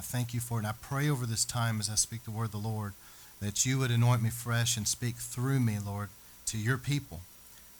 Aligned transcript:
I 0.00 0.02
thank 0.02 0.32
you 0.32 0.40
for 0.40 0.56
it. 0.56 0.60
And 0.60 0.66
I 0.66 0.72
pray 0.80 1.10
over 1.10 1.26
this 1.26 1.44
time 1.44 1.78
as 1.78 1.90
I 1.90 1.94
speak 1.94 2.24
the 2.24 2.30
word 2.30 2.46
of 2.46 2.52
the 2.52 2.56
Lord 2.56 2.94
that 3.38 3.66
you 3.66 3.78
would 3.78 3.90
anoint 3.90 4.22
me 4.22 4.30
fresh 4.30 4.78
and 4.78 4.88
speak 4.88 5.16
through 5.16 5.60
me, 5.60 5.76
Lord, 5.78 6.08
to 6.46 6.56
your 6.56 6.78
people. 6.78 7.20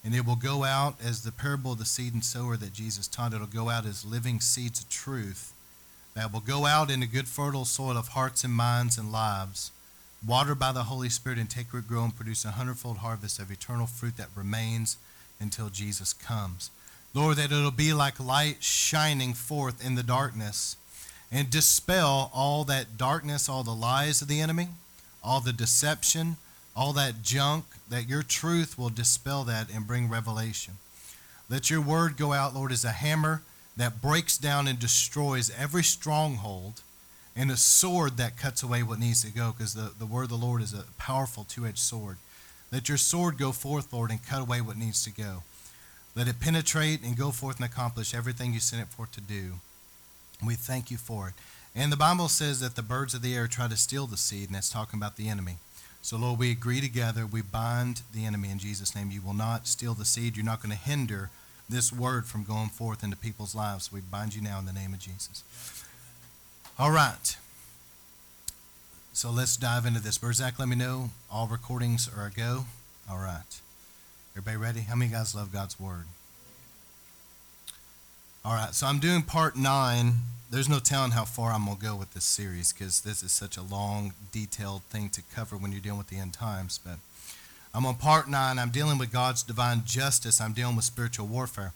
And 0.04 0.14
it 0.14 0.26
will 0.26 0.36
go 0.36 0.64
out 0.64 0.96
as 1.02 1.22
the 1.22 1.32
parable 1.32 1.72
of 1.72 1.78
the 1.78 1.86
seed 1.86 2.12
and 2.12 2.22
sower 2.22 2.58
that 2.58 2.74
Jesus 2.74 3.08
taught. 3.08 3.32
It'll 3.32 3.46
go 3.46 3.70
out 3.70 3.86
as 3.86 4.04
living 4.04 4.38
seeds 4.38 4.82
of 4.82 4.90
truth 4.90 5.54
that 6.12 6.30
will 6.30 6.40
go 6.40 6.66
out 6.66 6.90
in 6.90 7.02
into 7.02 7.10
good 7.10 7.26
fertile 7.26 7.64
soil 7.64 7.96
of 7.96 8.08
hearts 8.08 8.44
and 8.44 8.52
minds 8.52 8.98
and 8.98 9.10
lives, 9.10 9.70
watered 10.26 10.58
by 10.58 10.72
the 10.72 10.84
Holy 10.84 11.08
Spirit 11.08 11.38
and 11.38 11.48
take 11.48 11.72
root, 11.72 11.88
grow, 11.88 12.04
and 12.04 12.14
produce 12.14 12.44
a 12.44 12.50
hundredfold 12.50 12.98
harvest 12.98 13.38
of 13.38 13.50
eternal 13.50 13.86
fruit 13.86 14.18
that 14.18 14.28
remains 14.36 14.98
until 15.40 15.70
Jesus 15.70 16.12
comes. 16.12 16.70
Lord, 17.14 17.38
that 17.38 17.50
it'll 17.50 17.70
be 17.70 17.94
like 17.94 18.20
light 18.20 18.62
shining 18.62 19.32
forth 19.32 19.82
in 19.82 19.94
the 19.94 20.02
darkness 20.02 20.76
and 21.32 21.50
dispel 21.50 22.30
all 22.34 22.64
that 22.64 22.96
darkness, 22.96 23.48
all 23.48 23.62
the 23.62 23.70
lies 23.74 24.22
of 24.22 24.28
the 24.28 24.40
enemy, 24.40 24.68
all 25.22 25.40
the 25.40 25.52
deception, 25.52 26.36
all 26.74 26.92
that 26.92 27.22
junk, 27.22 27.64
that 27.88 28.08
your 28.08 28.22
truth 28.22 28.78
will 28.78 28.88
dispel 28.88 29.44
that 29.44 29.72
and 29.72 29.86
bring 29.86 30.08
revelation. 30.08 30.74
Let 31.48 31.70
your 31.70 31.80
word 31.80 32.16
go 32.16 32.32
out, 32.32 32.54
Lord, 32.54 32.72
as 32.72 32.84
a 32.84 32.90
hammer 32.90 33.42
that 33.76 34.00
breaks 34.00 34.38
down 34.38 34.68
and 34.68 34.78
destroys 34.78 35.50
every 35.58 35.82
stronghold 35.82 36.82
and 37.36 37.50
a 37.50 37.56
sword 37.56 38.16
that 38.16 38.36
cuts 38.36 38.62
away 38.62 38.82
what 38.82 38.98
needs 38.98 39.22
to 39.22 39.30
go 39.30 39.52
because 39.52 39.74
the, 39.74 39.92
the 39.98 40.06
word 40.06 40.24
of 40.24 40.28
the 40.30 40.36
Lord 40.36 40.62
is 40.62 40.74
a 40.74 40.84
powerful 40.98 41.44
two 41.44 41.66
edged 41.66 41.78
sword. 41.78 42.18
Let 42.72 42.88
your 42.88 42.98
sword 42.98 43.38
go 43.38 43.52
forth, 43.52 43.92
Lord, 43.92 44.10
and 44.10 44.24
cut 44.24 44.42
away 44.42 44.60
what 44.60 44.76
needs 44.76 45.02
to 45.04 45.10
go. 45.10 45.42
Let 46.14 46.28
it 46.28 46.40
penetrate 46.40 47.02
and 47.02 47.16
go 47.16 47.30
forth 47.30 47.56
and 47.56 47.64
accomplish 47.64 48.14
everything 48.14 48.52
you 48.52 48.60
sent 48.60 48.82
it 48.82 48.88
forth 48.88 49.12
to 49.12 49.20
do. 49.20 49.54
We 50.46 50.54
thank 50.54 50.90
you 50.90 50.96
for 50.96 51.28
it. 51.28 51.34
And 51.74 51.92
the 51.92 51.96
Bible 51.96 52.28
says 52.28 52.60
that 52.60 52.74
the 52.74 52.82
birds 52.82 53.14
of 53.14 53.22
the 53.22 53.34
air 53.34 53.46
try 53.46 53.68
to 53.68 53.76
steal 53.76 54.06
the 54.06 54.16
seed, 54.16 54.48
and 54.48 54.56
that's 54.56 54.70
talking 54.70 54.98
about 54.98 55.16
the 55.16 55.28
enemy. 55.28 55.56
So, 56.02 56.16
Lord, 56.16 56.38
we 56.38 56.50
agree 56.50 56.80
together. 56.80 57.26
We 57.26 57.42
bind 57.42 58.02
the 58.12 58.24
enemy 58.24 58.50
in 58.50 58.58
Jesus' 58.58 58.96
name. 58.96 59.10
You 59.10 59.20
will 59.20 59.34
not 59.34 59.66
steal 59.66 59.94
the 59.94 60.04
seed. 60.04 60.36
You're 60.36 60.46
not 60.46 60.62
going 60.62 60.72
to 60.72 60.78
hinder 60.78 61.30
this 61.68 61.92
word 61.92 62.26
from 62.26 62.42
going 62.42 62.70
forth 62.70 63.04
into 63.04 63.16
people's 63.16 63.54
lives. 63.54 63.92
We 63.92 64.00
bind 64.00 64.34
you 64.34 64.42
now 64.42 64.58
in 64.58 64.66
the 64.66 64.72
name 64.72 64.92
of 64.94 64.98
Jesus. 64.98 65.44
All 66.78 66.90
right. 66.90 67.36
So 69.12 69.30
let's 69.30 69.56
dive 69.56 69.84
into 69.84 70.00
this. 70.00 70.18
Berzak, 70.18 70.58
let 70.58 70.68
me 70.68 70.76
know. 70.76 71.10
All 71.30 71.46
recordings 71.46 72.08
are 72.08 72.26
a 72.26 72.30
go. 72.30 72.64
All 73.08 73.18
right. 73.18 73.60
Everybody 74.32 74.56
ready? 74.56 74.80
How 74.80 74.94
many 74.94 75.10
guys 75.10 75.34
love 75.34 75.52
God's 75.52 75.78
word? 75.78 76.06
All 78.42 78.54
right. 78.54 78.74
So 78.74 78.86
I'm 78.86 79.00
doing 79.00 79.22
part 79.22 79.54
nine. 79.54 80.20
There's 80.50 80.68
no 80.68 80.78
telling 80.78 81.10
how 81.10 81.26
far 81.26 81.52
I'm 81.52 81.66
going 81.66 81.76
to 81.76 81.82
go 81.84 81.94
with 81.94 82.14
this 82.14 82.24
series 82.24 82.72
because 82.72 83.02
this 83.02 83.22
is 83.22 83.32
such 83.32 83.58
a 83.58 83.62
long, 83.62 84.14
detailed 84.32 84.82
thing 84.84 85.10
to 85.10 85.22
cover 85.34 85.58
when 85.58 85.72
you're 85.72 85.80
dealing 85.82 85.98
with 85.98 86.06
the 86.06 86.16
end 86.16 86.32
times. 86.32 86.80
But 86.82 86.96
I'm 87.74 87.84
on 87.84 87.96
part 87.96 88.30
nine. 88.30 88.58
I'm 88.58 88.70
dealing 88.70 88.96
with 88.96 89.12
God's 89.12 89.42
divine 89.42 89.82
justice. 89.84 90.40
I'm 90.40 90.54
dealing 90.54 90.74
with 90.74 90.86
spiritual 90.86 91.26
warfare. 91.26 91.74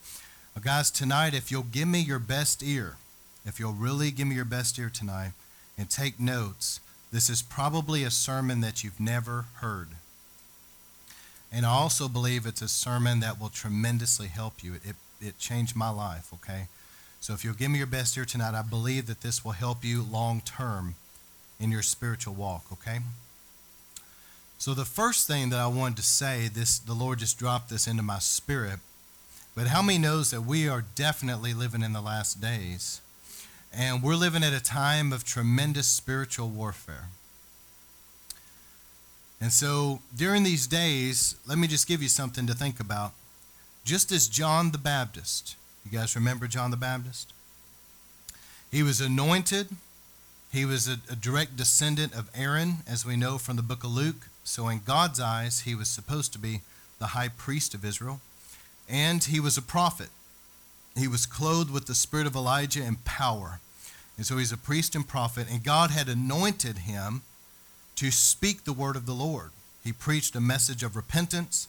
Well, 0.56 0.62
guys, 0.64 0.90
tonight, 0.90 1.34
if 1.34 1.50
you'll 1.50 1.64
give 1.64 1.86
me 1.86 2.00
your 2.00 2.18
best 2.18 2.62
ear, 2.62 2.96
if 3.44 3.60
you'll 3.60 3.74
really 3.74 4.10
give 4.10 4.26
me 4.26 4.34
your 4.34 4.46
best 4.46 4.78
ear 4.78 4.88
tonight 4.88 5.32
and 5.76 5.90
take 5.90 6.18
notes, 6.18 6.80
this 7.12 7.28
is 7.28 7.42
probably 7.42 8.04
a 8.04 8.10
sermon 8.10 8.62
that 8.62 8.82
you've 8.82 8.98
never 8.98 9.44
heard. 9.56 9.88
And 11.52 11.66
I 11.66 11.70
also 11.70 12.08
believe 12.08 12.46
it's 12.46 12.62
a 12.62 12.68
sermon 12.68 13.20
that 13.20 13.38
will 13.38 13.50
tremendously 13.50 14.28
help 14.28 14.64
you. 14.64 14.74
It, 14.74 14.80
it, 14.86 14.96
it 15.20 15.38
changed 15.38 15.76
my 15.76 15.90
life, 15.90 16.32
okay? 16.34 16.66
So 17.20 17.32
if 17.32 17.44
you'll 17.44 17.54
give 17.54 17.70
me 17.70 17.78
your 17.78 17.86
best 17.86 18.16
ear 18.16 18.24
tonight, 18.24 18.54
I 18.54 18.62
believe 18.62 19.06
that 19.06 19.22
this 19.22 19.44
will 19.44 19.52
help 19.52 19.84
you 19.84 20.02
long 20.02 20.42
term 20.42 20.94
in 21.58 21.70
your 21.70 21.82
spiritual 21.82 22.34
walk, 22.34 22.66
okay? 22.72 22.98
So 24.58 24.74
the 24.74 24.84
first 24.84 25.26
thing 25.26 25.50
that 25.50 25.60
I 25.60 25.66
wanted 25.66 25.96
to 25.96 26.02
say, 26.02 26.48
this 26.48 26.78
the 26.78 26.94
Lord 26.94 27.18
just 27.18 27.38
dropped 27.38 27.70
this 27.70 27.86
into 27.86 28.02
my 28.02 28.18
spirit. 28.18 28.80
But 29.54 29.68
how 29.68 29.82
many 29.82 29.98
knows 29.98 30.30
that 30.30 30.42
we 30.42 30.68
are 30.68 30.84
definitely 30.94 31.54
living 31.54 31.82
in 31.82 31.92
the 31.92 32.00
last 32.00 32.40
days? 32.40 33.00
And 33.72 34.02
we're 34.02 34.16
living 34.16 34.42
at 34.42 34.52
a 34.52 34.62
time 34.62 35.12
of 35.12 35.24
tremendous 35.24 35.86
spiritual 35.86 36.48
warfare. 36.48 37.08
And 39.40 39.52
so 39.52 40.00
during 40.16 40.42
these 40.42 40.66
days, 40.66 41.36
let 41.46 41.58
me 41.58 41.66
just 41.66 41.86
give 41.86 42.02
you 42.02 42.08
something 42.08 42.46
to 42.46 42.54
think 42.54 42.80
about. 42.80 43.12
Just 43.84 44.10
as 44.10 44.28
John 44.28 44.70
the 44.70 44.78
Baptist, 44.78 45.56
you 45.84 45.96
guys 45.96 46.16
remember 46.16 46.46
John 46.46 46.70
the 46.70 46.76
Baptist? 46.76 47.32
He 48.70 48.82
was 48.82 49.00
anointed. 49.00 49.68
He 50.50 50.64
was 50.64 50.88
a, 50.88 50.96
a 51.10 51.16
direct 51.16 51.56
descendant 51.56 52.14
of 52.14 52.30
Aaron, 52.34 52.78
as 52.88 53.04
we 53.04 53.16
know 53.16 53.38
from 53.38 53.56
the 53.56 53.62
book 53.62 53.84
of 53.84 53.90
Luke. 53.90 54.28
So, 54.42 54.68
in 54.68 54.80
God's 54.84 55.20
eyes, 55.20 55.60
he 55.60 55.74
was 55.74 55.88
supposed 55.88 56.32
to 56.32 56.38
be 56.38 56.62
the 56.98 57.08
high 57.08 57.28
priest 57.28 57.74
of 57.74 57.84
Israel, 57.84 58.20
and 58.88 59.22
he 59.22 59.40
was 59.40 59.58
a 59.58 59.62
prophet. 59.62 60.08
He 60.96 61.08
was 61.08 61.26
clothed 61.26 61.70
with 61.70 61.86
the 61.86 61.94
spirit 61.94 62.26
of 62.26 62.36
Elijah 62.36 62.82
and 62.82 63.04
power. 63.04 63.60
And 64.16 64.24
so 64.24 64.38
he's 64.38 64.52
a 64.52 64.56
priest 64.56 64.94
and 64.94 65.06
prophet, 65.06 65.48
and 65.50 65.64
God 65.64 65.90
had 65.90 66.08
anointed 66.08 66.78
him 66.78 67.22
to 67.96 68.10
speak 68.10 68.64
the 68.64 68.72
word 68.72 68.96
of 68.96 69.06
the 69.06 69.12
Lord. 69.12 69.50
He 69.82 69.92
preached 69.92 70.36
a 70.36 70.40
message 70.40 70.82
of 70.82 70.96
repentance, 70.96 71.68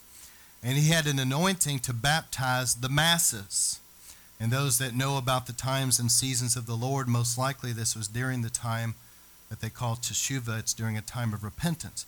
and 0.65 0.77
he 0.77 0.89
had 0.89 1.05
an 1.05 1.19
anointing 1.19 1.77
to 1.77 1.93
baptize 1.93 2.75
the 2.75 2.89
masses. 2.89 3.79
And 4.39 4.51
those 4.51 4.79
that 4.79 4.95
know 4.95 5.17
about 5.17 5.45
the 5.45 5.53
times 5.53 5.99
and 5.99 6.11
seasons 6.11 6.55
of 6.57 6.65
the 6.65 6.73
Lord, 6.73 7.07
most 7.07 7.37
likely 7.37 7.71
this 7.71 7.95
was 7.95 8.07
during 8.07 8.41
the 8.41 8.49
time 8.49 8.95
that 9.49 9.61
they 9.61 9.69
call 9.69 9.95
Teshuvah. 9.95 10.59
It's 10.59 10.73
during 10.73 10.97
a 10.97 11.01
time 11.01 11.35
of 11.35 11.43
repentance. 11.43 12.03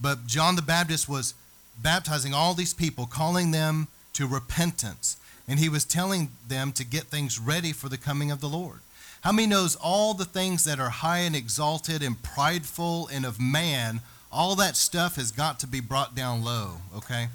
But 0.00 0.26
John 0.26 0.56
the 0.56 0.62
Baptist 0.62 1.08
was 1.08 1.34
baptizing 1.80 2.34
all 2.34 2.52
these 2.52 2.74
people, 2.74 3.06
calling 3.06 3.52
them 3.52 3.86
to 4.14 4.26
repentance. 4.26 5.16
And 5.46 5.60
he 5.60 5.68
was 5.68 5.84
telling 5.84 6.30
them 6.48 6.72
to 6.72 6.84
get 6.84 7.04
things 7.04 7.38
ready 7.38 7.72
for 7.72 7.88
the 7.88 7.96
coming 7.96 8.32
of 8.32 8.40
the 8.40 8.48
Lord. 8.48 8.80
How 9.20 9.30
many 9.30 9.46
knows 9.46 9.76
all 9.76 10.14
the 10.14 10.24
things 10.24 10.64
that 10.64 10.80
are 10.80 10.90
high 10.90 11.18
and 11.18 11.36
exalted 11.36 12.02
and 12.02 12.20
prideful 12.20 13.08
and 13.12 13.24
of 13.24 13.38
man, 13.38 14.00
all 14.32 14.56
that 14.56 14.76
stuff 14.76 15.14
has 15.14 15.30
got 15.30 15.60
to 15.60 15.68
be 15.68 15.80
brought 15.80 16.16
down 16.16 16.42
low, 16.42 16.78
okay? 16.96 17.28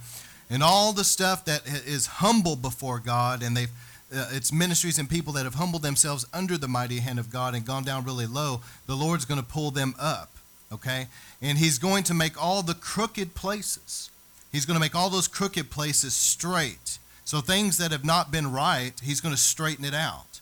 And 0.50 0.62
all 0.62 0.94
the 0.94 1.04
stuff 1.04 1.46
that 1.46 1.68
is 1.68 2.06
humble 2.06 2.56
before 2.56 3.00
God 3.00 3.42
and 3.42 3.56
they've 3.56 3.72
uh, 4.16 4.30
it's 4.34 4.54
ministries 4.54 5.00
and 5.00 5.10
people 5.10 5.34
that 5.34 5.46
have 5.46 5.56
humbled 5.56 5.82
themselves 5.82 6.28
under 6.32 6.60
the 6.60 6.68
mighty 6.68 7.00
hand 7.00 7.18
of 7.18 7.32
God 7.32 7.56
and 7.56 7.66
gone 7.66 7.84
down 7.84 8.06
really 8.06 8.28
low, 8.28 8.62
the 8.86 8.96
Lord's 8.96 9.26
going 9.26 9.40
to 9.40 9.46
pull 9.46 9.72
them 9.72 9.96
up 10.00 10.30
okay? 10.72 11.08
And 11.42 11.58
he's 11.58 11.80
going 11.80 12.04
to 12.04 12.14
make 12.14 12.42
all 12.42 12.62
the 12.62 12.74
crooked 12.74 13.36
places, 13.36 14.10
he's 14.52 14.66
going 14.66 14.76
to 14.76 14.82
make 14.82 14.96
all 14.96 15.10
those 15.10 15.28
crooked 15.28 15.70
places 15.70 16.14
straight. 16.14 17.00
So 17.24 17.42
things 17.42 17.80
that 17.80 17.92
have 17.92 18.06
not 18.06 18.32
been 18.32 18.52
right, 18.52 18.94
he's 19.04 19.20
going 19.20 19.34
to 19.34 19.42
straighten 19.42 19.84
it 19.84 19.96
out. 19.96 20.42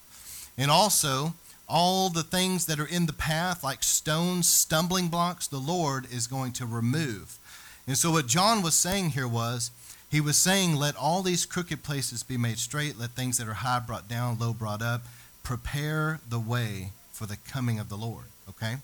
And 0.58 0.70
also, 0.70 1.34
all 1.70 2.10
the 2.10 2.24
things 2.24 2.66
that 2.66 2.78
are 2.78 2.86
in 2.86 3.06
the 3.06 3.14
path, 3.14 3.64
like 3.64 3.84
stones, 3.84 4.50
stumbling 4.50 5.08
blocks, 5.08 5.48
the 5.48 5.60
Lord 5.60 6.06
is 6.12 6.28
going 6.28 6.52
to 6.54 6.66
remove. 6.66 7.40
And 7.88 7.98
so, 7.98 8.12
what 8.12 8.28
John 8.28 8.62
was 8.62 8.76
saying 8.76 9.12
here 9.12 9.28
was, 9.28 9.72
he 10.14 10.22
was 10.22 10.38
saying, 10.38 10.76
Let 10.76 10.96
all 10.96 11.24
these 11.24 11.44
crooked 11.44 11.82
places 11.82 12.22
be 12.22 12.38
made 12.38 12.60
straight, 12.60 13.00
let 13.00 13.10
things 13.10 13.40
that 13.40 13.48
are 13.48 13.56
high 13.56 13.80
brought 13.80 14.08
down, 14.08 14.38
low 14.38 14.54
brought 14.54 14.84
up. 14.84 15.02
Prepare 15.42 16.20
the 16.30 16.40
way 16.40 16.92
for 17.12 17.26
the 17.26 17.38
coming 17.50 17.80
of 17.80 17.90
the 17.90 17.98
Lord. 17.98 18.26
Okay? 18.48 18.76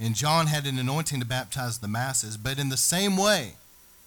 And 0.00 0.14
John 0.14 0.46
had 0.46 0.66
an 0.66 0.78
anointing 0.78 1.20
to 1.20 1.26
baptize 1.26 1.78
the 1.78 1.88
masses. 1.88 2.38
But 2.38 2.58
in 2.58 2.70
the 2.70 2.78
same 2.78 3.18
way, 3.18 3.52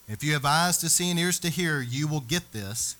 if 0.07 0.23
you 0.23 0.33
have 0.33 0.43
eyes 0.43 0.79
to 0.79 0.89
see 0.89 1.11
and 1.11 1.19
ears 1.19 1.37
to 1.41 1.49
hear, 1.49 1.81
you 1.81 2.07
will 2.07 2.19
get 2.19 2.51
this. 2.51 2.95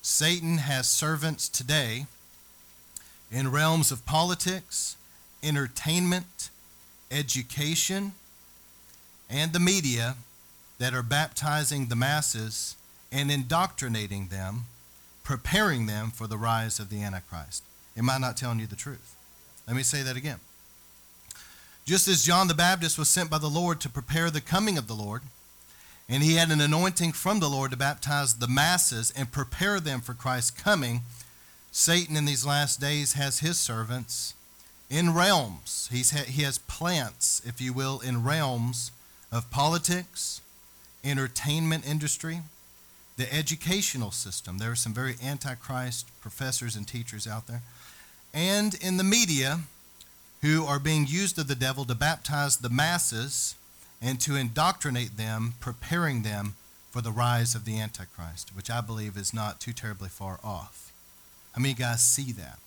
Satan 0.00 0.58
has 0.58 0.88
servants 0.88 1.48
today 1.48 2.06
in 3.32 3.50
realms 3.50 3.90
of 3.90 4.06
politics, 4.06 4.96
entertainment, 5.42 6.50
education, 7.10 8.12
and 9.28 9.52
the 9.52 9.58
media 9.58 10.14
that 10.78 10.94
are 10.94 11.02
baptizing 11.02 11.86
the 11.86 11.96
masses 11.96 12.76
and 13.12 13.30
indoctrinating 13.30 14.28
them, 14.28 14.64
preparing 15.22 15.86
them 15.86 16.10
for 16.10 16.26
the 16.26 16.38
rise 16.38 16.80
of 16.80 16.88
the 16.88 17.02
Antichrist. 17.02 17.62
Am 17.96 18.08
I 18.08 18.18
not 18.18 18.36
telling 18.36 18.58
you 18.58 18.66
the 18.66 18.74
truth? 18.74 19.14
Let 19.66 19.76
me 19.76 19.82
say 19.82 20.02
that 20.02 20.16
again. 20.16 20.40
Just 21.84 22.08
as 22.08 22.24
John 22.24 22.48
the 22.48 22.54
Baptist 22.54 22.98
was 22.98 23.08
sent 23.08 23.28
by 23.28 23.38
the 23.38 23.48
Lord 23.48 23.80
to 23.80 23.88
prepare 23.88 24.30
the 24.30 24.40
coming 24.40 24.78
of 24.78 24.86
the 24.86 24.94
Lord, 24.94 25.22
and 26.08 26.22
he 26.22 26.34
had 26.34 26.50
an 26.50 26.60
anointing 26.60 27.12
from 27.12 27.40
the 27.40 27.48
Lord 27.48 27.70
to 27.70 27.76
baptize 27.76 28.34
the 28.34 28.48
masses 28.48 29.12
and 29.16 29.32
prepare 29.32 29.80
them 29.80 30.00
for 30.00 30.14
Christ's 30.14 30.50
coming, 30.50 31.02
Satan 31.70 32.16
in 32.16 32.24
these 32.24 32.46
last 32.46 32.80
days 32.80 33.14
has 33.14 33.40
his 33.40 33.58
servants 33.58 34.34
in 34.90 35.14
realms. 35.14 35.88
He's 35.90 36.10
ha- 36.10 36.24
he 36.26 36.42
has 36.42 36.58
plants, 36.58 37.40
if 37.44 37.60
you 37.60 37.72
will, 37.72 38.00
in 38.00 38.24
realms 38.24 38.92
of 39.32 39.50
politics, 39.50 40.42
entertainment 41.02 41.86
industry, 41.88 42.42
the 43.16 43.32
educational 43.32 44.10
system. 44.10 44.58
There 44.58 44.70
are 44.70 44.76
some 44.76 44.94
very 44.94 45.16
antichrist 45.22 46.08
professors 46.20 46.76
and 46.76 46.86
teachers 46.86 47.26
out 47.26 47.46
there. 47.46 47.62
And 48.32 48.74
in 48.74 48.96
the 48.96 49.04
media, 49.04 49.60
who 50.42 50.64
are 50.64 50.80
being 50.80 51.06
used 51.06 51.38
of 51.38 51.46
the 51.46 51.54
devil 51.54 51.84
to 51.84 51.94
baptize 51.94 52.56
the 52.56 52.68
masses 52.68 53.54
and 54.00 54.20
to 54.20 54.34
indoctrinate 54.34 55.16
them, 55.16 55.54
preparing 55.60 56.22
them 56.22 56.56
for 56.90 57.00
the 57.00 57.12
rise 57.12 57.54
of 57.54 57.64
the 57.64 57.80
Antichrist, 57.80 58.50
which 58.54 58.68
I 58.68 58.80
believe 58.80 59.16
is 59.16 59.32
not 59.32 59.60
too 59.60 59.72
terribly 59.72 60.08
far 60.08 60.40
off. 60.42 60.92
How 61.52 61.62
many 61.62 61.74
guys 61.74 62.02
see 62.02 62.32
that? 62.32 62.58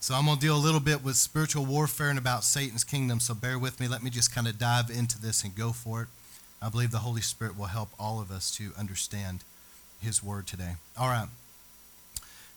So 0.00 0.14
I'm 0.14 0.26
going 0.26 0.36
to 0.36 0.40
deal 0.40 0.56
a 0.56 0.58
little 0.58 0.80
bit 0.80 1.02
with 1.02 1.16
spiritual 1.16 1.66
warfare 1.66 2.08
and 2.08 2.18
about 2.18 2.44
Satan's 2.44 2.84
kingdom, 2.84 3.18
so 3.18 3.34
bear 3.34 3.58
with 3.58 3.80
me. 3.80 3.88
Let 3.88 4.04
me 4.04 4.10
just 4.10 4.32
kind 4.32 4.46
of 4.46 4.58
dive 4.58 4.88
into 4.90 5.20
this 5.20 5.42
and 5.42 5.54
go 5.54 5.72
for 5.72 6.02
it. 6.02 6.08
I 6.60 6.68
believe 6.68 6.90
the 6.90 6.98
Holy 6.98 7.20
Spirit 7.20 7.56
will 7.56 7.66
help 7.66 7.90
all 7.98 8.20
of 8.20 8.30
us 8.30 8.50
to 8.56 8.72
understand 8.78 9.40
his 10.00 10.22
word 10.22 10.46
today. 10.46 10.74
All 10.98 11.08
right. 11.08 11.28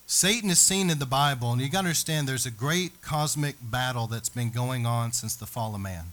Satan 0.06 0.50
is 0.50 0.58
seen 0.58 0.90
in 0.90 0.98
the 0.98 1.06
Bible, 1.06 1.52
and 1.52 1.60
you 1.60 1.68
got 1.68 1.82
to 1.82 1.86
understand 1.86 2.28
there's 2.28 2.46
a 2.46 2.50
great 2.50 3.00
cosmic 3.00 3.56
battle 3.62 4.06
that's 4.06 4.28
been 4.28 4.50
going 4.50 4.84
on 4.84 5.12
since 5.12 5.34
the 5.36 5.46
fall 5.46 5.74
of 5.74 5.80
man. 5.80 6.12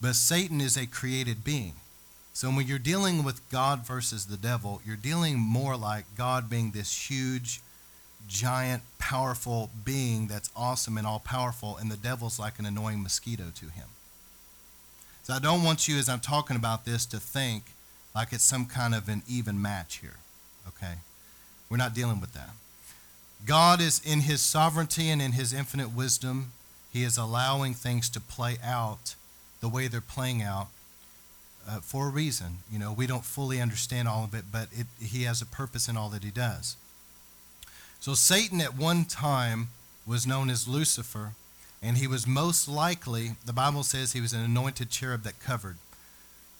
But 0.00 0.14
Satan 0.14 0.60
is 0.60 0.76
a 0.76 0.86
created 0.86 1.42
being. 1.42 1.74
So 2.34 2.48
when 2.48 2.66
you're 2.66 2.78
dealing 2.78 3.24
with 3.24 3.46
God 3.50 3.86
versus 3.86 4.26
the 4.26 4.36
devil, 4.36 4.80
you're 4.86 4.96
dealing 4.96 5.38
more 5.38 5.76
like 5.76 6.04
God 6.16 6.48
being 6.48 6.70
this 6.70 7.10
huge, 7.10 7.60
giant, 8.28 8.82
powerful 8.98 9.70
being 9.84 10.28
that's 10.28 10.50
awesome 10.56 10.96
and 10.96 11.06
all 11.06 11.20
powerful, 11.20 11.76
and 11.76 11.90
the 11.90 11.96
devil's 11.96 12.38
like 12.38 12.58
an 12.58 12.66
annoying 12.66 13.02
mosquito 13.02 13.44
to 13.56 13.66
him. 13.66 13.88
So 15.22 15.34
I 15.34 15.38
don't 15.38 15.62
want 15.62 15.86
you, 15.86 15.98
as 15.98 16.08
I'm 16.08 16.20
talking 16.20 16.56
about 16.56 16.84
this, 16.84 17.06
to 17.06 17.18
think 17.18 17.64
like 18.14 18.32
it's 18.32 18.44
some 18.44 18.66
kind 18.66 18.94
of 18.94 19.08
an 19.08 19.22
even 19.28 19.60
match 19.60 19.98
here. 19.98 20.16
Okay? 20.68 20.94
We're 21.70 21.76
not 21.76 21.94
dealing 21.94 22.20
with 22.20 22.34
that. 22.34 22.50
God 23.46 23.80
is 23.80 24.00
in 24.04 24.20
his 24.20 24.40
sovereignty 24.40 25.08
and 25.08 25.20
in 25.20 25.32
his 25.32 25.52
infinite 25.52 25.94
wisdom, 25.94 26.52
he 26.92 27.02
is 27.02 27.16
allowing 27.16 27.74
things 27.74 28.08
to 28.10 28.20
play 28.20 28.58
out 28.62 29.14
the 29.60 29.68
way 29.68 29.88
they're 29.88 30.00
playing 30.00 30.42
out 30.42 30.68
uh, 31.68 31.80
for 31.80 32.08
a 32.08 32.10
reason. 32.10 32.58
You 32.70 32.78
know, 32.78 32.92
we 32.92 33.06
don't 33.06 33.24
fully 33.24 33.60
understand 33.60 34.08
all 34.08 34.24
of 34.24 34.34
it, 34.34 34.44
but 34.52 34.68
it, 34.72 34.86
he 35.00 35.22
has 35.22 35.40
a 35.40 35.46
purpose 35.46 35.88
in 35.88 35.96
all 35.96 36.08
that 36.10 36.22
he 36.22 36.30
does. 36.30 36.76
So 38.00 38.14
Satan 38.14 38.60
at 38.60 38.76
one 38.76 39.04
time 39.04 39.68
was 40.06 40.26
known 40.26 40.50
as 40.50 40.68
Lucifer, 40.68 41.34
and 41.82 41.96
he 41.96 42.06
was 42.06 42.26
most 42.26 42.68
likely, 42.68 43.32
the 43.44 43.52
Bible 43.52 43.82
says 43.82 44.12
he 44.12 44.20
was 44.20 44.32
an 44.32 44.44
anointed 44.44 44.90
cherub 44.90 45.22
that 45.24 45.40
covered. 45.40 45.76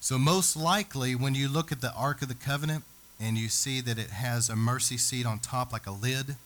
So 0.01 0.19
most 0.19 0.57
likely, 0.57 1.15
when 1.15 1.35
you 1.37 1.49
look 1.49 1.71
at 1.71 1.81
the 1.81 1.95
Ark 1.95 2.23
of 2.23 2.29
the 2.29 2.35
Covenant 2.35 2.83
and 3.21 3.39
you 3.39 3.49
see 3.49 3.81
that 3.81 3.99
it 3.99 4.11
has 4.11 4.49
a 4.49 4.57
mercy 4.57 4.97
seat 4.97 5.25
on 5.25 5.39
top 5.39 5.73
like 5.73 5.87
a 5.87 5.93
lid, 5.93 6.37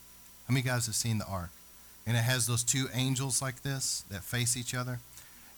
how 0.47 0.53
many 0.53 0.61
guys 0.61 0.85
have 0.85 0.95
seen 0.95 1.17
the 1.17 1.27
ark? 1.27 1.49
And 2.05 2.15
it 2.15 2.21
has 2.21 2.47
those 2.47 2.63
two 2.63 2.87
angels 2.93 3.41
like 3.41 3.63
this 3.63 4.05
that 4.09 4.23
face 4.23 4.55
each 4.55 4.73
other. 4.73 4.99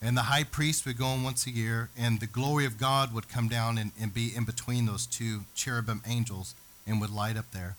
And 0.02 0.18
the 0.18 0.24
high 0.24 0.46
priest 0.46 0.86
would 0.86 0.98
go 0.98 1.10
in 1.10 1.24
once 1.24 1.46
a 1.46 1.52
year, 1.52 1.90
and 1.98 2.20
the 2.20 2.26
glory 2.26 2.66
of 2.66 2.78
God 2.80 3.14
would 3.14 3.28
come 3.28 3.50
down 3.50 3.78
and, 3.78 3.92
and 4.02 4.14
be 4.14 4.34
in 4.34 4.46
between 4.46 4.86
those 4.86 5.06
two 5.06 5.42
cherubim 5.54 6.02
angels 6.08 6.56
and 6.88 7.02
would 7.02 7.12
light 7.12 7.38
up 7.38 7.52
there. 7.52 7.76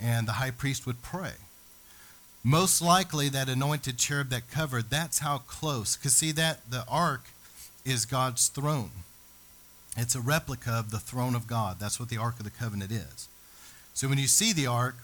And 0.00 0.28
the 0.28 0.34
high 0.34 0.52
priest 0.52 0.86
would 0.86 1.02
pray. 1.02 1.32
Most 2.48 2.80
likely, 2.80 3.28
that 3.28 3.50
anointed 3.50 3.98
cherub 3.98 4.30
that 4.30 4.50
covered, 4.50 4.88
that's 4.88 5.18
how 5.18 5.36
close. 5.36 5.96
Because, 5.96 6.14
see, 6.14 6.32
that 6.32 6.70
the 6.70 6.82
ark 6.88 7.24
is 7.84 8.06
God's 8.06 8.48
throne. 8.48 8.90
It's 9.98 10.14
a 10.14 10.20
replica 10.22 10.70
of 10.70 10.90
the 10.90 10.98
throne 10.98 11.34
of 11.34 11.46
God. 11.46 11.76
That's 11.78 12.00
what 12.00 12.08
the 12.08 12.16
Ark 12.16 12.38
of 12.38 12.44
the 12.44 12.50
Covenant 12.50 12.90
is. 12.90 13.28
So 13.92 14.08
when 14.08 14.16
you 14.16 14.26
see 14.26 14.54
the 14.54 14.66
ark, 14.66 14.96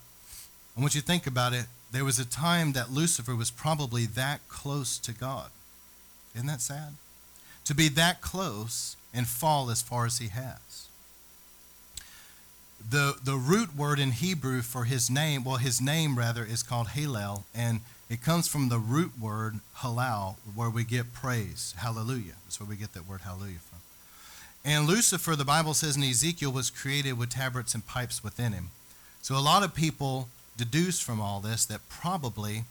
I 0.75 0.81
want 0.81 0.95
you 0.95 1.03
to 1.03 1.07
think 1.07 1.27
about 1.27 1.53
it. 1.53 1.67
There 1.93 2.05
was 2.05 2.19
a 2.19 2.25
time 2.25 2.73
that 2.73 2.91
Lucifer 2.91 3.37
was 3.37 3.51
probably 3.51 4.07
that 4.07 4.41
close 4.49 4.97
to 5.01 5.13
God. 5.13 5.51
Isn't 6.35 6.47
that 6.47 6.63
sad? 6.63 6.95
To 7.67 7.75
be 7.75 7.89
that 7.89 8.23
close 8.23 8.97
and 9.13 9.27
fall 9.27 9.69
as 9.69 9.83
far 9.83 10.07
as 10.07 10.17
he 10.17 10.29
has. 10.29 10.84
The, 12.91 13.17
the 13.25 13.37
root 13.37 13.75
word 13.75 13.99
in 13.99 14.13
Hebrew 14.13 14.61
for 14.63 14.85
his 14.85 15.11
name, 15.11 15.45
well, 15.45 15.57
his 15.57 15.81
name 15.81 16.19
rather, 16.19 16.45
is 16.45 16.63
called 16.63 16.89
Halel, 16.89 17.45
and 17.55 17.81
it 18.11 18.23
comes 18.23 18.47
from 18.47 18.69
the 18.69 18.79
root 18.79 19.13
word 19.19 19.61
halal, 19.79 20.37
where 20.55 20.69
we 20.71 20.85
get 20.85 21.15
praise. 21.15 21.75
Hallelujah. 21.79 22.35
That's 22.45 22.61
where 22.61 22.69
we 22.69 22.77
get 22.77 22.93
that 22.93 23.09
word 23.09 23.23
hallelujah 23.23 23.59
from. 23.59 23.79
And 24.65 24.87
Lucifer, 24.87 25.35
the 25.35 25.45
Bible 25.45 25.75
says 25.75 25.97
in 25.97 26.03
Ezekiel, 26.03 26.53
was 26.53 26.71
created 26.71 27.19
with 27.19 27.31
tabrets 27.31 27.75
and 27.75 27.87
pipes 27.87 28.23
within 28.23 28.53
him. 28.53 28.71
So 29.23 29.37
a 29.37 29.41
lot 29.41 29.63
of 29.63 29.75
people 29.75 30.29
deduce 30.57 31.01
from 31.01 31.21
all 31.21 31.41
this 31.41 31.65
that 31.67 31.89
probably 31.89 32.65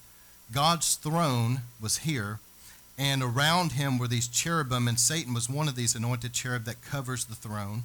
God's 0.52 0.96
throne 0.96 1.62
was 1.82 2.00
here, 2.00 2.40
and 2.98 3.24
around 3.24 3.74
him 3.74 3.98
were 3.98 4.08
these 4.08 4.28
cherubim, 4.28 4.88
and 4.88 5.00
Satan 5.00 5.34
was 5.34 5.50
one 5.50 5.68
of 5.68 5.76
these 5.76 5.96
anointed 5.96 6.34
cherub 6.34 6.66
that 6.66 6.84
covers 6.84 7.26
the 7.26 7.36
throne. 7.36 7.84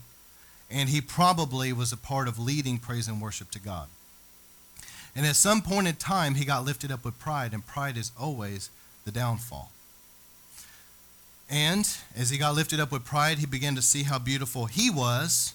And 0.70 0.88
he 0.88 1.00
probably 1.00 1.72
was 1.72 1.92
a 1.92 1.96
part 1.96 2.28
of 2.28 2.38
leading 2.38 2.78
praise 2.78 3.08
and 3.08 3.20
worship 3.20 3.50
to 3.52 3.60
God. 3.60 3.88
And 5.16 5.26
at 5.26 5.36
some 5.36 5.62
point 5.62 5.88
in 5.88 5.94
time, 5.96 6.34
he 6.34 6.44
got 6.44 6.64
lifted 6.64 6.92
up 6.92 7.04
with 7.04 7.18
pride, 7.18 7.52
and 7.52 7.66
pride 7.66 7.96
is 7.96 8.12
always 8.20 8.70
the 9.04 9.10
downfall. 9.10 9.72
And 11.50 11.88
as 12.14 12.30
he 12.30 12.38
got 12.38 12.54
lifted 12.54 12.78
up 12.78 12.92
with 12.92 13.04
pride, 13.04 13.38
he 13.38 13.46
began 13.46 13.74
to 13.74 13.82
see 13.82 14.02
how 14.02 14.18
beautiful 14.18 14.66
he 14.66 14.90
was, 14.90 15.54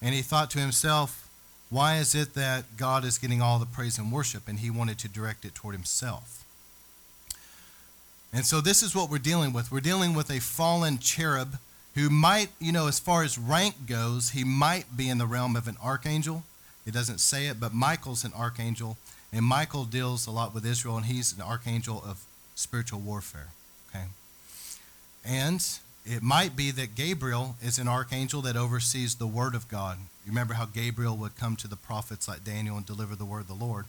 and 0.00 0.14
he 0.14 0.22
thought 0.22 0.50
to 0.52 0.60
himself, 0.60 1.28
why 1.68 1.96
is 1.96 2.14
it 2.14 2.34
that 2.34 2.76
God 2.76 3.04
is 3.04 3.18
getting 3.18 3.42
all 3.42 3.58
the 3.58 3.66
praise 3.66 3.98
and 3.98 4.12
worship 4.12 4.46
and 4.46 4.60
he 4.60 4.70
wanted 4.70 4.98
to 5.00 5.08
direct 5.08 5.44
it 5.44 5.54
toward 5.54 5.74
himself? 5.74 6.44
And 8.32 8.46
so 8.46 8.60
this 8.60 8.82
is 8.82 8.94
what 8.94 9.10
we're 9.10 9.18
dealing 9.18 9.52
with. 9.52 9.72
We're 9.72 9.80
dealing 9.80 10.14
with 10.14 10.30
a 10.30 10.40
fallen 10.40 10.98
cherub 10.98 11.58
who 11.96 12.10
might, 12.10 12.50
you 12.60 12.72
know, 12.72 12.86
as 12.88 13.00
far 13.00 13.24
as 13.24 13.38
rank 13.38 13.86
goes, 13.86 14.30
he 14.30 14.44
might 14.44 14.96
be 14.96 15.08
in 15.08 15.16
the 15.16 15.26
realm 15.26 15.56
of 15.56 15.66
an 15.66 15.78
archangel. 15.82 16.44
It 16.86 16.92
doesn't 16.92 17.18
say 17.18 17.46
it, 17.46 17.58
but 17.58 17.72
Michael's 17.72 18.22
an 18.22 18.32
archangel, 18.36 18.98
and 19.32 19.44
Michael 19.44 19.84
deals 19.84 20.26
a 20.26 20.30
lot 20.30 20.54
with 20.54 20.64
Israel, 20.64 20.98
and 20.98 21.06
he's 21.06 21.34
an 21.34 21.42
archangel 21.42 22.02
of 22.06 22.22
spiritual 22.54 23.00
warfare. 23.00 23.48
Okay? 23.88 24.04
And 25.24 25.66
it 26.04 26.22
might 26.22 26.54
be 26.54 26.70
that 26.70 26.94
Gabriel 26.94 27.56
is 27.62 27.78
an 27.78 27.88
archangel 27.88 28.42
that 28.42 28.56
oversees 28.56 29.14
the 29.14 29.26
word 29.26 29.54
of 29.54 29.66
God. 29.66 29.96
You 30.24 30.32
remember 30.32 30.54
how 30.54 30.66
Gabriel 30.66 31.16
would 31.16 31.36
come 31.36 31.56
to 31.56 31.68
the 31.68 31.76
prophets 31.76 32.28
like 32.28 32.44
Daniel 32.44 32.76
and 32.76 32.84
deliver 32.84 33.16
the 33.16 33.24
word 33.24 33.40
of 33.40 33.48
the 33.48 33.54
Lord. 33.54 33.86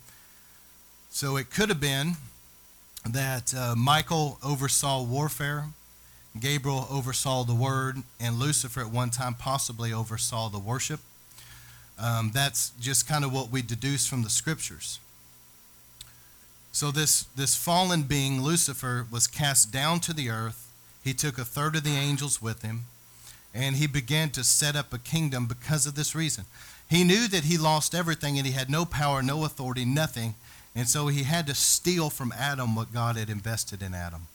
So 1.10 1.36
it 1.36 1.52
could 1.52 1.68
have 1.68 1.82
been 1.82 2.14
that 3.06 3.54
uh, 3.54 3.76
Michael 3.76 4.40
oversaw 4.44 5.04
warfare, 5.04 5.66
Gabriel 6.40 6.88
oversaw 6.90 7.44
the 7.44 7.56
word, 7.56 7.98
and 8.20 8.40
Lucifer 8.40 8.82
at 8.82 8.92
one 8.92 9.10
time 9.10 9.34
possibly 9.34 9.94
oversaw 9.94 10.50
the 10.50 10.60
worship. 10.60 11.00
Um, 12.00 12.32
that's 12.34 12.72
just 12.80 13.08
kind 13.08 13.26
of 13.26 13.34
what 13.34 13.50
we 13.52 13.62
deduce 13.62 14.08
from 14.08 14.24
the 14.24 14.30
scriptures. 14.30 15.00
So 16.72 16.92
this, 16.92 17.24
this 17.36 17.56
fallen 17.56 18.04
being, 18.04 18.42
Lucifer, 18.42 19.08
was 19.10 19.26
cast 19.26 19.72
down 19.72 20.00
to 20.02 20.14
the 20.14 20.30
earth 20.30 20.68
he 21.08 21.14
took 21.14 21.38
a 21.38 21.46
third 21.46 21.78
of 21.78 21.86
the 21.86 21.96
angels 21.96 22.42
with 22.42 22.64
him, 22.64 22.82
and 23.54 23.78
he 23.78 23.88
began 23.88 24.30
to 24.32 24.44
set 24.44 24.76
up 24.76 24.92
a 24.92 25.00
kingdom 25.00 25.46
because 25.46 25.86
of 25.86 25.96
this 25.96 26.14
reason. 26.14 26.44
He 26.90 27.06
knew 27.06 27.30
that 27.30 27.46
he 27.46 27.58
lost 27.58 27.96
everything 27.96 28.38
and 28.38 28.46
he 28.46 28.52
had 28.52 28.70
no 28.70 28.84
power, 28.84 29.24
no 29.24 29.46
authority, 29.46 29.86
nothing. 29.86 30.36
And 30.76 30.90
so 30.90 31.08
he 31.08 31.24
had 31.24 31.48
to 31.48 31.56
steal 31.56 32.10
from 32.10 32.34
Adam 32.38 32.76
what 32.76 32.94
God 32.94 33.16
had 33.16 33.30
invested 33.30 33.82
in 33.82 33.94
Adam. 33.94 34.28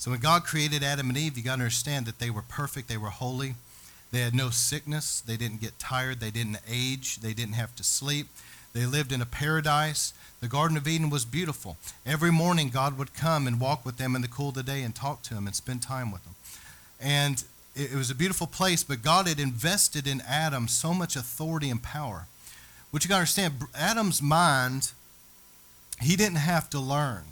So 0.00 0.10
when 0.10 0.20
God 0.20 0.44
created 0.44 0.82
Adam 0.82 1.10
and 1.10 1.18
Eve, 1.18 1.36
you 1.36 1.44
got 1.44 1.56
to 1.56 1.62
understand 1.62 2.06
that 2.06 2.20
they 2.20 2.30
were 2.30 2.40
perfect, 2.40 2.88
they 2.88 2.96
were 2.96 3.10
holy, 3.10 3.56
they 4.12 4.20
had 4.20 4.34
no 4.34 4.48
sickness, 4.48 5.20
they 5.20 5.36
didn't 5.36 5.60
get 5.60 5.78
tired, 5.78 6.20
they 6.20 6.30
didn't 6.30 6.56
age, 6.66 7.18
they 7.18 7.34
didn't 7.34 7.52
have 7.52 7.76
to 7.76 7.84
sleep. 7.84 8.28
They 8.72 8.86
lived 8.86 9.12
in 9.12 9.20
a 9.20 9.26
paradise. 9.26 10.14
The 10.40 10.48
Garden 10.48 10.78
of 10.78 10.88
Eden 10.88 11.10
was 11.10 11.26
beautiful. 11.26 11.76
Every 12.06 12.32
morning, 12.32 12.70
God 12.70 12.96
would 12.96 13.12
come 13.12 13.46
and 13.46 13.60
walk 13.60 13.84
with 13.84 13.98
them 13.98 14.16
in 14.16 14.22
the 14.22 14.28
cool 14.28 14.48
of 14.48 14.54
the 14.54 14.62
day 14.62 14.80
and 14.80 14.94
talk 14.94 15.20
to 15.24 15.34
them 15.34 15.46
and 15.46 15.54
spend 15.54 15.82
time 15.82 16.10
with 16.10 16.24
them. 16.24 16.34
And 16.98 17.44
it, 17.76 17.92
was 17.92 18.10
a 18.10 18.14
beautiful 18.14 18.46
place, 18.46 18.82
but 18.82 19.02
God 19.02 19.28
had 19.28 19.38
invested 19.38 20.06
in 20.06 20.22
Adam 20.26 20.66
so 20.66 20.94
much 20.94 21.14
authority 21.14 21.68
and 21.68 21.82
power. 21.82 22.26
What 22.90 23.04
you 23.04 23.08
got 23.10 23.16
to 23.16 23.20
understand, 23.20 23.54
Adam's 23.74 24.22
mind, 24.22 24.92
he 26.00 26.16
didn't 26.16 26.38
have 26.38 26.70
to 26.70 26.80
learn. 26.80 27.24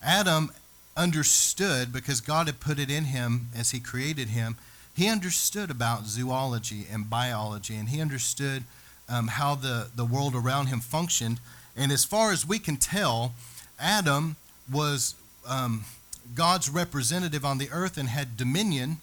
Adam 0.00 0.50
understood 0.98 1.92
because 1.92 2.20
God 2.20 2.46
had 2.48 2.60
put 2.60 2.78
it 2.78 2.90
in 2.90 3.04
him 3.04 3.48
as 3.56 3.70
he 3.70 3.80
created 3.80 4.28
him. 4.28 4.56
He 4.94 5.08
understood 5.08 5.70
about 5.70 6.06
zoology 6.06 6.86
and 6.92 7.08
biology, 7.08 7.76
and 7.76 7.88
he 7.88 8.00
understood 8.00 8.64
um, 9.08 9.28
how 9.28 9.54
the, 9.54 9.88
the 9.94 10.04
world 10.04 10.34
around 10.34 10.66
him 10.66 10.80
functioned. 10.80 11.38
And 11.76 11.92
as 11.92 12.04
far 12.04 12.32
as 12.32 12.46
we 12.46 12.58
can 12.58 12.76
tell, 12.76 13.32
Adam 13.78 14.36
was 14.70 15.14
um, 15.48 15.84
God's 16.34 16.68
representative 16.68 17.44
on 17.44 17.58
the 17.58 17.70
earth 17.70 17.96
and 17.96 18.08
had 18.08 18.36
dominion, 18.36 18.96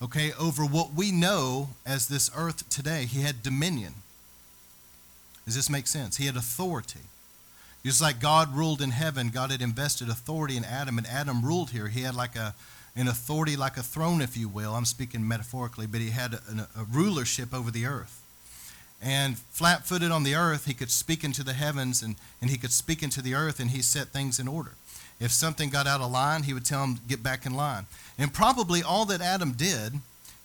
okay, 0.00 0.32
over 0.38 0.64
what 0.64 0.94
we 0.94 1.10
know 1.10 1.70
as 1.84 2.06
this 2.06 2.30
earth 2.36 2.68
today. 2.70 3.06
He 3.06 3.22
had 3.22 3.42
dominion. 3.42 3.94
Does 5.44 5.56
this 5.56 5.68
make 5.68 5.88
sense? 5.88 6.16
He 6.16 6.26
had 6.26 6.36
authority. 6.36 7.00
Just 7.84 8.00
like 8.00 8.20
God 8.20 8.54
ruled 8.54 8.80
in 8.80 8.90
heaven, 8.90 9.30
God 9.30 9.50
had 9.50 9.60
invested 9.60 10.08
authority 10.08 10.56
in 10.56 10.64
Adam, 10.64 10.98
and 10.98 11.06
Adam 11.06 11.44
ruled 11.44 11.70
here. 11.70 11.88
He 11.88 12.02
had 12.02 12.14
like 12.14 12.36
a 12.36 12.54
an 12.94 13.08
authority 13.08 13.56
like 13.56 13.76
a 13.76 13.82
throne, 13.82 14.20
if 14.20 14.36
you 14.36 14.48
will. 14.48 14.74
I'm 14.74 14.84
speaking 14.84 15.26
metaphorically, 15.26 15.86
but 15.86 16.00
he 16.00 16.10
had 16.10 16.34
a, 16.34 16.68
a 16.76 16.84
rulership 16.84 17.54
over 17.54 17.70
the 17.70 17.86
earth. 17.86 18.20
And 19.00 19.38
flat 19.38 19.86
footed 19.86 20.10
on 20.10 20.22
the 20.22 20.34
earth, 20.34 20.66
he 20.66 20.74
could 20.74 20.90
speak 20.90 21.24
into 21.24 21.42
the 21.42 21.54
heavens 21.54 22.02
and, 22.02 22.16
and 22.40 22.50
he 22.50 22.58
could 22.58 22.70
speak 22.70 23.02
into 23.02 23.22
the 23.22 23.34
earth 23.34 23.58
and 23.58 23.70
he 23.70 23.82
set 23.82 24.08
things 24.08 24.38
in 24.38 24.46
order. 24.46 24.72
If 25.18 25.32
something 25.32 25.70
got 25.70 25.86
out 25.86 26.00
of 26.00 26.10
line, 26.10 26.44
he 26.44 26.52
would 26.52 26.64
tell 26.64 26.84
him, 26.84 27.00
get 27.08 27.22
back 27.22 27.46
in 27.46 27.54
line. 27.54 27.86
And 28.18 28.32
probably 28.32 28.82
all 28.82 29.04
that 29.06 29.20
Adam 29.20 29.52
did, 29.52 29.94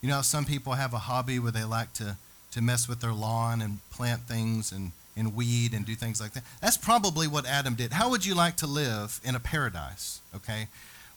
you 0.02 0.10
know, 0.10 0.22
some 0.22 0.46
people 0.46 0.74
have 0.74 0.94
a 0.94 1.00
hobby 1.00 1.40
where 1.40 1.52
they 1.52 1.64
like 1.64 1.94
to, 1.94 2.16
to 2.52 2.62
mess 2.62 2.88
with 2.88 3.02
their 3.02 3.14
lawn 3.14 3.62
and 3.62 3.80
plant 3.92 4.22
things 4.22 4.72
and, 4.72 4.92
and 5.18 5.36
weed 5.36 5.74
and 5.74 5.86
do 5.86 5.96
things 5.96 6.22
like 6.22 6.34
that. 6.34 6.44
That's 6.62 6.78
probably 6.78 7.28
what 7.28 7.46
Adam 7.46 7.76
did. 7.76 7.92
How 7.92 8.10
would 8.10 8.26
you 8.26 8.36
like 8.36 8.56
to 8.58 8.68
live 8.68 9.20
in 9.24 9.36
a 9.36 9.40
paradise, 9.40 10.22
okay? 10.36 10.68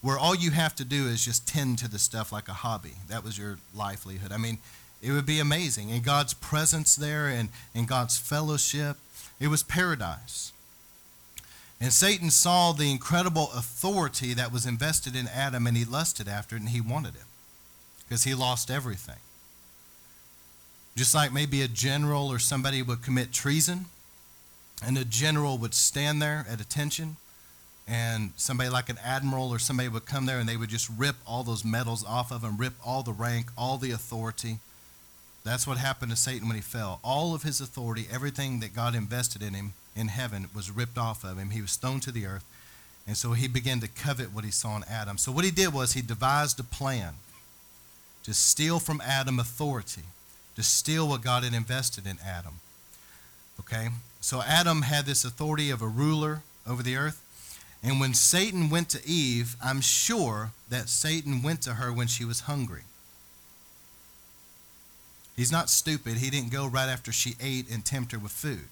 where 0.01 0.17
all 0.17 0.35
you 0.35 0.51
have 0.51 0.75
to 0.75 0.83
do 0.83 1.05
is 1.07 1.23
just 1.23 1.47
tend 1.47 1.77
to 1.79 1.87
the 1.87 1.99
stuff 1.99 2.31
like 2.31 2.47
a 2.47 2.53
hobby. 2.53 2.93
That 3.07 3.23
was 3.23 3.37
your 3.37 3.59
livelihood. 3.75 4.31
I 4.31 4.37
mean, 4.37 4.57
it 5.01 5.11
would 5.11 5.25
be 5.25 5.39
amazing. 5.39 5.91
And 5.91 6.03
God's 6.03 6.33
presence 6.33 6.95
there 6.95 7.27
and, 7.27 7.49
and 7.73 7.87
God's 7.87 8.17
fellowship, 8.17 8.97
it 9.39 9.47
was 9.47 9.63
paradise. 9.63 10.51
And 11.79 11.93
Satan 11.93 12.29
saw 12.29 12.71
the 12.73 12.91
incredible 12.91 13.49
authority 13.55 14.33
that 14.33 14.51
was 14.51 14.65
invested 14.65 15.15
in 15.15 15.27
Adam 15.27 15.65
and 15.65 15.77
he 15.77 15.85
lusted 15.85 16.27
after 16.27 16.55
it 16.55 16.61
and 16.61 16.69
he 16.69 16.81
wanted 16.81 17.15
it 17.15 17.23
because 18.07 18.23
he 18.23 18.33
lost 18.33 18.69
everything. 18.69 19.15
Just 20.95 21.15
like 21.15 21.31
maybe 21.31 21.61
a 21.61 21.67
general 21.67 22.27
or 22.27 22.37
somebody 22.37 22.81
would 22.81 23.01
commit 23.01 23.31
treason 23.31 23.85
and 24.83 24.97
a 24.97 25.05
general 25.05 25.57
would 25.57 25.73
stand 25.73 26.21
there 26.21 26.45
at 26.49 26.59
attention 26.59 27.17
and 27.87 28.31
somebody 28.37 28.69
like 28.69 28.89
an 28.89 28.97
admiral 29.03 29.49
or 29.49 29.59
somebody 29.59 29.89
would 29.89 30.05
come 30.05 30.25
there 30.25 30.39
and 30.39 30.47
they 30.47 30.57
would 30.57 30.69
just 30.69 30.89
rip 30.97 31.15
all 31.25 31.43
those 31.43 31.65
medals 31.65 32.05
off 32.05 32.31
of 32.31 32.43
him, 32.43 32.57
rip 32.57 32.73
all 32.85 33.03
the 33.03 33.11
rank, 33.11 33.47
all 33.57 33.77
the 33.77 33.91
authority. 33.91 34.59
That's 35.43 35.65
what 35.65 35.77
happened 35.77 36.11
to 36.11 36.17
Satan 36.17 36.47
when 36.47 36.55
he 36.55 36.61
fell. 36.61 36.99
All 37.03 37.33
of 37.33 37.43
his 37.43 37.59
authority, 37.59 38.07
everything 38.11 38.59
that 38.59 38.75
God 38.75 38.95
invested 38.95 39.41
in 39.41 39.53
him 39.53 39.73
in 39.95 40.07
heaven 40.07 40.47
was 40.55 40.71
ripped 40.71 40.97
off 40.97 41.23
of 41.23 41.37
him. 41.37 41.49
He 41.49 41.61
was 41.61 41.75
thrown 41.75 41.99
to 42.01 42.11
the 42.11 42.25
earth. 42.25 42.45
And 43.07 43.17
so 43.17 43.33
he 43.33 43.47
began 43.47 43.79
to 43.79 43.87
covet 43.87 44.33
what 44.33 44.45
he 44.45 44.51
saw 44.51 44.77
in 44.77 44.83
Adam. 44.89 45.17
So 45.17 45.31
what 45.31 45.43
he 45.43 45.51
did 45.51 45.73
was 45.73 45.93
he 45.93 46.01
devised 46.01 46.59
a 46.59 46.63
plan 46.63 47.15
to 48.23 48.33
steal 48.33 48.79
from 48.79 49.01
Adam 49.01 49.39
authority, 49.39 50.03
to 50.55 50.63
steal 50.63 51.07
what 51.07 51.23
God 51.23 51.43
had 51.43 51.53
invested 51.53 52.05
in 52.05 52.19
Adam. 52.25 52.59
Okay? 53.59 53.89
So 54.21 54.41
Adam 54.41 54.83
had 54.83 55.05
this 55.05 55.25
authority 55.25 55.69
of 55.69 55.81
a 55.81 55.87
ruler 55.87 56.43
over 56.67 56.83
the 56.83 56.95
earth. 56.95 57.21
And 57.83 57.99
when 57.99 58.13
Satan 58.13 58.69
went 58.69 58.89
to 58.89 59.07
Eve, 59.07 59.55
I'm 59.63 59.81
sure 59.81 60.51
that 60.69 60.87
Satan 60.87 61.41
went 61.41 61.61
to 61.63 61.75
her 61.75 61.91
when 61.91 62.07
she 62.07 62.23
was 62.23 62.41
hungry. 62.41 62.83
He's 65.35 65.51
not 65.51 65.69
stupid. 65.69 66.17
He 66.17 66.29
didn't 66.29 66.51
go 66.51 66.67
right 66.67 66.89
after 66.89 67.11
she 67.11 67.35
ate 67.41 67.69
and 67.71 67.83
tempt 67.83 68.11
her 68.11 68.19
with 68.19 68.31
food. 68.31 68.65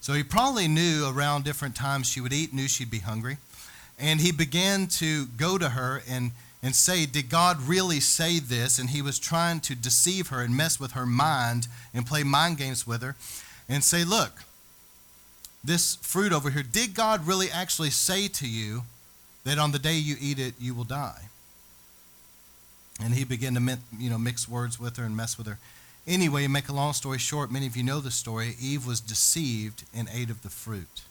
So 0.00 0.12
he 0.12 0.22
probably 0.22 0.68
knew 0.68 1.08
around 1.08 1.44
different 1.44 1.74
times 1.74 2.08
she 2.08 2.20
would 2.20 2.32
eat, 2.32 2.52
knew 2.52 2.68
she'd 2.68 2.90
be 2.90 3.00
hungry. 3.00 3.38
And 3.98 4.20
he 4.20 4.30
began 4.30 4.86
to 4.88 5.26
go 5.26 5.58
to 5.58 5.70
her 5.70 6.02
and, 6.08 6.32
and 6.62 6.74
say, 6.74 7.06
Did 7.06 7.28
God 7.28 7.60
really 7.62 8.00
say 8.00 8.38
this? 8.38 8.78
And 8.78 8.90
he 8.90 9.02
was 9.02 9.18
trying 9.18 9.60
to 9.60 9.74
deceive 9.74 10.28
her 10.28 10.40
and 10.42 10.56
mess 10.56 10.78
with 10.78 10.92
her 10.92 11.06
mind 11.06 11.66
and 11.92 12.06
play 12.06 12.22
mind 12.22 12.58
games 12.58 12.86
with 12.86 13.02
her 13.02 13.16
and 13.72 13.82
say, 13.82 14.04
Look, 14.04 14.44
this 15.64 15.96
fruit 15.96 16.32
over 16.32 16.50
here, 16.50 16.62
did 16.62 16.94
God 16.94 17.26
really 17.26 17.50
actually 17.50 17.90
say 17.90 18.28
to 18.28 18.48
you 18.48 18.82
that 19.44 19.58
on 19.58 19.72
the 19.72 19.78
day 19.78 19.96
you 19.96 20.16
eat 20.20 20.38
it, 20.38 20.54
you 20.60 20.74
will 20.74 20.84
die? 20.84 21.28
And 23.02 23.14
he 23.14 23.24
began 23.24 23.54
to 23.54 23.78
you 23.98 24.10
know, 24.10 24.18
mix 24.18 24.48
words 24.48 24.78
with 24.78 24.96
her 24.98 25.04
and 25.04 25.16
mess 25.16 25.38
with 25.38 25.46
her. 25.46 25.58
Anyway, 26.06 26.46
make 26.46 26.68
a 26.68 26.72
long 26.72 26.92
story 26.92 27.18
short, 27.18 27.50
many 27.50 27.66
of 27.66 27.76
you 27.76 27.82
know 27.82 28.00
the 28.00 28.10
story. 28.10 28.54
Eve 28.60 28.86
was 28.86 29.00
deceived 29.00 29.84
and 29.94 30.08
ate 30.12 30.30
of 30.30 30.42
the 30.42 30.50
fruit. 30.50 31.02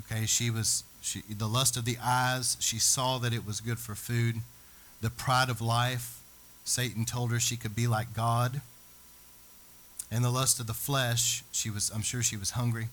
Okay, 0.00 0.24
she 0.24 0.50
was 0.50 0.84
she, 1.02 1.22
the 1.28 1.48
lust 1.48 1.76
of 1.76 1.84
the 1.84 1.98
eyes. 2.02 2.56
She 2.60 2.78
saw 2.78 3.18
that 3.18 3.34
it 3.34 3.46
was 3.46 3.60
good 3.60 3.78
for 3.78 3.94
food. 3.94 4.36
The 5.00 5.10
pride 5.10 5.50
of 5.50 5.60
life. 5.60 6.20
Satan 6.64 7.04
told 7.04 7.30
her 7.30 7.40
she 7.40 7.56
could 7.56 7.76
be 7.76 7.86
like 7.86 8.14
God. 8.14 8.62
And 10.10 10.24
the 10.24 10.30
lust 10.30 10.60
of 10.60 10.66
the 10.66 10.74
flesh. 10.74 11.42
She 11.50 11.70
was. 11.70 11.90
I'm 11.94 12.02
sure 12.02 12.22
she 12.22 12.36
was 12.36 12.50
hungry. 12.50 12.88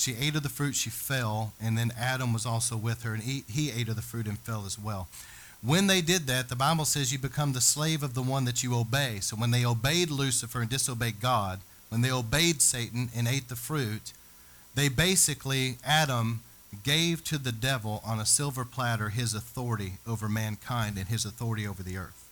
She 0.00 0.14
ate 0.18 0.34
of 0.34 0.42
the 0.42 0.48
fruit, 0.48 0.76
she 0.76 0.88
fell, 0.88 1.52
and 1.60 1.76
then 1.76 1.92
Adam 1.98 2.32
was 2.32 2.46
also 2.46 2.74
with 2.74 3.02
her, 3.02 3.12
and 3.12 3.22
he, 3.22 3.44
he 3.50 3.70
ate 3.70 3.90
of 3.90 3.96
the 3.96 4.02
fruit 4.02 4.26
and 4.26 4.38
fell 4.38 4.64
as 4.64 4.78
well. 4.78 5.08
When 5.62 5.88
they 5.88 6.00
did 6.00 6.26
that, 6.26 6.48
the 6.48 6.56
Bible 6.56 6.86
says 6.86 7.12
you 7.12 7.18
become 7.18 7.52
the 7.52 7.60
slave 7.60 8.02
of 8.02 8.14
the 8.14 8.22
one 8.22 8.46
that 8.46 8.62
you 8.62 8.74
obey. 8.74 9.18
So 9.20 9.36
when 9.36 9.50
they 9.50 9.62
obeyed 9.62 10.10
Lucifer 10.10 10.62
and 10.62 10.70
disobeyed 10.70 11.20
God, 11.20 11.60
when 11.90 12.00
they 12.00 12.10
obeyed 12.10 12.62
Satan 12.62 13.10
and 13.14 13.28
ate 13.28 13.50
the 13.50 13.56
fruit, 13.56 14.14
they 14.74 14.88
basically, 14.88 15.76
Adam 15.84 16.40
gave 16.82 17.22
to 17.24 17.36
the 17.36 17.52
devil 17.52 18.00
on 18.06 18.18
a 18.18 18.24
silver 18.24 18.64
platter 18.64 19.10
his 19.10 19.34
authority 19.34 19.94
over 20.06 20.30
mankind 20.30 20.96
and 20.96 21.08
his 21.08 21.26
authority 21.26 21.66
over 21.66 21.82
the 21.82 21.98
earth. 21.98 22.26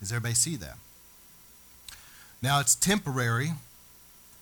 Does 0.00 0.12
everybody 0.12 0.34
see 0.34 0.56
that? 0.56 0.78
Now 2.42 2.58
it's 2.60 2.74
temporary 2.74 3.52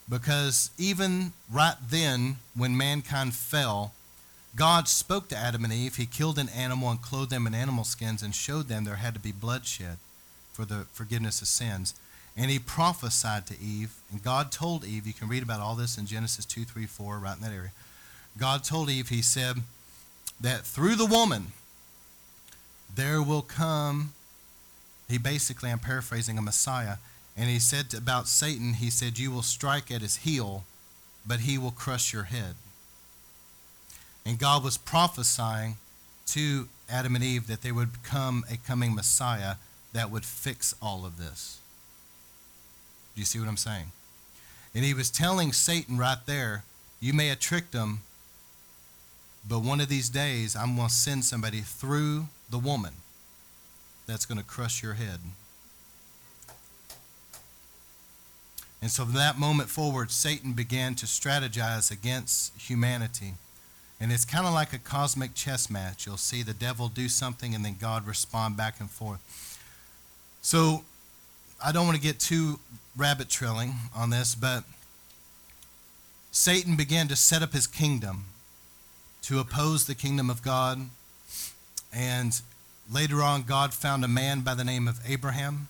because 0.08 0.70
even 0.78 1.32
right 1.52 1.76
then, 1.88 2.36
when 2.56 2.76
mankind 2.76 3.34
fell, 3.34 3.92
God 4.56 4.88
spoke 4.88 5.28
to 5.28 5.36
Adam 5.36 5.64
and 5.64 5.72
Eve. 5.72 5.96
He 5.96 6.06
killed 6.06 6.38
an 6.38 6.48
animal 6.48 6.90
and 6.90 7.00
clothed 7.00 7.30
them 7.30 7.46
in 7.46 7.54
animal 7.54 7.84
skins 7.84 8.22
and 8.22 8.34
showed 8.34 8.68
them 8.68 8.84
there 8.84 8.96
had 8.96 9.14
to 9.14 9.20
be 9.20 9.32
bloodshed 9.32 9.98
for 10.52 10.64
the 10.64 10.86
forgiveness 10.92 11.40
of 11.40 11.48
sins. 11.48 11.94
And 12.36 12.50
he 12.50 12.58
prophesied 12.58 13.46
to 13.48 13.60
Eve, 13.60 13.92
and 14.10 14.22
God 14.22 14.50
told 14.50 14.84
Eve, 14.84 15.06
you 15.06 15.12
can 15.12 15.28
read 15.28 15.42
about 15.42 15.60
all 15.60 15.74
this 15.74 15.98
in 15.98 16.06
Genesis 16.06 16.44
2, 16.44 16.64
3, 16.64 16.86
4, 16.86 17.18
right 17.18 17.36
in 17.36 17.42
that 17.42 17.52
area. 17.52 17.72
God 18.38 18.64
told 18.64 18.88
Eve, 18.88 19.08
he 19.08 19.20
said, 19.20 19.56
that 20.40 20.62
through 20.62 20.94
the 20.94 21.06
woman 21.06 21.48
there 22.94 23.22
will 23.22 23.42
come, 23.42 24.14
he 25.08 25.18
basically, 25.18 25.70
I'm 25.70 25.80
paraphrasing, 25.80 26.38
a 26.38 26.42
Messiah 26.42 26.96
and 27.40 27.48
he 27.48 27.58
said 27.58 27.94
about 27.94 28.28
Satan, 28.28 28.74
he 28.74 28.90
said, 28.90 29.18
You 29.18 29.30
will 29.30 29.42
strike 29.42 29.90
at 29.90 30.02
his 30.02 30.16
heel, 30.16 30.64
but 31.26 31.40
he 31.40 31.56
will 31.56 31.70
crush 31.70 32.12
your 32.12 32.24
head. 32.24 32.54
And 34.26 34.38
God 34.38 34.62
was 34.62 34.76
prophesying 34.76 35.78
to 36.26 36.68
Adam 36.90 37.14
and 37.14 37.24
Eve 37.24 37.46
that 37.46 37.62
there 37.62 37.72
would 37.72 38.02
come 38.02 38.44
a 38.52 38.58
coming 38.58 38.94
Messiah 38.94 39.54
that 39.94 40.10
would 40.10 40.26
fix 40.26 40.74
all 40.82 41.06
of 41.06 41.16
this. 41.16 41.60
Do 43.14 43.22
you 43.22 43.24
see 43.24 43.38
what 43.38 43.48
I'm 43.48 43.56
saying? 43.56 43.90
And 44.74 44.84
he 44.84 44.92
was 44.92 45.08
telling 45.08 45.54
Satan 45.54 45.96
right 45.96 46.18
there, 46.26 46.64
You 47.00 47.14
may 47.14 47.28
have 47.28 47.40
tricked 47.40 47.72
him, 47.72 48.00
but 49.48 49.60
one 49.60 49.80
of 49.80 49.88
these 49.88 50.10
days 50.10 50.54
I'm 50.54 50.76
going 50.76 50.88
to 50.88 50.94
send 50.94 51.24
somebody 51.24 51.62
through 51.62 52.26
the 52.50 52.58
woman 52.58 52.92
that's 54.06 54.26
going 54.26 54.36
to 54.36 54.44
crush 54.44 54.82
your 54.82 54.94
head. 54.94 55.20
And 58.82 58.90
so 58.90 59.04
from 59.04 59.14
that 59.14 59.38
moment 59.38 59.68
forward, 59.68 60.10
Satan 60.10 60.52
began 60.52 60.94
to 60.96 61.06
strategize 61.06 61.90
against 61.90 62.58
humanity. 62.58 63.34
And 64.00 64.10
it's 64.10 64.24
kind 64.24 64.46
of 64.46 64.54
like 64.54 64.72
a 64.72 64.78
cosmic 64.78 65.34
chess 65.34 65.68
match. 65.68 66.06
You'll 66.06 66.16
see 66.16 66.42
the 66.42 66.54
devil 66.54 66.88
do 66.88 67.08
something 67.08 67.54
and 67.54 67.64
then 67.64 67.76
God 67.78 68.06
respond 68.06 68.56
back 68.56 68.80
and 68.80 68.90
forth. 68.90 69.20
So 70.40 70.84
I 71.62 71.72
don't 71.72 71.84
want 71.84 71.96
to 71.96 72.02
get 72.02 72.18
too 72.18 72.60
rabbit 72.96 73.28
trailing 73.28 73.74
on 73.94 74.08
this, 74.08 74.34
but 74.34 74.64
Satan 76.32 76.76
began 76.76 77.08
to 77.08 77.16
set 77.16 77.42
up 77.42 77.52
his 77.52 77.66
kingdom 77.66 78.24
to 79.22 79.38
oppose 79.38 79.86
the 79.86 79.94
kingdom 79.94 80.30
of 80.30 80.42
God. 80.42 80.88
And 81.92 82.40
later 82.90 83.22
on, 83.22 83.42
God 83.42 83.74
found 83.74 84.04
a 84.04 84.08
man 84.08 84.40
by 84.40 84.54
the 84.54 84.64
name 84.64 84.88
of 84.88 85.00
Abraham 85.06 85.68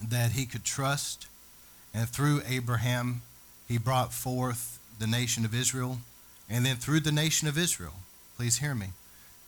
that 0.00 0.32
he 0.32 0.46
could 0.46 0.64
trust 0.64 1.26
and 1.94 2.08
through 2.08 2.42
Abraham, 2.48 3.22
he 3.68 3.78
brought 3.78 4.12
forth 4.12 4.78
the 4.98 5.06
nation 5.06 5.44
of 5.44 5.54
Israel. 5.54 5.98
And 6.48 6.64
then 6.66 6.76
through 6.76 7.00
the 7.00 7.12
nation 7.12 7.48
of 7.48 7.56
Israel, 7.56 7.94
please 8.36 8.58
hear 8.58 8.74
me, 8.74 8.88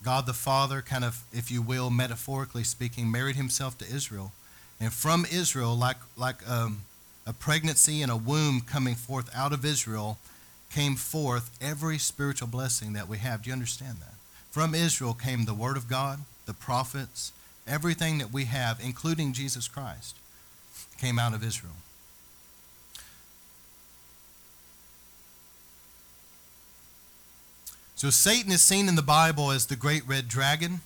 God 0.02 0.26
the 0.26 0.32
Father, 0.32 0.82
kind 0.82 1.04
of, 1.04 1.22
if 1.32 1.50
you 1.50 1.62
will, 1.62 1.90
metaphorically 1.90 2.64
speaking, 2.64 3.10
married 3.10 3.36
himself 3.36 3.76
to 3.78 3.84
Israel. 3.84 4.32
And 4.80 4.92
from 4.92 5.26
Israel, 5.30 5.76
like, 5.76 5.96
like 6.16 6.48
um, 6.48 6.80
a 7.26 7.32
pregnancy 7.32 8.02
and 8.02 8.10
a 8.10 8.16
womb 8.16 8.60
coming 8.60 8.94
forth 8.94 9.30
out 9.34 9.52
of 9.52 9.64
Israel, 9.64 10.18
came 10.70 10.96
forth 10.96 11.56
every 11.60 11.98
spiritual 11.98 12.48
blessing 12.48 12.94
that 12.94 13.08
we 13.08 13.18
have. 13.18 13.42
Do 13.42 13.50
you 13.50 13.54
understand 13.54 13.98
that? 13.98 14.14
From 14.50 14.74
Israel 14.74 15.14
came 15.14 15.44
the 15.44 15.54
Word 15.54 15.76
of 15.76 15.88
God, 15.88 16.20
the 16.46 16.54
prophets, 16.54 17.32
everything 17.66 18.18
that 18.18 18.32
we 18.32 18.44
have, 18.44 18.80
including 18.82 19.32
Jesus 19.32 19.68
Christ, 19.68 20.16
came 20.98 21.18
out 21.18 21.34
of 21.34 21.44
Israel. 21.44 21.74
So 27.96 28.10
Satan 28.10 28.52
is 28.52 28.62
seen 28.62 28.88
in 28.88 28.96
the 28.96 29.02
Bible 29.02 29.50
as 29.50 29.66
the 29.66 29.76
great 29.76 30.06
red 30.06 30.28
dragon. 30.28 30.80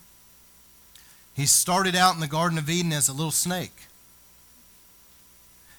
He 1.35 1.47
started 1.47 1.97
out 1.97 2.15
in 2.15 2.21
the 2.21 2.27
Garden 2.27 2.59
of 2.59 2.69
Eden 2.69 2.93
as 2.93 3.09
a 3.09 3.13
little 3.13 3.31
snake. 3.31 3.87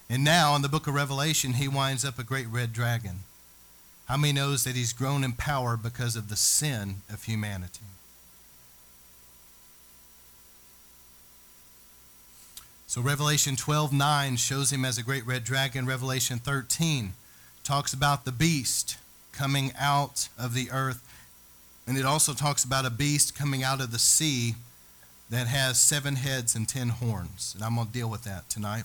And 0.10 0.24
now 0.24 0.56
in 0.56 0.64
the 0.64 0.70
book 0.70 0.88
of 0.88 0.96
Revelation, 0.96 1.54
he 1.54 1.68
winds 1.68 2.04
up 2.04 2.18
a 2.18 2.24
great 2.24 2.48
red 2.48 2.74
dragon. 2.74 3.20
How 4.08 4.18
many 4.18 4.34
knows 4.34 4.64
that 4.64 4.76
he's 4.76 4.92
grown 4.92 5.24
in 5.24 5.34
power 5.34 5.78
because 5.78 6.16
of 6.16 6.30
the 6.30 6.36
sin 6.36 7.02
of 7.14 7.26
humanity? 7.26 7.86
So 12.88 13.02
Revelation 13.02 13.56
12:9 13.56 14.36
shows 14.36 14.74
him 14.74 14.84
as 14.84 14.98
a 14.98 15.04
great 15.04 15.28
red 15.28 15.44
dragon. 15.44 15.86
Revelation 15.86 16.40
13 16.40 17.14
talks 17.64 17.94
about 17.94 18.26
the 18.26 18.32
beast 18.32 18.98
coming 19.32 19.72
out 19.78 20.30
of 20.40 20.56
the 20.56 20.72
earth. 20.72 21.02
And 21.90 21.98
it 21.98 22.06
also 22.06 22.34
talks 22.34 22.64
about 22.64 22.86
a 22.86 22.92
beast 22.92 23.36
coming 23.36 23.64
out 23.64 23.82
of 23.82 23.92
the 23.92 23.98
sea 23.98 24.54
that 25.32 25.48
has 25.48 25.80
seven 25.80 26.18
heads 26.18 26.54
and 26.54 26.70
ten 26.70 26.90
horns. 26.90 27.54
And 27.56 27.64
I'm 27.64 27.74
going 27.74 27.88
to 27.88 27.94
deal 27.94 28.12
with 28.12 28.24
that 28.26 28.48
tonight. 28.48 28.84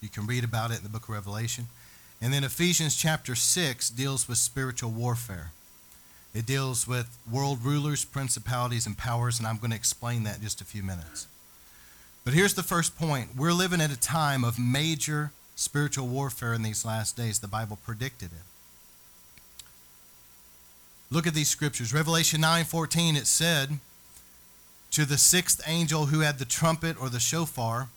You 0.00 0.08
can 0.08 0.26
read 0.26 0.42
about 0.42 0.70
it 0.70 0.78
in 0.78 0.82
the 0.82 0.88
book 0.88 1.02
of 1.02 1.10
Revelation. 1.10 1.66
And 2.22 2.32
then 2.32 2.42
Ephesians 2.42 2.96
chapter 2.96 3.34
6 3.34 3.90
deals 3.90 4.28
with 4.28 4.38
spiritual 4.38 4.90
warfare. 4.90 5.50
It 6.34 6.46
deals 6.46 6.88
with 6.88 7.18
world 7.30 7.58
rulers, 7.62 8.06
principalities, 8.06 8.86
and 8.86 8.96
powers, 8.96 9.38
and 9.38 9.46
I'm 9.46 9.58
going 9.58 9.72
to 9.72 9.76
explain 9.76 10.24
that 10.24 10.36
in 10.36 10.42
just 10.42 10.62
a 10.62 10.64
few 10.64 10.82
minutes. 10.82 11.26
But 12.24 12.32
here's 12.32 12.54
the 12.54 12.62
first 12.62 12.96
point 12.98 13.36
we're 13.36 13.52
living 13.52 13.82
at 13.82 13.92
a 13.92 14.00
time 14.00 14.42
of 14.42 14.58
major 14.58 15.32
spiritual 15.54 16.06
warfare 16.06 16.54
in 16.54 16.62
these 16.62 16.86
last 16.86 17.14
days. 17.14 17.40
The 17.40 17.46
Bible 17.46 17.78
predicted 17.84 18.30
it. 18.32 18.51
Look 21.12 21.26
at 21.26 21.34
these 21.34 21.50
scriptures. 21.50 21.92
Revelation 21.92 22.40
9:14 22.40 23.16
it 23.16 23.26
said, 23.26 23.78
"To 24.92 25.04
the 25.04 25.18
sixth 25.18 25.60
angel 25.66 26.06
who 26.06 26.20
had 26.20 26.38
the 26.38 26.46
trumpet 26.46 26.96
or 26.98 27.10
the 27.10 27.20
shofar, 27.20 27.90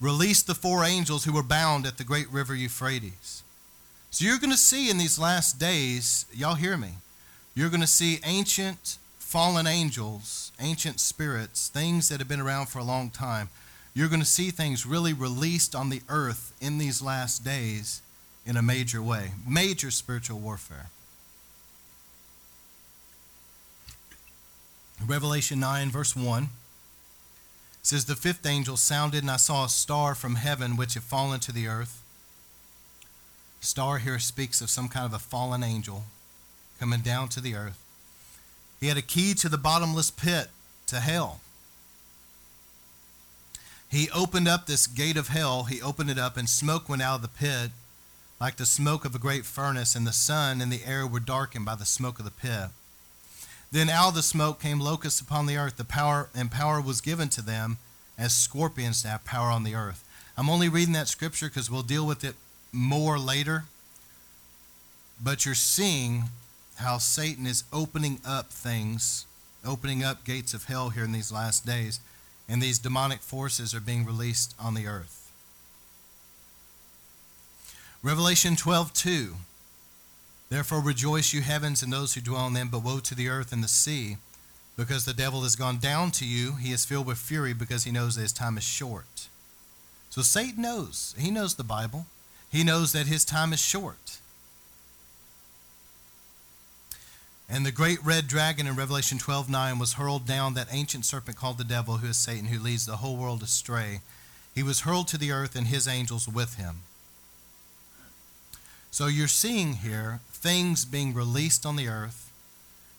release 0.00 0.42
the 0.42 0.56
four 0.56 0.84
angels 0.84 1.22
who 1.22 1.32
were 1.32 1.44
bound 1.44 1.86
at 1.86 1.98
the 1.98 2.04
great 2.04 2.28
river 2.30 2.56
Euphrates." 2.56 3.44
So 4.10 4.24
you're 4.24 4.38
going 4.38 4.50
to 4.50 4.56
see 4.56 4.90
in 4.90 4.98
these 4.98 5.20
last 5.20 5.60
days, 5.60 6.26
y'all 6.32 6.56
hear 6.56 6.76
me? 6.76 6.98
You're 7.54 7.70
going 7.70 7.80
to 7.80 7.86
see 7.86 8.18
ancient 8.24 8.98
fallen 9.20 9.68
angels, 9.68 10.50
ancient 10.58 10.98
spirits, 10.98 11.68
things 11.68 12.08
that 12.08 12.18
have 12.18 12.28
been 12.28 12.40
around 12.40 12.66
for 12.66 12.80
a 12.80 12.84
long 12.84 13.10
time. 13.10 13.50
You're 13.94 14.08
going 14.08 14.20
to 14.20 14.26
see 14.26 14.50
things 14.50 14.84
really 14.84 15.12
released 15.12 15.76
on 15.76 15.90
the 15.90 16.02
earth 16.08 16.54
in 16.60 16.78
these 16.78 17.00
last 17.00 17.44
days 17.44 18.02
in 18.44 18.56
a 18.56 18.62
major 18.62 19.00
way. 19.00 19.32
Major 19.46 19.92
spiritual 19.92 20.40
warfare. 20.40 20.90
Revelation 25.06 25.60
9, 25.60 25.90
verse 25.90 26.14
1 26.14 26.48
says, 27.82 28.04
The 28.04 28.14
fifth 28.14 28.46
angel 28.46 28.76
sounded, 28.76 29.22
and 29.22 29.30
I 29.30 29.36
saw 29.36 29.64
a 29.64 29.68
star 29.68 30.14
from 30.14 30.36
heaven 30.36 30.76
which 30.76 30.94
had 30.94 31.02
fallen 31.02 31.40
to 31.40 31.52
the 31.52 31.66
earth. 31.66 32.02
Star 33.60 33.98
here 33.98 34.18
speaks 34.18 34.60
of 34.60 34.70
some 34.70 34.88
kind 34.88 35.06
of 35.06 35.12
a 35.12 35.18
fallen 35.18 35.62
angel 35.62 36.04
coming 36.78 37.00
down 37.00 37.28
to 37.28 37.40
the 37.40 37.54
earth. 37.54 37.78
He 38.80 38.88
had 38.88 38.96
a 38.96 39.02
key 39.02 39.34
to 39.34 39.48
the 39.48 39.58
bottomless 39.58 40.10
pit, 40.10 40.48
to 40.88 41.00
hell. 41.00 41.40
He 43.88 44.08
opened 44.10 44.48
up 44.48 44.66
this 44.66 44.86
gate 44.86 45.16
of 45.16 45.28
hell. 45.28 45.64
He 45.64 45.80
opened 45.80 46.10
it 46.10 46.18
up, 46.18 46.36
and 46.36 46.48
smoke 46.48 46.88
went 46.88 47.02
out 47.02 47.16
of 47.16 47.22
the 47.22 47.28
pit 47.28 47.70
like 48.40 48.56
the 48.56 48.66
smoke 48.66 49.04
of 49.04 49.14
a 49.14 49.20
great 49.20 49.44
furnace, 49.44 49.94
and 49.94 50.04
the 50.04 50.12
sun 50.12 50.60
and 50.60 50.72
the 50.72 50.84
air 50.84 51.06
were 51.06 51.20
darkened 51.20 51.64
by 51.64 51.76
the 51.76 51.84
smoke 51.84 52.18
of 52.18 52.24
the 52.24 52.30
pit. 52.32 52.70
Then 53.72 53.88
out 53.88 54.08
of 54.08 54.14
the 54.14 54.22
smoke 54.22 54.60
came 54.60 54.78
locusts 54.78 55.20
upon 55.20 55.46
the 55.46 55.56
earth. 55.56 55.78
The 55.78 55.84
power 55.84 56.28
and 56.34 56.50
power 56.50 56.80
was 56.80 57.00
given 57.00 57.30
to 57.30 57.42
them 57.42 57.78
as 58.18 58.34
scorpions 58.34 59.00
to 59.02 59.08
have 59.08 59.24
power 59.24 59.48
on 59.48 59.64
the 59.64 59.74
earth. 59.74 60.04
I'm 60.36 60.50
only 60.50 60.68
reading 60.68 60.92
that 60.92 61.08
scripture 61.08 61.48
because 61.48 61.70
we'll 61.70 61.82
deal 61.82 62.06
with 62.06 62.22
it 62.22 62.36
more 62.70 63.18
later. 63.18 63.64
But 65.22 65.46
you're 65.46 65.54
seeing 65.54 66.24
how 66.76 66.98
Satan 66.98 67.46
is 67.46 67.64
opening 67.72 68.20
up 68.26 68.50
things, 68.50 69.26
opening 69.64 70.04
up 70.04 70.24
gates 70.24 70.52
of 70.52 70.64
hell 70.64 70.90
here 70.90 71.04
in 71.04 71.12
these 71.12 71.32
last 71.32 71.64
days, 71.64 72.00
and 72.48 72.60
these 72.60 72.78
demonic 72.78 73.20
forces 73.20 73.74
are 73.74 73.80
being 73.80 74.04
released 74.04 74.54
on 74.58 74.74
the 74.74 74.86
earth. 74.86 75.32
Revelation 78.02 78.54
12:2 78.56 79.36
Therefore 80.52 80.82
rejoice 80.82 81.32
you 81.32 81.40
heavens 81.40 81.82
and 81.82 81.90
those 81.90 82.12
who 82.12 82.20
dwell 82.20 82.46
in 82.46 82.52
them, 82.52 82.68
but 82.68 82.84
woe 82.84 82.98
to 82.98 83.14
the 83.14 83.30
earth 83.30 83.54
and 83.54 83.64
the 83.64 83.68
sea, 83.68 84.18
because 84.76 85.06
the 85.06 85.14
devil 85.14 85.44
has 85.44 85.56
gone 85.56 85.78
down 85.78 86.10
to 86.10 86.26
you. 86.26 86.56
He 86.56 86.72
is 86.72 86.84
filled 86.84 87.06
with 87.06 87.16
fury 87.16 87.54
because 87.54 87.84
he 87.84 87.90
knows 87.90 88.16
that 88.16 88.20
his 88.20 88.34
time 88.34 88.58
is 88.58 88.62
short. 88.62 89.28
So 90.10 90.20
Satan 90.20 90.60
knows. 90.60 91.14
He 91.16 91.30
knows 91.30 91.54
the 91.54 91.64
Bible. 91.64 92.04
He 92.50 92.64
knows 92.64 92.92
that 92.92 93.06
his 93.06 93.24
time 93.24 93.54
is 93.54 93.62
short. 93.62 94.18
And 97.48 97.64
the 97.64 97.72
great 97.72 98.04
red 98.04 98.28
dragon 98.28 98.66
in 98.66 98.76
Revelation 98.76 99.16
12 99.16 99.48
9 99.48 99.78
was 99.78 99.94
hurled 99.94 100.26
down, 100.26 100.52
that 100.52 100.68
ancient 100.70 101.06
serpent 101.06 101.38
called 101.38 101.56
the 101.56 101.64
devil, 101.64 101.96
who 101.96 102.08
is 102.08 102.18
Satan, 102.18 102.48
who 102.48 102.62
leads 102.62 102.84
the 102.84 102.96
whole 102.96 103.16
world 103.16 103.42
astray. 103.42 104.02
He 104.54 104.62
was 104.62 104.80
hurled 104.80 105.08
to 105.08 105.16
the 105.16 105.32
earth, 105.32 105.56
and 105.56 105.68
his 105.68 105.88
angels 105.88 106.28
with 106.28 106.56
him. 106.56 106.82
So 108.92 109.06
you're 109.06 109.26
seeing 109.26 109.76
here 109.76 110.20
things 110.30 110.84
being 110.84 111.14
released 111.14 111.64
on 111.64 111.76
the 111.76 111.88
earth. 111.88 112.30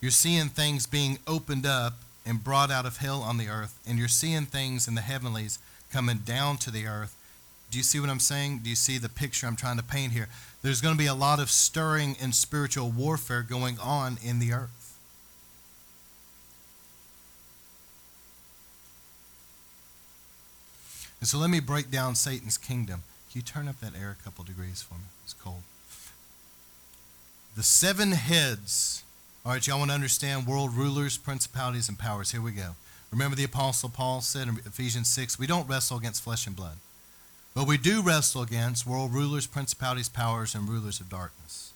You're 0.01 0.09
seeing 0.09 0.49
things 0.49 0.87
being 0.87 1.19
opened 1.27 1.67
up 1.67 1.93
and 2.25 2.43
brought 2.43 2.71
out 2.71 2.87
of 2.87 2.97
hell 2.97 3.21
on 3.21 3.37
the 3.37 3.47
earth. 3.47 3.79
And 3.87 3.99
you're 3.99 4.07
seeing 4.07 4.47
things 4.47 4.87
in 4.87 4.95
the 4.95 5.01
heavenlies 5.01 5.59
coming 5.91 6.17
down 6.17 6.57
to 6.57 6.71
the 6.71 6.87
earth. 6.87 7.15
Do 7.69 7.77
you 7.77 7.83
see 7.83 7.99
what 7.99 8.09
I'm 8.09 8.19
saying? 8.19 8.61
Do 8.63 8.71
you 8.71 8.75
see 8.75 8.97
the 8.97 9.07
picture 9.07 9.45
I'm 9.45 9.55
trying 9.55 9.77
to 9.77 9.83
paint 9.83 10.13
here? 10.13 10.29
There's 10.63 10.81
going 10.81 10.95
to 10.95 10.97
be 10.97 11.05
a 11.05 11.13
lot 11.13 11.39
of 11.39 11.51
stirring 11.51 12.15
and 12.19 12.33
spiritual 12.33 12.89
warfare 12.89 13.43
going 13.43 13.77
on 13.79 14.17
in 14.23 14.39
the 14.39 14.51
earth. 14.51 14.97
And 21.19 21.27
so 21.27 21.37
let 21.37 21.51
me 21.51 21.59
break 21.59 21.91
down 21.91 22.15
Satan's 22.15 22.57
kingdom. 22.57 23.03
Can 23.31 23.39
you 23.39 23.43
turn 23.43 23.67
up 23.67 23.79
that 23.79 23.93
air 23.95 24.17
a 24.19 24.23
couple 24.23 24.43
degrees 24.43 24.81
for 24.81 24.95
me? 24.95 25.05
It's 25.23 25.33
cold. 25.33 25.61
The 27.55 27.63
seven 27.63 28.13
heads. 28.13 29.03
All 29.45 29.51
right, 29.51 29.65
y'all 29.67 29.77
want 29.77 29.91
to 29.91 29.95
understand 29.95 30.47
world 30.47 30.73
rulers, 30.73 31.17
principalities, 31.17 31.87
and 31.87 31.99
powers. 31.99 32.31
Here 32.31 32.41
we 32.41 32.51
go. 32.51 32.75
Remember 33.11 33.35
the 33.35 33.43
Apostle 33.43 33.89
Paul 33.89 34.21
said 34.21 34.47
in 34.47 34.57
Ephesians 34.65 35.07
6 35.09 35.37
we 35.37 35.45
don't 35.45 35.67
wrestle 35.67 35.97
against 35.97 36.23
flesh 36.23 36.47
and 36.47 36.55
blood. 36.55 36.77
But 37.53 37.67
we 37.67 37.77
do 37.77 38.01
wrestle 38.01 38.41
against 38.41 38.87
world 38.87 39.13
rulers, 39.13 39.45
principalities, 39.45 40.09
powers, 40.09 40.55
and 40.55 40.67
rulers 40.67 40.99
of 40.99 41.09
darkness. 41.09 41.71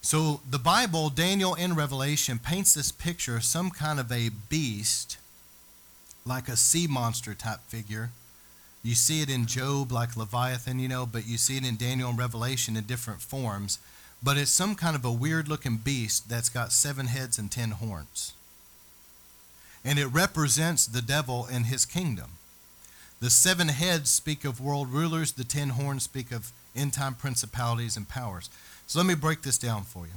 So 0.00 0.40
the 0.48 0.58
Bible, 0.58 1.10
Daniel 1.10 1.54
in 1.54 1.74
Revelation, 1.74 2.38
paints 2.38 2.72
this 2.72 2.90
picture 2.90 3.36
of 3.36 3.44
some 3.44 3.70
kind 3.70 4.00
of 4.00 4.10
a 4.10 4.30
beast, 4.48 5.18
like 6.24 6.48
a 6.48 6.56
sea 6.56 6.86
monster 6.86 7.34
type 7.34 7.60
figure. 7.68 8.08
You 8.82 8.94
see 8.94 9.20
it 9.20 9.28
in 9.28 9.44
Job, 9.44 9.92
like 9.92 10.16
Leviathan, 10.16 10.78
you 10.78 10.88
know, 10.88 11.04
but 11.04 11.26
you 11.26 11.36
see 11.36 11.58
it 11.58 11.66
in 11.66 11.76
Daniel 11.76 12.08
and 12.08 12.18
Revelation 12.18 12.78
in 12.78 12.84
different 12.84 13.20
forms. 13.20 13.78
But 14.22 14.36
it's 14.36 14.50
some 14.50 14.74
kind 14.74 14.94
of 14.94 15.04
a 15.04 15.12
weird 15.12 15.48
looking 15.48 15.78
beast 15.78 16.28
that's 16.28 16.48
got 16.48 16.72
seven 16.72 17.06
heads 17.06 17.38
and 17.38 17.50
ten 17.50 17.70
horns. 17.70 18.34
And 19.84 19.98
it 19.98 20.06
represents 20.06 20.86
the 20.86 21.00
devil 21.00 21.46
and 21.50 21.66
his 21.66 21.86
kingdom. 21.86 22.32
The 23.20 23.30
seven 23.30 23.68
heads 23.68 24.10
speak 24.10 24.44
of 24.44 24.60
world 24.60 24.88
rulers, 24.88 25.32
the 25.32 25.44
ten 25.44 25.70
horns 25.70 26.02
speak 26.02 26.32
of 26.32 26.52
end 26.76 26.92
time 26.92 27.14
principalities 27.14 27.96
and 27.96 28.08
powers. 28.08 28.50
So 28.86 28.98
let 28.98 29.06
me 29.06 29.14
break 29.14 29.42
this 29.42 29.58
down 29.58 29.84
for 29.84 30.06
you. 30.06 30.12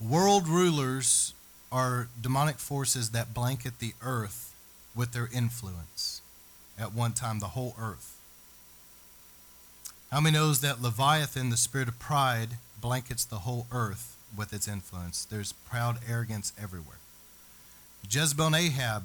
World 0.00 0.46
rulers 0.46 1.32
are 1.72 2.08
demonic 2.20 2.58
forces 2.58 3.10
that 3.10 3.34
blanket 3.34 3.78
the 3.78 3.94
earth 4.02 4.54
with 4.94 5.12
their 5.12 5.28
influence. 5.32 6.20
At 6.78 6.92
one 6.92 7.12
time, 7.12 7.38
the 7.38 7.48
whole 7.48 7.74
earth. 7.78 8.15
How 10.10 10.20
many 10.20 10.36
knows 10.36 10.60
that 10.60 10.80
Leviathan, 10.80 11.50
the 11.50 11.56
spirit 11.56 11.88
of 11.88 11.98
pride, 11.98 12.58
blankets 12.80 13.24
the 13.24 13.38
whole 13.38 13.66
earth 13.72 14.16
with 14.36 14.52
its 14.52 14.68
influence? 14.68 15.24
There's 15.24 15.52
proud 15.52 15.98
arrogance 16.08 16.52
everywhere. 16.60 16.98
Jezebel 18.08 18.46
and 18.46 18.56
Ahab 18.56 19.04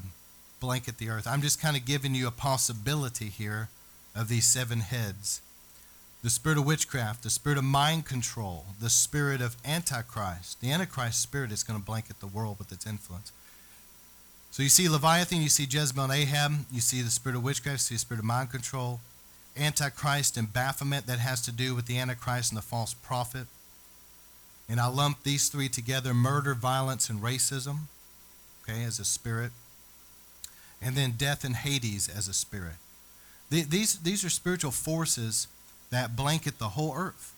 blanket 0.60 1.00
the 1.00 1.10
earth. 1.10 1.26
I'm 1.28 1.42
just 1.42 1.60
kind 1.60 1.76
of 1.76 1.86
giving 1.86 2.14
you 2.14 2.28
a 2.28 2.32
possibility 2.32 3.30
here 3.30 3.70
of 4.16 4.28
these 4.28 4.46
seven 4.46 4.82
heads 4.82 5.42
the 6.24 6.30
spirit 6.30 6.60
of 6.60 6.66
witchcraft, 6.66 7.24
the 7.24 7.32
spirit 7.32 7.58
of 7.58 7.64
mind 7.64 8.06
control, 8.06 8.66
the 8.80 8.92
spirit 8.92 9.42
of 9.42 9.56
Antichrist. 9.66 10.62
The 10.62 10.72
Antichrist 10.72 11.20
spirit 11.20 11.52
is 11.52 11.64
going 11.64 11.80
to 11.80 11.84
blanket 11.84 12.20
the 12.20 12.28
world 12.28 12.60
with 12.60 12.72
its 12.72 12.86
influence. 12.86 13.32
So 14.52 14.62
you 14.62 14.70
see 14.70 14.88
Leviathan, 14.88 15.42
you 15.42 15.50
see 15.50 15.64
Jezebel 15.64 16.04
and 16.04 16.14
Ahab, 16.14 16.52
you 16.72 16.80
see 16.80 17.02
the 17.02 17.10
spirit 17.10 17.36
of 17.36 17.44
witchcraft, 17.44 17.78
you 17.78 17.80
see 17.80 17.96
the 17.96 18.00
spirit 18.00 18.20
of 18.20 18.26
mind 18.26 18.52
control, 18.52 19.00
Antichrist 19.58 20.38
and 20.38 20.52
Baphomet, 20.52 21.08
that 21.08 21.20
has 21.20 21.42
to 21.42 21.52
do 21.52 21.76
with 21.76 21.86
the 21.86 21.98
Antichrist 21.98 22.52
and 22.52 22.58
the 22.58 22.62
false 22.62 22.94
prophet. 22.94 23.48
And 24.70 24.80
I 24.80 24.88
lump 24.88 25.24
these 25.24 25.50
three 25.50 25.68
together 25.68 26.14
murder, 26.14 26.54
violence, 26.54 27.10
and 27.10 27.22
racism, 27.22 27.80
okay, 28.64 28.84
as 28.84 29.00
a 29.00 29.06
spirit. 29.06 29.52
And 30.82 30.96
then 30.96 31.12
death 31.18 31.44
and 31.44 31.56
Hades 31.56 32.08
as 32.08 32.28
a 32.28 32.34
spirit. 32.34 32.76
These, 33.50 34.00
these 34.00 34.24
are 34.24 34.30
spiritual 34.30 34.72
forces 34.72 35.48
that 35.90 36.16
blanket 36.16 36.58
the 36.58 36.70
whole 36.70 36.96
earth. 36.96 37.36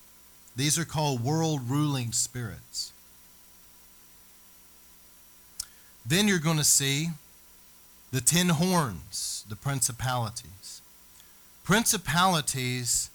These 0.54 0.78
are 0.78 0.84
called 0.84 1.24
world 1.24 1.68
ruling 1.68 2.12
spirits. 2.12 2.92
Then 6.06 6.28
you're 6.28 6.38
going 6.38 6.58
to 6.58 6.64
see 6.64 7.08
the 8.12 8.20
ten 8.20 8.50
horns, 8.50 9.44
the 9.48 9.56
principalities. 9.56 10.73
Principalities 11.64 13.08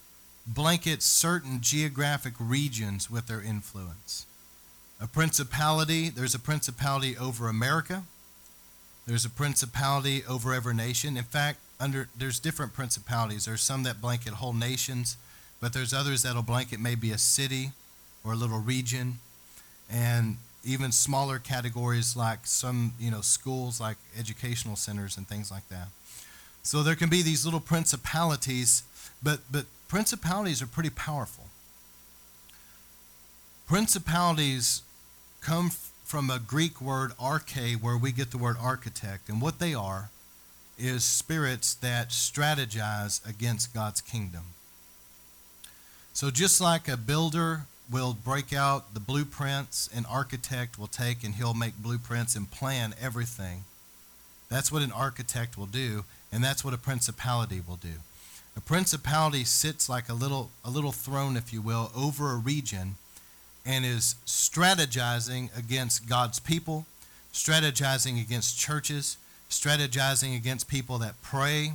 blanket 0.47 1.03
certain 1.03 1.61
geographic 1.61 2.33
regions 2.39 3.09
with 3.09 3.27
their 3.27 3.41
influence. 3.41 4.25
A 4.99 5.07
principality, 5.07 6.09
there's 6.09 6.33
a 6.33 6.39
principality 6.39 7.15
over 7.15 7.47
America. 7.47 8.03
There's 9.05 9.23
a 9.23 9.29
principality 9.29 10.23
over 10.27 10.53
every 10.53 10.73
nation. 10.73 11.15
In 11.15 11.23
fact, 11.23 11.59
under 11.79 12.09
there's 12.17 12.39
different 12.39 12.73
principalities. 12.73 13.45
There's 13.45 13.61
some 13.61 13.83
that 13.83 14.01
blanket 14.01 14.33
whole 14.33 14.53
nations, 14.53 15.15
but 15.61 15.71
there's 15.71 15.93
others 15.93 16.23
that'll 16.23 16.41
blanket 16.41 16.79
maybe 16.79 17.11
a 17.11 17.17
city 17.17 17.71
or 18.23 18.33
a 18.33 18.35
little 18.35 18.59
region. 18.59 19.19
And 19.89 20.37
even 20.65 20.91
smaller 20.91 21.39
categories 21.39 22.17
like 22.17 22.39
some, 22.45 22.93
you 22.99 23.11
know, 23.11 23.21
schools 23.21 23.79
like 23.79 23.97
educational 24.17 24.75
centers 24.75 25.17
and 25.17 25.27
things 25.27 25.49
like 25.49 25.67
that. 25.69 25.87
So 26.63 26.83
there 26.83 26.95
can 26.95 27.09
be 27.09 27.21
these 27.21 27.45
little 27.45 27.59
principalities, 27.59 28.83
but 29.23 29.39
but 29.51 29.65
principalities 29.87 30.61
are 30.61 30.67
pretty 30.67 30.89
powerful. 30.89 31.45
Principalities 33.67 34.81
come 35.41 35.71
from 36.03 36.29
a 36.29 36.39
Greek 36.39 36.81
word 36.81 37.11
arche, 37.19 37.79
where 37.79 37.97
we 37.97 38.11
get 38.11 38.31
the 38.31 38.37
word 38.37 38.57
architect, 38.59 39.29
and 39.29 39.41
what 39.41 39.59
they 39.59 39.73
are 39.73 40.09
is 40.77 41.03
spirits 41.03 41.73
that 41.75 42.09
strategize 42.09 43.27
against 43.27 43.73
God's 43.73 44.01
kingdom. 44.01 44.45
So 46.13 46.31
just 46.31 46.59
like 46.59 46.87
a 46.87 46.97
builder 46.97 47.61
will 47.91 48.13
break 48.13 48.53
out 48.53 48.93
the 48.93 48.99
blueprints, 48.99 49.89
an 49.93 50.05
architect 50.09 50.79
will 50.79 50.87
take 50.87 51.23
and 51.23 51.35
he'll 51.35 51.53
make 51.53 51.77
blueprints 51.77 52.35
and 52.35 52.49
plan 52.49 52.93
everything. 52.99 53.65
That's 54.49 54.71
what 54.71 54.81
an 54.81 54.91
architect 54.91 55.57
will 55.57 55.67
do, 55.67 56.05
and 56.31 56.43
that's 56.43 56.63
what 56.63 56.73
a 56.73 56.77
principality 56.77 57.61
will 57.65 57.77
do. 57.77 57.95
A 58.55 58.61
principality 58.61 59.43
sits 59.43 59.87
like 59.87 60.09
a 60.09 60.13
little 60.13 60.49
a 60.65 60.69
little 60.69 60.91
throne, 60.91 61.37
if 61.37 61.53
you 61.53 61.61
will, 61.61 61.91
over 61.95 62.31
a 62.31 62.35
region 62.35 62.95
and 63.65 63.85
is 63.85 64.15
strategizing 64.25 65.55
against 65.57 66.09
God's 66.09 66.39
people, 66.39 66.85
strategizing 67.33 68.21
against 68.21 68.57
churches, 68.57 69.17
strategizing 69.49 70.35
against 70.35 70.67
people 70.67 70.97
that 70.99 71.21
pray, 71.21 71.73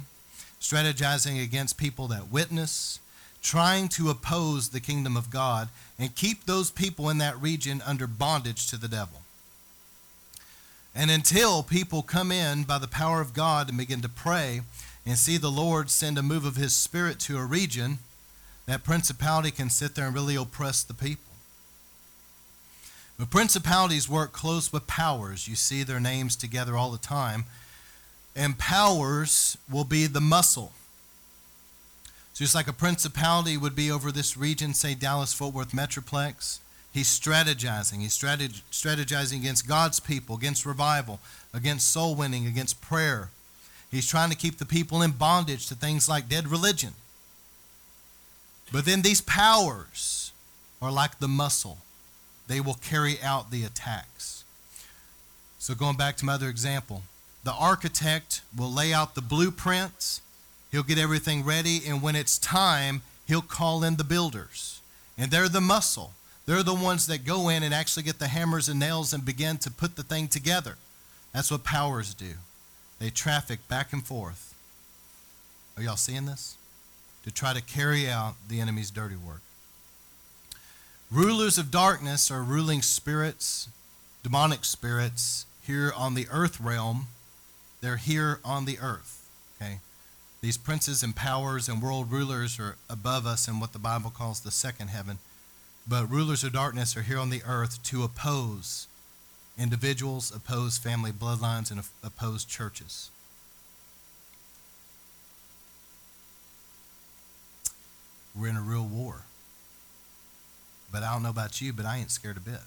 strategizing 0.61 1.43
against 1.43 1.77
people 1.77 2.09
that 2.09 2.31
witness, 2.31 3.01
trying 3.43 3.89
to 3.89 4.11
oppose 4.11 4.71
the 4.71 4.81
kingdom 4.81 5.17
of 5.17 5.31
God 5.31 5.69
and 5.99 6.15
keep 6.15 6.45
those 6.45 6.71
people 6.71 7.11
in 7.11 7.19
that 7.19 7.41
region 7.41 7.83
under 7.87 8.07
bondage 8.07 8.69
to 8.71 8.77
the 8.77 8.89
devil. 8.89 9.21
And 10.95 11.11
until 11.11 11.63
people 11.63 12.03
come 12.03 12.31
in 12.31 12.65
by 12.65 12.79
the 12.79 12.87
power 12.87 13.21
of 13.21 13.35
God 13.35 13.69
and 13.69 13.77
begin 13.77 14.01
to 14.03 14.09
pray 14.09 14.61
and 15.05 15.19
see 15.19 15.37
the 15.37 15.51
Lord 15.51 15.91
send 15.91 16.17
a 16.17 16.23
move 16.23 16.45
of 16.45 16.57
his 16.57 16.75
spirit 16.75 17.19
to 17.21 17.37
a 17.37 17.45
region, 17.45 17.99
that 18.67 18.85
principality 18.85 19.51
can 19.51 19.71
sit 19.71 19.95
there 19.95 20.07
and 20.07 20.15
really 20.15 20.37
oppress 20.37 20.83
the 20.83 20.95
people. 20.95 21.25
But 23.19 23.31
principalities 23.31 24.09
work 24.09 24.33
close 24.33 24.73
with 24.73 24.87
powers. 24.87 25.49
You 25.49 25.57
see 25.57 25.83
their 25.83 26.01
names 26.01 26.37
together 26.37 26.77
all 26.77 26.91
the 26.91 26.99
time. 26.99 27.45
And 28.35 28.59
powers 28.59 29.57
will 29.71 29.85
be 29.85 30.07
the 30.07 30.21
muscle 30.21 30.73
so 32.35 32.45
just 32.45 32.55
like 32.57 32.67
a 32.67 32.73
principality 32.73 33.57
would 33.57 33.77
be 33.77 33.93
over 33.93 34.11
this 34.11 34.37
region, 34.37 34.75
say 34.75 34.97
Dallas 34.97 35.33
Fort 35.33 35.55
Worth 35.55 35.71
Metroplex, 35.71 36.59
he's 36.95 37.09
strategizing. 37.09 38.01
He's 38.01 38.17
strategizing 38.17 39.37
against 39.37 39.69
God's 39.69 40.01
people, 40.01 40.37
against 40.37 40.65
revival, 40.65 41.21
against 41.53 41.91
soul 41.91 42.15
winning, 42.15 42.47
against 42.47 42.81
prayer. 42.81 43.29
He's 43.91 44.09
trying 44.09 44.31
to 44.31 44.37
keep 44.37 44.57
the 44.57 44.65
people 44.65 45.03
in 45.03 45.11
bondage 45.11 45.67
to 45.67 45.75
things 45.75 46.09
like 46.09 46.29
dead 46.29 46.49
religion. 46.49 46.95
But 48.73 48.87
then 48.87 49.03
these 49.03 49.21
powers 49.21 50.33
are 50.81 50.91
like 50.91 51.19
the 51.19 51.29
muscle, 51.29 51.79
they 52.49 52.61
will 52.61 52.75
carry 52.75 53.21
out 53.23 53.51
the 53.51 53.65
attacks. 53.65 54.45
So, 55.59 55.75
going 55.75 55.97
back 55.97 56.17
to 56.17 56.25
my 56.25 56.35
other 56.35 56.49
example, 56.49 57.03
the 57.43 57.53
architect 57.53 58.43
will 58.57 58.73
lay 58.73 58.93
out 58.93 59.15
the 59.15 59.23
blueprints 59.23 60.21
He'll 60.75 60.83
get 60.83 60.99
everything 60.99 61.45
ready, 61.45 61.83
and 61.87 62.03
when 62.03 62.17
it's 62.17 62.37
time, 62.37 63.03
he'll 63.29 63.43
call 63.43 63.85
in 63.85 63.95
the 63.95 64.03
builders. 64.03 64.81
And 65.17 65.31
they're 65.31 65.49
the 65.49 65.61
muscle. 65.61 66.15
They're 66.47 66.63
the 66.63 66.75
ones 66.75 67.07
that 67.07 67.25
go 67.25 67.49
in 67.49 67.63
and 67.63 67.73
actually 67.73 68.03
get 68.03 68.19
the 68.19 68.29
hammers 68.29 68.69
and 68.69 68.79
nails 68.79 69.13
and 69.13 69.25
begin 69.25 69.57
to 69.59 69.71
put 69.71 69.97
the 69.97 70.03
thing 70.03 70.29
together. 70.29 70.77
That's 71.33 71.51
what 71.51 71.65
powers 71.65 72.15
do. 72.15 72.35
They 72.99 73.11
traffic 73.11 73.67
back 73.67 73.93
and 73.93 74.05
forth. 74.05 74.55
Are 75.77 75.83
y'all 75.83 75.97
seeing 75.97 76.27
this? 76.27 76.57
To 77.25 77.31
try 77.31 77.55
to 77.55 77.63
carry 77.63 78.09
out 78.09 78.35
the 78.49 78.61
enemy's 78.61 78.91
dirty 78.91 79.17
work. 79.17 79.41
Rulers 81.11 81.59
of 81.59 81.71
darkness 81.71 82.31
are 82.31 82.43
ruling 82.43 82.83
spirits, 82.83 83.69
demonic 84.23 84.65
spirits 84.65 85.47
here 85.67 85.93
on 85.97 86.15
the 86.15 86.27
earth 86.31 86.61
realm. 86.61 87.07
They're 87.81 87.97
here 87.97 88.41
on 88.45 88.65
the 88.65 88.79
earth. 88.81 89.27
Okay? 89.57 89.79
These 90.41 90.57
princes 90.59 91.03
and 91.03 91.17
powers 91.17 91.69
and 91.69 91.83
world 91.83 92.11
rulers 92.13 92.59
are 92.59 92.77
above 92.91 93.27
us 93.27 93.49
in 93.49 93.61
what 93.61 93.73
the 93.73 93.79
Bible 93.79 94.11
calls 94.11 94.41
the 94.41 94.51
second 94.51 94.89
heaven. 94.89 95.19
But 95.87 96.11
rulers 96.11 96.45
of 96.45 96.53
darkness 96.53 96.97
are 96.97 97.03
here 97.03 97.19
on 97.19 97.31
the 97.31 97.43
earth 97.47 97.83
to 97.85 98.03
oppose 98.05 98.87
individuals, 99.59 100.35
oppose 100.35 100.79
family 100.79 101.13
bloodlines, 101.13 101.71
and 101.71 101.81
oppose 102.03 102.45
churches. 102.45 103.11
We're 108.35 108.49
in 108.49 108.57
a 108.57 108.63
real 108.63 108.85
war. 108.85 109.23
But 110.91 111.03
I 111.03 111.13
don't 111.13 111.23
know 111.23 111.31
about 111.31 111.61
you, 111.61 111.73
but 111.73 111.85
I 111.87 111.99
ain't 111.99 112.11
scared 112.11 112.37
a 112.37 112.41
bit. 112.41 112.61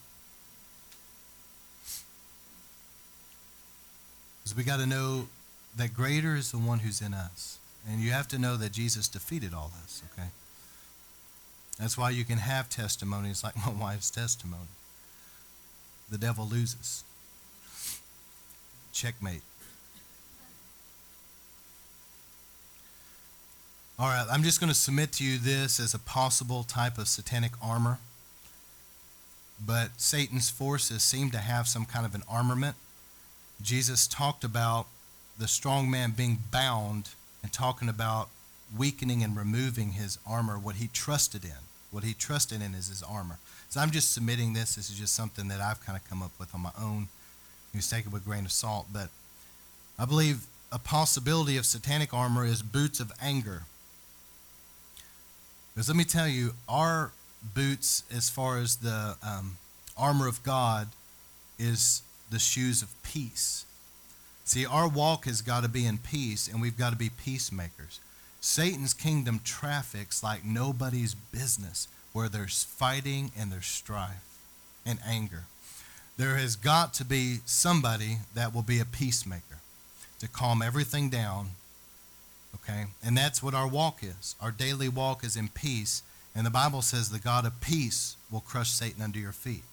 Because 4.43 4.55
we 4.55 4.63
got 4.63 4.79
to 4.79 4.85
know 4.85 5.27
that 5.75 5.93
greater 5.93 6.35
is 6.35 6.51
the 6.51 6.57
one 6.57 6.79
who's 6.79 7.01
in 7.01 7.13
us. 7.13 7.57
And 7.89 8.01
you 8.01 8.11
have 8.11 8.27
to 8.29 8.39
know 8.39 8.57
that 8.57 8.71
Jesus 8.71 9.07
defeated 9.07 9.53
all 9.53 9.71
this, 9.81 10.03
okay? 10.13 10.29
That's 11.79 11.97
why 11.97 12.09
you 12.09 12.25
can 12.25 12.39
have 12.39 12.69
testimonies 12.69 13.43
like 13.43 13.55
my 13.65 13.71
wife's 13.71 14.09
testimony. 14.09 14.69
The 16.09 16.17
devil 16.17 16.47
loses. 16.47 17.03
Checkmate. 18.93 19.41
All 23.99 24.07
right, 24.07 24.27
I'm 24.31 24.43
just 24.43 24.59
going 24.59 24.69
to 24.69 24.77
submit 24.77 25.11
to 25.13 25.23
you 25.23 25.39
this 25.39 25.79
as 25.79 25.95
a 25.95 25.99
possible 25.99 26.63
type 26.63 26.99
of 26.99 27.07
satanic 27.07 27.53
armor. 27.61 27.97
But 29.63 29.89
Satan's 29.97 30.51
forces 30.51 31.01
seem 31.01 31.31
to 31.31 31.39
have 31.39 31.67
some 31.67 31.85
kind 31.85 32.05
of 32.05 32.13
an 32.13 32.21
armament. 32.29 32.75
Jesus 33.59 34.05
talked 34.05 34.43
about 34.43 34.85
the 35.39 35.47
strong 35.47 35.89
man 35.89 36.11
being 36.15 36.39
bound 36.51 37.09
and 37.41 37.51
talking 37.51 37.89
about 37.89 38.29
weakening 38.75 39.23
and 39.23 39.35
removing 39.35 39.93
his 39.93 40.19
armor, 40.27 40.59
what 40.59 40.75
he 40.75 40.89
trusted 40.93 41.43
in. 41.43 41.66
What 41.97 42.03
he 42.03 42.13
trusted 42.13 42.61
in 42.61 42.75
is 42.75 42.89
his 42.89 43.01
armor. 43.01 43.39
So 43.69 43.79
I'm 43.79 43.89
just 43.89 44.13
submitting 44.13 44.53
this. 44.53 44.75
This 44.75 44.91
is 44.91 44.99
just 44.99 45.15
something 45.15 45.47
that 45.47 45.59
I've 45.59 45.83
kind 45.83 45.97
of 45.97 46.07
come 46.07 46.21
up 46.21 46.29
with 46.37 46.53
on 46.53 46.61
my 46.61 46.69
own. 46.79 47.07
You 47.73 47.81
take 47.81 48.05
it 48.05 48.11
with 48.11 48.21
a 48.21 48.25
grain 48.25 48.45
of 48.45 48.51
salt. 48.51 48.85
But 48.93 49.09
I 49.97 50.05
believe 50.05 50.45
a 50.71 50.77
possibility 50.77 51.57
of 51.57 51.65
satanic 51.65 52.13
armor 52.13 52.45
is 52.45 52.61
boots 52.61 52.99
of 52.99 53.11
anger. 53.19 53.63
Because 55.73 55.87
let 55.87 55.97
me 55.97 56.03
tell 56.03 56.27
you, 56.27 56.51
our 56.69 57.13
boots, 57.55 58.03
as 58.15 58.29
far 58.29 58.59
as 58.59 58.75
the 58.75 59.15
um, 59.23 59.57
armor 59.97 60.27
of 60.27 60.43
God, 60.43 60.89
is 61.57 62.03
the 62.29 62.37
shoes 62.37 62.83
of 62.83 62.93
peace. 63.01 63.65
See, 64.45 64.67
our 64.67 64.87
walk 64.87 65.25
has 65.25 65.41
got 65.41 65.63
to 65.63 65.67
be 65.67 65.87
in 65.87 65.97
peace, 65.97 66.47
and 66.47 66.61
we've 66.61 66.77
got 66.77 66.91
to 66.91 66.95
be 66.95 67.09
peacemakers. 67.09 67.99
Satan's 68.47 68.93
kingdom 68.93 69.41
traffics 69.43 70.23
like 70.23 70.45
nobody's 70.45 71.13
business, 71.13 71.89
where 72.13 72.29
there's 72.29 72.63
fighting 72.63 73.29
and 73.37 73.51
there's 73.51 73.67
strife 73.67 74.39
and 74.85 74.99
anger. 75.05 75.43
There 76.15 76.37
has 76.37 76.55
got 76.55 76.93
to 76.95 77.05
be 77.05 77.39
somebody 77.45 78.19
that 78.33 78.55
will 78.55 78.63
be 78.63 78.79
a 78.79 78.85
peacemaker 78.85 79.59
to 80.19 80.29
calm 80.29 80.61
everything 80.61 81.09
down. 81.09 81.51
Okay? 82.55 82.85
And 83.03 83.17
that's 83.17 83.43
what 83.43 83.53
our 83.53 83.67
walk 83.67 84.01
is. 84.01 84.33
Our 84.39 84.51
daily 84.51 84.87
walk 84.87 85.25
is 85.25 85.35
in 85.35 85.49
peace, 85.49 86.01
And 86.33 86.45
the 86.45 86.49
Bible 86.49 86.81
says 86.81 87.09
the 87.09 87.19
God 87.19 87.45
of 87.45 87.59
peace 87.59 88.15
will 88.31 88.39
crush 88.39 88.69
Satan 88.69 89.03
under 89.03 89.19
your 89.19 89.33
feet. 89.33 89.63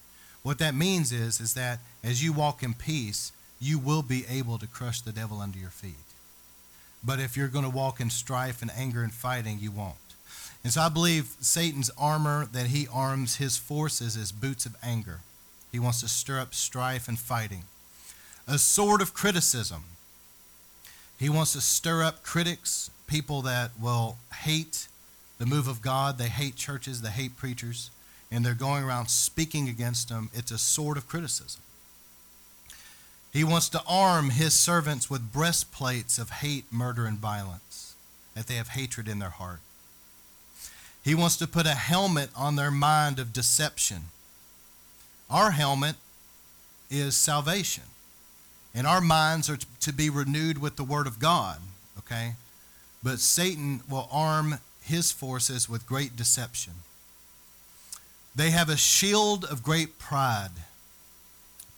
What 0.43 0.59
that 0.59 0.75
means 0.75 1.13
is, 1.13 1.41
is 1.41 1.55
that 1.55 1.79
as 2.03 2.25
you 2.25 2.33
walk 2.33 2.63
in 2.63 2.75
peace, 2.75 3.31
you 3.61 3.79
will 3.79 4.03
be 4.03 4.25
able 4.29 4.59
to 4.59 4.67
crush 4.67 5.01
the 5.01 5.13
devil 5.13 5.41
under 5.41 5.59
your 5.59 5.71
feet. 5.71 6.14
But 7.05 7.21
if 7.21 7.37
you're 7.37 7.49
going 7.49 7.65
to 7.65 7.71
walk 7.71 8.01
in 8.01 8.11
strife 8.11 8.63
and 8.63 8.71
anger 8.77 9.03
and 9.03 9.13
fighting, 9.13 9.59
you 9.61 9.71
won't. 9.71 9.97
And 10.63 10.73
so 10.73 10.81
I 10.81 10.89
believe 10.89 11.37
Satan's 11.41 11.91
armor 11.99 12.47
that 12.53 12.69
he 12.69 12.89
arms 12.91 13.37
his 13.37 13.59
forces 13.59 14.17
is 14.17 14.33
boots 14.33 14.65
of 14.65 14.77
anger. 14.83 15.21
He 15.71 15.79
wants 15.79 16.01
to 16.01 16.09
stir 16.09 16.41
up 16.41 16.55
strife 16.55 17.07
and 17.07 17.19
fighting. 17.19 17.65
A 18.49 18.59
sword 18.59 19.03
of 19.03 19.13
criticism. 19.13 19.85
He 21.19 21.29
wants 21.29 21.53
to 21.53 21.61
stir 21.61 22.03
up 22.03 22.23
critics, 22.23 22.91
people 23.07 23.43
that 23.43 23.73
will 23.81 24.17
hate 24.43 24.89
the 25.39 25.47
move 25.47 25.69
of 25.69 25.83
God. 25.83 26.17
They 26.17 26.29
hate 26.29 26.57
churches, 26.57 27.03
they 27.03 27.11
hate 27.11 27.37
preachers, 27.37 27.91
and 28.31 28.45
they're 28.45 28.55
going 28.55 28.85
around 28.85 29.09
speaking 29.09 29.69
against 29.69 30.09
them. 30.09 30.31
It's 30.33 30.51
a 30.51 30.59
sword 30.59 30.97
of 30.97 31.07
criticism. 31.07 31.61
He 33.35 33.43
wants 33.43 33.69
to 33.71 33.83
arm 33.87 34.31
his 34.31 34.55
servants 34.55 35.11
with 35.11 35.33
breastplates 35.33 36.19
of 36.19 36.31
hate, 36.31 36.67
murder, 36.73 37.05
and 37.05 37.19
violence, 37.19 37.97
that 38.35 38.47
they 38.47 38.55
have 38.55 38.69
hatred 38.69 39.09
in 39.09 39.19
their 39.19 39.29
heart. 39.29 39.59
He 41.03 41.17
wants 41.17 41.37
to 41.39 41.49
put 41.49 41.67
a 41.67 41.75
helmet 41.75 42.31
on 42.37 42.55
their 42.55 42.71
mind 42.71 43.19
of 43.19 43.33
deception. 43.33 44.05
Our 45.29 45.51
helmet 45.51 45.97
is 46.89 47.17
salvation. 47.17 47.83
And 48.73 48.87
our 48.87 49.01
minds 49.01 49.51
are 49.51 49.59
to 49.81 49.93
be 49.93 50.09
renewed 50.09 50.59
with 50.59 50.77
the 50.77 50.85
Word 50.85 51.09
of 51.09 51.19
God, 51.19 51.59
okay? 51.99 52.35
But 53.03 53.19
Satan 53.19 53.81
will 53.91 54.09
arm 54.13 54.61
his 54.81 55.11
forces 55.11 55.69
with 55.69 55.89
great 55.89 56.15
deception. 56.17 56.75
They 58.35 58.51
have 58.51 58.69
a 58.69 58.77
shield 58.77 59.45
of 59.45 59.65
great 59.65 59.99
pride. 59.99 60.51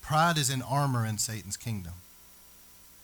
Pride 0.07 0.39
is 0.39 0.51
an 0.51 0.63
armor 0.63 1.05
in 1.05 1.19
Satan's 1.19 1.57
kingdom. 1.57 1.95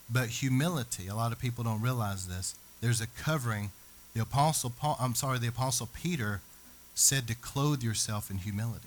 But 0.09 0.29
humility, 0.29 1.09
a 1.09 1.17
lot 1.17 1.33
of 1.33 1.41
people 1.41 1.65
don't 1.65 1.83
realize 1.83 2.29
this. 2.29 2.55
There's 2.81 3.01
a 3.01 3.09
covering. 3.09 3.73
The 4.15 4.23
apostle 4.23 4.71
Paul, 4.71 4.97
I'm 5.01 5.17
sorry, 5.17 5.41
the 5.41 5.49
apostle 5.49 5.89
Peter 5.93 6.43
said 6.95 7.27
to 7.27 7.35
clothe 7.35 7.83
yourself 7.83 8.31
in 8.31 8.39
humility. 8.39 8.87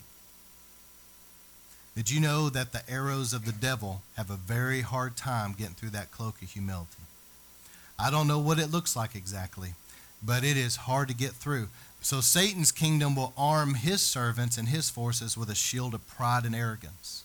Did 1.94 2.10
you 2.10 2.22
know 2.22 2.50
that 2.50 2.72
the 2.72 2.90
arrows 2.90 3.34
of 3.34 3.44
the 3.44 3.52
devil 3.52 4.02
have 4.16 4.30
a 4.30 4.38
very 4.38 4.80
hard 4.80 5.18
time 5.18 5.54
getting 5.58 5.76
through 5.76 5.90
that 5.90 6.12
cloak 6.12 6.42
of 6.42 6.50
humility? 6.50 7.04
I 8.00 8.10
don't 8.10 8.30
know 8.30 8.40
what 8.40 8.60
it 8.60 8.72
looks 8.72 8.96
like 8.96 9.14
exactly, 9.14 9.74
but 10.24 10.46
it 10.46 10.56
is 10.56 10.78
hard 10.78 11.10
to 11.10 11.16
get 11.16 11.32
through. 11.32 11.68
So 12.02 12.22
Satan's 12.22 12.72
kingdom 12.72 13.14
will 13.14 13.34
arm 13.38 13.74
his 13.74 14.00
servants 14.00 14.58
and 14.58 14.70
his 14.70 14.90
forces 14.90 15.38
with 15.38 15.50
a 15.50 15.56
shield 15.56 15.94
of 15.94 16.08
pride 16.08 16.46
and 16.46 16.56
arrogance. 16.56 17.25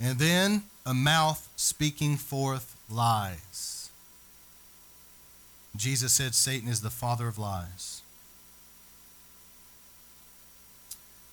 And 0.00 0.18
then 0.18 0.64
a 0.84 0.94
mouth 0.94 1.48
speaking 1.56 2.16
forth 2.16 2.76
lies. 2.90 3.90
Jesus 5.76 6.12
said 6.12 6.34
Satan 6.34 6.68
is 6.68 6.80
the 6.80 6.90
father 6.90 7.26
of 7.26 7.38
lies. 7.38 8.02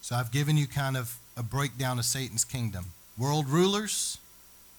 So 0.02 0.16
I've 0.16 0.32
given 0.32 0.58
you 0.58 0.68
kind 0.68 0.98
of 0.98 1.18
a 1.38 1.44
breakdown 1.44 2.00
of 2.00 2.06
Satan's 2.06 2.44
kingdom 2.44 2.86
world 3.18 3.48
rulers, 3.48 4.18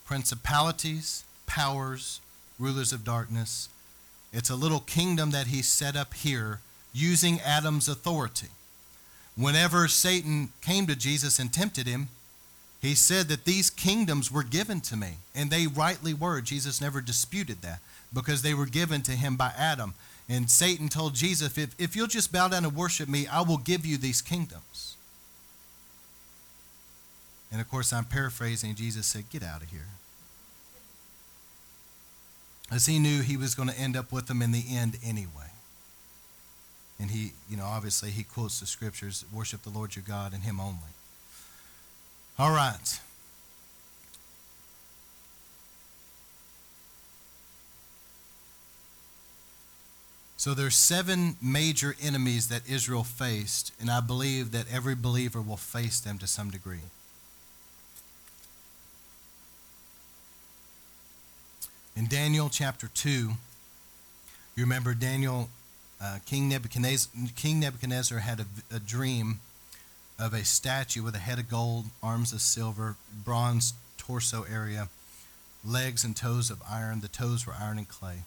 principalities, 0.05 1.25
powers, 1.47 2.21
rulers 2.59 2.92
of 2.92 3.05
darkness. 3.05 3.68
It's 4.33 4.51
a 4.51 4.57
little 4.57 4.81
kingdom 4.81 5.31
that 5.31 5.49
he 5.49 5.62
set 5.62 5.97
up 5.97 6.14
here 6.14 6.61
using 6.92 7.40
Adam's 7.40 7.88
authority. 7.88 8.49
Whenever 9.37 9.87
Satan 9.88 10.51
came 10.61 10.87
to 10.87 10.97
Jesus 10.97 11.38
and 11.38 11.53
tempted 11.53 11.87
him, 11.87 12.09
he 12.83 12.97
said 12.97 13.29
that 13.29 13.45
these 13.45 13.71
kingdoms 13.71 14.33
were 14.33 14.42
given 14.42 14.81
to 14.83 14.97
me, 14.97 15.18
and 15.37 15.51
they 15.51 15.68
rightly 15.68 16.12
were. 16.12 16.40
Jesus 16.40 16.81
never 16.81 17.01
disputed 17.01 17.62
that 17.62 17.79
because 18.12 18.42
they 18.42 18.55
were 18.55 18.66
given 18.66 19.03
to 19.03 19.12
him 19.12 19.37
by 19.37 19.53
Adam. 19.57 19.95
And 20.29 20.51
Satan 20.51 20.88
told 20.88 21.14
Jesus, 21.14 21.57
if, 21.57 21.81
if 21.81 21.95
you'll 21.95 22.09
just 22.09 22.33
bow 22.33 22.49
down 22.49 22.64
and 22.64 22.75
worship 22.75 23.09
me, 23.09 23.29
I 23.29 23.42
will 23.42 23.57
give 23.57 23.87
you 23.87 23.99
these 23.99 24.21
kingdoms. 24.21 24.97
And 27.53 27.61
of 27.61 27.71
course, 27.71 27.92
I'm 27.92 28.05
paraphrasing. 28.05 28.75
Jesus 28.75 29.07
said, 29.07 29.31
Get 29.31 29.45
out 29.45 29.62
of 29.62 29.68
here. 29.68 29.88
As 32.71 32.87
he 32.87 32.99
knew 32.99 33.23
he 33.23 33.37
was 33.37 33.55
going 33.55 33.68
to 33.68 33.79
end 33.79 33.97
up 33.97 34.11
with 34.11 34.27
them 34.27 34.42
in 34.42 34.51
the 34.51 34.64
end 34.71 34.97
anyway. 35.05 35.53
And 36.99 37.11
he, 37.11 37.33
you 37.49 37.57
know, 37.57 37.66
obviously 37.66 38.11
he 38.11 38.25
quotes 38.25 38.59
the 38.59 38.66
scriptures 38.66 39.25
worship 39.33 39.62
the 39.62 39.71
Lord 39.71 39.95
your 39.95 40.05
God 40.07 40.33
and 40.33 40.42
him 40.42 40.59
only. 40.59 40.95
All 42.38 42.51
right. 42.51 43.01
So 50.42 50.55
there's 50.55 50.75
seven 50.75 51.37
major 51.40 51.95
enemies 52.03 52.49
that 52.49 52.68
Israel 52.68 53.05
faced, 53.05 53.71
and 53.81 53.88
I 53.88 54.01
believe 54.01 54.51
that 54.51 54.66
every 54.73 54.97
believer 54.97 55.40
will 55.40 55.57
face 55.57 56.01
them 56.01 56.18
to 56.18 56.27
some 56.27 56.51
degree. 56.51 56.81
In 61.95 62.09
Daniel 62.09 62.49
chapter 62.49 62.88
2, 62.92 63.09
you 63.09 64.64
remember 64.64 64.95
Daniel, 64.95 65.49
uh, 66.03 66.18
King, 66.27 66.49
Nebuchadnezzar, 66.49 67.12
King 67.37 67.61
Nebuchadnezzar 67.61 68.18
had 68.18 68.40
a, 68.40 68.47
a 68.75 68.81
dream 68.81 69.38
of 70.23 70.33
a 70.33 70.45
statue 70.45 71.03
with 71.03 71.17
a 71.17 71.19
head 71.19 71.41
of 71.41 71.49
gold, 71.49 71.87
arms 72.01 72.33
of 72.33 72.41
silver, 72.41 72.95
bronze 73.25 73.75
torso 73.99 74.45
area, 74.51 74.89
legs 75.67 76.05
and 76.05 76.17
toes 76.17 76.49
of 76.49 76.63
iron. 76.71 77.01
The 77.01 77.09
toes 77.09 77.45
were 77.45 77.55
iron 77.61 77.79
and 77.79 77.89
clay. 77.89 78.19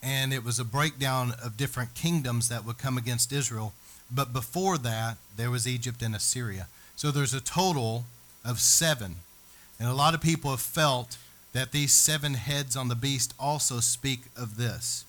And 0.00 0.32
it 0.32 0.44
was 0.44 0.60
a 0.60 0.64
breakdown 0.64 1.34
of 1.44 1.56
different 1.56 1.94
kingdoms 1.94 2.48
that 2.48 2.64
would 2.64 2.78
come 2.78 2.96
against 2.96 3.32
Israel. 3.32 3.72
But 4.10 4.32
before 4.32 4.78
that, 4.78 5.16
there 5.36 5.50
was 5.50 5.66
Egypt 5.66 6.00
and 6.00 6.14
Assyria. 6.14 6.68
So 6.94 7.10
there's 7.10 7.34
a 7.34 7.40
total 7.40 8.04
of 8.44 8.60
seven. 8.60 9.16
And 9.80 9.88
a 9.88 9.94
lot 9.94 10.14
of 10.14 10.20
people 10.20 10.50
have 10.50 10.60
felt 10.60 11.18
that 11.52 11.72
these 11.72 11.92
seven 11.92 12.34
heads 12.34 12.76
on 12.76 12.86
the 12.86 12.94
beast 12.94 13.34
also 13.38 13.80
speak 13.80 14.20
of 14.36 14.56
this. 14.56 15.04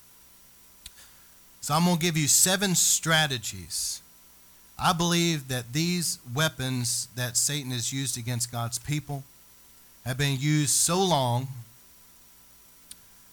So 1.62 1.76
I'm 1.76 1.86
going 1.86 1.98
to 1.98 2.02
give 2.02 2.18
you 2.18 2.28
seven 2.28 2.74
strategies 2.74 4.01
I 4.82 4.94
believe 4.94 5.48
that 5.50 5.74
these 5.74 6.17
weapons 6.34 7.08
that 7.15 7.38
Satan 7.38 7.70
has 7.70 7.94
used 7.94 8.17
against 8.17 8.52
God's 8.52 8.80
people 8.80 9.24
have 10.06 10.17
been 10.17 10.39
used 10.39 10.72
so 10.72 11.04
long 11.04 11.50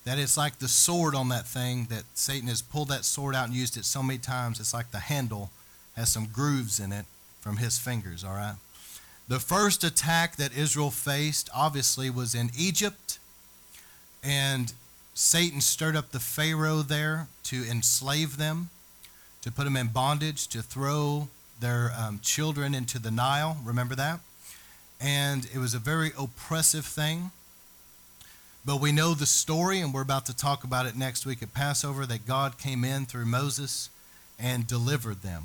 that 0.04 0.18
it's 0.18 0.36
like 0.36 0.58
the 0.58 0.68
sword 0.68 1.14
on 1.14 1.30
that 1.30 1.46
thing 1.46 1.86
that 1.88 2.02
Satan 2.12 2.48
has 2.48 2.60
pulled 2.60 2.88
that 2.88 3.06
sword 3.06 3.34
out 3.34 3.46
and 3.46 3.56
used 3.56 3.78
it 3.78 3.86
so 3.86 4.02
many 4.02 4.18
times. 4.18 4.60
It's 4.60 4.74
like 4.74 4.90
the 4.90 4.98
handle 4.98 5.50
has 5.96 6.10
some 6.10 6.26
grooves 6.26 6.78
in 6.78 6.92
it 6.92 7.06
from 7.40 7.56
his 7.56 7.78
fingers, 7.78 8.24
all 8.24 8.34
right? 8.34 8.56
The 9.26 9.38
first 9.38 9.84
attack 9.84 10.36
that 10.36 10.56
Israel 10.56 10.90
faced, 10.90 11.48
obviously, 11.54 12.10
was 12.10 12.34
in 12.34 12.50
Egypt. 12.58 13.18
And 14.22 14.72
Satan 15.14 15.60
stirred 15.60 15.96
up 15.96 16.10
the 16.10 16.20
Pharaoh 16.20 16.82
there 16.82 17.28
to 17.44 17.64
enslave 17.68 18.36
them, 18.36 18.68
to 19.42 19.50
put 19.50 19.64
them 19.64 19.76
in 19.76 19.88
bondage, 19.88 20.46
to 20.48 20.62
throw 20.62 21.28
their 21.60 21.92
um, 21.98 22.20
children 22.22 22.74
into 22.74 22.98
the 22.98 23.10
Nile. 23.10 23.56
Remember 23.64 23.94
that? 23.94 24.20
And 25.00 25.48
it 25.54 25.58
was 25.58 25.74
a 25.74 25.78
very 25.78 26.12
oppressive 26.18 26.84
thing. 26.84 27.30
But 28.64 28.80
we 28.80 28.92
know 28.92 29.14
the 29.14 29.26
story, 29.26 29.80
and 29.80 29.94
we're 29.94 30.02
about 30.02 30.26
to 30.26 30.36
talk 30.36 30.64
about 30.64 30.86
it 30.86 30.96
next 30.96 31.24
week 31.24 31.42
at 31.42 31.54
Passover 31.54 32.04
that 32.06 32.26
God 32.26 32.58
came 32.58 32.84
in 32.84 33.06
through 33.06 33.24
Moses 33.24 33.88
and 34.38 34.66
delivered 34.66 35.22
them. 35.22 35.44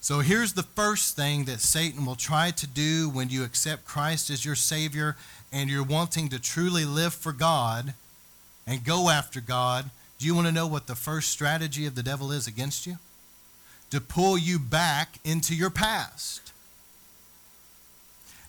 So 0.00 0.20
here's 0.20 0.52
the 0.52 0.62
first 0.62 1.16
thing 1.16 1.46
that 1.46 1.60
Satan 1.60 2.04
will 2.04 2.14
try 2.14 2.50
to 2.50 2.66
do 2.66 3.08
when 3.08 3.30
you 3.30 3.42
accept 3.42 3.86
Christ 3.86 4.28
as 4.28 4.44
your 4.44 4.54
Savior 4.54 5.16
and 5.50 5.70
you're 5.70 5.82
wanting 5.82 6.28
to 6.28 6.38
truly 6.38 6.84
live 6.84 7.14
for 7.14 7.32
God 7.32 7.94
and 8.66 8.84
go 8.84 9.08
after 9.08 9.40
God. 9.40 9.90
Do 10.18 10.26
you 10.26 10.34
want 10.34 10.46
to 10.46 10.52
know 10.52 10.66
what 10.66 10.86
the 10.86 10.94
first 10.94 11.30
strategy 11.30 11.86
of 11.86 11.94
the 11.94 12.02
devil 12.02 12.30
is 12.30 12.46
against 12.46 12.86
you? 12.86 12.98
To 13.90 14.00
pull 14.00 14.36
you 14.36 14.58
back 14.58 15.18
into 15.24 15.54
your 15.54 15.70
past. 15.70 16.52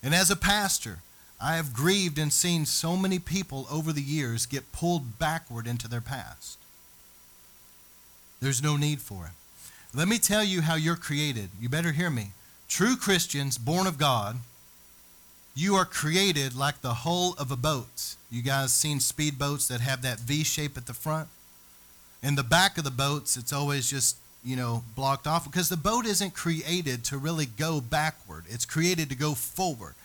And 0.01 0.13
as 0.13 0.29
a 0.29 0.35
pastor, 0.35 0.99
I 1.41 1.55
have 1.55 1.73
grieved 1.73 2.17
and 2.17 2.31
seen 2.31 2.65
so 2.65 2.95
many 2.95 3.19
people 3.19 3.67
over 3.71 3.91
the 3.91 4.01
years 4.01 4.45
get 4.45 4.71
pulled 4.71 5.19
backward 5.19 5.67
into 5.67 5.87
their 5.87 6.01
past. 6.01 6.57
There's 8.39 8.63
no 8.63 8.77
need 8.77 9.01
for 9.01 9.25
it. 9.25 9.31
Let 9.97 10.07
me 10.07 10.17
tell 10.17 10.43
you 10.43 10.61
how 10.61 10.75
you're 10.75 10.95
created. 10.95 11.49
You 11.59 11.69
better 11.69 11.91
hear 11.91 12.09
me. 12.09 12.31
True 12.67 12.95
Christians, 12.95 13.57
born 13.57 13.87
of 13.87 13.97
God, 13.97 14.37
you 15.55 15.75
are 15.75 15.85
created 15.85 16.55
like 16.55 16.81
the 16.81 16.95
hull 16.95 17.33
of 17.37 17.49
a 17.49 17.55
boat. 17.55 18.15
You 18.29 18.41
guys 18.41 18.73
seen 18.73 18.99
speedboats 18.99 19.67
that 19.69 19.79
have 19.81 20.01
that 20.01 20.19
V 20.19 20.43
shape 20.43 20.77
at 20.77 20.85
the 20.85 20.93
front? 20.93 21.29
In 22.21 22.35
the 22.35 22.43
back 22.43 22.77
of 22.77 22.83
the 22.83 22.91
boats, 22.91 23.37
it's 23.37 23.53
always 23.53 23.89
just 23.89 24.17
you 24.45 24.55
know, 24.55 24.83
blocked 24.95 25.25
off 25.25 25.43
because 25.43 25.69
the 25.69 25.75
boat 25.75 26.05
isn't 26.05 26.35
created 26.35 27.03
to 27.05 27.17
really 27.17 27.47
go 27.47 27.81
backward. 27.81 28.43
It's 28.47 28.65
created 28.65 29.09
to 29.09 29.15
go 29.15 29.33
forward. 29.33 29.95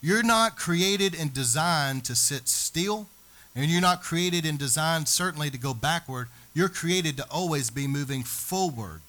You're 0.00 0.22
not 0.22 0.56
created 0.56 1.14
and 1.14 1.32
designed 1.32 2.04
to 2.06 2.14
sit 2.14 2.48
still, 2.48 3.06
and 3.54 3.70
you're 3.70 3.82
not 3.82 4.02
created 4.02 4.46
and 4.46 4.58
designed 4.58 5.06
certainly 5.06 5.50
to 5.50 5.58
go 5.58 5.74
backward. 5.74 6.28
You're 6.54 6.70
created 6.70 7.18
to 7.18 7.26
always 7.30 7.68
be 7.68 7.86
moving 7.86 8.22
forward. 8.22 9.02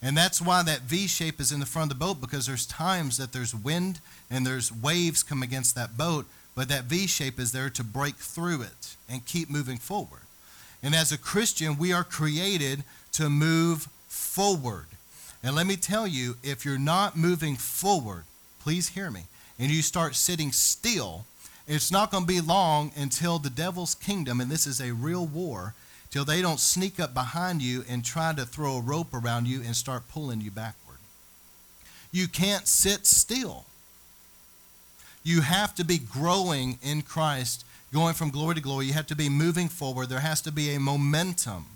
And 0.00 0.16
that's 0.16 0.40
why 0.40 0.62
that 0.62 0.82
V 0.82 1.08
shape 1.08 1.40
is 1.40 1.50
in 1.50 1.58
the 1.58 1.66
front 1.66 1.90
of 1.90 1.98
the 1.98 2.04
boat 2.04 2.20
because 2.20 2.46
there's 2.46 2.66
times 2.66 3.16
that 3.16 3.32
there's 3.32 3.54
wind 3.54 3.98
and 4.30 4.46
there's 4.46 4.72
waves 4.72 5.24
come 5.24 5.42
against 5.42 5.74
that 5.74 5.96
boat, 5.96 6.26
but 6.54 6.68
that 6.68 6.84
V 6.84 7.08
shape 7.08 7.40
is 7.40 7.50
there 7.50 7.70
to 7.70 7.82
break 7.82 8.16
through 8.16 8.62
it 8.62 8.96
and 9.08 9.26
keep 9.26 9.50
moving 9.50 9.78
forward. 9.78 10.20
And 10.82 10.94
as 10.94 11.10
a 11.10 11.18
Christian, 11.18 11.78
we 11.78 11.92
are 11.92 12.04
created 12.04 12.84
to 13.16 13.30
move 13.30 13.88
forward. 14.08 14.86
And 15.42 15.54
let 15.54 15.66
me 15.66 15.76
tell 15.76 16.06
you, 16.06 16.36
if 16.42 16.64
you're 16.64 16.78
not 16.78 17.16
moving 17.16 17.56
forward, 17.56 18.24
please 18.60 18.88
hear 18.90 19.10
me, 19.10 19.22
and 19.58 19.70
you 19.70 19.80
start 19.80 20.14
sitting 20.14 20.52
still, 20.52 21.24
it's 21.66 21.90
not 21.90 22.10
going 22.10 22.24
to 22.24 22.28
be 22.28 22.40
long 22.40 22.92
until 22.94 23.38
the 23.38 23.48
devil's 23.50 23.94
kingdom, 23.94 24.40
and 24.40 24.50
this 24.50 24.66
is 24.66 24.80
a 24.80 24.92
real 24.92 25.24
war, 25.24 25.74
till 26.10 26.24
they 26.26 26.42
don't 26.42 26.60
sneak 26.60 27.00
up 27.00 27.14
behind 27.14 27.62
you 27.62 27.84
and 27.88 28.04
try 28.04 28.34
to 28.34 28.44
throw 28.44 28.76
a 28.76 28.82
rope 28.82 29.14
around 29.14 29.48
you 29.48 29.62
and 29.62 29.74
start 29.74 30.08
pulling 30.08 30.40
you 30.40 30.50
backward. 30.50 30.98
You 32.12 32.28
can't 32.28 32.66
sit 32.66 33.06
still. 33.06 33.64
You 35.24 35.40
have 35.40 35.74
to 35.76 35.84
be 35.84 35.98
growing 35.98 36.78
in 36.82 37.02
Christ, 37.02 37.64
going 37.92 38.14
from 38.14 38.30
glory 38.30 38.56
to 38.56 38.60
glory. 38.60 38.86
You 38.86 38.92
have 38.92 39.06
to 39.08 39.16
be 39.16 39.28
moving 39.28 39.68
forward. 39.68 40.08
There 40.08 40.20
has 40.20 40.40
to 40.42 40.52
be 40.52 40.74
a 40.74 40.80
momentum. 40.80 41.66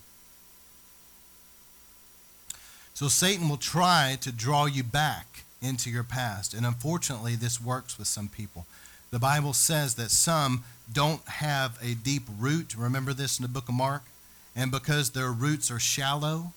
So 3.01 3.09
Satan 3.09 3.49
will 3.49 3.57
try 3.57 4.19
to 4.21 4.31
draw 4.31 4.67
you 4.67 4.85
back 4.85 5.45
into 5.63 5.89
your 5.89 6.05
past. 6.05 6.53
And 6.53 6.67
unfortunately, 6.67 7.35
this 7.35 7.59
works 7.59 7.97
with 7.97 8.09
some 8.09 8.29
people. 8.29 8.67
The 9.11 9.19
Bible 9.19 9.55
says 9.55 9.95
that 9.95 10.11
some 10.11 10.65
don't 10.93 11.27
have 11.27 11.79
a 11.83 11.95
deep 11.95 12.25
root. 12.39 12.75
Remember 12.77 13.15
this 13.15 13.39
in 13.39 13.43
the 13.43 13.49
book 13.49 13.71
of 13.71 13.75
Mark? 13.75 14.03
And 14.55 14.71
because 14.71 15.13
their 15.13 15.33
roots 15.33 15.71
are 15.71 15.79
shallow 15.79 16.53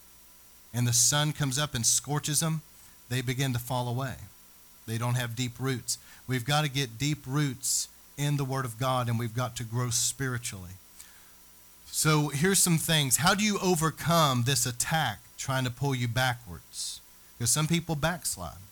and 0.73 0.85
the 0.85 0.91
sun 0.91 1.31
comes 1.31 1.57
up 1.57 1.73
and 1.73 1.85
scorches 1.85 2.41
them, 2.41 2.59
they 3.07 3.21
begin 3.21 3.53
to 3.53 3.59
fall 3.59 3.87
away. 3.87 4.15
They 4.85 4.97
don't 4.97 5.15
have 5.15 5.37
deep 5.37 5.53
roots. 5.61 5.97
We've 6.27 6.43
got 6.43 6.65
to 6.65 6.69
get 6.69 6.97
deep 6.97 7.19
roots 7.25 7.87
in 8.17 8.35
the 8.35 8.43
Word 8.43 8.65
of 8.65 8.77
God 8.77 9.07
and 9.07 9.17
we've 9.17 9.33
got 9.33 9.55
to 9.55 9.63
grow 9.63 9.91
spiritually. 9.91 10.71
So 11.85 12.27
here's 12.27 12.59
some 12.59 12.79
things. 12.79 13.15
How 13.15 13.33
do 13.33 13.45
you 13.45 13.59
overcome 13.63 14.43
this 14.45 14.65
attack 14.65 15.19
trying 15.43 15.65
to 15.65 15.69
pull 15.69 15.93
you 15.93 16.07
backwards? 16.07 17.01
Because 17.37 17.51
some 17.51 17.67
people 17.67 17.95
backslide. 17.95 18.63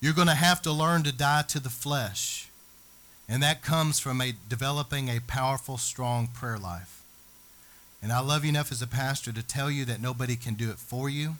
You're 0.00 0.12
going 0.12 0.28
to 0.28 0.34
have 0.34 0.62
to 0.62 0.72
learn 0.72 1.02
to 1.02 1.12
die 1.12 1.42
to 1.48 1.58
the 1.60 1.68
flesh. 1.68 2.48
And 3.28 3.42
that 3.42 3.62
comes 3.62 3.98
from 3.98 4.20
a 4.20 4.34
developing 4.48 5.08
a 5.08 5.20
powerful, 5.20 5.78
strong 5.78 6.28
prayer 6.28 6.58
life. 6.58 7.02
And 8.02 8.12
I 8.12 8.20
love 8.20 8.44
you 8.44 8.50
enough 8.50 8.70
as 8.70 8.82
a 8.82 8.86
pastor 8.86 9.32
to 9.32 9.42
tell 9.42 9.70
you 9.70 9.84
that 9.86 10.00
nobody 10.00 10.36
can 10.36 10.54
do 10.54 10.70
it 10.70 10.78
for 10.78 11.08
you. 11.08 11.36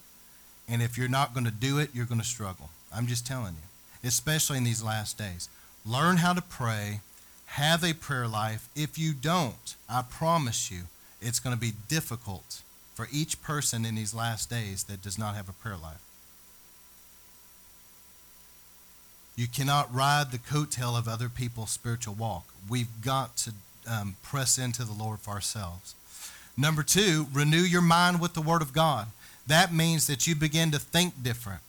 And 0.69 0.83
if 0.83 0.97
you're 0.97 1.09
not 1.09 1.35
going 1.35 1.45
to 1.45 1.53
do 1.53 1.79
it, 1.79 1.91
you're 1.93 2.07
going 2.07 2.21
to 2.21 2.27
struggle. 2.27 2.71
I'm 2.95 3.07
just 3.07 3.27
telling 3.27 3.55
you, 3.55 4.09
especially 4.09 4.59
in 4.59 4.65
these 4.65 4.83
last 4.83 5.19
days. 5.19 5.49
Learn 5.85 6.19
how 6.19 6.33
to 6.33 6.43
pray, 6.43 7.01
have 7.47 7.85
a 7.85 7.95
prayer 7.95 8.29
life. 8.29 8.69
If 8.77 8.99
you 8.99 9.13
don't, 9.13 9.75
I 9.89 10.03
promise 10.03 10.71
you, 10.71 10.83
it's 11.21 11.41
going 11.41 11.55
to 11.55 11.61
be 11.61 11.73
difficult 11.89 12.63
for 12.95 13.09
each 13.13 13.43
person 13.43 13.85
in 13.85 13.95
these 13.95 14.15
last 14.15 14.51
days 14.51 14.85
that 14.85 15.03
does 15.03 15.19
not 15.19 15.35
have 15.35 15.49
a 15.49 15.53
prayer 15.53 15.77
life. 15.77 16.01
You 19.35 19.47
cannot 19.47 19.93
ride 19.95 20.31
the 20.31 20.39
coattail 20.39 20.99
of 20.99 21.09
other 21.09 21.29
people's 21.29 21.71
spiritual 21.71 22.15
walk. 22.15 22.45
We've 22.69 23.01
got 23.03 23.37
to 23.39 23.53
um, 23.91 24.17
press 24.23 24.59
into 24.59 24.85
the 24.85 24.93
Lord 24.93 25.21
for 25.21 25.31
ourselves. 25.31 25.95
Number 26.57 26.83
two, 26.83 27.27
renew 27.33 27.57
your 27.63 27.81
mind 27.81 28.21
with 28.21 28.35
the 28.35 28.43
Word 28.43 28.61
of 28.61 28.75
God. 28.75 29.07
That 29.47 29.73
means 29.73 30.07
that 30.07 30.27
you 30.27 30.35
begin 30.35 30.71
to 30.73 30.79
think 30.79 31.23
different. 31.23 31.61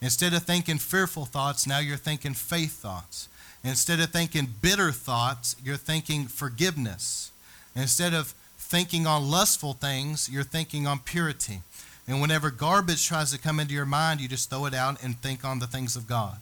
Instead 0.00 0.34
of 0.34 0.42
thinking 0.42 0.78
fearful 0.78 1.24
thoughts, 1.24 1.66
now 1.66 1.78
you're 1.78 1.96
thinking 1.96 2.34
faith 2.34 2.72
thoughts. 2.72 3.28
Instead 3.64 4.00
of 4.00 4.10
thinking 4.10 4.48
bitter 4.60 4.92
thoughts, 4.92 5.56
you're 5.64 5.76
thinking 5.76 6.26
forgiveness. 6.26 7.30
Instead 7.74 8.12
of 8.12 8.34
thinking 8.72 9.06
on 9.06 9.30
lustful 9.30 9.74
things, 9.74 10.30
you're 10.32 10.42
thinking 10.42 10.86
on 10.86 10.98
purity. 10.98 11.60
And 12.08 12.22
whenever 12.22 12.50
garbage 12.50 13.06
tries 13.06 13.30
to 13.30 13.38
come 13.38 13.60
into 13.60 13.74
your 13.74 13.84
mind, 13.84 14.18
you 14.18 14.28
just 14.28 14.48
throw 14.48 14.64
it 14.64 14.72
out 14.72 15.04
and 15.04 15.14
think 15.18 15.44
on 15.44 15.58
the 15.58 15.66
things 15.66 15.94
of 15.94 16.08
God. 16.08 16.38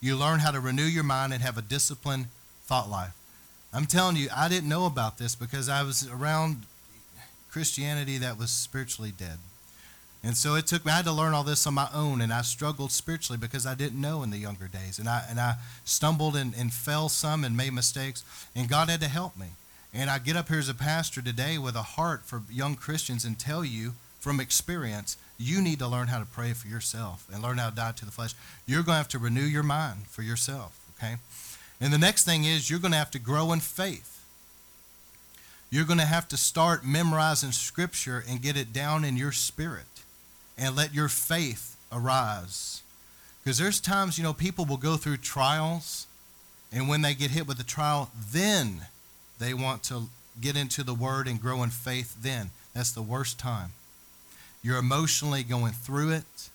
You 0.00 0.14
learn 0.14 0.38
how 0.38 0.52
to 0.52 0.60
renew 0.60 0.84
your 0.84 1.02
mind 1.02 1.32
and 1.32 1.42
have 1.42 1.58
a 1.58 1.62
disciplined 1.62 2.26
thought 2.62 2.88
life. 2.88 3.12
I'm 3.72 3.86
telling 3.86 4.14
you, 4.14 4.28
I 4.34 4.48
didn't 4.48 4.68
know 4.68 4.86
about 4.86 5.18
this 5.18 5.34
because 5.34 5.68
I 5.68 5.82
was 5.82 6.08
around 6.08 6.62
Christianity 7.50 8.18
that 8.18 8.38
was 8.38 8.50
spiritually 8.50 9.12
dead. 9.18 9.38
And 10.22 10.36
so 10.36 10.54
it 10.54 10.68
took 10.68 10.86
me, 10.86 10.92
I 10.92 10.96
had 10.98 11.06
to 11.06 11.12
learn 11.12 11.34
all 11.34 11.42
this 11.42 11.66
on 11.66 11.74
my 11.74 11.88
own, 11.92 12.20
and 12.20 12.32
I 12.32 12.42
struggled 12.42 12.92
spiritually 12.92 13.36
because 13.36 13.66
I 13.66 13.74
didn't 13.74 14.00
know 14.00 14.22
in 14.22 14.30
the 14.30 14.38
younger 14.38 14.68
days. 14.68 15.00
And 15.00 15.08
I, 15.08 15.24
and 15.28 15.40
I 15.40 15.54
stumbled 15.84 16.36
and, 16.36 16.54
and 16.56 16.72
fell 16.72 17.08
some 17.08 17.42
and 17.42 17.56
made 17.56 17.72
mistakes, 17.72 18.24
and 18.54 18.68
God 18.68 18.88
had 18.88 19.00
to 19.00 19.08
help 19.08 19.36
me. 19.36 19.48
And 19.94 20.10
I 20.10 20.18
get 20.18 20.36
up 20.36 20.48
here 20.48 20.58
as 20.58 20.68
a 20.68 20.74
pastor 20.74 21.22
today 21.22 21.56
with 21.56 21.76
a 21.76 21.82
heart 21.82 22.24
for 22.24 22.42
young 22.50 22.74
Christians 22.74 23.24
and 23.24 23.38
tell 23.38 23.64
you 23.64 23.94
from 24.18 24.40
experience, 24.40 25.16
you 25.38 25.62
need 25.62 25.78
to 25.78 25.86
learn 25.86 26.08
how 26.08 26.18
to 26.18 26.24
pray 26.24 26.52
for 26.52 26.66
yourself 26.66 27.26
and 27.32 27.42
learn 27.42 27.58
how 27.58 27.70
to 27.70 27.76
die 27.76 27.92
to 27.92 28.04
the 28.04 28.10
flesh. 28.10 28.34
You're 28.66 28.82
going 28.82 28.94
to 28.94 28.98
have 28.98 29.08
to 29.08 29.18
renew 29.18 29.42
your 29.42 29.62
mind 29.62 30.06
for 30.08 30.22
yourself, 30.22 30.78
okay? 30.98 31.16
And 31.80 31.92
the 31.92 31.98
next 31.98 32.24
thing 32.24 32.44
is 32.44 32.68
you're 32.68 32.80
going 32.80 32.92
to 32.92 32.98
have 32.98 33.10
to 33.12 33.18
grow 33.18 33.52
in 33.52 33.60
faith 33.60 34.14
you're 35.74 35.84
going 35.84 35.98
to 35.98 36.04
have 36.04 36.28
to 36.28 36.36
start 36.36 36.86
memorizing 36.86 37.50
Scripture 37.50 38.22
and 38.28 38.40
get 38.40 38.56
it 38.56 38.72
down 38.72 39.04
in 39.04 39.16
your 39.16 39.32
spirit 39.32 40.04
and 40.56 40.76
let 40.76 40.94
your 40.94 41.08
faith 41.08 41.76
arise. 41.90 42.82
Because 43.42 43.58
there's 43.58 43.80
times, 43.80 44.16
you 44.16 44.22
know, 44.22 44.32
people 44.32 44.64
will 44.64 44.76
go 44.76 44.96
through 44.96 45.16
trials, 45.16 46.06
and 46.72 46.88
when 46.88 47.02
they 47.02 47.12
get 47.12 47.32
hit 47.32 47.48
with 47.48 47.56
the 47.56 47.64
trial, 47.64 48.12
then 48.30 48.86
they 49.38 49.54
want 49.54 49.82
to 49.84 50.04
get 50.40 50.56
into 50.56 50.82
the 50.82 50.94
Word 50.94 51.28
and 51.28 51.40
grow 51.40 51.62
in 51.62 51.70
faith 51.70 52.16
then. 52.20 52.50
That's 52.74 52.92
the 52.92 53.02
worst 53.02 53.38
time. 53.38 53.72
You're 54.62 54.78
emotionally 54.78 55.42
going 55.42 55.72
through 55.72 56.10
it. 56.10 56.48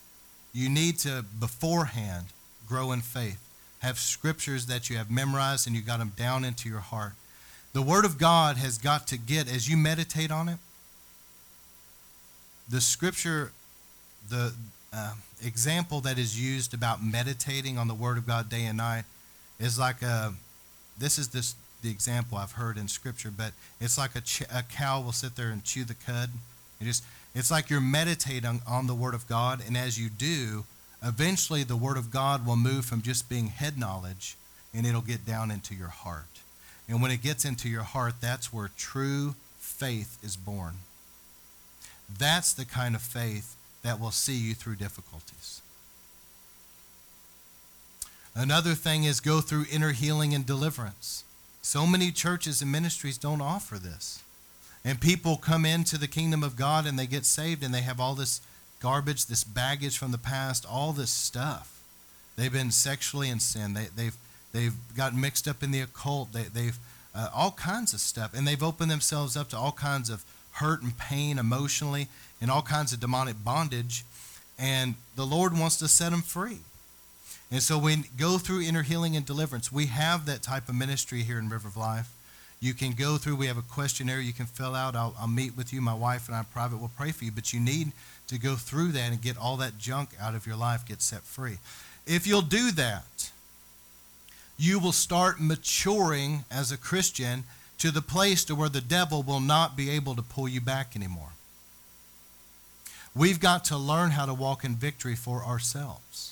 You 0.54 0.70
need 0.70 0.98
to, 1.00 1.24
beforehand, 1.39 2.28
grow 2.68 2.92
in 2.92 3.02
faith. 3.02 3.39
Have 3.80 4.00
scriptures 4.00 4.65
that 4.65 4.89
you 4.89 4.98
have 4.98 5.10
memorized 5.10 5.68
and 5.68 5.76
you 5.76 5.82
got 5.82 6.00
them 6.00 6.12
down 6.18 6.44
into 6.44 6.68
your 6.68 6.80
heart. 6.80 7.13
The 7.72 7.82
Word 7.82 8.04
of 8.04 8.18
God 8.18 8.58
has 8.58 8.78
got 8.78 9.08
to 9.08 9.18
get, 9.18 9.48
as 9.48 9.70
you 9.70 9.78
meditate 9.78 10.32
on 10.32 10.50
it, 10.50 10.58
the 12.68 12.82
scripture, 12.82 13.52
the 14.30 14.54
uh, 14.92 15.13
example 15.44 16.02
that 16.02 16.18
is 16.18 16.39
used 16.39 16.74
about 16.74 17.04
meditating 17.04 17.78
on 17.78 17.88
the 17.88 17.94
Word 17.94 18.18
of 18.18 18.26
God 18.26 18.50
day 18.50 18.65
and 18.65 18.78
night 18.78 19.06
is 19.60 19.78
like 19.78 20.02
a, 20.02 20.34
this 20.98 21.20
is 21.20 21.30
this, 21.30 21.56
the 21.82 21.92
example 21.92 22.38
I've 22.38 22.54
heard 22.54 22.78
in 22.78 22.88
Scripture, 22.88 23.32
but 23.36 23.54
it's 23.80 23.98
like 23.98 24.15
a, 24.15 24.22
ch- 24.22 24.42
a 24.54 24.63
cow 24.63 25.02
will 25.02 25.12
sit 25.12 25.36
there 25.36 25.50
and 25.50 25.63
chew 25.63 25.84
the 25.84 25.94
cud. 25.94 26.30
It 26.82 26.86
just, 26.86 27.04
it's 27.34 27.52
like 27.52 27.70
you're 27.70 27.82
meditating 27.82 28.62
on 28.68 28.88
the 28.88 28.96
Word 28.96 29.13
of 29.13 29.28
God, 29.28 29.62
and 29.65 29.78
as 29.78 30.00
you 30.00 30.10
do, 30.10 30.65
eventually 31.04 31.63
the 31.63 31.76
Word 31.76 31.98
of 31.98 32.12
God 32.12 32.46
will 32.46 32.56
move 32.56 32.86
from 32.86 33.02
just 33.02 33.30
being 33.30 33.48
head 33.48 33.78
knowledge 33.78 34.36
and 34.74 34.86
it'll 34.86 35.02
get 35.02 35.26
down 35.26 35.52
into 35.52 35.74
your 35.74 35.88
heart. 35.88 36.42
And 36.88 37.02
when 37.02 37.12
it 37.12 37.22
gets 37.22 37.46
into 37.46 37.70
your 37.70 37.84
heart, 37.84 38.15
that's 38.22 38.54
where 38.54 38.70
true 38.78 39.36
faith 39.58 40.18
is 40.24 40.36
born. 40.36 40.76
That's 42.18 42.53
the 42.53 42.66
kind 42.66 42.95
of 42.95 43.01
faith 43.01 43.56
that 43.84 43.99
will 43.99 44.12
see 44.12 44.36
you 44.36 44.53
through 44.53 44.76
difficulties. 44.76 45.62
Another 48.36 48.74
thing 48.74 49.03
is 49.03 49.20
go 49.20 49.41
through 49.41 49.66
inner 49.72 49.91
healing 49.91 50.34
and 50.34 50.45
deliverance. 50.45 51.24
So 51.70 51.86
many 51.86 52.11
churches 52.11 52.61
and 52.61 52.72
ministries 52.72 53.17
don't 53.20 53.41
offer 53.41 53.76
this. 53.76 54.24
And 54.84 54.99
people 54.99 55.38
come 55.38 55.65
into 55.65 55.99
the 55.99 56.07
kingdom 56.07 56.43
of 56.43 56.55
God 56.55 56.88
and 56.88 56.97
they 56.97 57.05
get 57.05 57.26
saved 57.26 57.63
and 57.63 57.72
they 57.72 57.82
have 57.82 57.99
all 57.99 58.15
this 58.15 58.41
garbage, 58.80 59.28
this 59.28 59.43
baggage 59.43 59.97
from 59.97 60.11
the 60.11 60.17
past, 60.17 60.65
all 60.65 60.93
this 60.93 61.11
stuff. 61.11 61.82
They've 62.38 62.51
been 62.51 62.72
sexually 62.72 63.30
in 63.30 63.39
sin. 63.39 63.76
They, 63.76 63.88
they've 63.95 64.17
They've 64.51 64.74
gotten 64.95 65.22
mixed 65.22 65.47
up 65.47 65.61
in 65.61 65.72
the 65.72 65.82
occult. 65.82 66.34
They, 66.34 66.43
they've 66.43 66.78
uh, 67.13 67.30
all 67.34 67.51
kinds 67.51 67.93
of 67.93 67.99
stuff. 67.99 68.34
And 68.34 68.47
they've 68.47 68.63
opened 68.63 68.89
themselves 68.89 69.38
up 69.38 69.49
to 69.49 69.57
all 69.57 69.72
kinds 69.72 70.09
of 70.09 70.24
hurt 70.53 70.82
and 70.82 70.97
pain 70.97 71.38
emotionally 71.38 72.07
and 72.41 72.49
all 72.49 72.61
kinds 72.61 72.93
of 72.93 72.99
demonic 72.99 73.43
bondage. 73.43 74.03
And 74.57 74.95
the 75.15 75.26
Lord 75.26 75.57
wants 75.57 75.78
to 75.78 75.88
set 75.88 76.11
them 76.11 76.22
free. 76.22 76.59
And 77.52 77.64
so 77.64 77.80
we 77.80 78.04
go 78.18 78.38
through 78.38 78.62
inner 78.62 78.84
healing 78.84 79.16
and 79.16 79.26
deliverance. 79.26 79.72
We 79.72 79.88
have 79.88 80.26
that 80.28 80.43
type 80.43 80.70
of 80.70 80.76
ministry 80.76 81.24
here 81.24 81.39
in 81.39 81.50
River 81.50 81.68
of 81.68 81.78
Life. 81.78 82.10
You 82.60 82.74
can 82.74 82.91
go 82.91 83.18
through, 83.18 83.38
we 83.38 83.47
have 83.47 83.58
a 83.58 83.64
questionnaire 83.64 84.20
you 84.20 84.34
can 84.34 84.45
fill 84.45 84.76
out. 84.76 84.95
I'll, 84.95 85.16
I'll 85.20 85.28
meet 85.28 85.56
with 85.56 85.74
you. 85.74 85.82
My 85.82 85.93
wife 85.93 86.28
and 86.28 86.36
I 86.36 86.43
private 86.43 86.78
will 86.78 86.91
pray 86.95 87.12
for 87.12 87.26
you. 87.26 87.32
But 87.32 87.54
you 87.54 87.60
need 87.60 87.93
to 88.28 88.38
go 88.38 88.56
through 88.56 88.89
that 88.89 89.12
and 89.12 89.22
get 89.22 89.38
all 89.38 89.58
that 89.58 89.78
junk 89.78 90.10
out 90.20 90.36
of 90.36 90.45
your 90.45 90.58
life, 90.58 90.86
get 90.86 91.02
set 91.02 91.22
free. 91.22 91.58
If 92.06 92.28
you'll 92.28 92.41
do 92.41 92.72
that, 92.72 93.32
you 94.58 94.78
will 94.78 94.91
start 94.91 95.39
maturing 95.39 96.43
as 96.52 96.72
a 96.72 96.78
Christian 96.78 97.45
to 97.80 97.91
the 97.91 98.02
place 98.02 98.43
to 98.43 98.56
where 98.56 98.70
the 98.70 98.82
devil 98.82 99.24
will 99.24 99.39
not 99.39 99.78
be 99.78 99.89
able 99.89 100.16
to 100.16 100.22
pull 100.22 100.47
you 100.47 100.60
back 100.60 100.95
anymore. 100.95 101.30
We've 103.16 103.39
got 103.39 103.64
to 103.66 103.78
learn 103.78 104.12
how 104.12 104.26
to 104.26 104.34
walk 104.34 104.64
in 104.64 104.76
victory 104.76 105.16
for 105.16 105.43
ourselves. 105.43 106.28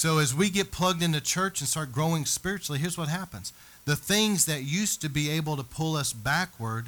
So 0.00 0.16
as 0.16 0.34
we 0.34 0.48
get 0.48 0.70
plugged 0.70 1.02
into 1.02 1.20
church 1.20 1.60
and 1.60 1.68
start 1.68 1.92
growing 1.92 2.24
spiritually, 2.24 2.78
here's 2.78 2.96
what 2.96 3.08
happens. 3.08 3.52
The 3.84 3.96
things 3.96 4.46
that 4.46 4.62
used 4.62 5.02
to 5.02 5.10
be 5.10 5.28
able 5.28 5.58
to 5.58 5.62
pull 5.62 5.94
us 5.94 6.14
backward 6.14 6.86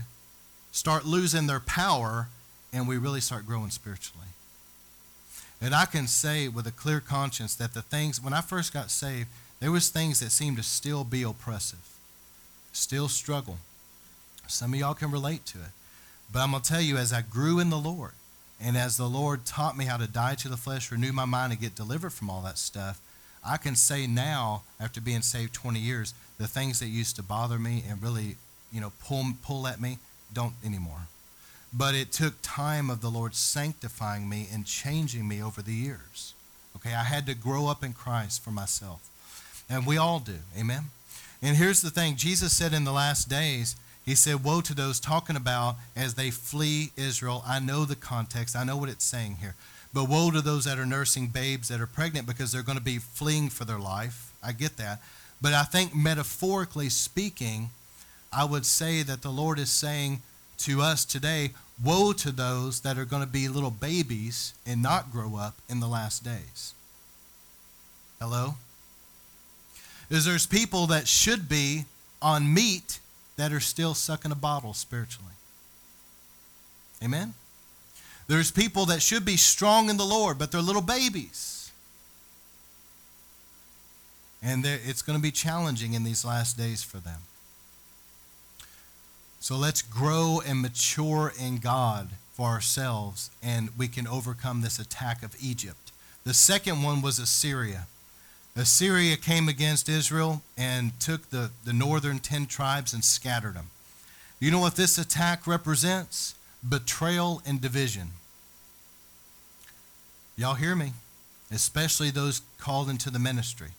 start 0.70 1.04
losing 1.04 1.46
their 1.46 1.60
power 1.60 2.28
and 2.72 2.88
we 2.88 2.96
really 2.96 3.20
start 3.20 3.46
growing 3.46 3.68
spiritually. 3.68 4.28
And 5.60 5.74
I 5.74 5.84
can 5.84 6.06
say 6.06 6.48
with 6.48 6.66
a 6.66 6.70
clear 6.70 7.00
conscience 7.00 7.54
that 7.56 7.74
the 7.74 7.82
things 7.82 8.18
when 8.18 8.32
I 8.32 8.40
first 8.40 8.72
got 8.72 8.90
saved, 8.90 9.28
there 9.60 9.70
was 9.70 9.90
things 9.90 10.20
that 10.20 10.30
seemed 10.32 10.56
to 10.56 10.62
still 10.62 11.04
be 11.04 11.22
oppressive, 11.22 11.86
still 12.72 13.08
struggle. 13.08 13.58
Some 14.46 14.72
of 14.72 14.80
y'all 14.80 14.94
can 14.94 15.10
relate 15.10 15.44
to 15.48 15.58
it. 15.58 15.72
But 16.32 16.38
I'm 16.38 16.52
going 16.52 16.62
to 16.62 16.68
tell 16.70 16.80
you, 16.80 16.96
as 16.96 17.12
I 17.12 17.20
grew 17.20 17.58
in 17.58 17.68
the 17.68 17.76
Lord, 17.76 18.12
and 18.62 18.76
as 18.76 18.96
the 18.96 19.08
Lord 19.08 19.44
taught 19.44 19.76
me 19.76 19.86
how 19.86 19.96
to 19.96 20.06
die 20.06 20.36
to 20.36 20.48
the 20.48 20.56
flesh, 20.56 20.92
renew 20.92 21.12
my 21.12 21.24
mind, 21.24 21.52
and 21.52 21.60
get 21.60 21.74
delivered 21.74 22.12
from 22.12 22.30
all 22.30 22.42
that 22.42 22.58
stuff, 22.58 23.00
I 23.44 23.56
can 23.56 23.74
say 23.74 24.06
now, 24.06 24.62
after 24.78 25.00
being 25.00 25.22
saved 25.22 25.52
20 25.52 25.80
years, 25.80 26.14
the 26.38 26.46
things 26.46 26.78
that 26.80 26.86
used 26.86 27.16
to 27.16 27.22
bother 27.22 27.58
me 27.58 27.82
and 27.88 28.02
really, 28.02 28.36
you 28.72 28.80
know, 28.80 28.92
pull, 29.04 29.24
pull 29.44 29.66
at 29.66 29.80
me 29.80 29.98
don't 30.32 30.54
anymore. 30.64 31.08
But 31.72 31.94
it 31.94 32.12
took 32.12 32.34
time 32.42 32.90
of 32.90 33.00
the 33.00 33.08
Lord 33.08 33.34
sanctifying 33.34 34.28
me 34.28 34.48
and 34.52 34.64
changing 34.64 35.26
me 35.26 35.42
over 35.42 35.62
the 35.62 35.74
years. 35.74 36.34
Okay, 36.76 36.94
I 36.94 37.04
had 37.04 37.26
to 37.26 37.34
grow 37.34 37.66
up 37.66 37.82
in 37.82 37.92
Christ 37.92 38.42
for 38.42 38.50
myself. 38.50 39.08
And 39.68 39.86
we 39.86 39.96
all 39.96 40.20
do. 40.20 40.38
Amen. 40.58 40.84
And 41.42 41.56
here's 41.56 41.80
the 41.80 41.90
thing 41.90 42.16
Jesus 42.16 42.52
said 42.52 42.72
in 42.72 42.84
the 42.84 42.92
last 42.92 43.28
days, 43.28 43.74
He 44.04 44.14
said, 44.14 44.42
Woe 44.42 44.60
to 44.62 44.74
those 44.74 44.98
talking 44.98 45.36
about 45.36 45.76
as 45.94 46.14
they 46.14 46.30
flee 46.30 46.90
Israel. 46.96 47.42
I 47.46 47.60
know 47.60 47.84
the 47.84 47.96
context, 47.96 48.56
I 48.56 48.64
know 48.64 48.76
what 48.76 48.88
it's 48.88 49.04
saying 49.04 49.36
here. 49.40 49.54
But 49.94 50.08
woe 50.08 50.30
to 50.30 50.40
those 50.40 50.64
that 50.64 50.78
are 50.78 50.86
nursing 50.86 51.28
babes 51.28 51.68
that 51.68 51.80
are 51.80 51.86
pregnant 51.86 52.26
because 52.26 52.50
they're 52.50 52.62
going 52.62 52.78
to 52.78 52.84
be 52.84 52.98
fleeing 52.98 53.50
for 53.50 53.64
their 53.64 53.78
life. 53.78 54.32
I 54.42 54.52
get 54.52 54.78
that. 54.78 55.00
But 55.40 55.52
I 55.52 55.64
think 55.64 55.94
metaphorically 55.94 56.88
speaking, 56.88 57.70
I 58.32 58.44
would 58.44 58.64
say 58.64 59.02
that 59.02 59.22
the 59.22 59.30
Lord 59.30 59.58
is 59.58 59.70
saying 59.70 60.22
to 60.58 60.80
us 60.80 61.04
today, 61.04 61.50
woe 61.82 62.12
to 62.14 62.32
those 62.32 62.80
that 62.80 62.96
are 62.96 63.04
going 63.04 63.22
to 63.22 63.28
be 63.28 63.48
little 63.48 63.70
babies 63.70 64.54
and 64.66 64.82
not 64.82 65.12
grow 65.12 65.36
up 65.36 65.56
in 65.68 65.80
the 65.80 65.88
last 65.88 66.24
days. 66.24 66.74
Hello? 68.20 68.54
Is 70.08 70.24
there's 70.24 70.46
people 70.46 70.86
that 70.86 71.08
should 71.08 71.48
be 71.48 71.84
on 72.22 72.52
meat 72.52 73.00
that 73.42 73.52
are 73.52 73.58
still 73.58 73.92
sucking 73.92 74.30
a 74.30 74.36
bottle 74.36 74.72
spiritually. 74.72 75.32
Amen? 77.02 77.34
There's 78.28 78.52
people 78.52 78.86
that 78.86 79.02
should 79.02 79.24
be 79.24 79.36
strong 79.36 79.90
in 79.90 79.96
the 79.96 80.04
Lord, 80.04 80.38
but 80.38 80.52
they're 80.52 80.60
little 80.60 80.80
babies. 80.80 81.72
And 84.44 84.64
it's 84.64 85.02
going 85.02 85.18
to 85.18 85.22
be 85.22 85.32
challenging 85.32 85.94
in 85.94 86.04
these 86.04 86.24
last 86.24 86.56
days 86.56 86.84
for 86.84 86.98
them. 86.98 87.22
So 89.40 89.56
let's 89.56 89.82
grow 89.82 90.40
and 90.46 90.62
mature 90.62 91.32
in 91.36 91.56
God 91.56 92.10
for 92.34 92.46
ourselves, 92.46 93.28
and 93.42 93.70
we 93.76 93.88
can 93.88 94.06
overcome 94.06 94.60
this 94.60 94.78
attack 94.78 95.24
of 95.24 95.34
Egypt. 95.42 95.90
The 96.22 96.32
second 96.32 96.84
one 96.84 97.02
was 97.02 97.18
Assyria. 97.18 97.88
Assyria 98.54 99.16
came 99.16 99.48
against 99.48 99.88
Israel 99.88 100.42
and 100.58 100.98
took 101.00 101.30
the, 101.30 101.50
the 101.64 101.72
northern 101.72 102.18
ten 102.18 102.46
tribes 102.46 102.92
and 102.92 103.04
scattered 103.04 103.54
them. 103.54 103.70
You 104.40 104.50
know 104.50 104.60
what 104.60 104.76
this 104.76 104.98
attack 104.98 105.46
represents? 105.46 106.34
Betrayal 106.68 107.40
and 107.46 107.60
division. 107.60 108.10
Y'all 110.36 110.54
hear 110.54 110.74
me? 110.74 110.92
Especially 111.50 112.10
those 112.10 112.42
called 112.58 112.88
into 112.88 113.10
the 113.10 113.18
ministry. 113.18 113.70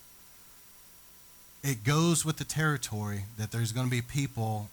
It 1.63 1.84
goes 1.84 2.26
with 2.26 2.38
the 2.38 2.43
territory 2.43 3.26
that 3.38 3.51
there's 3.51 3.71
going 3.71 3.88
to 3.88 3.91
be 3.91 4.01
people 4.01 4.69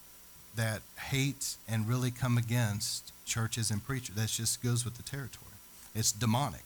that 0.57 0.82
hate 0.98 1.57
and 1.68 1.88
really 1.88 2.11
come 2.11 2.36
against 2.36 3.12
churches 3.24 3.70
and 3.70 3.84
preachers. 3.84 4.16
That 4.16 4.28
just 4.28 4.62
goes 4.62 4.84
with 4.84 4.96
the 4.96 5.03
territory. 5.03 5.53
It's 5.94 6.11
demonic. 6.11 6.64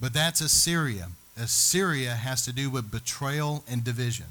But 0.00 0.14
that's 0.14 0.40
Assyria. 0.40 1.08
Assyria 1.36 2.14
has 2.14 2.44
to 2.44 2.52
do 2.52 2.70
with 2.70 2.90
betrayal 2.90 3.64
and 3.68 3.82
division. 3.82 4.26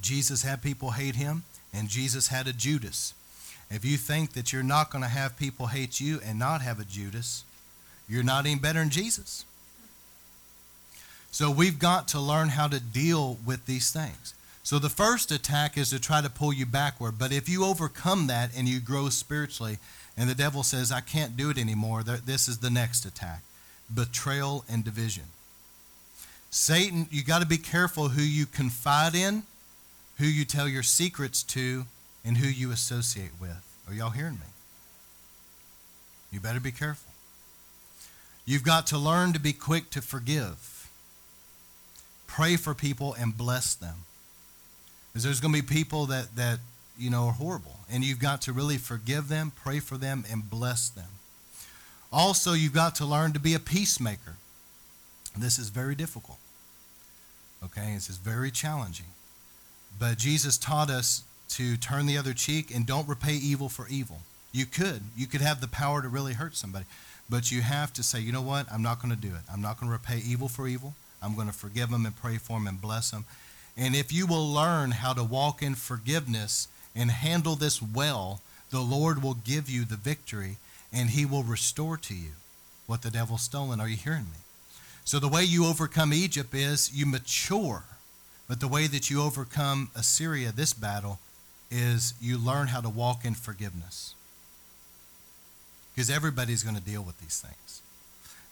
Jesus 0.00 0.42
had 0.42 0.62
people 0.62 0.92
hate 0.92 1.16
him, 1.16 1.42
and 1.74 1.88
Jesus 1.88 2.28
had 2.28 2.46
a 2.46 2.52
Judas. 2.52 3.14
If 3.70 3.84
you 3.84 3.96
think 3.96 4.32
that 4.32 4.52
you're 4.52 4.62
not 4.62 4.90
going 4.90 5.02
to 5.02 5.08
have 5.08 5.36
people 5.36 5.66
hate 5.66 6.00
you 6.00 6.20
and 6.24 6.38
not 6.38 6.62
have 6.62 6.78
a 6.78 6.84
Judas, 6.84 7.44
you're 8.08 8.22
not 8.22 8.46
any 8.46 8.54
better 8.54 8.78
than 8.78 8.90
Jesus. 8.90 9.44
So 11.30 11.50
we've 11.50 11.78
got 11.78 12.08
to 12.08 12.20
learn 12.20 12.50
how 12.50 12.68
to 12.68 12.80
deal 12.80 13.36
with 13.44 13.66
these 13.66 13.90
things. 13.90 14.32
So 14.62 14.78
the 14.78 14.88
first 14.88 15.30
attack 15.32 15.76
is 15.76 15.90
to 15.90 15.98
try 15.98 16.22
to 16.22 16.30
pull 16.30 16.52
you 16.52 16.66
backward. 16.66 17.18
But 17.18 17.32
if 17.32 17.48
you 17.48 17.64
overcome 17.64 18.28
that 18.28 18.50
and 18.56 18.68
you 18.68 18.80
grow 18.80 19.08
spiritually, 19.08 19.78
and 20.16 20.30
the 20.30 20.34
devil 20.34 20.62
says, 20.62 20.92
I 20.92 21.00
can't 21.00 21.36
do 21.36 21.50
it 21.50 21.58
anymore, 21.58 22.02
this 22.02 22.48
is 22.48 22.58
the 22.58 22.70
next 22.70 23.04
attack 23.04 23.42
betrayal 23.92 24.64
and 24.68 24.84
division. 24.84 25.24
Satan, 26.50 27.06
you 27.10 27.22
got 27.22 27.40
to 27.40 27.46
be 27.46 27.58
careful 27.58 28.08
who 28.08 28.22
you 28.22 28.46
confide 28.46 29.14
in, 29.14 29.42
who 30.16 30.26
you 30.26 30.44
tell 30.44 30.68
your 30.68 30.82
secrets 30.82 31.42
to, 31.42 31.84
and 32.24 32.38
who 32.38 32.48
you 32.48 32.70
associate 32.70 33.32
with. 33.40 33.64
Are 33.86 33.94
y'all 33.94 34.10
hearing 34.10 34.34
me? 34.34 34.46
You 36.30 36.40
better 36.40 36.60
be 36.60 36.72
careful. 36.72 37.12
You've 38.44 38.62
got 38.62 38.86
to 38.88 38.98
learn 38.98 39.32
to 39.34 39.40
be 39.40 39.52
quick 39.52 39.90
to 39.90 40.00
forgive. 40.00 40.88
Pray 42.26 42.56
for 42.56 42.74
people 42.74 43.14
and 43.14 43.36
bless 43.36 43.74
them. 43.74 44.04
Because 45.12 45.24
there's 45.24 45.40
going 45.40 45.54
to 45.54 45.62
be 45.62 45.66
people 45.66 46.06
that, 46.06 46.36
that 46.36 46.60
you 46.98 47.10
know 47.10 47.26
are 47.26 47.32
horrible. 47.32 47.76
And 47.90 48.04
you've 48.04 48.20
got 48.20 48.42
to 48.42 48.52
really 48.52 48.78
forgive 48.78 49.28
them, 49.28 49.52
pray 49.54 49.80
for 49.80 49.96
them, 49.96 50.24
and 50.30 50.48
bless 50.48 50.88
them. 50.88 51.08
Also, 52.12 52.52
you've 52.52 52.72
got 52.72 52.94
to 52.96 53.04
learn 53.04 53.32
to 53.32 53.40
be 53.40 53.54
a 53.54 53.58
peacemaker. 53.58 54.36
This 55.36 55.58
is 55.58 55.68
very 55.68 55.94
difficult. 55.94 56.38
Okay, 57.62 57.94
this 57.94 58.08
is 58.08 58.16
very 58.16 58.50
challenging. 58.50 59.06
But 59.98 60.18
Jesus 60.18 60.56
taught 60.56 60.90
us 60.90 61.22
to 61.50 61.76
turn 61.76 62.06
the 62.06 62.18
other 62.18 62.32
cheek 62.32 62.74
and 62.74 62.86
don't 62.86 63.08
repay 63.08 63.34
evil 63.34 63.68
for 63.68 63.88
evil. 63.88 64.20
You 64.52 64.66
could. 64.66 65.02
You 65.16 65.26
could 65.26 65.40
have 65.40 65.60
the 65.60 65.68
power 65.68 66.02
to 66.02 66.08
really 66.08 66.34
hurt 66.34 66.56
somebody. 66.56 66.86
But 67.28 67.52
you 67.52 67.60
have 67.62 67.92
to 67.94 68.02
say, 68.02 68.20
you 68.20 68.32
know 68.32 68.42
what? 68.42 68.70
I'm 68.72 68.82
not 68.82 69.02
going 69.02 69.14
to 69.14 69.20
do 69.20 69.34
it. 69.34 69.42
I'm 69.52 69.60
not 69.60 69.78
going 69.78 69.88
to 69.88 69.92
repay 69.92 70.22
evil 70.24 70.48
for 70.48 70.66
evil. 70.66 70.94
I'm 71.22 71.34
going 71.34 71.48
to 71.48 71.52
forgive 71.52 71.90
them 71.90 72.06
and 72.06 72.16
pray 72.16 72.38
for 72.38 72.58
them 72.58 72.66
and 72.66 72.80
bless 72.80 73.10
them. 73.10 73.24
And 73.76 73.94
if 73.94 74.12
you 74.12 74.26
will 74.26 74.46
learn 74.46 74.92
how 74.92 75.12
to 75.12 75.22
walk 75.22 75.62
in 75.62 75.74
forgiveness 75.74 76.68
and 76.94 77.10
handle 77.10 77.54
this 77.54 77.82
well, 77.82 78.40
the 78.70 78.80
Lord 78.80 79.22
will 79.22 79.34
give 79.34 79.68
you 79.68 79.84
the 79.84 79.96
victory 79.96 80.56
and 80.92 81.10
he 81.10 81.24
will 81.24 81.42
restore 81.42 81.96
to 81.96 82.14
you 82.14 82.30
what 82.86 83.02
the 83.02 83.10
devil's 83.10 83.42
stolen. 83.42 83.80
Are 83.80 83.88
you 83.88 83.96
hearing 83.96 84.24
me? 84.24 84.38
So 85.04 85.18
the 85.18 85.28
way 85.28 85.42
you 85.42 85.66
overcome 85.66 86.12
Egypt 86.12 86.54
is 86.54 86.92
you 86.92 87.06
mature. 87.06 87.84
But 88.48 88.60
the 88.60 88.68
way 88.68 88.86
that 88.86 89.10
you 89.10 89.22
overcome 89.22 89.90
Assyria, 89.94 90.52
this 90.52 90.72
battle, 90.72 91.18
is 91.70 92.14
you 92.20 92.38
learn 92.38 92.68
how 92.68 92.80
to 92.80 92.88
walk 92.88 93.24
in 93.24 93.34
forgiveness. 93.34 94.14
Because 95.94 96.08
everybody's 96.10 96.62
going 96.62 96.76
to 96.76 96.82
deal 96.82 97.02
with 97.02 97.20
these 97.20 97.40
things. 97.40 97.82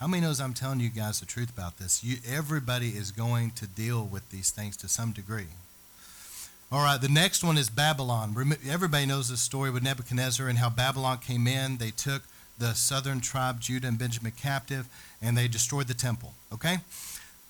How 0.01 0.07
many 0.07 0.21
knows 0.21 0.41
I'm 0.41 0.53
telling 0.53 0.81
you 0.81 0.91
guys 0.91 1.21
the 1.21 1.27
truth 1.27 1.51
about 1.51 1.79
this? 1.79 2.05
You, 2.05 2.17
everybody 2.29 2.89
is 2.89 3.11
going 3.11 3.53
to 3.53 3.67
deal 3.67 4.05
with 4.05 4.29
these 4.31 4.51
things 4.51 4.77
to 4.79 4.89
some 4.89 5.13
degree. 5.13 5.47
All 6.73 6.83
right, 6.83 7.01
the 7.01 7.09
next 7.09 7.45
one 7.45 7.57
is 7.57 7.71
Babylon. 7.71 8.35
Everybody 8.69 9.07
knows 9.07 9.29
the 9.29 9.37
story 9.37 9.71
with 9.71 9.85
Nebuchadnezzar 9.85 10.49
and 10.49 10.59
how 10.59 10.69
Babylon 10.69 11.19
came 11.19 11.47
in. 11.47 11.77
They 11.77 11.93
took 11.93 12.23
the 12.59 12.75
southern 12.75 13.21
tribe, 13.21 13.61
Judah 13.61 13.87
and 13.87 13.99
Benjamin, 13.99 14.33
captive, 14.33 14.89
and 15.23 15.39
they 15.39 15.47
destroyed 15.47 15.87
the 15.87 15.95
temple. 15.95 16.33
Okay? 16.53 16.79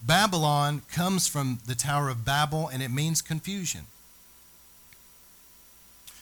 Babylon 0.02 0.82
comes 0.92 1.26
from 1.26 1.60
the 1.66 1.74
Tower 1.74 2.10
of 2.10 2.26
Babel, 2.26 2.68
and 2.68 2.82
it 2.82 2.90
means 2.90 3.22
confusion. 3.22 3.82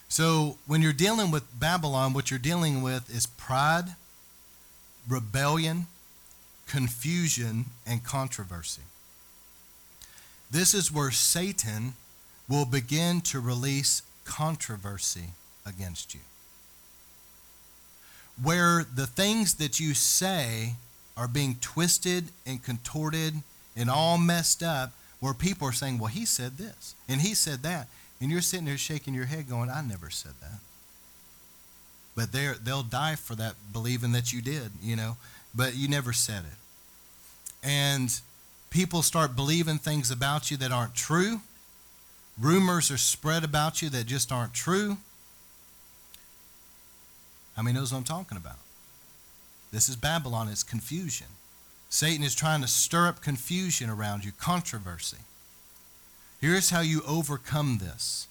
So 0.09 0.59
when 0.69 0.81
you're 0.81 0.93
dealing 0.93 1.33
with 1.33 1.43
Babylon, 1.59 2.13
what 2.13 2.31
you're 2.31 2.39
dealing 2.39 2.81
with 2.81 3.11
is 3.13 3.27
pride, 3.27 3.97
rebellion, 5.09 5.89
confusion, 6.69 7.67
and 7.85 8.05
controversy. 8.05 8.83
This 10.49 10.75
is 10.75 10.93
where 10.93 11.11
Satan 11.11 11.95
will 12.49 12.65
begin 12.65 13.21
to 13.23 13.41
release 13.41 14.03
controversy 14.25 15.31
against 15.67 16.15
you. 16.15 16.21
Where 18.43 18.85
the 18.85 19.07
things 19.07 19.55
that 19.55 19.79
you 19.81 19.95
say 19.95 20.75
are 21.17 21.29
being 21.29 21.57
twisted 21.61 22.25
and 22.47 22.63
contorted 22.63 23.35
and 23.77 23.89
all 23.89 24.19
messed 24.19 24.63
up, 24.63 24.93
where 25.21 25.35
people 25.35 25.69
are 25.69 25.73
saying, 25.73 25.99
Well, 25.99 26.09
he 26.09 26.27
said 26.27 26.59
this 26.59 26.95
and 27.09 27.21
he 27.21 27.35
said 27.35 27.63
that. 27.63 27.89
And 28.21 28.31
you're 28.31 28.41
sitting 28.41 28.67
there 28.67 28.79
shaking 28.79 29.15
your 29.15 29.27
head 29.27 29.49
going, 29.49 29.71
I 29.71 29.83
never 29.83 30.11
said 30.11 30.33
that. 30.41 30.61
But 32.17 32.33
they'll 32.65 32.83
die 32.83 33.17
for 33.17 33.35
that, 33.35 33.55
believing 33.73 34.13
that 34.13 34.33
you 34.33 34.41
did, 34.41 34.71
you 34.81 34.97
know, 34.97 35.17
but 35.55 35.75
you 35.75 35.89
never 35.89 36.13
said 36.13 36.45
it. 36.45 37.67
And 37.67 38.21
people 38.71 39.03
start 39.03 39.35
believing 39.35 39.79
things 39.79 40.11
about 40.11 40.51
you 40.51 40.57
that 40.59 40.71
aren't 40.71 40.95
true. 40.95 41.41
Rumors 42.39 42.91
are 42.91 42.99
spread 42.99 43.45
about 43.45 43.81
you 43.81 43.89
that 43.91 44.07
just 44.07 44.33
aren't 44.33 44.55
true. 44.55 44.99
How 47.57 47.63
many 47.63 47.79
knows 47.79 47.93
what 47.93 47.99
I'm 47.99 48.05
talking 48.05 48.37
about? 48.37 48.59
This 49.73 49.89
is 49.89 49.97
Babylon, 49.97 50.49
it's 50.49 50.63
confusion. 50.63 51.29
Satan 51.89 52.25
is 52.25 52.35
trying 52.35 52.61
to 52.61 52.69
stir 52.69 53.07
up 53.07 53.21
confusion 53.21 53.89
around 53.89 54.25
you, 54.25 54.33
controversy. 54.33 55.19
Here's 56.41 56.71
how 56.71 56.81
you 56.81 57.03
overcome 57.07 57.79
this. 57.79 58.27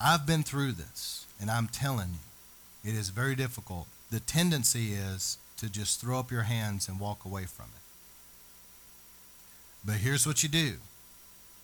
I've 0.00 0.26
been 0.26 0.42
through 0.42 0.72
this, 0.72 1.26
and 1.40 1.50
I'm 1.50 1.68
telling 1.68 2.08
you, 2.10 2.90
it 2.90 2.96
is 2.96 3.10
very 3.10 3.34
difficult. 3.34 3.86
The 4.10 4.20
tendency 4.20 4.92
is 4.92 5.36
to 5.58 5.68
just 5.68 6.00
throw 6.00 6.18
up 6.18 6.30
your 6.30 6.42
hands 6.42 6.88
and 6.88 6.98
walk 6.98 7.24
away 7.24 7.44
from 7.44 7.66
it. 7.66 7.82
But 9.84 9.96
here's 9.96 10.26
what 10.26 10.42
you 10.42 10.48
do 10.48 10.74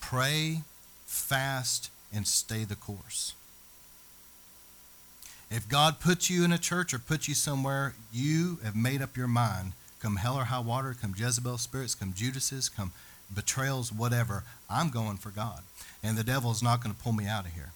pray, 0.00 0.62
fast, 1.14 1.90
and 2.12 2.26
stay 2.26 2.64
the 2.64 2.76
course. 2.76 3.34
If 5.50 5.68
God 5.68 6.00
puts 6.00 6.30
you 6.30 6.44
in 6.44 6.52
a 6.52 6.58
church 6.58 6.92
or 6.92 6.98
puts 6.98 7.28
you 7.28 7.34
somewhere, 7.34 7.94
you 8.12 8.58
have 8.64 8.76
made 8.76 9.02
up 9.02 9.16
your 9.16 9.28
mind. 9.28 9.72
Come 10.00 10.16
hell 10.16 10.36
or 10.36 10.44
high 10.44 10.60
water, 10.60 10.94
come 11.00 11.14
Jezebel 11.16 11.58
spirits, 11.58 11.94
come 11.94 12.12
Judases, 12.14 12.68
come 12.68 12.92
betrayals, 13.32 13.92
whatever. 13.92 14.44
I'm 14.68 14.90
going 14.90 15.16
for 15.16 15.30
God. 15.30 15.60
And 16.02 16.18
the 16.18 16.24
devil 16.24 16.50
is 16.50 16.62
not 16.62 16.82
going 16.82 16.94
to 16.94 17.00
pull 17.00 17.12
me 17.12 17.26
out 17.26 17.46
of 17.46 17.52
here. 17.52 17.70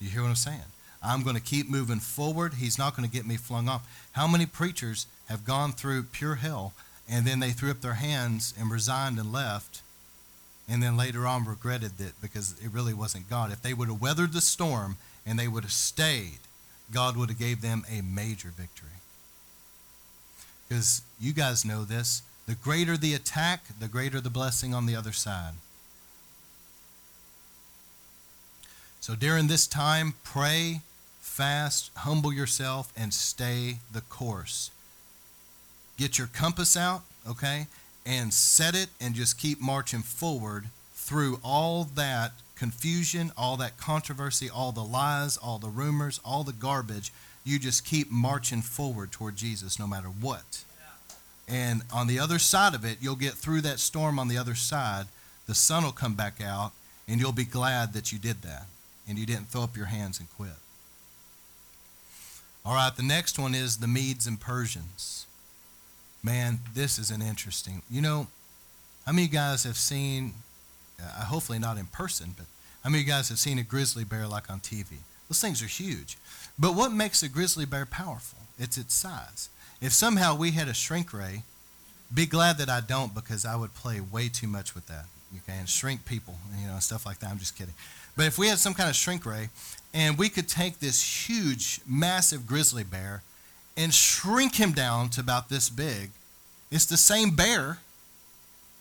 You 0.00 0.10
hear 0.10 0.22
what 0.22 0.28
I'm 0.28 0.36
saying? 0.36 0.60
I'm 1.02 1.22
going 1.22 1.36
to 1.36 1.42
keep 1.42 1.70
moving 1.70 2.00
forward. 2.00 2.54
He's 2.54 2.78
not 2.78 2.96
going 2.96 3.08
to 3.08 3.14
get 3.14 3.26
me 3.26 3.36
flung 3.36 3.68
off. 3.68 4.08
How 4.12 4.26
many 4.26 4.46
preachers 4.46 5.06
have 5.28 5.44
gone 5.44 5.72
through 5.72 6.04
pure 6.04 6.36
hell 6.36 6.72
and 7.08 7.26
then 7.26 7.40
they 7.40 7.50
threw 7.50 7.70
up 7.70 7.80
their 7.80 7.94
hands 7.94 8.52
and 8.58 8.70
resigned 8.70 9.18
and 9.18 9.32
left 9.32 9.82
and 10.68 10.82
then 10.82 10.96
later 10.96 11.26
on 11.26 11.44
regretted 11.44 12.00
it 12.00 12.12
because 12.20 12.54
it 12.62 12.70
really 12.70 12.94
wasn't 12.94 13.30
God. 13.30 13.50
If 13.50 13.62
they 13.62 13.74
would 13.74 13.88
have 13.88 14.00
weathered 14.00 14.32
the 14.32 14.40
storm 14.40 14.96
and 15.26 15.38
they 15.38 15.48
would 15.48 15.64
have 15.64 15.72
stayed, 15.72 16.40
God 16.92 17.16
would 17.16 17.30
have 17.30 17.38
gave 17.38 17.62
them 17.62 17.84
a 17.90 18.02
major 18.02 18.48
victory. 18.48 18.88
Because 20.68 21.02
you 21.18 21.32
guys 21.32 21.64
know 21.64 21.84
this, 21.84 22.22
the 22.46 22.54
greater 22.54 22.96
the 22.96 23.14
attack, 23.14 23.64
the 23.78 23.88
greater 23.88 24.20
the 24.20 24.30
blessing 24.30 24.74
on 24.74 24.86
the 24.86 24.96
other 24.96 25.12
side. 25.12 25.54
So 29.00 29.14
during 29.14 29.46
this 29.46 29.66
time, 29.66 30.14
pray, 30.22 30.82
fast, 31.20 31.90
humble 31.96 32.32
yourself, 32.32 32.92
and 32.96 33.14
stay 33.14 33.78
the 33.90 34.02
course. 34.02 34.70
Get 35.96 36.18
your 36.18 36.26
compass 36.26 36.76
out, 36.76 37.02
okay, 37.26 37.68
and 38.08 38.32
set 38.32 38.74
it 38.74 38.88
and 38.98 39.14
just 39.14 39.38
keep 39.38 39.60
marching 39.60 40.00
forward 40.00 40.64
through 40.94 41.38
all 41.44 41.84
that 41.84 42.32
confusion, 42.56 43.30
all 43.36 43.58
that 43.58 43.76
controversy, 43.76 44.48
all 44.48 44.72
the 44.72 44.82
lies, 44.82 45.36
all 45.36 45.58
the 45.58 45.68
rumors, 45.68 46.18
all 46.24 46.42
the 46.42 46.52
garbage. 46.52 47.12
You 47.44 47.58
just 47.58 47.84
keep 47.84 48.10
marching 48.10 48.62
forward 48.62 49.12
toward 49.12 49.36
Jesus 49.36 49.78
no 49.78 49.86
matter 49.86 50.08
what. 50.08 50.64
And 51.46 51.82
on 51.92 52.06
the 52.06 52.18
other 52.18 52.38
side 52.38 52.74
of 52.74 52.84
it, 52.84 52.98
you'll 53.00 53.14
get 53.14 53.34
through 53.34 53.60
that 53.62 53.78
storm 53.78 54.18
on 54.18 54.28
the 54.28 54.38
other 54.38 54.54
side. 54.54 55.06
The 55.46 55.54
sun 55.54 55.84
will 55.84 55.92
come 55.92 56.14
back 56.14 56.42
out, 56.42 56.72
and 57.06 57.20
you'll 57.20 57.32
be 57.32 57.44
glad 57.44 57.92
that 57.92 58.10
you 58.10 58.18
did 58.18 58.42
that 58.42 58.66
and 59.08 59.18
you 59.18 59.26
didn't 59.26 59.48
throw 59.48 59.62
up 59.62 59.76
your 59.76 59.86
hands 59.86 60.18
and 60.20 60.28
quit. 60.36 60.50
All 62.64 62.74
right, 62.74 62.94
the 62.94 63.02
next 63.02 63.38
one 63.38 63.54
is 63.54 63.78
the 63.78 63.88
Medes 63.88 64.26
and 64.26 64.38
Persians. 64.38 65.26
Man, 66.22 66.60
this 66.74 66.98
is 66.98 67.10
an 67.10 67.22
interesting. 67.22 67.82
You 67.90 68.02
know, 68.02 68.26
how 69.06 69.12
many 69.12 69.24
of 69.26 69.32
you 69.32 69.38
guys 69.38 69.64
have 69.64 69.76
seen, 69.76 70.34
uh, 71.00 71.24
hopefully 71.24 71.58
not 71.58 71.78
in 71.78 71.86
person, 71.86 72.34
but 72.36 72.46
how 72.82 72.90
many 72.90 73.02
of 73.02 73.06
you 73.06 73.12
guys 73.12 73.28
have 73.28 73.38
seen 73.38 73.58
a 73.58 73.62
grizzly 73.62 74.04
bear 74.04 74.26
like 74.26 74.50
on 74.50 74.60
TV? 74.60 74.98
Those 75.28 75.40
things 75.40 75.62
are 75.62 75.66
huge. 75.66 76.16
But 76.58 76.74
what 76.74 76.92
makes 76.92 77.22
a 77.22 77.28
grizzly 77.28 77.64
bear 77.64 77.86
powerful? 77.86 78.38
It's 78.58 78.76
its 78.76 78.94
size. 78.94 79.48
If 79.80 79.92
somehow 79.92 80.34
we 80.34 80.52
had 80.52 80.68
a 80.68 80.74
shrink 80.74 81.12
ray, 81.12 81.42
be 82.12 82.26
glad 82.26 82.58
that 82.58 82.68
I 82.68 82.80
don't 82.80 83.14
because 83.14 83.44
I 83.44 83.54
would 83.54 83.74
play 83.74 84.00
way 84.00 84.28
too 84.28 84.48
much 84.48 84.74
with 84.74 84.86
that. 84.86 85.04
Okay, 85.36 85.58
and 85.58 85.68
shrink 85.68 86.06
people, 86.06 86.36
you 86.58 86.66
know, 86.66 86.78
stuff 86.78 87.04
like 87.04 87.18
that. 87.18 87.30
I'm 87.30 87.38
just 87.38 87.56
kidding. 87.56 87.74
But 88.16 88.26
if 88.26 88.38
we 88.38 88.48
had 88.48 88.58
some 88.58 88.74
kind 88.74 88.88
of 88.88 88.96
shrink 88.96 89.26
ray 89.26 89.50
and 89.92 90.16
we 90.16 90.28
could 90.28 90.48
take 90.48 90.80
this 90.80 91.28
huge, 91.28 91.80
massive 91.86 92.46
grizzly 92.46 92.82
bear 92.82 93.22
and 93.78 93.94
shrink 93.94 94.56
him 94.56 94.72
down 94.72 95.08
to 95.10 95.20
about 95.20 95.48
this 95.48 95.70
big, 95.70 96.10
it's 96.70 96.84
the 96.84 96.96
same 96.96 97.30
bear. 97.30 97.78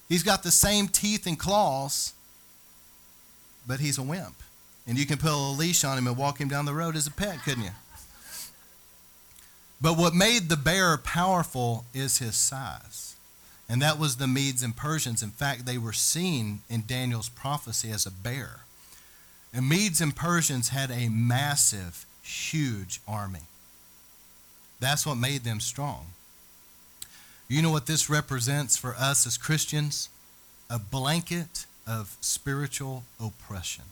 He's 0.09 0.23
got 0.23 0.43
the 0.43 0.51
same 0.51 0.87
teeth 0.87 1.27
and 1.27 1.37
claws, 1.37 2.13
but 3.65 3.79
he's 3.79 3.97
a 3.97 4.03
wimp. 4.03 4.35
And 4.87 4.97
you 4.97 5.05
can 5.05 5.17
put 5.17 5.31
a 5.31 5.37
leash 5.37 5.83
on 5.83 5.97
him 5.97 6.07
and 6.07 6.17
walk 6.17 6.41
him 6.41 6.47
down 6.47 6.65
the 6.65 6.73
road 6.73 6.95
as 6.95 7.05
a 7.05 7.11
pet, 7.11 7.43
couldn't 7.43 7.63
you? 7.63 7.71
But 9.79 9.97
what 9.97 10.15
made 10.15 10.49
the 10.49 10.57
bear 10.57 10.97
powerful 10.97 11.85
is 11.93 12.17
his 12.17 12.35
size. 12.35 13.15
And 13.69 13.81
that 13.81 13.99
was 13.99 14.15
the 14.15 14.27
Medes 14.27 14.63
and 14.63 14.75
Persians. 14.75 15.21
In 15.21 15.29
fact, 15.29 15.65
they 15.65 15.77
were 15.77 15.93
seen 15.93 16.61
in 16.69 16.85
Daniel's 16.87 17.29
prophecy 17.29 17.91
as 17.91 18.05
a 18.05 18.11
bear. 18.11 18.61
And 19.53 19.69
Medes 19.69 20.01
and 20.01 20.15
Persians 20.15 20.69
had 20.69 20.89
a 20.89 21.09
massive, 21.09 22.05
huge 22.23 23.01
army. 23.07 23.41
That's 24.79 25.05
what 25.05 25.15
made 25.15 25.43
them 25.43 25.59
strong. 25.59 26.07
You 27.47 27.61
know 27.61 27.71
what 27.71 27.85
this 27.85 28.09
represents 28.09 28.77
for 28.77 28.93
us 28.95 29.25
as 29.25 29.37
Christians? 29.37 30.09
A 30.69 30.77
blanket 30.77 31.65
of 31.87 32.17
spiritual 32.19 33.03
oppression. 33.19 33.85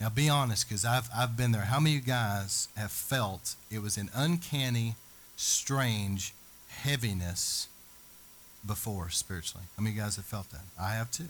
Now, 0.00 0.08
be 0.10 0.28
honest, 0.28 0.68
because 0.68 0.84
I've, 0.84 1.08
I've 1.14 1.36
been 1.36 1.52
there. 1.52 1.62
How 1.62 1.80
many 1.80 1.96
of 1.96 2.02
you 2.02 2.06
guys 2.06 2.68
have 2.76 2.90
felt 2.90 3.56
it 3.70 3.82
was 3.82 3.96
an 3.96 4.10
uncanny, 4.14 4.94
strange 5.36 6.34
heaviness 6.68 7.68
before 8.66 9.08
spiritually? 9.10 9.64
How 9.76 9.82
many 9.82 9.92
of 9.92 9.96
you 9.96 10.02
guys 10.02 10.16
have 10.16 10.26
felt 10.26 10.50
that? 10.50 10.62
I 10.80 10.92
have 10.92 11.10
too. 11.10 11.28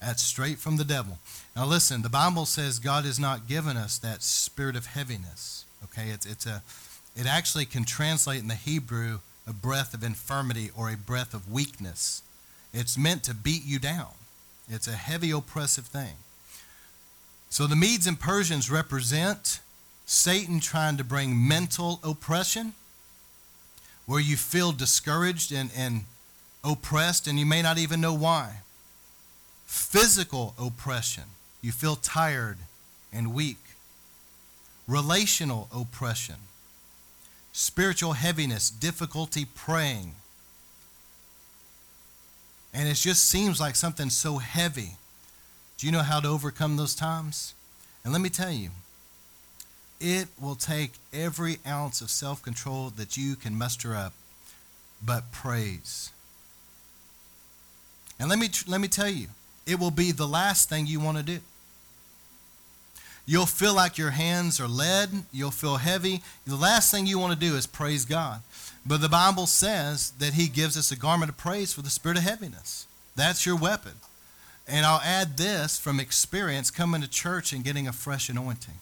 That's 0.00 0.22
straight 0.22 0.58
from 0.58 0.78
the 0.78 0.84
devil. 0.84 1.18
Now 1.54 1.66
listen, 1.66 2.02
the 2.02 2.08
Bible 2.08 2.46
says 2.46 2.78
God 2.78 3.04
has 3.04 3.20
not 3.20 3.46
given 3.46 3.76
us 3.76 3.98
that 3.98 4.22
spirit 4.22 4.74
of 4.74 4.86
heaviness. 4.86 5.61
Okay, 5.84 6.08
it's 6.08 6.26
it's 6.26 6.46
a 6.46 6.62
it 7.16 7.26
actually 7.26 7.66
can 7.66 7.84
translate 7.84 8.40
in 8.40 8.48
the 8.48 8.54
Hebrew 8.54 9.18
a 9.46 9.52
breath 9.52 9.92
of 9.94 10.02
infirmity 10.02 10.70
or 10.76 10.90
a 10.90 10.96
breath 10.96 11.34
of 11.34 11.50
weakness. 11.50 12.22
It's 12.72 12.96
meant 12.96 13.24
to 13.24 13.34
beat 13.34 13.64
you 13.64 13.78
down. 13.78 14.12
It's 14.68 14.86
a 14.86 14.92
heavy 14.92 15.30
oppressive 15.30 15.86
thing. 15.86 16.14
So 17.50 17.66
the 17.66 17.76
Medes 17.76 18.06
and 18.06 18.18
Persians 18.18 18.70
represent 18.70 19.60
Satan 20.06 20.60
trying 20.60 20.96
to 20.96 21.04
bring 21.04 21.46
mental 21.46 22.00
oppression 22.02 22.72
where 24.06 24.20
you 24.20 24.36
feel 24.36 24.72
discouraged 24.72 25.52
and, 25.52 25.70
and 25.76 26.04
oppressed 26.64 27.26
and 27.26 27.38
you 27.38 27.46
may 27.46 27.62
not 27.62 27.78
even 27.78 28.00
know 28.00 28.14
why 28.14 28.58
physical 29.66 30.54
oppression. 30.58 31.24
You 31.62 31.72
feel 31.72 31.96
tired 31.96 32.58
and 33.12 33.32
weak. 33.32 33.56
Relational 34.86 35.68
oppression. 35.74 36.36
Spiritual 37.52 38.12
heaviness, 38.12 38.70
difficulty 38.70 39.44
praying. 39.44 40.14
And 42.74 42.88
it 42.88 42.94
just 42.94 43.28
seems 43.28 43.60
like 43.60 43.76
something 43.76 44.10
so 44.10 44.38
heavy. 44.38 44.96
Do 45.76 45.86
you 45.86 45.92
know 45.92 46.00
how 46.00 46.20
to 46.20 46.28
overcome 46.28 46.76
those 46.76 46.94
times? 46.94 47.54
And 48.04 48.12
let 48.12 48.22
me 48.22 48.28
tell 48.28 48.50
you, 48.50 48.70
it 50.00 50.28
will 50.40 50.54
take 50.54 50.92
every 51.12 51.58
ounce 51.66 52.00
of 52.00 52.10
self 52.10 52.42
control 52.42 52.90
that 52.96 53.16
you 53.16 53.36
can 53.36 53.56
muster 53.56 53.94
up, 53.94 54.14
but 55.04 55.30
praise. 55.30 56.10
And 58.18 58.28
let 58.28 58.38
me, 58.38 58.48
let 58.66 58.80
me 58.80 58.88
tell 58.88 59.08
you, 59.08 59.28
it 59.66 59.78
will 59.78 59.90
be 59.90 60.12
the 60.12 60.26
last 60.26 60.68
thing 60.68 60.86
you 60.86 60.98
want 61.00 61.18
to 61.18 61.22
do. 61.22 61.40
You'll 63.32 63.46
feel 63.46 63.72
like 63.72 63.96
your 63.96 64.10
hands 64.10 64.60
are 64.60 64.68
lead. 64.68 65.08
You'll 65.32 65.52
feel 65.52 65.78
heavy. 65.78 66.20
The 66.46 66.54
last 66.54 66.90
thing 66.90 67.06
you 67.06 67.18
want 67.18 67.32
to 67.32 67.48
do 67.48 67.56
is 67.56 67.66
praise 67.66 68.04
God. 68.04 68.42
But 68.84 69.00
the 69.00 69.08
Bible 69.08 69.46
says 69.46 70.10
that 70.18 70.34
He 70.34 70.48
gives 70.48 70.76
us 70.76 70.92
a 70.92 70.96
garment 70.96 71.30
of 71.30 71.38
praise 71.38 71.72
for 71.72 71.80
the 71.80 71.88
spirit 71.88 72.18
of 72.18 72.24
heaviness. 72.24 72.86
That's 73.16 73.46
your 73.46 73.56
weapon. 73.56 73.92
And 74.68 74.84
I'll 74.84 75.00
add 75.00 75.38
this 75.38 75.78
from 75.78 75.98
experience 75.98 76.70
coming 76.70 77.00
to 77.00 77.08
church 77.08 77.54
and 77.54 77.64
getting 77.64 77.88
a 77.88 77.92
fresh 77.94 78.28
anointing. 78.28 78.74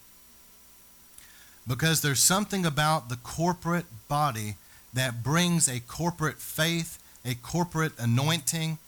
Because 1.65 2.01
there's 2.01 2.19
something 2.19 2.67
about 2.67 3.09
the 3.09 3.19
corporate 3.19 3.87
body 4.09 4.57
that 4.93 5.23
brings 5.23 5.69
a 5.69 5.79
corporate 5.79 6.39
faith, 6.39 7.01
a 7.25 7.37
corporate 7.37 7.93
anointing 8.01 8.79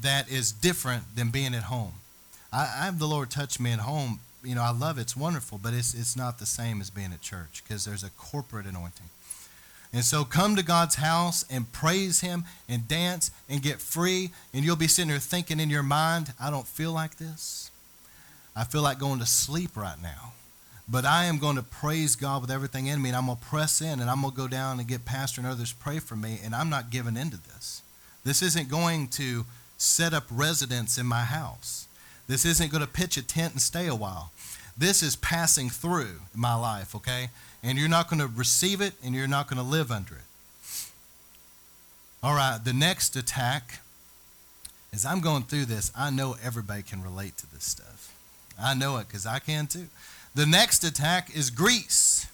that 0.00 0.30
is 0.30 0.52
different 0.52 1.16
than 1.16 1.30
being 1.30 1.56
at 1.56 1.64
home. 1.64 1.94
I, 2.52 2.62
I 2.62 2.84
have 2.84 3.00
the 3.00 3.08
Lord 3.08 3.30
touch 3.30 3.58
me 3.58 3.72
at 3.72 3.80
home. 3.80 4.20
You 4.42 4.54
know, 4.54 4.62
I 4.62 4.70
love 4.70 4.98
it. 4.98 5.02
It's 5.02 5.16
wonderful, 5.16 5.58
but 5.62 5.74
it's, 5.74 5.94
it's 5.94 6.16
not 6.16 6.38
the 6.38 6.46
same 6.46 6.80
as 6.80 6.90
being 6.90 7.12
at 7.12 7.20
church 7.20 7.62
because 7.64 7.84
there's 7.84 8.04
a 8.04 8.10
corporate 8.10 8.66
anointing. 8.66 9.08
And 9.92 10.04
so 10.04 10.24
come 10.24 10.54
to 10.56 10.62
God's 10.62 10.96
house 10.96 11.44
and 11.50 11.72
praise 11.72 12.20
Him 12.20 12.44
and 12.68 12.86
dance 12.86 13.30
and 13.48 13.62
get 13.62 13.80
free. 13.80 14.30
And 14.52 14.64
you'll 14.64 14.76
be 14.76 14.88
sitting 14.88 15.08
there 15.08 15.18
thinking 15.18 15.60
in 15.60 15.70
your 15.70 15.82
mind, 15.82 16.32
I 16.40 16.50
don't 16.50 16.66
feel 16.66 16.92
like 16.92 17.16
this. 17.16 17.70
I 18.54 18.64
feel 18.64 18.82
like 18.82 18.98
going 18.98 19.20
to 19.20 19.26
sleep 19.26 19.76
right 19.76 20.00
now. 20.02 20.32
But 20.90 21.04
I 21.04 21.24
am 21.24 21.38
going 21.38 21.56
to 21.56 21.62
praise 21.62 22.16
God 22.16 22.40
with 22.40 22.50
everything 22.50 22.86
in 22.86 23.02
me, 23.02 23.10
and 23.10 23.16
I'm 23.16 23.26
going 23.26 23.36
to 23.36 23.44
press 23.44 23.82
in, 23.82 24.00
and 24.00 24.08
I'm 24.08 24.22
going 24.22 24.32
to 24.32 24.36
go 24.36 24.48
down 24.48 24.78
and 24.78 24.88
get 24.88 25.04
pastor 25.04 25.40
and 25.40 25.50
others 25.50 25.72
pray 25.72 25.98
for 25.98 26.16
me, 26.16 26.40
and 26.42 26.54
I'm 26.54 26.70
not 26.70 26.90
giving 26.90 27.16
into 27.16 27.36
this. 27.36 27.82
This 28.24 28.40
isn't 28.42 28.70
going 28.70 29.08
to 29.08 29.44
set 29.76 30.14
up 30.14 30.24
residence 30.30 30.96
in 30.96 31.04
my 31.04 31.24
house. 31.24 31.87
This 32.28 32.44
isn't 32.44 32.70
going 32.70 32.84
to 32.84 32.90
pitch 32.90 33.16
a 33.16 33.26
tent 33.26 33.54
and 33.54 33.62
stay 33.62 33.86
a 33.86 33.94
while. 33.94 34.30
This 34.76 35.02
is 35.02 35.16
passing 35.16 35.70
through 35.70 36.20
my 36.34 36.54
life, 36.54 36.94
okay? 36.94 37.30
And 37.62 37.76
you're 37.78 37.88
not 37.88 38.08
going 38.08 38.20
to 38.20 38.28
receive 38.28 38.80
it, 38.80 38.92
and 39.02 39.14
you're 39.14 39.26
not 39.26 39.48
going 39.48 39.56
to 39.56 39.68
live 39.68 39.90
under 39.90 40.14
it. 40.14 40.20
All 42.22 42.34
right, 42.34 42.58
the 42.62 42.72
next 42.72 43.16
attack, 43.16 43.80
as 44.92 45.04
I'm 45.04 45.20
going 45.20 45.44
through 45.44 45.64
this, 45.64 45.90
I 45.96 46.10
know 46.10 46.36
everybody 46.42 46.82
can 46.82 47.02
relate 47.02 47.36
to 47.38 47.52
this 47.52 47.64
stuff. 47.64 48.14
I 48.60 48.74
know 48.74 48.96
it 48.98 49.08
because 49.08 49.24
I 49.24 49.38
can 49.38 49.66
too. 49.66 49.86
The 50.34 50.46
next 50.46 50.84
attack 50.84 51.34
is 51.34 51.50
Greece. 51.50 52.26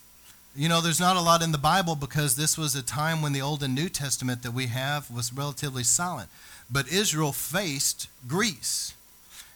You 0.57 0.69
know, 0.69 0.81
there's 0.81 1.01
not 1.01 1.17
a 1.17 1.21
lot 1.21 1.43
in 1.43 1.53
the 1.53 1.59
Bible 1.59 1.97
because 1.97 2.37
this 2.37 2.57
was 2.57 2.75
a 2.75 2.83
time 2.83 3.23
when 3.23 3.33
the 3.33 3.43
Old 3.43 3.63
and 3.63 3.75
New 3.75 3.89
Testament 3.89 4.43
that 4.43 4.53
we 4.53 4.67
have 4.67 5.11
was 5.11 5.33
relatively 5.33 5.85
silent. 5.85 6.31
But 6.71 6.89
Israel 6.89 7.33
faced 7.33 8.09
Greece. 8.27 8.95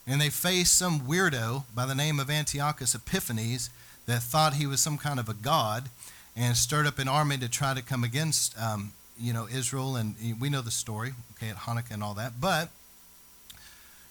And 0.09 0.21
they 0.21 0.31
faced 0.31 0.77
some 0.77 1.01
weirdo 1.01 1.65
by 1.75 1.85
the 1.85 1.95
name 1.95 2.19
of 2.19 2.31
Antiochus 2.31 2.95
Epiphanes 2.95 3.69
that 4.07 4.23
thought 4.23 4.55
he 4.55 4.67
was 4.67 4.81
some 4.81 4.97
kind 4.97 5.21
of 5.21 5.29
a 5.29 5.35
god 5.35 5.91
and 6.35 6.57
stirred 6.57 6.87
up 6.87 6.99
an 6.99 7.09
army 7.09 7.37
to 7.37 7.49
try 7.49 7.75
to 7.75 7.83
come 7.83 8.03
against, 8.03 8.59
um, 8.59 8.93
you 9.21 9.35
know, 9.35 9.47
Israel. 9.53 9.97
And 9.97 10.15
we 10.41 10.49
know 10.49 10.63
the 10.63 10.71
story, 10.71 11.13
okay, 11.37 11.51
at 11.51 11.57
Hanukkah 11.57 11.91
and 11.93 12.03
all 12.03 12.15
that. 12.15 12.41
But 12.41 12.71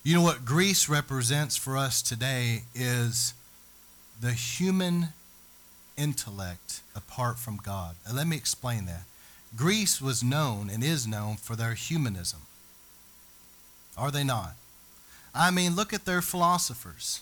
you 0.04 0.14
know 0.14 0.22
what 0.22 0.46
Greece 0.46 0.88
represents 0.88 1.58
for 1.58 1.76
us 1.76 2.04
today 2.04 2.62
is 2.76 3.34
the 4.22 4.34
human 4.34 5.08
intellect 5.98 6.82
apart 6.96 7.40
from 7.40 7.58
God. 7.58 7.96
And 8.06 8.16
let 8.16 8.28
me 8.28 8.38
explain 8.38 8.86
that. 8.86 9.04
Greece 9.56 10.00
was 10.00 10.24
known 10.24 10.70
and 10.70 10.84
is 10.84 11.08
known 11.08 11.38
for 11.38 11.56
their 11.56 11.74
humanism. 11.74 12.42
Are 13.98 14.12
they 14.12 14.24
not? 14.24 14.54
I 15.38 15.52
mean, 15.52 15.76
look 15.76 15.94
at 15.94 16.06
their 16.06 16.22
philosophers. 16.22 17.22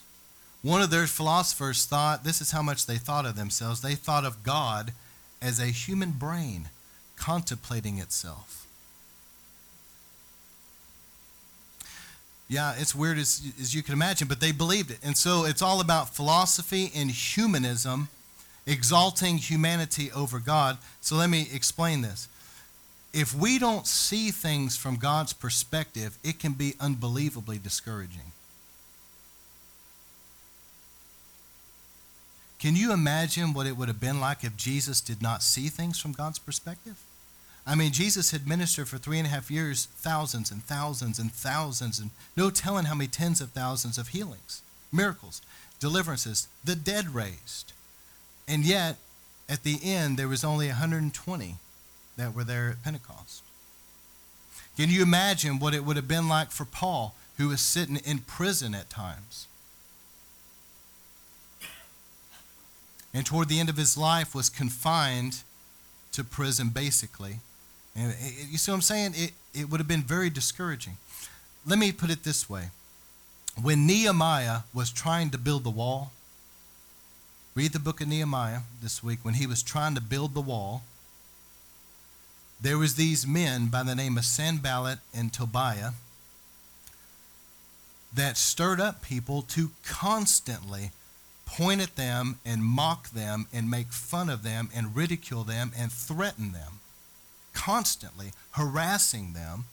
One 0.62 0.82
of 0.82 0.90
their 0.90 1.06
philosophers 1.06 1.86
thought 1.86 2.24
this 2.24 2.42
is 2.42 2.52
how 2.52 2.62
much 2.62 2.86
they 2.86 2.98
thought 2.98 3.26
of 3.26 3.36
themselves. 3.36 3.82
They 3.82 3.96
thought 3.96 4.26
of 4.26 4.44
God 4.44 4.94
as 5.42 5.60
a 5.60 5.68
human 5.68 6.12
brain 6.12 6.70
contemplating 7.18 8.00
itself. 8.00 8.66
Yeah, 12.48 12.74
it's 12.78 12.94
weird 12.94 13.18
as, 13.18 13.42
as 13.60 13.74
you 13.74 13.82
can 13.82 13.94
imagine, 13.94 14.28
but 14.28 14.40
they 14.40 14.52
believed 14.52 14.92
it. 14.92 15.00
And 15.04 15.18
so 15.18 15.46
it's 15.46 15.62
all 15.62 15.82
about 15.82 16.16
philosophy 16.16 16.92
and 16.96 17.10
humanism, 17.10 18.10
exalting 18.68 19.38
humanity 19.38 20.12
over 20.12 20.40
God. 20.40 20.78
So 21.02 21.16
let 21.16 21.30
me 21.30 21.48
explain 21.52 22.02
this. 22.02 22.28
If 23.16 23.34
we 23.34 23.60
don't 23.60 23.88
see 23.88 24.30
things 24.30 24.76
from 24.76 24.98
God's 24.98 25.32
perspective, 25.32 26.18
it 26.22 26.38
can 26.38 26.52
be 26.52 26.74
unbelievably 26.82 27.60
discouraging. 27.60 28.34
Can 32.60 32.76
you 32.76 32.92
imagine 32.92 33.54
what 33.54 33.68
it 33.68 33.78
would 33.78 33.88
have 33.88 34.02
been 34.02 34.20
like 34.20 34.44
if 34.44 34.58
Jesus 34.58 35.00
did 35.00 35.22
not 35.22 35.44
see 35.44 35.70
things 35.70 35.98
from 35.98 36.12
God's 36.12 36.40
perspective? 36.40 36.98
I 37.66 37.74
mean, 37.74 37.94
Jesus 37.94 38.32
had 38.32 38.50
ministered 38.50 38.90
for 38.90 38.98
three 38.98 39.18
and 39.18 39.28
a 39.28 39.30
half 39.30 39.50
years, 39.50 39.86
thousands 39.96 40.52
and 40.52 40.62
thousands 40.62 41.18
and 41.18 41.32
thousands, 41.32 42.00
and 42.00 42.10
no 42.36 42.50
telling 42.50 42.84
how 42.84 42.96
many 42.96 43.08
tens 43.08 43.40
of 43.40 43.52
thousands 43.52 43.98
of 43.98 44.10
healings, 44.10 44.62
miracles, 44.92 45.42
deliverances, 45.80 46.50
the 46.66 46.76
dead 46.76 47.16
raised. 47.16 47.72
And 48.46 48.66
yet, 48.66 48.98
at 49.48 49.64
the 49.64 49.80
end, 49.84 50.18
there 50.18 50.28
was 50.28 50.44
only 50.44 50.68
120 50.68 51.56
that 52.18 52.34
were 52.34 52.44
there 52.44 52.70
at 52.70 52.84
Pentecost. 52.84 53.44
Can 54.78 54.90
you 54.90 55.04
imagine 55.04 55.60
what 55.60 55.74
it 55.74 55.86
would 55.86 55.96
have 55.96 56.08
been 56.08 56.28
like 56.28 56.52
for 56.52 56.66
Paul, 56.66 57.16
who 57.38 57.50
was 57.50 57.62
sitting 57.62 57.98
in 57.98 58.20
prison 58.20 58.76
at 58.76 58.90
times? 58.90 59.48
And 63.14 63.26
toward 63.26 63.48
the 63.48 63.60
end 63.60 63.70
of 63.70 63.78
his 63.78 63.98
life 63.98 64.36
was 64.36 64.50
confined 64.50 65.44
to 66.12 66.24
prison, 66.24 66.70
basically 66.70 67.40
and 67.96 68.12
it, 68.12 68.50
you 68.50 68.58
see 68.58 68.72
what 68.72 68.76
I'm 68.76 68.82
saying? 68.82 69.14
It, 69.16 69.32
it 69.54 69.70
would 69.70 69.80
have 69.80 69.88
been 69.88 70.04
very 70.04 70.30
discouraging. 70.30 70.98
Let 71.66 71.80
me 71.80 71.92
put 71.92 72.10
it 72.10 72.24
this 72.24 72.50
way. 72.50 72.70
When 73.62 73.88
Nehemiah 73.88 74.60
was 74.74 74.92
trying 74.92 75.30
to 75.32 75.38
build 75.38 75.64
the 75.64 75.70
wall, 75.70 76.12
read 77.56 77.72
the 77.72 77.80
book 77.80 78.02
of 78.02 78.08
Nehemiah 78.08 78.62
this 78.82 79.02
week, 79.02 79.20
when 79.24 79.36
he 79.36 79.48
was 79.48 79.64
trying 79.64 79.96
to 79.96 80.02
build 80.02 80.34
the 80.34 80.42
wall, 80.42 80.84
there 82.66 82.80
was 82.80 82.96
these 82.96 83.28
men 83.28 83.68
by 83.68 83.84
the 83.84 83.94
name 83.94 84.18
of 84.18 84.26
Sanballat 84.26 84.98
and 85.14 85.32
Tobiah 85.32 85.92
that 88.12 88.38
stirred 88.38 88.82
up 88.82 89.04
people 89.04 89.44
to 89.44 89.70
constantly 89.86 90.90
point 91.46 91.80
at 91.80 91.96
them 91.96 92.40
and 92.44 92.64
mock 92.64 93.12
them 93.12 93.46
and 93.54 93.70
make 93.70 93.94
fun 93.94 94.32
of 94.32 94.42
them 94.42 94.70
and 94.74 94.96
ridicule 94.96 95.44
them 95.44 95.74
and 95.78 95.92
threaten 95.92 96.54
them 96.54 96.80
constantly 97.54 98.32
harassing 98.54 99.34
them. 99.34 99.66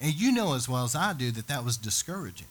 And 0.00 0.14
you 0.14 0.32
know 0.32 0.54
as 0.54 0.66
well 0.66 0.84
as 0.84 0.96
I 0.96 1.12
do 1.12 1.30
that 1.32 1.48
that 1.48 1.66
was 1.66 1.76
discouraging. 1.76 2.48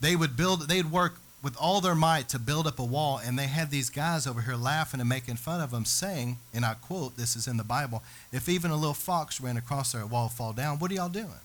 They 0.00 0.14
would 0.14 0.36
build, 0.36 0.68
they'd 0.68 0.92
work 0.92 1.16
with 1.46 1.56
all 1.58 1.80
their 1.80 1.94
might 1.94 2.28
to 2.28 2.40
build 2.40 2.66
up 2.66 2.80
a 2.80 2.84
wall, 2.84 3.20
and 3.24 3.38
they 3.38 3.46
had 3.46 3.70
these 3.70 3.88
guys 3.88 4.26
over 4.26 4.40
here 4.40 4.56
laughing 4.56 4.98
and 4.98 5.08
making 5.08 5.36
fun 5.36 5.60
of 5.60 5.70
them, 5.70 5.84
saying, 5.84 6.38
and 6.52 6.64
I 6.64 6.74
quote, 6.74 7.16
this 7.16 7.36
is 7.36 7.46
in 7.46 7.56
the 7.56 7.62
Bible, 7.62 8.02
if 8.32 8.48
even 8.48 8.72
a 8.72 8.76
little 8.76 8.92
fox 8.92 9.40
ran 9.40 9.56
across 9.56 9.92
their 9.92 10.04
wall 10.04 10.28
fall 10.28 10.52
down, 10.52 10.80
what 10.80 10.90
are 10.90 10.94
y'all 10.94 11.08
doing? 11.08 11.44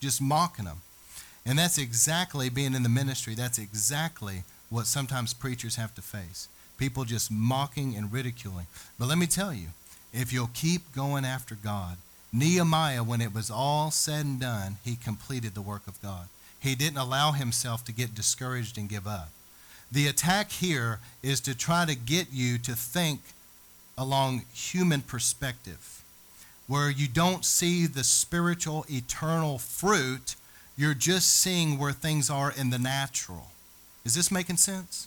Just 0.00 0.22
mocking 0.22 0.64
them. 0.64 0.80
And 1.44 1.58
that's 1.58 1.76
exactly 1.76 2.48
being 2.48 2.72
in 2.72 2.82
the 2.82 2.88
ministry, 2.88 3.34
that's 3.34 3.58
exactly 3.58 4.44
what 4.70 4.86
sometimes 4.86 5.34
preachers 5.34 5.76
have 5.76 5.94
to 5.96 6.00
face. 6.00 6.48
People 6.78 7.04
just 7.04 7.30
mocking 7.30 7.94
and 7.94 8.10
ridiculing. 8.10 8.68
But 8.98 9.08
let 9.08 9.18
me 9.18 9.26
tell 9.26 9.52
you, 9.52 9.66
if 10.14 10.32
you'll 10.32 10.48
keep 10.54 10.94
going 10.94 11.26
after 11.26 11.54
God. 11.54 11.98
Nehemiah, 12.32 13.04
when 13.04 13.20
it 13.20 13.34
was 13.34 13.50
all 13.50 13.90
said 13.90 14.24
and 14.24 14.40
done, 14.40 14.76
he 14.82 14.96
completed 14.96 15.52
the 15.54 15.60
work 15.60 15.86
of 15.86 16.00
God. 16.00 16.28
He 16.64 16.74
didn't 16.74 16.96
allow 16.96 17.32
himself 17.32 17.84
to 17.84 17.92
get 17.92 18.14
discouraged 18.14 18.78
and 18.78 18.88
give 18.88 19.06
up. 19.06 19.28
The 19.92 20.06
attack 20.06 20.50
here 20.50 20.98
is 21.22 21.38
to 21.42 21.54
try 21.54 21.84
to 21.84 21.94
get 21.94 22.28
you 22.32 22.56
to 22.56 22.74
think 22.74 23.20
along 23.98 24.46
human 24.54 25.02
perspective, 25.02 26.02
where 26.66 26.88
you 26.88 27.06
don't 27.06 27.44
see 27.44 27.86
the 27.86 28.02
spiritual, 28.02 28.86
eternal 28.88 29.58
fruit, 29.58 30.36
you're 30.74 30.94
just 30.94 31.36
seeing 31.36 31.78
where 31.78 31.92
things 31.92 32.30
are 32.30 32.50
in 32.50 32.70
the 32.70 32.78
natural. 32.78 33.48
Is 34.06 34.14
this 34.14 34.32
making 34.32 34.56
sense? 34.56 35.06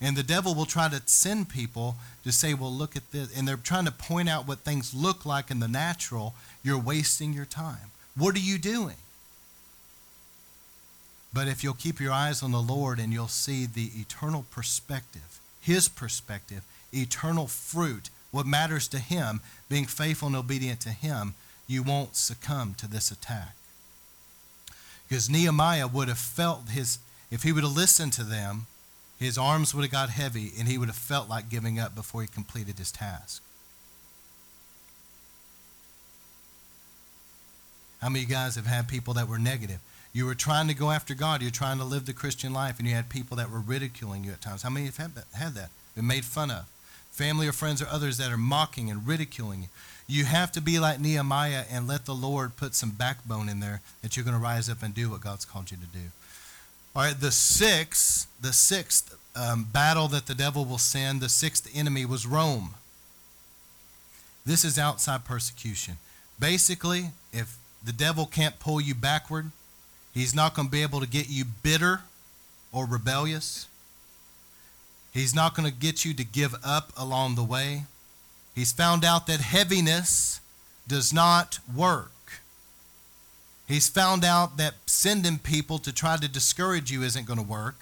And 0.00 0.16
the 0.16 0.22
devil 0.22 0.54
will 0.54 0.64
try 0.64 0.88
to 0.88 1.02
send 1.04 1.50
people 1.50 1.96
to 2.24 2.32
say, 2.32 2.54
well, 2.54 2.72
look 2.72 2.96
at 2.96 3.12
this. 3.12 3.36
And 3.36 3.46
they're 3.46 3.58
trying 3.58 3.84
to 3.84 3.92
point 3.92 4.30
out 4.30 4.48
what 4.48 4.60
things 4.60 4.94
look 4.94 5.26
like 5.26 5.50
in 5.50 5.60
the 5.60 5.68
natural. 5.68 6.34
You're 6.62 6.78
wasting 6.78 7.34
your 7.34 7.44
time. 7.44 7.90
What 8.16 8.34
are 8.34 8.40
you 8.40 8.56
doing? 8.56 8.96
But 11.34 11.48
if 11.48 11.64
you'll 11.64 11.74
keep 11.74 12.00
your 12.00 12.12
eyes 12.12 12.44
on 12.44 12.52
the 12.52 12.62
Lord 12.62 13.00
and 13.00 13.12
you'll 13.12 13.26
see 13.26 13.66
the 13.66 13.90
eternal 13.96 14.46
perspective, 14.52 15.40
His 15.60 15.88
perspective, 15.88 16.62
eternal 16.92 17.48
fruit, 17.48 18.08
what 18.30 18.46
matters 18.46 18.86
to 18.88 18.98
Him, 18.98 19.40
being 19.68 19.84
faithful 19.84 20.28
and 20.28 20.36
obedient 20.36 20.80
to 20.82 20.90
Him, 20.90 21.34
you 21.66 21.82
won't 21.82 22.14
succumb 22.14 22.74
to 22.74 22.86
this 22.86 23.10
attack. 23.10 23.56
Because 25.08 25.28
Nehemiah 25.28 25.88
would 25.88 26.08
have 26.08 26.18
felt 26.18 26.70
his, 26.70 26.98
if 27.30 27.42
he 27.42 27.52
would 27.52 27.64
have 27.64 27.76
listened 27.76 28.12
to 28.14 28.24
them, 28.24 28.66
his 29.18 29.38
arms 29.38 29.74
would 29.74 29.82
have 29.82 29.90
got 29.90 30.10
heavy 30.10 30.52
and 30.58 30.68
he 30.68 30.78
would 30.78 30.88
have 30.88 30.96
felt 30.96 31.28
like 31.28 31.48
giving 31.48 31.78
up 31.78 31.94
before 31.94 32.22
he 32.22 32.28
completed 32.28 32.78
his 32.78 32.90
task. 32.90 33.42
How 38.00 38.08
many 38.08 38.24
of 38.24 38.28
you 38.28 38.34
guys 38.34 38.56
have 38.56 38.66
had 38.66 38.88
people 38.88 39.14
that 39.14 39.28
were 39.28 39.38
negative? 39.38 39.80
You 40.14 40.26
were 40.26 40.36
trying 40.36 40.68
to 40.68 40.74
go 40.74 40.92
after 40.92 41.12
God. 41.12 41.42
You're 41.42 41.50
trying 41.50 41.78
to 41.78 41.84
live 41.84 42.06
the 42.06 42.12
Christian 42.12 42.52
life, 42.52 42.78
and 42.78 42.86
you 42.86 42.94
had 42.94 43.10
people 43.10 43.36
that 43.36 43.50
were 43.50 43.60
ridiculing 43.60 44.22
you 44.22 44.30
at 44.30 44.40
times. 44.40 44.62
How 44.62 44.70
many 44.70 44.86
have 44.86 44.96
had 44.96 45.54
that? 45.54 45.70
Been 45.96 46.06
made 46.06 46.24
fun 46.24 46.52
of? 46.52 46.66
Family 47.10 47.48
or 47.48 47.52
friends 47.52 47.82
or 47.82 47.88
others 47.88 48.16
that 48.18 48.32
are 48.32 48.38
mocking 48.38 48.90
and 48.90 49.06
ridiculing 49.06 49.62
you. 49.62 49.68
You 50.06 50.24
have 50.24 50.52
to 50.52 50.60
be 50.60 50.78
like 50.78 51.00
Nehemiah 51.00 51.64
and 51.70 51.88
let 51.88 52.04
the 52.04 52.14
Lord 52.14 52.56
put 52.56 52.74
some 52.74 52.90
backbone 52.90 53.48
in 53.48 53.60
there 53.60 53.80
that 54.02 54.16
you're 54.16 54.24
going 54.24 54.36
to 54.36 54.42
rise 54.42 54.68
up 54.68 54.82
and 54.82 54.94
do 54.94 55.10
what 55.10 55.20
God's 55.20 55.44
called 55.44 55.70
you 55.70 55.78
to 55.78 55.86
do. 55.86 56.10
All 56.94 57.02
right, 57.02 57.18
the 57.18 57.32
sixth, 57.32 58.28
the 58.40 58.52
sixth 58.52 59.16
um, 59.34 59.66
battle 59.72 60.06
that 60.08 60.26
the 60.26 60.34
devil 60.34 60.64
will 60.64 60.78
send, 60.78 61.20
the 61.20 61.28
sixth 61.28 61.68
enemy 61.74 62.04
was 62.04 62.26
Rome. 62.26 62.74
This 64.46 64.64
is 64.64 64.78
outside 64.78 65.24
persecution. 65.24 65.96
Basically, 66.38 67.06
if 67.32 67.56
the 67.84 67.92
devil 67.92 68.26
can't 68.26 68.60
pull 68.60 68.80
you 68.80 68.94
backward, 68.94 69.50
he's 70.14 70.34
not 70.34 70.54
going 70.54 70.68
to 70.68 70.72
be 70.72 70.82
able 70.82 71.00
to 71.00 71.08
get 71.08 71.28
you 71.28 71.44
bitter 71.44 72.02
or 72.72 72.86
rebellious. 72.86 73.66
He's 75.12 75.34
not 75.34 75.54
going 75.54 75.70
to 75.70 75.76
get 75.76 76.04
you 76.04 76.14
to 76.14 76.24
give 76.24 76.54
up 76.64 76.92
along 76.96 77.34
the 77.34 77.44
way. 77.44 77.84
He's 78.54 78.72
found 78.72 79.04
out 79.04 79.26
that 79.26 79.40
heaviness 79.40 80.40
does 80.88 81.12
not 81.12 81.58
work. 81.74 82.10
He's 83.66 83.88
found 83.88 84.24
out 84.24 84.56
that 84.58 84.74
sending 84.86 85.38
people 85.38 85.78
to 85.78 85.92
try 85.92 86.16
to 86.16 86.28
discourage 86.28 86.90
you 86.90 87.02
isn't 87.02 87.26
going 87.26 87.38
to 87.38 87.44
work. 87.44 87.76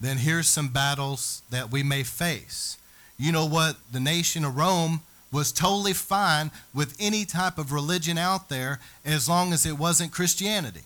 Then 0.00 0.18
here's 0.18 0.48
some 0.48 0.68
battles 0.68 1.42
that 1.50 1.70
we 1.70 1.82
may 1.82 2.02
face. 2.02 2.78
You 3.18 3.32
know 3.32 3.46
what? 3.46 3.76
The 3.92 4.00
nation 4.00 4.44
of 4.44 4.56
Rome 4.56 5.02
was 5.30 5.52
totally 5.52 5.92
fine 5.92 6.50
with 6.74 6.96
any 6.98 7.24
type 7.24 7.58
of 7.58 7.72
religion 7.72 8.18
out 8.18 8.48
there 8.48 8.80
as 9.04 9.28
long 9.28 9.52
as 9.52 9.64
it 9.64 9.78
wasn't 9.78 10.12
Christianity. 10.12 10.82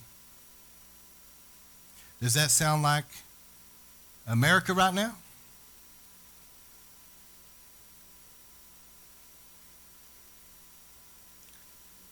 Does 2.20 2.34
that 2.34 2.50
sound 2.50 2.82
like 2.82 3.04
America 4.26 4.72
right 4.72 4.94
now? 4.94 5.14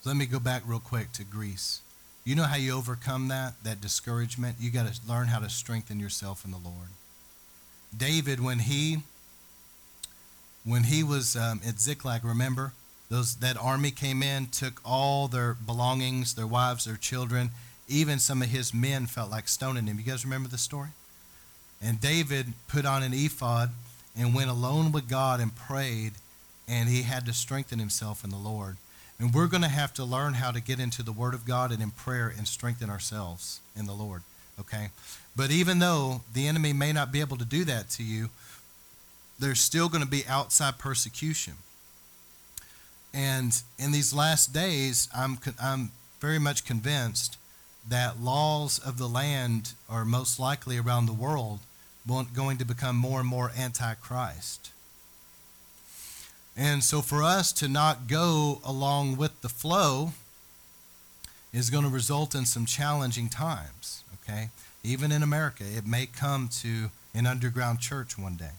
Let 0.05 0.17
me 0.17 0.27
go 0.27 0.39
back 0.39 0.63
real 0.67 0.81
quick 0.81 1.13
to 1.13 1.25
Greece. 1.25 1.81
You 2.25 2.35
know 2.35 2.43
how 2.43 2.57
you 2.57 2.75
overcome 2.75 3.29
that, 3.29 3.55
that 3.65 3.81
discouragement? 3.81 4.57
You 4.61 4.71
got 4.71 4.93
to 4.93 5.01
learn 5.09 5.29
how 5.29 5.39
to 5.39 5.49
strengthen 5.49 5.99
yourself 5.99 6.45
in 6.45 6.51
the 6.51 6.59
Lord. 6.59 6.89
David, 7.97 8.41
when 8.41 8.61
he 8.61 8.99
when 10.65 10.85
he 10.85 11.03
was 11.03 11.37
um, 11.37 11.61
at 11.67 11.79
Ziklag, 11.79 12.25
remember 12.25 12.73
those 13.11 13.37
that 13.37 13.57
army 13.59 13.91
came 13.91 14.23
in, 14.23 14.47
took 14.47 14.81
all 14.85 15.29
their 15.29 15.55
belongings, 15.55 16.35
their 16.35 16.47
wives, 16.47 16.87
their 16.87 16.97
children, 16.97 17.51
even 17.89 18.19
some 18.19 18.43
of 18.43 18.49
his 18.49 18.73
men 18.73 19.07
felt 19.07 19.31
like 19.31 19.49
stoning 19.49 19.87
him. 19.87 19.99
You 19.99 20.05
guys 20.05 20.25
remember 20.25 20.49
the 20.49 20.59
story? 20.59 20.91
And 21.83 22.01
David 22.01 22.55
put 22.69 22.87
on 22.87 23.03
an 23.03 23.13
ephod 23.13 23.71
and 24.17 24.35
went 24.35 24.51
alone 24.51 24.93
with 24.93 25.09
God 25.09 25.41
and 25.41 25.55
prayed, 25.55 26.13
and 26.67 26.89
he 26.89 27.03
had 27.03 27.27
to 27.27 27.33
strengthen 27.33 27.79
himself 27.79 28.25
in 28.25 28.31
the 28.31 28.37
Lord. 28.37 28.77
And 29.19 29.35
we're 29.35 29.49
going 29.49 29.63
to 29.63 29.69
have 29.69 29.93
to 29.95 30.05
learn 30.05 30.35
how 30.35 30.51
to 30.51 30.61
get 30.61 30.81
into 30.81 31.03
the 31.03 31.13
Word 31.13 31.35
of 31.35 31.45
God 31.45 31.73
and 31.73 31.83
in 31.83 31.91
prayer 31.91 32.33
and 32.37 32.49
strengthen 32.49 32.91
ourselves 32.91 33.61
in 33.77 33.87
the 33.87 33.93
Lord. 33.93 34.23
Okay? 34.59 34.89
But 35.37 35.51
even 35.51 35.79
though 35.79 36.23
the 36.33 36.47
enemy 36.49 36.73
may 36.73 36.93
not 36.93 37.13
be 37.13 37.21
able 37.21 37.37
to 37.37 37.45
do 37.45 37.65
that 37.65 37.91
to 37.91 38.03
you, 38.03 38.31
there's 39.39 39.61
still 39.61 39.89
going 39.89 40.03
to 40.03 40.09
be 40.09 40.25
outside 40.29 40.79
persecution. 40.79 41.55
And 43.13 43.61
in 43.79 43.93
these 43.93 44.13
last 44.13 44.53
days, 44.53 45.09
I'm, 45.15 45.39
I'm 45.63 45.91
very 46.21 46.39
much 46.39 46.65
convinced 46.65 47.37
that 47.89 48.21
laws 48.21 48.79
of 48.79 48.99
the 48.99 49.09
land 49.09 49.73
are 49.89 50.05
most 50.05 50.39
likely 50.39 50.79
around 50.79 51.07
the 51.07 51.13
world 51.13 51.61
going 52.35 52.59
to 52.59 52.65
become 52.65 52.97
more 52.97 53.21
and 53.21 53.29
more 53.29 53.51
antichrist. 53.57 54.71
And 56.57 56.85
so 56.85 57.01
for 57.01 57.23
us 57.23 57.53
to 57.55 57.69
not 57.69 58.07
go 58.07 58.61
along 58.65 59.17
with 59.17 59.41
the 59.41 59.49
flow 59.49 60.13
is 61.53 61.71
going 61.71 61.85
to 61.85 61.91
result 61.91 62.35
in 62.35 62.45
some 62.45 62.67
challenging 62.67 63.29
times, 63.29 64.05
okay? 64.23 64.51
Even 64.83 65.11
in 65.13 65.23
America, 65.23 65.65
it 65.65 65.87
may 65.87 66.07
come 66.07 66.49
to 66.61 66.91
an 67.15 67.27
underground 67.27 67.81
church 67.81 68.19
one 68.19 68.37
day. 68.37 68.57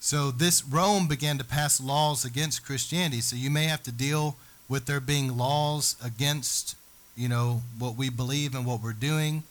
So 0.00 0.30
this 0.30 0.64
Rome 0.64 1.06
began 1.06 1.38
to 1.38 1.44
pass 1.44 1.80
laws 1.80 2.24
against 2.24 2.64
Christianity. 2.64 3.20
So 3.20 3.36
you 3.36 3.50
may 3.50 3.66
have 3.66 3.82
to 3.84 3.92
deal 3.92 4.36
with 4.68 4.86
there 4.86 5.00
being 5.00 5.36
laws 5.36 5.96
against, 6.02 6.76
you 7.16 7.28
know, 7.28 7.62
what 7.78 7.96
we 7.96 8.08
believe 8.08 8.54
and 8.54 8.64
what 8.64 8.82
we're 8.82 8.92
doing 8.92 9.42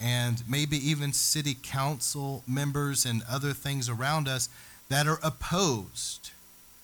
and 0.00 0.42
maybe 0.48 0.76
even 0.76 1.12
city 1.12 1.56
council 1.62 2.42
members 2.46 3.04
and 3.04 3.22
other 3.30 3.52
things 3.52 3.88
around 3.88 4.28
us 4.28 4.48
that 4.88 5.06
are 5.06 5.18
opposed 5.22 6.30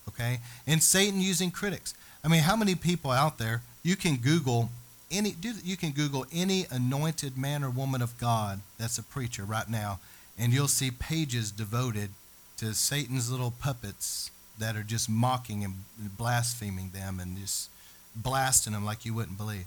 okay? 0.09 0.41
And 0.67 0.83
Satan 0.83 1.21
using 1.21 1.51
critics. 1.51 1.95
I 2.25 2.29
mean, 2.29 2.43
how 2.43 2.57
many 2.57 2.75
people 2.75 3.11
out 3.11 3.39
there 3.39 3.63
you 3.83 3.97
can 3.97 4.17
Google 4.17 4.71
any 5.11 5.37
you 5.63 5.77
can 5.77 5.93
Google 5.93 6.27
any 6.33 6.67
anointed 6.71 7.39
man 7.39 7.63
or 7.63 7.71
woman 7.71 8.03
of 8.03 8.19
God 8.19 8.61
that's 8.79 8.99
a 8.99 9.03
preacher 9.03 9.45
right 9.45 9.69
now, 9.69 10.01
and 10.39 10.53
you'll 10.53 10.69
see 10.69 10.91
pages 10.91 11.51
devoted 11.53 12.11
to 12.57 12.75
Satan's 12.75 13.31
little 13.31 13.53
puppets 13.53 14.31
that 14.59 14.75
are 14.75 14.83
just 14.83 15.09
mocking 15.09 15.63
and 15.63 15.75
blaspheming 16.17 16.91
them 16.91 17.21
and 17.21 17.39
just 17.39 17.71
blasting 18.17 18.73
them 18.73 18.85
like 18.85 19.05
you 19.05 19.15
wouldn't 19.15 19.39
believe. 19.39 19.67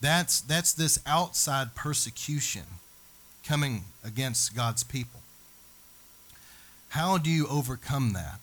That's 0.00 0.40
that's 0.40 0.72
this 0.72 0.98
outside 1.06 1.74
persecution 1.74 2.64
coming 3.46 3.84
against 4.04 4.54
God's 4.54 4.84
people. 4.84 5.20
How 6.90 7.18
do 7.18 7.30
you 7.30 7.46
overcome 7.48 8.12
that? 8.12 8.38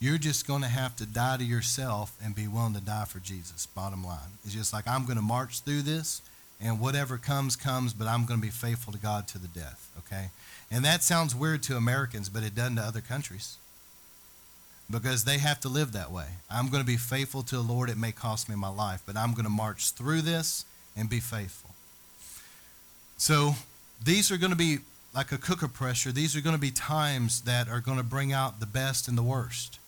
You're 0.00 0.18
just 0.18 0.46
going 0.46 0.62
to 0.62 0.68
have 0.68 0.96
to 0.96 1.06
die 1.06 1.36
to 1.36 1.44
yourself 1.44 2.16
and 2.24 2.34
be 2.34 2.48
willing 2.48 2.74
to 2.74 2.80
die 2.80 3.04
for 3.04 3.18
Jesus, 3.20 3.66
bottom 3.66 4.02
line. 4.02 4.38
It's 4.44 4.54
just 4.54 4.72
like, 4.72 4.88
I'm 4.88 5.04
going 5.04 5.16
to 5.16 5.22
march 5.22 5.60
through 5.60 5.82
this, 5.82 6.22
and 6.60 6.80
whatever 6.80 7.18
comes, 7.18 7.54
comes, 7.54 7.92
but 7.92 8.08
I'm 8.08 8.24
going 8.24 8.40
to 8.40 8.46
be 8.46 8.50
faithful 8.50 8.94
to 8.94 8.98
God 8.98 9.28
to 9.28 9.38
the 9.38 9.48
death, 9.48 9.90
okay? 9.98 10.30
And 10.70 10.84
that 10.86 11.02
sounds 11.02 11.34
weird 11.34 11.62
to 11.64 11.76
Americans, 11.76 12.30
but 12.30 12.42
it 12.42 12.54
doesn't 12.54 12.76
to 12.76 12.82
other 12.82 13.02
countries 13.02 13.58
because 14.90 15.24
they 15.24 15.38
have 15.38 15.60
to 15.60 15.68
live 15.68 15.92
that 15.92 16.10
way. 16.10 16.26
I'm 16.50 16.68
going 16.68 16.82
to 16.82 16.86
be 16.86 16.96
faithful 16.96 17.42
to 17.44 17.56
the 17.56 17.62
Lord. 17.62 17.90
It 17.90 17.96
may 17.96 18.12
cost 18.12 18.48
me 18.48 18.56
my 18.56 18.68
life, 18.68 19.02
but 19.06 19.16
I'm 19.16 19.32
going 19.32 19.44
to 19.44 19.50
march 19.50 19.92
through 19.92 20.22
this 20.22 20.64
and 20.96 21.08
be 21.08 21.20
faithful. 21.20 21.70
So 23.16 23.54
these 24.04 24.30
are 24.30 24.36
going 24.36 24.50
to 24.50 24.56
be 24.56 24.78
like 25.14 25.32
a 25.32 25.38
cooker 25.38 25.68
pressure. 25.68 26.12
These 26.12 26.36
are 26.36 26.40
going 26.40 26.56
to 26.56 26.60
be 26.60 26.70
times 26.70 27.42
that 27.42 27.68
are 27.68 27.80
going 27.80 27.98
to 27.98 28.04
bring 28.04 28.32
out 28.32 28.60
the 28.60 28.66
best 28.66 29.08
and 29.08 29.16
the 29.16 29.22
worst. 29.22 29.78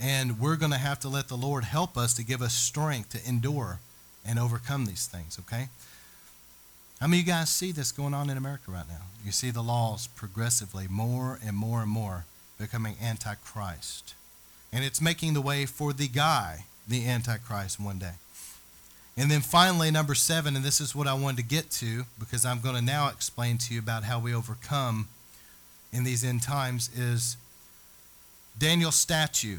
And 0.00 0.38
we're 0.38 0.56
going 0.56 0.72
to 0.72 0.78
have 0.78 1.00
to 1.00 1.08
let 1.08 1.28
the 1.28 1.36
Lord 1.36 1.64
help 1.64 1.96
us 1.96 2.14
to 2.14 2.24
give 2.24 2.40
us 2.40 2.54
strength 2.54 3.10
to 3.10 3.28
endure 3.28 3.80
and 4.24 4.38
overcome 4.38 4.86
these 4.86 5.06
things, 5.06 5.38
okay? 5.40 5.68
How 7.00 7.06
many 7.06 7.20
of 7.20 7.26
you 7.26 7.32
guys 7.32 7.50
see 7.50 7.72
this 7.72 7.92
going 7.92 8.14
on 8.14 8.30
in 8.30 8.36
America 8.36 8.70
right 8.70 8.88
now? 8.88 9.02
You 9.24 9.32
see 9.32 9.50
the 9.50 9.62
laws 9.62 10.06
progressively, 10.08 10.86
more 10.88 11.38
and 11.44 11.56
more 11.56 11.82
and 11.82 11.90
more, 11.90 12.24
becoming 12.58 12.96
antichrist. 13.02 14.14
And 14.72 14.84
it's 14.84 15.00
making 15.00 15.34
the 15.34 15.40
way 15.40 15.64
for 15.64 15.92
the 15.92 16.08
guy, 16.08 16.64
the 16.86 17.06
antichrist, 17.06 17.80
one 17.80 17.98
day. 17.98 18.14
And 19.16 19.30
then 19.30 19.40
finally, 19.40 19.90
number 19.90 20.14
seven, 20.14 20.54
and 20.54 20.64
this 20.64 20.80
is 20.80 20.94
what 20.94 21.06
I 21.06 21.14
wanted 21.14 21.38
to 21.38 21.42
get 21.42 21.70
to 21.72 22.04
because 22.20 22.44
I'm 22.44 22.60
going 22.60 22.76
to 22.76 22.82
now 22.82 23.08
explain 23.08 23.58
to 23.58 23.74
you 23.74 23.80
about 23.80 24.04
how 24.04 24.20
we 24.20 24.34
overcome 24.34 25.08
in 25.92 26.04
these 26.04 26.24
end 26.24 26.42
times, 26.42 26.90
is 26.96 27.36
Daniel's 28.58 28.96
statue. 28.96 29.58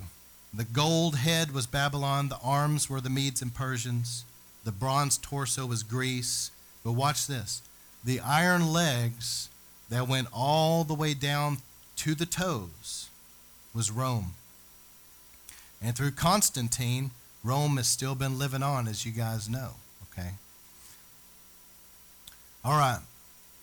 The 0.53 0.63
gold 0.63 1.17
head 1.17 1.51
was 1.51 1.67
Babylon, 1.67 2.29
the 2.29 2.39
arms 2.43 2.89
were 2.89 3.01
the 3.01 3.09
Medes 3.09 3.41
and 3.41 3.53
Persians, 3.53 4.25
the 4.63 4.71
bronze 4.71 5.17
torso 5.17 5.65
was 5.65 5.83
Greece. 5.83 6.51
But 6.83 6.93
watch 6.93 7.27
this 7.27 7.61
the 8.03 8.19
iron 8.21 8.71
legs 8.71 9.49
that 9.89 10.07
went 10.07 10.27
all 10.33 10.83
the 10.83 10.93
way 10.93 11.13
down 11.13 11.57
to 11.99 12.15
the 12.15 12.25
toes 12.25 13.09
was 13.73 13.91
Rome. 13.91 14.33
And 15.81 15.95
through 15.95 16.11
Constantine, 16.11 17.11
Rome 17.43 17.77
has 17.77 17.87
still 17.87 18.15
been 18.15 18.37
living 18.37 18.63
on, 18.63 18.87
as 18.87 19.05
you 19.05 19.11
guys 19.11 19.47
know. 19.47 19.71
Okay? 20.11 20.31
All 22.65 22.77
right. 22.77 22.99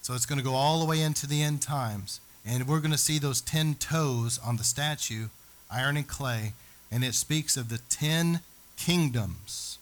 So 0.01 0.15
it's 0.15 0.27
going 0.27 0.39
to 0.39 0.45
go 0.45 0.55
all 0.55 0.79
the 0.81 0.87
way 0.87 1.03
into 1.03 1.27
the 1.27 1.43
end 1.43 1.61
times. 1.61 2.21
And 2.47 2.67
we're 2.67 2.81
going 2.81 2.93
to 2.93 2.99
see 2.99 3.19
those 3.19 3.41
10 3.41 3.75
toes 3.75 4.39
on 4.45 4.57
the 4.57 4.65
statue, 4.65 5.27
iron 5.71 5.97
and 5.97 6.07
clay 6.07 6.53
and 6.91 7.05
it 7.05 7.15
speaks 7.15 7.57
of 7.57 7.69
the 7.69 7.81
ten 7.89 8.41
kingdoms 8.77 9.79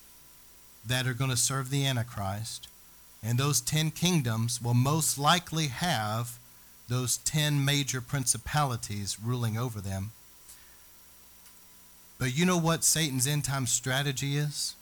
that 0.87 1.07
are 1.07 1.15
going 1.15 1.31
to 1.31 1.37
serve 1.37 1.71
the 1.71 1.87
Antichrist. 1.87 2.69
And 3.23 3.39
those 3.39 3.61
ten 3.61 3.91
kingdoms 3.91 4.61
will 4.63 4.75
most 4.75 5.19
likely 5.19 5.69
have 5.69 6.39
those 6.89 7.19
ten 7.19 7.65
major 7.65 8.01
principalities 8.01 9.19
ruling 9.23 9.57
over 9.57 9.81
them. 9.81 10.13
But 12.19 12.37
you 12.37 12.45
know 12.45 12.59
what 12.59 12.85
Satan's 12.85 13.27
end 13.27 13.45
time 13.45 13.67
strategy 13.67 14.37
is? 14.37 14.75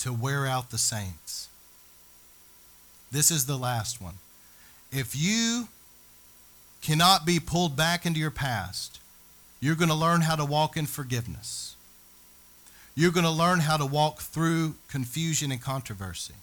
to 0.00 0.12
wear 0.14 0.46
out 0.46 0.70
the 0.70 0.78
saints. 0.78 1.48
This 3.12 3.30
is 3.30 3.44
the 3.44 3.58
last 3.58 4.00
one. 4.00 4.14
If 4.90 5.14
you 5.14 5.68
cannot 6.80 7.26
be 7.26 7.38
pulled 7.38 7.76
back 7.76 8.06
into 8.06 8.18
your 8.18 8.30
past, 8.30 8.98
you're 9.60 9.74
going 9.74 9.90
to 9.90 9.94
learn 9.94 10.22
how 10.22 10.36
to 10.36 10.44
walk 10.44 10.76
in 10.76 10.86
forgiveness. 10.86 11.76
You're 12.94 13.12
going 13.12 13.24
to 13.24 13.30
learn 13.30 13.60
how 13.60 13.76
to 13.76 13.84
walk 13.84 14.20
through 14.20 14.74
confusion 14.88 15.52
and 15.52 15.60
controversy. 15.60 16.34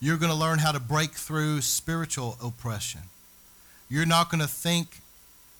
You're 0.00 0.16
going 0.16 0.32
to 0.32 0.38
learn 0.38 0.58
how 0.58 0.72
to 0.72 0.80
break 0.80 1.12
through 1.12 1.60
spiritual 1.60 2.38
oppression. 2.42 3.02
You're 3.90 4.06
not 4.06 4.30
going 4.30 4.40
to 4.40 4.48
think 4.48 5.00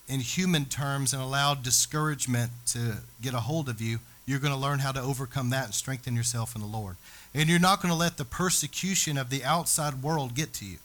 in 0.07 0.21
human 0.21 0.65
terms 0.65 1.13
and 1.13 1.21
allow 1.21 1.53
discouragement 1.53 2.51
to 2.67 2.97
get 3.21 3.33
a 3.33 3.41
hold 3.41 3.69
of 3.69 3.81
you. 3.81 3.99
You're 4.25 4.39
going 4.39 4.53
to 4.53 4.59
learn 4.59 4.79
how 4.79 4.91
to 4.91 5.01
overcome 5.01 5.49
that 5.49 5.65
and 5.65 5.73
strengthen 5.73 6.15
yourself 6.15 6.55
in 6.55 6.61
the 6.61 6.67
Lord. 6.67 6.95
And 7.33 7.49
you're 7.49 7.59
not 7.59 7.81
going 7.81 7.91
to 7.91 7.97
let 7.97 8.17
the 8.17 8.25
persecution 8.25 9.17
of 9.17 9.29
the 9.29 9.43
outside 9.43 10.01
world 10.01 10.33
get 10.35 10.53
to 10.53 10.65
you. 10.65 10.77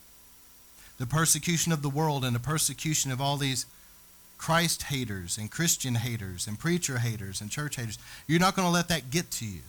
The 0.98 1.06
persecution 1.06 1.72
of 1.72 1.82
the 1.82 1.90
world 1.90 2.24
and 2.24 2.34
the 2.34 2.40
persecution 2.40 3.12
of 3.12 3.20
all 3.20 3.36
these 3.36 3.66
Christ 4.38 4.84
haters 4.84 5.38
and 5.38 5.50
Christian 5.50 5.96
haters 5.96 6.46
and 6.46 6.58
preacher 6.58 6.98
haters 6.98 7.40
and 7.40 7.50
church 7.50 7.76
haters. 7.76 7.98
You're 8.26 8.40
not 8.40 8.56
going 8.56 8.66
to 8.66 8.72
let 8.72 8.88
that 8.88 9.10
get 9.10 9.30
to 9.32 9.46
you. 9.46 9.60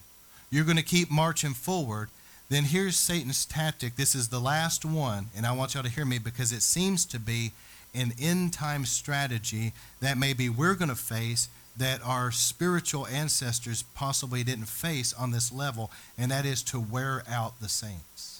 You're 0.50 0.66
going 0.66 0.78
to 0.78 0.84
keep 0.84 1.12
marching 1.12 1.54
forward. 1.54 2.10
Then 2.50 2.66
here's 2.66 2.96
Satan's 2.96 3.46
tactic. 3.46 3.96
This 3.96 4.16
is 4.16 4.30
the 4.30 4.40
last 4.40 4.86
one, 4.86 5.28
and 5.36 5.46
I 5.46 5.52
want 5.52 5.74
y'all 5.74 5.84
to 5.84 5.90
hear 5.90 6.06
me 6.06 6.18
because 6.18 6.52
it 6.52 6.62
seems 6.62 7.06
to 7.06 7.20
be 7.20 7.52
an 7.94 8.14
end 8.20 8.54
time 8.54 8.86
strategy 8.86 9.74
that 10.00 10.18
maybe 10.18 10.48
we're 10.48 10.76
going 10.76 10.90
to 10.90 10.96
face 10.96 11.50
that 11.78 12.00
our 12.04 12.32
spiritual 12.32 13.06
ancestors 13.08 13.84
possibly 13.96 14.44
didn't 14.44 14.66
face 14.66 15.14
on 15.14 15.32
this 15.32 15.52
level, 15.52 15.92
and 16.18 16.32
that 16.32 16.46
is 16.46 16.64
to 16.64 16.80
wear 16.80 17.24
out 17.30 17.60
the 17.60 17.70
saints 17.70 18.38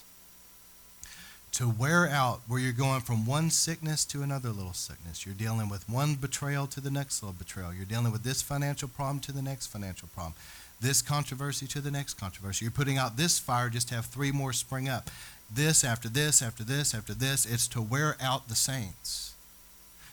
to 1.58 1.68
wear 1.68 2.08
out 2.08 2.40
where 2.46 2.60
you're 2.60 2.72
going 2.72 3.00
from 3.00 3.26
one 3.26 3.50
sickness 3.50 4.04
to 4.04 4.22
another 4.22 4.50
little 4.50 4.72
sickness. 4.72 5.26
You're 5.26 5.34
dealing 5.34 5.68
with 5.68 5.88
one 5.88 6.14
betrayal 6.14 6.68
to 6.68 6.80
the 6.80 6.90
next 6.90 7.20
little 7.20 7.34
betrayal. 7.36 7.74
You're 7.74 7.84
dealing 7.84 8.12
with 8.12 8.22
this 8.22 8.42
financial 8.42 8.88
problem 8.88 9.18
to 9.20 9.32
the 9.32 9.42
next 9.42 9.66
financial 9.66 10.08
problem, 10.14 10.34
this 10.80 11.02
controversy 11.02 11.66
to 11.66 11.80
the 11.80 11.90
next 11.90 12.14
controversy. 12.14 12.64
You're 12.64 12.72
putting 12.72 12.98
out 12.98 13.16
this 13.16 13.38
fire 13.38 13.68
just 13.68 13.88
to 13.88 13.94
have 13.94 14.06
three 14.06 14.32
more 14.32 14.52
spring 14.52 14.88
up. 14.88 15.10
This 15.52 15.82
after 15.82 16.08
this 16.08 16.42
after 16.42 16.62
this 16.62 16.94
after 16.94 17.14
this. 17.14 17.46
It's 17.46 17.68
to 17.68 17.82
wear 17.82 18.16
out 18.20 18.48
the 18.48 18.54
saints, 18.54 19.34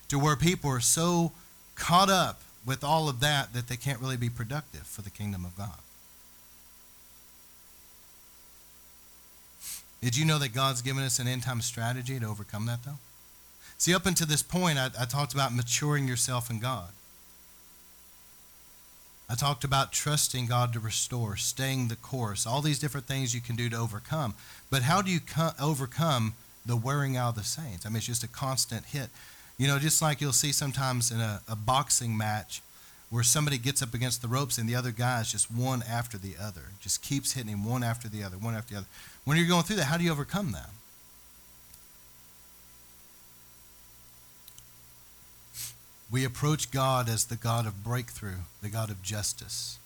to 0.08 0.18
where 0.18 0.36
people 0.36 0.70
are 0.72 0.80
so 0.80 1.32
caught 1.76 2.10
up 2.10 2.42
with 2.66 2.84
all 2.84 3.10
of 3.10 3.20
that 3.20 3.54
that 3.54 3.68
they 3.68 3.78
can't 3.78 4.00
really 4.00 4.18
be 4.18 4.30
productive 4.30 4.88
for 4.88 5.02
the 5.02 5.10
kingdom 5.10 5.46
of 5.46 5.56
God. 5.58 5.78
Did 10.02 10.16
you 10.16 10.26
know 10.26 10.40
that 10.40 10.54
God's 10.54 10.82
given 10.82 11.04
us 11.04 11.20
an 11.20 11.28
end 11.28 11.44
time 11.44 11.62
strategy 11.62 12.20
to 12.20 12.26
overcome 12.26 12.66
that, 12.68 12.84
though? 12.84 13.00
See, 13.78 13.94
up 13.94 14.06
until 14.06 14.28
this 14.28 14.44
point, 14.44 14.78
I, 14.78 14.90
I 15.00 15.06
talked 15.06 15.34
about 15.34 15.54
maturing 15.54 16.08
yourself 16.08 16.50
in 16.50 16.60
God. 16.60 16.90
I 19.30 19.36
talked 19.36 19.64
about 19.64 19.92
trusting 19.92 20.46
God 20.46 20.72
to 20.74 20.80
restore, 20.80 21.36
staying 21.36 21.88
the 21.88 21.96
course, 21.96 22.46
all 22.46 22.62
these 22.62 22.80
different 22.80 23.08
things 23.08 23.34
you 23.34 23.42
can 23.42 23.56
do 23.56 23.70
to 23.70 23.76
overcome. 23.76 24.36
But 24.70 24.84
how 24.84 25.02
do 25.02 25.10
you 25.10 25.20
co- 25.20 25.52
overcome 25.60 26.36
the 26.66 26.76
wearing 26.76 27.18
out 27.18 27.30
of 27.30 27.36
the 27.36 27.44
saints? 27.44 27.86
I 27.86 27.90
mean, 27.90 27.98
it's 27.98 28.06
just 28.06 28.24
a 28.24 28.28
constant 28.28 28.86
hit. 28.86 29.10
You 29.58 29.68
know, 29.68 29.80
just 29.80 30.02
like 30.02 30.22
you'll 30.22 30.34
see 30.34 30.52
sometimes 30.52 31.12
in 31.12 31.20
a, 31.22 31.42
a 31.48 31.56
boxing 31.56 32.16
match, 32.16 32.62
where 33.10 33.24
somebody 33.24 33.58
gets 33.58 33.82
up 33.82 33.94
against 33.94 34.22
the 34.22 34.28
ropes 34.28 34.58
and 34.58 34.68
the 34.68 34.76
other 34.76 34.92
guy 34.92 35.22
is 35.22 35.32
just 35.32 35.50
one 35.52 35.84
after 35.90 36.18
the 36.18 36.36
other, 36.42 36.64
just 36.80 37.02
keeps 37.02 37.34
hitting 37.34 37.52
him 37.52 37.64
one 37.64 37.84
after 37.84 38.08
the 38.08 38.24
other, 38.24 38.38
one 38.38 38.56
after 38.56 38.74
the 38.74 38.80
other. 38.80 38.88
When 39.24 39.38
you're 39.38 39.48
going 39.48 39.64
through 39.64 39.78
that, 39.78 39.86
how 39.86 39.98
do 39.98 40.04
you 40.04 40.12
overcome 40.12 40.52
that? 40.52 40.70
We 46.12 46.24
approach 46.24 46.72
God 46.72 47.10
as 47.10 47.26
the 47.26 47.36
God 47.36 47.66
of 47.66 47.84
breakthrough, 47.84 48.40
the 48.62 48.70
God 48.70 48.90
of 48.90 49.02
justice. 49.02 49.80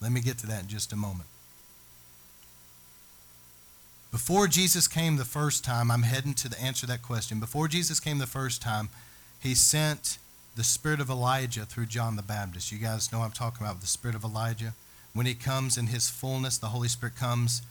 Let 0.00 0.12
me 0.12 0.20
get 0.20 0.38
to 0.38 0.46
that 0.48 0.62
in 0.62 0.68
just 0.68 0.92
a 0.92 0.96
moment. 0.96 1.28
Before 4.10 4.46
Jesus 4.46 4.88
came 4.88 5.16
the 5.16 5.24
first 5.24 5.64
time, 5.64 5.90
I'm 5.90 6.02
heading 6.02 6.34
to 6.34 6.60
answer 6.60 6.86
that 6.86 7.02
question. 7.02 7.40
Before 7.40 7.68
Jesus 7.68 8.00
came 8.00 8.18
the 8.18 8.26
first 8.26 8.60
time, 8.60 8.90
he 9.40 9.54
sent 9.54 10.18
the 10.54 10.64
spirit 10.64 11.00
of 11.00 11.08
Elijah 11.08 11.64
through 11.64 11.86
John 11.86 12.16
the 12.16 12.22
Baptist. 12.22 12.70
You 12.70 12.78
guys 12.78 13.10
know 13.10 13.20
I'm 13.20 13.30
talking 13.30 13.66
about 13.66 13.80
the 13.80 13.86
spirit 13.86 14.14
of 14.14 14.24
Elijah. 14.24 14.74
When 15.14 15.24
he 15.24 15.34
comes 15.34 15.78
in 15.78 15.86
his 15.86 16.10
fullness, 16.10 16.58
the 16.58 16.68
Holy 16.68 16.88
Spirit 16.88 17.16
comes 17.16 17.62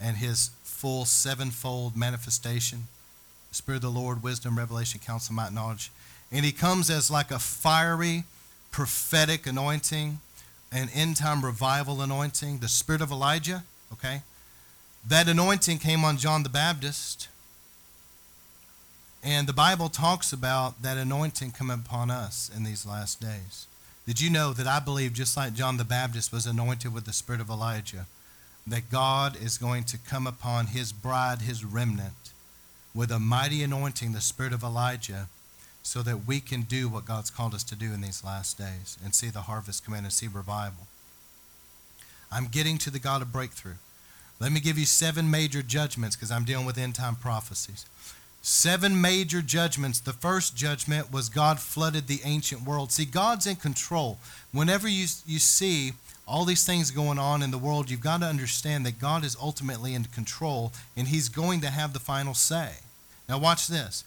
and 0.00 0.16
his 0.16 0.50
full 0.62 1.04
sevenfold 1.04 1.96
manifestation 1.96 2.84
the 3.50 3.56
Spirit 3.56 3.78
of 3.78 3.92
the 3.92 4.00
Lord, 4.00 4.22
wisdom, 4.22 4.56
revelation, 4.56 5.00
counsel, 5.04 5.34
might, 5.34 5.52
knowledge. 5.52 5.90
And 6.32 6.44
he 6.44 6.52
comes 6.52 6.90
as 6.90 7.10
like 7.10 7.30
a 7.30 7.38
fiery, 7.38 8.24
prophetic 8.70 9.46
anointing, 9.46 10.20
an 10.72 10.88
end 10.94 11.16
time 11.16 11.44
revival 11.44 12.00
anointing, 12.00 12.58
the 12.58 12.68
Spirit 12.68 13.02
of 13.02 13.10
Elijah, 13.10 13.64
okay? 13.92 14.22
That 15.06 15.28
anointing 15.28 15.78
came 15.78 16.04
on 16.04 16.18
John 16.18 16.42
the 16.42 16.48
Baptist 16.48 17.28
and 19.22 19.46
the 19.46 19.52
Bible 19.52 19.90
talks 19.90 20.32
about 20.32 20.82
that 20.82 20.96
anointing 20.96 21.50
coming 21.50 21.78
upon 21.84 22.10
us 22.10 22.50
in 22.54 22.64
these 22.64 22.86
last 22.86 23.20
days. 23.20 23.66
Did 24.06 24.20
you 24.20 24.30
know 24.30 24.52
that 24.54 24.66
I 24.66 24.80
believe, 24.80 25.12
just 25.12 25.36
like 25.36 25.52
John 25.52 25.76
the 25.76 25.84
Baptist 25.84 26.32
was 26.32 26.46
anointed 26.46 26.94
with 26.94 27.04
the 27.04 27.12
spirit 27.12 27.40
of 27.40 27.50
Elijah, 27.50 28.06
that 28.66 28.90
God 28.90 29.36
is 29.40 29.58
going 29.58 29.84
to 29.84 29.98
come 29.98 30.26
upon 30.26 30.68
his 30.68 30.92
bride, 30.92 31.42
his 31.42 31.64
remnant, 31.64 32.32
with 32.94 33.10
a 33.10 33.18
mighty 33.18 33.62
anointing, 33.62 34.12
the 34.12 34.22
spirit 34.22 34.54
of 34.54 34.62
Elijah, 34.62 35.28
so 35.82 36.02
that 36.02 36.26
we 36.26 36.40
can 36.40 36.62
do 36.62 36.88
what 36.88 37.04
God's 37.04 37.30
called 37.30 37.54
us 37.54 37.64
to 37.64 37.76
do 37.76 37.92
in 37.92 38.00
these 38.00 38.24
last 38.24 38.58
days 38.58 38.98
and 39.04 39.14
see 39.14 39.28
the 39.28 39.42
harvest 39.42 39.84
come 39.84 39.94
in 39.94 40.04
and 40.04 40.12
see 40.12 40.28
revival. 40.28 40.86
I'm 42.30 42.46
getting 42.46 42.78
to 42.78 42.90
the 42.90 42.98
God 42.98 43.22
of 43.22 43.32
breakthrough. 43.32 43.74
Let 44.38 44.52
me 44.52 44.60
give 44.60 44.78
you 44.78 44.86
seven 44.86 45.30
major 45.30 45.62
judgments 45.62 46.16
because 46.16 46.30
I'm 46.30 46.44
dealing 46.44 46.66
with 46.66 46.78
end 46.78 46.94
time 46.94 47.16
prophecies 47.16 47.86
seven 48.42 49.00
major 49.00 49.42
judgments. 49.42 50.00
The 50.00 50.12
first 50.12 50.56
judgment 50.56 51.12
was 51.12 51.28
God 51.28 51.60
flooded 51.60 52.06
the 52.06 52.20
ancient 52.24 52.62
world. 52.62 52.92
See, 52.92 53.04
God's 53.04 53.46
in 53.46 53.56
control. 53.56 54.18
Whenever 54.52 54.88
you, 54.88 55.06
you 55.26 55.38
see 55.38 55.92
all 56.26 56.44
these 56.44 56.64
things 56.64 56.90
going 56.90 57.18
on 57.18 57.42
in 57.42 57.50
the 57.50 57.58
world, 57.58 57.90
you've 57.90 58.00
got 58.00 58.20
to 58.20 58.26
understand 58.26 58.86
that 58.86 58.98
God 58.98 59.24
is 59.24 59.36
ultimately 59.40 59.94
in 59.94 60.04
control 60.04 60.72
and 60.96 61.08
He's 61.08 61.28
going 61.28 61.60
to 61.60 61.70
have 61.70 61.92
the 61.92 62.00
final 62.00 62.34
say. 62.34 62.70
Now, 63.28 63.38
watch 63.38 63.68
this. 63.68 64.04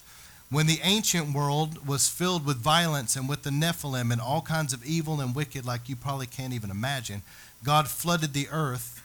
When 0.50 0.66
the 0.66 0.80
ancient 0.82 1.34
world 1.34 1.86
was 1.86 2.08
filled 2.08 2.46
with 2.46 2.58
violence 2.58 3.16
and 3.16 3.28
with 3.28 3.42
the 3.42 3.50
Nephilim 3.50 4.12
and 4.12 4.20
all 4.20 4.42
kinds 4.42 4.72
of 4.72 4.84
evil 4.84 5.20
and 5.20 5.34
wicked, 5.34 5.66
like 5.66 5.88
you 5.88 5.96
probably 5.96 6.26
can't 6.26 6.52
even 6.52 6.70
imagine, 6.70 7.22
God 7.64 7.88
flooded 7.88 8.32
the 8.32 8.48
earth 8.50 9.02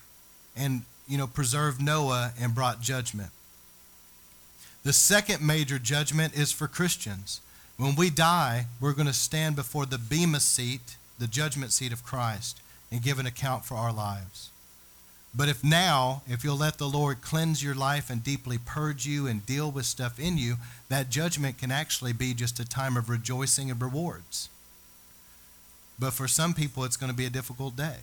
and 0.56 0.84
you 1.08 1.18
know 1.18 1.28
preserved 1.28 1.82
Noah 1.82 2.34
and 2.40 2.54
brought 2.54 2.82
judgment. 2.82 3.32
The 4.84 4.94
second 4.94 5.46
major 5.46 5.80
judgment 5.80 6.38
is 6.38 6.52
for 6.52 6.68
Christians. 6.68 7.42
When 7.78 7.96
we 7.96 8.10
die, 8.10 8.66
we're 8.80 8.94
going 8.94 9.08
to 9.08 9.14
stand 9.14 9.56
before 9.56 9.86
the 9.86 9.98
Bema 9.98 10.40
seat, 10.40 10.98
the 11.18 11.28
judgment 11.28 11.72
seat 11.72 11.94
of 11.94 12.04
Christ, 12.04 12.62
and 12.92 13.02
give 13.02 13.20
an 13.20 13.26
account 13.26 13.66
for 13.66 13.76
our 13.76 13.94
lives. 13.94 14.50
But 15.34 15.48
if 15.48 15.64
now, 15.64 16.24
if 16.28 16.44
you'll 16.44 16.58
let 16.58 16.80
the 16.80 16.88
Lord 16.88 17.22
cleanse 17.22 17.64
your 17.64 17.76
life 17.76 18.10
and 18.10 18.24
deeply 18.24 18.58
purge 18.58 19.06
you 19.06 19.28
and 19.28 19.46
deal 19.46 19.72
with 19.72 19.86
stuff 19.86 20.20
in 20.20 20.38
you, 20.38 20.56
that 20.90 21.10
judgment 21.10 21.58
can 21.58 21.72
actually 21.72 22.14
be 22.14 22.34
just 22.34 22.60
a 22.60 22.68
time 22.68 22.98
of 22.98 23.10
rejoicing 23.10 23.70
and 23.70 23.82
rewards. 23.82 24.50
But 26.00 26.14
for 26.14 26.28
some 26.28 26.54
people, 26.54 26.84
it's 26.84 26.98
going 26.98 27.12
to 27.12 27.18
be 27.18 27.26
a 27.26 27.30
difficult 27.30 27.76
day. 27.76 27.98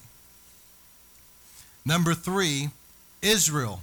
Number 1.85 2.15
three, 2.15 2.71
Israel. 3.23 3.81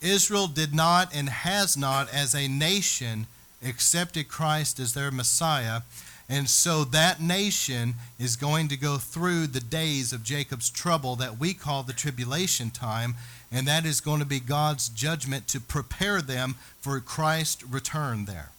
Israel 0.00 0.46
did 0.46 0.74
not 0.74 1.14
and 1.14 1.28
has 1.28 1.76
not, 1.76 2.12
as 2.12 2.34
a 2.34 2.46
nation, 2.46 3.26
accepted 3.64 4.28
Christ 4.28 4.78
as 4.78 4.92
their 4.92 5.10
Messiah. 5.10 5.80
And 6.28 6.48
so 6.48 6.84
that 6.84 7.20
nation 7.20 7.94
is 8.18 8.36
going 8.36 8.68
to 8.68 8.76
go 8.76 8.96
through 8.96 9.46
the 9.48 9.60
days 9.60 10.12
of 10.12 10.24
Jacob's 10.24 10.70
trouble 10.70 11.16
that 11.16 11.38
we 11.38 11.52
call 11.52 11.82
the 11.82 11.92
tribulation 11.92 12.70
time. 12.70 13.14
And 13.52 13.68
that 13.68 13.84
is 13.84 14.00
going 14.00 14.20
to 14.20 14.26
be 14.26 14.40
God's 14.40 14.88
judgment 14.88 15.46
to 15.48 15.60
prepare 15.60 16.22
them 16.22 16.54
for 16.80 16.98
Christ's 17.00 17.64
return 17.64 18.24
there. 18.24 18.50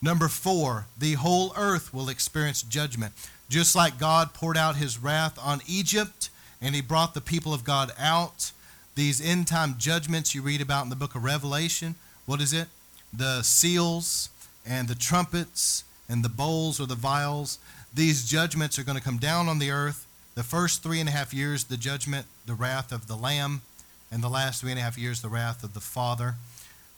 Number 0.00 0.28
four, 0.28 0.86
the 0.96 1.14
whole 1.14 1.52
earth 1.56 1.92
will 1.92 2.08
experience 2.08 2.62
judgment. 2.62 3.14
Just 3.48 3.74
like 3.74 3.98
God 3.98 4.32
poured 4.32 4.56
out 4.56 4.76
his 4.76 5.02
wrath 5.02 5.38
on 5.42 5.60
Egypt 5.66 6.30
and 6.60 6.74
he 6.74 6.80
brought 6.80 7.14
the 7.14 7.20
people 7.20 7.52
of 7.52 7.64
God 7.64 7.92
out 7.98 8.52
these 8.94 9.20
end 9.20 9.46
time 9.46 9.76
judgments 9.78 10.34
you 10.34 10.42
read 10.42 10.60
about 10.60 10.84
in 10.84 10.90
the 10.90 10.96
book 10.96 11.14
of 11.14 11.24
Revelation. 11.24 11.94
What 12.26 12.40
is 12.40 12.52
it? 12.52 12.68
The 13.12 13.42
seals 13.42 14.28
and 14.66 14.86
the 14.88 14.94
trumpets 14.94 15.84
and 16.08 16.24
the 16.24 16.28
bowls 16.28 16.80
or 16.80 16.86
the 16.86 16.94
vials. 16.94 17.58
These 17.94 18.28
judgments 18.28 18.78
are 18.78 18.84
going 18.84 18.98
to 18.98 19.04
come 19.04 19.18
down 19.18 19.48
on 19.48 19.58
the 19.58 19.70
earth. 19.70 20.06
The 20.34 20.42
first 20.42 20.82
three 20.82 21.00
and 21.00 21.08
a 21.08 21.12
half 21.12 21.34
years, 21.34 21.64
the 21.64 21.76
judgment, 21.76 22.26
the 22.46 22.54
wrath 22.54 22.92
of 22.92 23.08
the 23.08 23.16
Lamb, 23.16 23.62
and 24.10 24.22
the 24.22 24.28
last 24.28 24.60
three 24.60 24.70
and 24.70 24.78
a 24.78 24.82
half 24.82 24.96
years, 24.96 25.20
the 25.20 25.28
wrath 25.28 25.64
of 25.64 25.74
the 25.74 25.80
Father. 25.80 26.34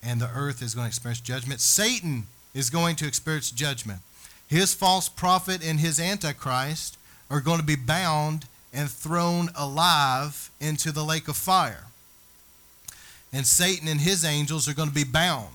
And 0.03 0.21
the 0.21 0.31
earth 0.35 0.63
is 0.63 0.75
going 0.75 0.85
to 0.87 0.89
experience 0.89 1.21
judgment. 1.21 1.61
Satan 1.61 2.27
is 2.55 2.71
going 2.71 2.97
to 2.97 3.07
experience 3.07 3.51
judgment. 3.51 4.01
His 4.49 4.75
false 4.75 5.09
prophet 5.09 5.65
and 5.65 5.81
his 5.81 6.01
antichrist 6.01 6.97
are 7.31 7.41
going 7.41 7.61
to 7.61 7.67
be 7.67 7.77
bound 7.77 8.47
and 8.73 8.91
thrown 8.91 9.49
alive 9.57 10.51
into 10.61 10.93
the 10.93 11.05
lake 11.05 11.29
of 11.29 11.37
fire. 11.37 11.85
And 13.33 13.47
Satan 13.47 13.89
and 13.89 14.01
his 14.01 14.25
angels 14.25 14.69
are 14.69 14.75
going 14.75 14.89
to 14.89 14.95
be 14.95 15.05
bound, 15.05 15.55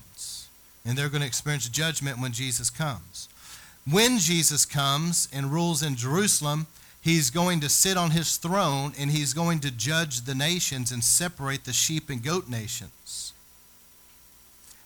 and 0.84 0.96
they're 0.96 1.08
going 1.08 1.20
to 1.20 1.26
experience 1.26 1.68
judgment 1.68 2.18
when 2.18 2.32
Jesus 2.32 2.70
comes. 2.70 3.28
When 3.88 4.18
Jesus 4.18 4.64
comes 4.64 5.28
and 5.32 5.52
rules 5.52 5.82
in 5.82 5.94
Jerusalem, 5.94 6.66
he's 7.00 7.30
going 7.30 7.60
to 7.60 7.68
sit 7.68 7.96
on 7.96 8.10
his 8.10 8.36
throne 8.36 8.92
and 8.98 9.10
he's 9.10 9.32
going 9.32 9.60
to 9.60 9.70
judge 9.70 10.22
the 10.22 10.34
nations 10.34 10.90
and 10.90 11.04
separate 11.04 11.64
the 11.64 11.72
sheep 11.72 12.10
and 12.10 12.22
goat 12.22 12.48
nations. 12.48 13.32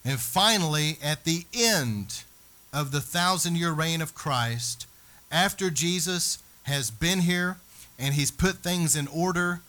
And 0.05 0.21
finally, 0.21 0.99
at 1.03 1.25
the 1.25 1.45
end 1.55 2.25
of 2.73 2.93
the 2.93 3.01
thousand 3.01 3.57
year 3.57 3.73
reign 3.73 4.03
of 4.03 4.15
Christ, 4.15 4.87
after 5.33 5.71
Jesus 5.71 6.39
has 6.65 6.91
been 6.91 7.21
here 7.21 7.57
and 7.99 8.15
he's 8.15 8.31
put 8.31 8.57
things 8.57 8.97
in 8.97 9.07
order, 9.09 9.61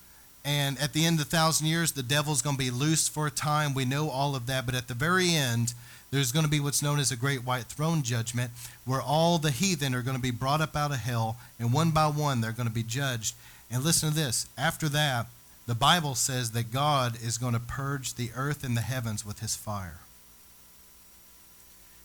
and 0.44 0.78
at 0.78 0.92
the 0.92 1.06
end 1.06 1.20
of 1.20 1.30
the 1.30 1.36
thousand 1.36 1.68
years, 1.68 1.92
the 1.92 2.02
devil's 2.02 2.42
going 2.42 2.56
to 2.56 2.64
be 2.64 2.70
loose 2.70 3.08
for 3.08 3.26
a 3.26 3.30
time. 3.30 3.74
We 3.74 3.84
know 3.84 4.10
all 4.10 4.34
of 4.34 4.46
that. 4.46 4.66
But 4.66 4.74
at 4.74 4.88
the 4.88 4.94
very 4.94 5.34
end, 5.34 5.74
there's 6.12 6.30
going 6.30 6.44
to 6.44 6.50
be 6.50 6.60
what's 6.60 6.82
known 6.82 7.00
as 7.00 7.10
a 7.10 7.16
great 7.16 7.44
white 7.44 7.64
throne 7.64 8.02
judgment, 8.02 8.50
where 8.84 9.00
all 9.00 9.38
the 9.38 9.50
heathen 9.50 9.94
are 9.94 10.02
going 10.02 10.16
to 10.16 10.22
be 10.22 10.30
brought 10.30 10.60
up 10.60 10.76
out 10.76 10.92
of 10.92 10.98
hell, 10.98 11.38
and 11.58 11.72
one 11.72 11.90
by 11.90 12.06
one, 12.06 12.40
they're 12.40 12.52
going 12.52 12.68
to 12.68 12.74
be 12.74 12.82
judged. 12.82 13.34
And 13.70 13.82
listen 13.82 14.10
to 14.10 14.14
this 14.14 14.46
after 14.58 14.90
that, 14.90 15.26
the 15.66 15.74
Bible 15.74 16.14
says 16.14 16.50
that 16.52 16.70
God 16.70 17.16
is 17.22 17.38
going 17.38 17.54
to 17.54 17.60
purge 17.60 18.14
the 18.14 18.30
earth 18.36 18.62
and 18.62 18.76
the 18.76 18.82
heavens 18.82 19.24
with 19.24 19.38
his 19.38 19.56
fire. 19.56 20.00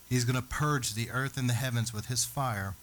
He's 0.10 0.24
going 0.24 0.38
to 0.38 0.42
purge 0.42 0.94
the 0.94 1.12
earth 1.12 1.38
and 1.38 1.50
the 1.50 1.54
heavens 1.54 1.94
with 1.94 2.06
his 2.06 2.24
fire. 2.24 2.76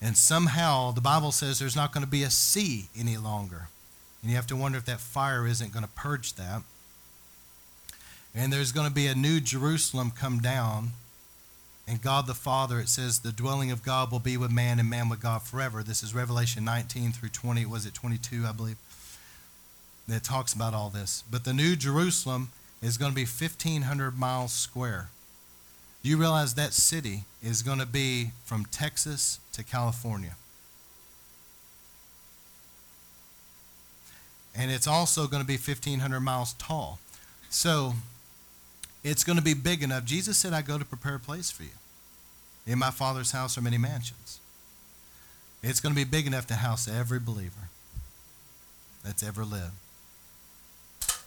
And 0.00 0.16
somehow 0.16 0.92
the 0.92 1.02
Bible 1.02 1.32
says 1.32 1.58
there's 1.58 1.76
not 1.76 1.92
going 1.92 2.04
to 2.04 2.10
be 2.10 2.22
a 2.22 2.30
sea 2.30 2.88
any 2.98 3.18
longer. 3.18 3.68
And 4.22 4.30
you 4.30 4.36
have 4.36 4.46
to 4.46 4.56
wonder 4.56 4.78
if 4.78 4.86
that 4.86 5.00
fire 5.00 5.46
isn't 5.46 5.72
going 5.72 5.84
to 5.84 5.90
purge 5.90 6.34
that. 6.34 6.62
And 8.38 8.52
there's 8.52 8.70
going 8.70 8.86
to 8.86 8.94
be 8.94 9.08
a 9.08 9.16
new 9.16 9.40
Jerusalem 9.40 10.12
come 10.12 10.38
down. 10.38 10.92
And 11.88 12.00
God 12.00 12.28
the 12.28 12.34
Father, 12.34 12.78
it 12.78 12.88
says, 12.88 13.18
the 13.18 13.32
dwelling 13.32 13.72
of 13.72 13.82
God 13.82 14.12
will 14.12 14.20
be 14.20 14.36
with 14.36 14.52
man 14.52 14.78
and 14.78 14.88
man 14.88 15.08
with 15.08 15.20
God 15.20 15.42
forever. 15.42 15.82
This 15.82 16.04
is 16.04 16.14
Revelation 16.14 16.64
19 16.64 17.10
through 17.10 17.30
20. 17.30 17.66
Was 17.66 17.84
it 17.84 17.94
22, 17.94 18.44
I 18.46 18.52
believe? 18.52 18.76
That 20.06 20.22
talks 20.22 20.52
about 20.52 20.72
all 20.72 20.88
this. 20.88 21.24
But 21.28 21.42
the 21.44 21.52
new 21.52 21.74
Jerusalem 21.74 22.50
is 22.80 22.96
going 22.96 23.10
to 23.10 23.16
be 23.16 23.24
1,500 23.24 24.16
miles 24.16 24.52
square. 24.52 25.08
Do 26.04 26.08
you 26.08 26.16
realize 26.16 26.54
that 26.54 26.74
city 26.74 27.24
is 27.42 27.62
going 27.62 27.80
to 27.80 27.86
be 27.86 28.30
from 28.44 28.66
Texas 28.66 29.40
to 29.54 29.64
California? 29.64 30.36
And 34.54 34.70
it's 34.70 34.86
also 34.86 35.26
going 35.26 35.42
to 35.42 35.46
be 35.46 35.54
1,500 35.54 36.20
miles 36.20 36.52
tall. 36.52 37.00
So 37.50 37.94
it's 39.04 39.24
going 39.24 39.38
to 39.38 39.44
be 39.44 39.54
big 39.54 39.82
enough. 39.82 40.04
Jesus 40.04 40.36
said, 40.36 40.52
I 40.52 40.62
go 40.62 40.78
to 40.78 40.84
prepare 40.84 41.16
a 41.16 41.20
place 41.20 41.50
for 41.50 41.62
you. 41.62 41.76
In 42.66 42.78
my 42.78 42.90
Father's 42.90 43.32
house 43.32 43.56
are 43.56 43.62
many 43.62 43.78
mansions. 43.78 44.40
It's 45.62 45.80
going 45.80 45.94
to 45.94 45.96
be 45.96 46.04
big 46.04 46.26
enough 46.26 46.46
to 46.48 46.54
house 46.54 46.88
every 46.88 47.18
believer 47.18 47.68
that's 49.04 49.22
ever 49.22 49.44
lived 49.44 49.72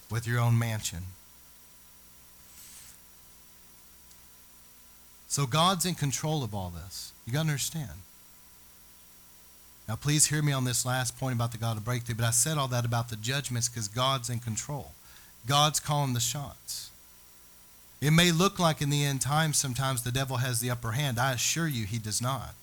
with 0.09 0.27
your 0.27 0.39
own 0.39 0.59
mansion. 0.59 1.03
So 5.27 5.45
God's 5.45 5.85
in 5.85 5.95
control 5.95 6.43
of 6.43 6.53
all 6.53 6.69
this. 6.69 7.13
You 7.25 7.33
got 7.33 7.43
to 7.43 7.47
understand. 7.47 8.01
Now, 9.87 9.95
please 9.95 10.27
hear 10.27 10.41
me 10.41 10.51
on 10.51 10.65
this 10.65 10.85
last 10.85 11.17
point 11.19 11.35
about 11.35 11.51
the 11.51 11.57
God 11.57 11.77
of 11.77 11.85
breakthrough, 11.85 12.15
but 12.15 12.25
I 12.25 12.31
said 12.31 12.57
all 12.57 12.67
that 12.67 12.85
about 12.85 13.09
the 13.09 13.15
judgments 13.15 13.67
because 13.67 13.87
God's 13.87 14.29
in 14.29 14.39
control. 14.39 14.91
God's 15.47 15.79
calling 15.79 16.13
the 16.13 16.19
shots. 16.19 16.90
It 18.01 18.11
may 18.11 18.31
look 18.31 18.57
like 18.57 18.81
in 18.81 18.89
the 18.89 19.05
end 19.05 19.21
times 19.21 19.57
sometimes 19.57 20.01
the 20.01 20.11
devil 20.11 20.37
has 20.37 20.59
the 20.59 20.71
upper 20.71 20.91
hand. 20.91 21.19
I 21.19 21.33
assure 21.33 21.67
you 21.67 21.85
he 21.85 21.99
does 21.99 22.21
not. 22.21 22.55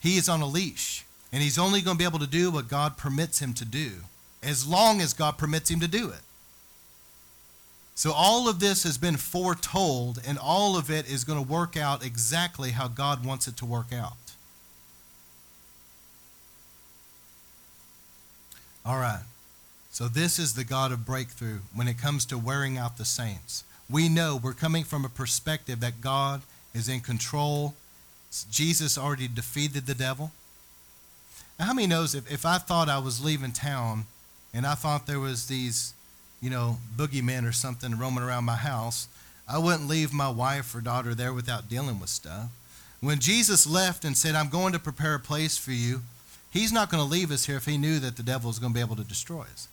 He 0.00 0.18
is 0.18 0.28
on 0.28 0.42
a 0.42 0.46
leash, 0.46 1.06
and 1.32 1.42
he's 1.42 1.58
only 1.58 1.80
going 1.80 1.96
to 1.96 1.98
be 1.98 2.04
able 2.04 2.18
to 2.18 2.26
do 2.26 2.50
what 2.50 2.68
God 2.68 2.98
permits 2.98 3.40
him 3.40 3.54
to 3.54 3.64
do, 3.64 3.92
as 4.42 4.66
long 4.66 5.00
as 5.00 5.14
God 5.14 5.38
permits 5.38 5.70
him 5.70 5.80
to 5.80 5.88
do 5.88 6.10
it. 6.10 6.20
So 7.94 8.12
all 8.12 8.48
of 8.48 8.60
this 8.60 8.82
has 8.82 8.98
been 8.98 9.16
foretold, 9.16 10.20
and 10.26 10.36
all 10.36 10.76
of 10.76 10.90
it 10.90 11.08
is 11.08 11.24
going 11.24 11.42
to 11.42 11.50
work 11.50 11.76
out 11.76 12.04
exactly 12.04 12.72
how 12.72 12.88
God 12.88 13.24
wants 13.24 13.48
it 13.48 13.56
to 13.58 13.64
work 13.64 13.92
out. 13.94 14.12
All 18.84 18.98
right. 18.98 19.22
So 19.94 20.08
this 20.08 20.40
is 20.40 20.54
the 20.54 20.64
God 20.64 20.90
of 20.90 21.06
breakthrough 21.06 21.60
when 21.72 21.86
it 21.86 21.98
comes 21.98 22.26
to 22.26 22.36
wearing 22.36 22.76
out 22.76 22.98
the 22.98 23.04
saints. 23.04 23.62
We 23.88 24.08
know 24.08 24.36
we're 24.42 24.52
coming 24.52 24.82
from 24.82 25.04
a 25.04 25.08
perspective 25.08 25.78
that 25.78 26.00
God 26.00 26.42
is 26.74 26.88
in 26.88 26.98
control. 26.98 27.74
Jesus 28.50 28.98
already 28.98 29.28
defeated 29.28 29.86
the 29.86 29.94
devil. 29.94 30.32
Now, 31.60 31.66
how 31.66 31.74
many 31.74 31.86
knows 31.86 32.16
if, 32.16 32.28
if 32.28 32.44
I 32.44 32.58
thought 32.58 32.88
I 32.88 32.98
was 32.98 33.24
leaving 33.24 33.52
town 33.52 34.06
and 34.52 34.66
I 34.66 34.74
thought 34.74 35.06
there 35.06 35.20
was 35.20 35.46
these 35.46 35.94
you 36.42 36.50
know, 36.50 36.78
boogeymen 36.96 37.48
or 37.48 37.52
something 37.52 37.96
roaming 37.96 38.24
around 38.24 38.42
my 38.42 38.56
house, 38.56 39.06
I 39.48 39.58
wouldn't 39.58 39.88
leave 39.88 40.12
my 40.12 40.28
wife 40.28 40.74
or 40.74 40.80
daughter 40.80 41.14
there 41.14 41.32
without 41.32 41.68
dealing 41.68 42.00
with 42.00 42.10
stuff. 42.10 42.48
When 43.00 43.20
Jesus 43.20 43.64
left 43.64 44.04
and 44.04 44.16
said, 44.16 44.34
I'm 44.34 44.48
going 44.48 44.72
to 44.72 44.80
prepare 44.80 45.14
a 45.14 45.20
place 45.20 45.56
for 45.56 45.70
you, 45.70 46.02
he's 46.50 46.72
not 46.72 46.90
going 46.90 47.00
to 47.00 47.08
leave 47.08 47.30
us 47.30 47.46
here 47.46 47.58
if 47.58 47.66
he 47.66 47.78
knew 47.78 48.00
that 48.00 48.16
the 48.16 48.24
devil 48.24 48.48
was 48.48 48.58
going 48.58 48.72
to 48.72 48.74
be 48.74 48.80
able 48.80 48.96
to 48.96 49.04
destroy 49.04 49.42
us. 49.42 49.68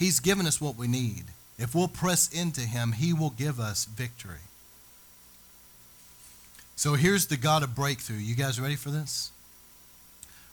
He's 0.00 0.18
given 0.18 0.46
us 0.46 0.62
what 0.62 0.76
we 0.76 0.88
need. 0.88 1.24
If 1.58 1.74
we'll 1.74 1.86
press 1.86 2.32
into 2.32 2.62
him, 2.62 2.92
he 2.92 3.12
will 3.12 3.28
give 3.28 3.60
us 3.60 3.84
victory. 3.84 4.46
So 6.74 6.94
here's 6.94 7.26
the 7.26 7.36
God 7.36 7.62
of 7.62 7.74
breakthrough. 7.74 8.16
You 8.16 8.34
guys 8.34 8.58
ready 8.58 8.76
for 8.76 8.88
this? 8.88 9.30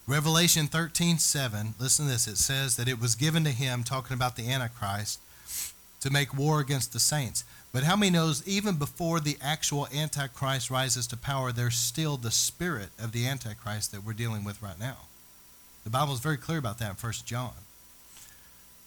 Revelation 0.06 0.68
13 0.68 1.18
7, 1.18 1.76
listen 1.80 2.06
to 2.06 2.12
this. 2.12 2.28
It 2.28 2.38
says 2.38 2.76
that 2.76 2.90
it 2.90 3.00
was 3.00 3.16
given 3.16 3.46
to 3.46 3.52
him, 3.52 3.86
talking 3.86 4.16
about 4.16 4.36
the 4.36 4.52
Antichrist, 4.52 5.22
to 6.02 6.10
make 6.10 6.38
war 6.38 6.60
against 6.60 6.92
the 6.92 7.00
saints. 7.00 7.46
But 7.72 7.84
how 7.84 7.96
many 7.96 8.12
knows 8.12 8.46
even 8.46 8.76
before 8.76 9.22
the 9.22 9.38
actual 9.42 9.88
Antichrist 9.96 10.70
rises 10.70 11.08
to 11.08 11.16
power, 11.16 11.54
there's 11.54 11.78
still 11.78 12.18
the 12.18 12.32
spirit 12.32 12.90
of 13.00 13.14
the 13.14 13.26
Antichrist 13.26 13.94
that 13.94 14.04
we're 14.04 14.12
dealing 14.12 14.44
with 14.44 14.62
right 14.62 14.80
now? 14.80 14.98
The 15.86 15.90
Bible 15.90 16.14
is 16.14 16.20
very 16.20 16.38
clear 16.38 16.58
about 16.58 16.80
that 16.80 16.90
in 16.90 16.96
1 16.98 17.14
John. 17.24 17.54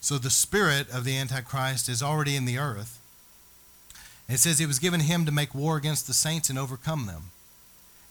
So 0.01 0.19
the 0.19 0.31
spirit 0.31 0.89
of 0.91 1.05
the 1.05 1.17
Antichrist 1.17 1.89
is 1.89 2.03
already 2.03 2.37
in 2.37 2.47
the 2.47 2.59
earth. 2.59 2.99
It 4.29 4.39
says 4.39 4.61
it 4.61 4.67
was 4.67 4.79
given 4.79 5.01
him 5.01 5.25
to 5.27 5.33
make 5.33 5.55
war 5.55 5.77
against 5.77 6.07
the 6.07 6.15
saints 6.15 6.49
and 6.49 6.59
overcome 6.59 7.07
them 7.07 7.31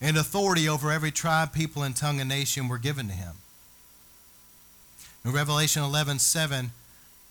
and 0.01 0.17
authority 0.17 0.67
over 0.67 0.91
every 0.91 1.11
tribe, 1.11 1.53
people, 1.53 1.83
and 1.83 1.95
tongue 1.95 2.19
and 2.19 2.29
nation 2.29 2.67
were 2.67 2.77
given 2.77 3.07
to 3.07 3.13
him. 3.13 3.35
In 5.25 5.31
Revelation 5.31 5.83
11 5.83 6.19
7, 6.19 6.71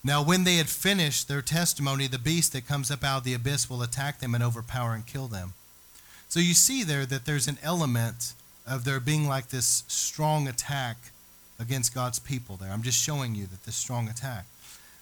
now 0.03 0.23
when 0.23 0.43
they 0.43 0.55
had 0.55 0.69
finished 0.69 1.27
their 1.27 1.41
testimony, 1.41 2.07
the 2.07 2.19
beast 2.19 2.53
that 2.53 2.67
comes 2.67 2.91
up 2.91 3.03
out 3.03 3.19
of 3.19 3.23
the 3.23 3.33
abyss 3.33 3.69
will 3.69 3.81
attack 3.81 4.19
them 4.19 4.35
and 4.35 4.43
overpower 4.43 4.93
and 4.93 5.05
kill 5.05 5.27
them. 5.27 5.53
So 6.29 6.39
you 6.39 6.53
see 6.53 6.83
there 6.83 7.05
that 7.07 7.25
there's 7.25 7.47
an 7.47 7.57
element 7.63 8.33
of 8.67 8.85
there 8.85 8.99
being 8.99 9.27
like 9.27 9.49
this 9.49 9.83
strong 9.87 10.47
attack 10.47 10.97
against 11.59 11.93
God's 11.93 12.19
people 12.19 12.55
there. 12.55 12.71
I'm 12.71 12.83
just 12.83 13.01
showing 13.01 13.35
you 13.35 13.45
that 13.47 13.63
this 13.65 13.75
strong 13.75 14.07
attack. 14.07 14.45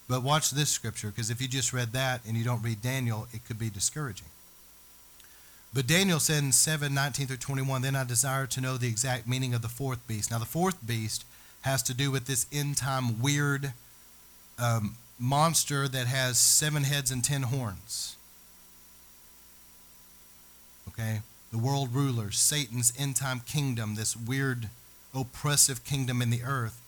But 0.09 0.23
watch 0.23 0.51
this 0.51 0.69
scripture, 0.69 1.09
because 1.09 1.29
if 1.29 1.41
you 1.41 1.47
just 1.47 1.73
read 1.73 1.91
that 1.91 2.21
and 2.25 2.37
you 2.37 2.43
don't 2.43 2.61
read 2.61 2.81
Daniel, 2.81 3.27
it 3.33 3.45
could 3.45 3.59
be 3.59 3.69
discouraging. 3.69 4.27
But 5.73 5.85
Daniel 5.85 6.19
said 6.19 6.43
in 6.43 6.51
7 6.51 6.93
19 6.93 7.27
through 7.27 7.37
21, 7.37 7.81
Then 7.81 7.95
I 7.95 8.03
desire 8.03 8.47
to 8.47 8.61
know 8.61 8.77
the 8.77 8.87
exact 8.87 9.27
meaning 9.27 9.53
of 9.53 9.61
the 9.61 9.67
fourth 9.67 10.05
beast. 10.07 10.31
Now, 10.31 10.39
the 10.39 10.45
fourth 10.45 10.85
beast 10.85 11.25
has 11.61 11.83
to 11.83 11.93
do 11.93 12.09
with 12.09 12.25
this 12.25 12.45
end 12.51 12.77
time 12.77 13.21
weird 13.21 13.73
um, 14.57 14.95
monster 15.19 15.87
that 15.87 16.07
has 16.07 16.39
seven 16.39 16.83
heads 16.83 17.11
and 17.11 17.23
ten 17.23 17.43
horns. 17.43 18.15
Okay? 20.87 21.19
The 21.51 21.57
world 21.57 21.93
ruler, 21.93 22.31
Satan's 22.31 22.93
end 22.97 23.17
time 23.17 23.41
kingdom, 23.41 23.95
this 23.95 24.15
weird, 24.15 24.69
oppressive 25.19 25.83
kingdom 25.83 26.21
in 26.21 26.29
the 26.29 26.43
earth. 26.43 26.81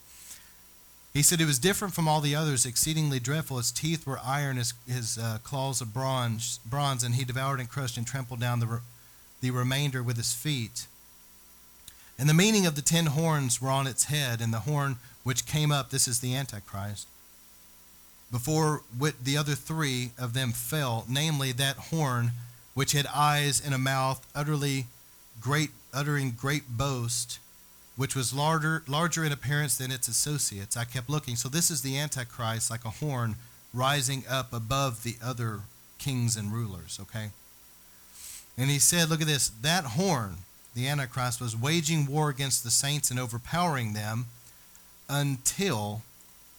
He 1.13 1.23
said 1.23 1.41
it 1.41 1.45
was 1.45 1.57
different 1.57 1.93
from 1.93 2.07
all 2.07 2.21
the 2.21 2.35
others, 2.35 2.65
exceedingly 2.65 3.19
dreadful. 3.19 3.57
His 3.57 3.71
teeth 3.71 4.05
were 4.05 4.19
iron, 4.23 4.57
his, 4.57 4.73
his 4.87 5.17
uh, 5.17 5.39
claws 5.43 5.81
of 5.81 5.93
bronze, 5.93 6.59
bronze, 6.65 7.03
and 7.03 7.15
he 7.15 7.25
devoured 7.25 7.59
and 7.59 7.67
crushed 7.67 7.97
and 7.97 8.05
trampled 8.05 8.39
down 8.39 8.59
the, 8.59 8.67
re- 8.67 8.79
the 9.41 9.51
remainder 9.51 10.03
with 10.03 10.17
his 10.17 10.33
feet. 10.33 10.85
And 12.19 12.29
the 12.29 12.33
meaning 12.33 12.65
of 12.65 12.75
the 12.75 12.81
ten 12.81 13.07
horns 13.07 13.61
were 13.61 13.69
on 13.69 13.87
its 13.87 14.05
head, 14.05 14.39
and 14.39 14.53
the 14.53 14.59
horn 14.59 14.97
which 15.23 15.47
came 15.47 15.71
up, 15.71 15.89
this 15.89 16.07
is 16.07 16.19
the 16.19 16.35
Antichrist, 16.35 17.07
before 18.31 18.83
the 19.23 19.37
other 19.37 19.55
three 19.55 20.11
of 20.17 20.33
them 20.33 20.51
fell, 20.51 21.05
namely 21.09 21.51
that 21.53 21.77
horn 21.77 22.31
which 22.75 22.91
had 22.91 23.07
eyes 23.07 23.59
and 23.63 23.73
a 23.73 23.79
mouth, 23.79 24.25
utterly 24.35 24.85
great, 25.41 25.71
uttering 25.91 26.31
great 26.31 26.69
boast, 26.69 27.39
which 27.99 28.15
was 28.15 28.33
larger, 28.33 28.81
larger 28.87 29.25
in 29.25 29.33
appearance 29.33 29.77
than 29.77 29.91
its 29.91 30.07
associates. 30.07 30.77
I 30.77 30.85
kept 30.85 31.09
looking. 31.09 31.35
So 31.35 31.49
this 31.49 31.69
is 31.69 31.81
the 31.81 31.97
Antichrist, 31.97 32.71
like 32.71 32.85
a 32.85 32.91
horn 32.91 33.35
rising 33.73 34.23
up 34.29 34.53
above 34.53 35.03
the 35.03 35.15
other 35.21 35.63
kings 35.97 36.37
and 36.37 36.53
rulers, 36.53 36.97
okay? 37.01 37.31
And 38.57 38.69
he 38.69 38.79
said, 38.79 39.09
look 39.09 39.19
at 39.19 39.27
this, 39.27 39.49
that 39.49 39.83
horn, 39.83 40.37
the 40.73 40.87
Antichrist, 40.87 41.41
was 41.41 41.57
waging 41.57 42.05
war 42.05 42.29
against 42.29 42.63
the 42.63 42.71
saints 42.71 43.11
and 43.11 43.19
overpowering 43.19 43.91
them 43.91 44.27
until 45.09 46.01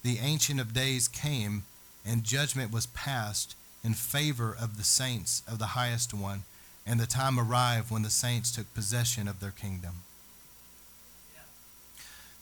the 0.03 0.19
Ancient 0.19 0.61
of 0.61 0.75
Days 0.75 1.09
came 1.09 1.63
and 2.05 2.23
judgment 2.23 2.71
was 2.71 2.85
passed 2.85 3.57
in 3.83 3.95
favor 3.95 4.55
of 4.61 4.77
the 4.77 4.85
saints 4.85 5.43
of 5.51 5.59
the 5.59 5.69
highest 5.69 6.13
one, 6.13 6.43
and 6.87 7.01
the 7.01 7.07
time 7.07 7.41
arrived 7.41 7.91
when 7.91 8.03
the 8.03 8.11
saints 8.11 8.53
took 8.53 8.75
possession 8.75 9.27
of 9.27 9.41
their 9.41 9.53
kingdom. 9.53 10.03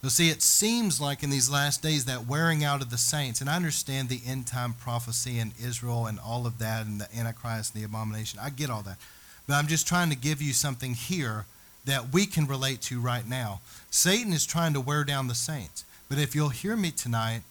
So, 0.01 0.07
see, 0.07 0.29
it 0.29 0.41
seems 0.41 1.01
like 1.01 1.23
in 1.23 1.29
these 1.29 1.49
last 1.49 1.81
days 1.81 2.05
that 2.05 2.25
wearing 2.25 2.63
out 2.63 2.81
of 2.81 2.89
the 2.89 2.97
saints, 2.97 3.41
and 3.41 3.49
I 3.49 3.57
understand 3.57 4.07
the 4.07 4.21
end 4.25 4.47
time 4.47 4.73
prophecy 4.73 5.39
in 5.39 5.51
Israel 5.61 6.05
and 6.05 6.19
all 6.19 6.47
of 6.47 6.57
that, 6.59 6.85
and 6.85 7.01
the 7.01 7.13
Antichrist 7.13 7.73
and 7.73 7.81
the 7.81 7.85
abomination. 7.85 8.39
I 8.41 8.49
get 8.49 8.69
all 8.69 8.81
that. 8.83 8.97
But 9.45 9.55
I'm 9.55 9.67
just 9.67 9.87
trying 9.87 10.09
to 10.09 10.15
give 10.15 10.41
you 10.41 10.53
something 10.53 10.93
here 10.93 11.45
that 11.85 12.13
we 12.13 12.25
can 12.25 12.45
relate 12.45 12.81
to 12.83 13.01
right 13.01 13.27
now. 13.27 13.59
Satan 13.89 14.31
is 14.31 14.45
trying 14.45 14.73
to 14.73 14.79
wear 14.79 15.03
down 15.03 15.27
the 15.27 15.35
saints. 15.35 15.83
But 16.07 16.17
if 16.17 16.33
you'll 16.33 16.49
hear 16.49 16.75
me 16.75 16.91
tonight 16.91 17.41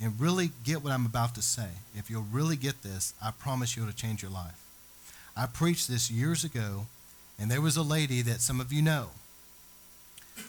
and 0.00 0.20
really 0.20 0.50
get 0.64 0.82
what 0.82 0.92
I'm 0.92 1.06
about 1.06 1.34
to 1.36 1.42
say, 1.42 1.68
if 1.94 2.10
you'll 2.10 2.26
really 2.32 2.56
get 2.56 2.82
this, 2.82 3.14
I 3.22 3.30
promise 3.30 3.76
you 3.76 3.82
it'll 3.82 3.94
change 3.94 4.22
your 4.22 4.30
life. 4.30 4.60
I 5.36 5.46
preached 5.46 5.88
this 5.88 6.10
years 6.10 6.44
ago, 6.44 6.86
and 7.38 7.50
there 7.50 7.60
was 7.60 7.76
a 7.76 7.82
lady 7.82 8.22
that 8.22 8.40
some 8.40 8.60
of 8.60 8.72
you 8.72 8.82
know. 8.82 9.10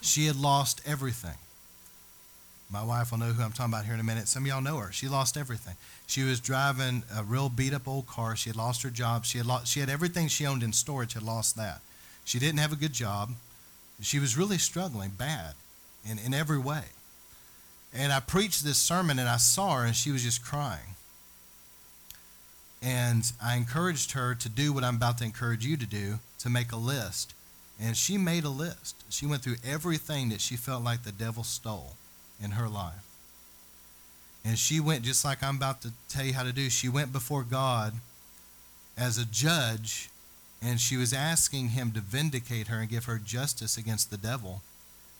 She 0.00 0.26
had 0.26 0.36
lost 0.36 0.80
everything. 0.86 1.36
My 2.70 2.84
wife 2.84 3.10
will 3.10 3.18
know 3.18 3.26
who 3.26 3.42
I'm 3.42 3.50
talking 3.50 3.72
about 3.72 3.84
here 3.84 3.94
in 3.94 4.00
a 4.00 4.04
minute. 4.04 4.28
Some 4.28 4.44
of 4.44 4.48
y'all 4.48 4.60
know 4.60 4.76
her. 4.76 4.92
She 4.92 5.08
lost 5.08 5.36
everything. 5.36 5.74
She 6.06 6.22
was 6.22 6.38
driving 6.38 7.02
a 7.16 7.24
real 7.24 7.48
beat 7.48 7.74
up 7.74 7.88
old 7.88 8.06
car. 8.06 8.36
She 8.36 8.48
had 8.48 8.56
lost 8.56 8.82
her 8.82 8.90
job. 8.90 9.24
She 9.24 9.38
had 9.38 9.46
lost, 9.46 9.66
she 9.66 9.80
had 9.80 9.88
everything 9.88 10.28
she 10.28 10.46
owned 10.46 10.62
in 10.62 10.72
storage, 10.72 11.14
had 11.14 11.24
lost 11.24 11.56
that. 11.56 11.80
She 12.24 12.38
didn't 12.38 12.60
have 12.60 12.72
a 12.72 12.76
good 12.76 12.92
job. 12.92 13.30
She 14.00 14.20
was 14.20 14.36
really 14.38 14.56
struggling 14.56 15.10
bad 15.10 15.54
in, 16.08 16.18
in 16.18 16.32
every 16.32 16.58
way. 16.58 16.84
And 17.92 18.12
I 18.12 18.20
preached 18.20 18.64
this 18.64 18.78
sermon 18.78 19.18
and 19.18 19.28
I 19.28 19.36
saw 19.36 19.76
her 19.76 19.84
and 19.84 19.96
she 19.96 20.12
was 20.12 20.22
just 20.22 20.44
crying. 20.44 20.94
And 22.82 23.30
I 23.42 23.56
encouraged 23.56 24.12
her 24.12 24.34
to 24.36 24.48
do 24.48 24.72
what 24.72 24.84
I'm 24.84 24.96
about 24.96 25.18
to 25.18 25.24
encourage 25.24 25.66
you 25.66 25.76
to 25.76 25.86
do 25.86 26.20
to 26.38 26.48
make 26.48 26.72
a 26.72 26.76
list. 26.76 27.34
And 27.82 27.96
she 27.96 28.18
made 28.18 28.44
a 28.44 28.50
list. 28.50 28.96
She 29.08 29.26
went 29.26 29.42
through 29.42 29.56
everything 29.64 30.28
that 30.28 30.40
she 30.40 30.56
felt 30.56 30.84
like 30.84 31.02
the 31.02 31.12
devil 31.12 31.42
stole 31.42 31.94
in 32.42 32.52
her 32.52 32.68
life. 32.68 33.06
And 34.44 34.58
she 34.58 34.80
went, 34.80 35.02
just 35.02 35.24
like 35.24 35.42
I'm 35.42 35.56
about 35.56 35.82
to 35.82 35.92
tell 36.08 36.24
you 36.24 36.34
how 36.34 36.42
to 36.42 36.52
do, 36.52 36.68
she 36.70 36.88
went 36.88 37.12
before 37.12 37.42
God 37.42 37.94
as 38.96 39.18
a 39.18 39.24
judge 39.24 40.10
and 40.62 40.78
she 40.78 40.98
was 40.98 41.14
asking 41.14 41.70
him 41.70 41.90
to 41.92 42.00
vindicate 42.00 42.66
her 42.66 42.80
and 42.80 42.88
give 42.88 43.06
her 43.06 43.18
justice 43.18 43.78
against 43.78 44.10
the 44.10 44.18
devil. 44.18 44.60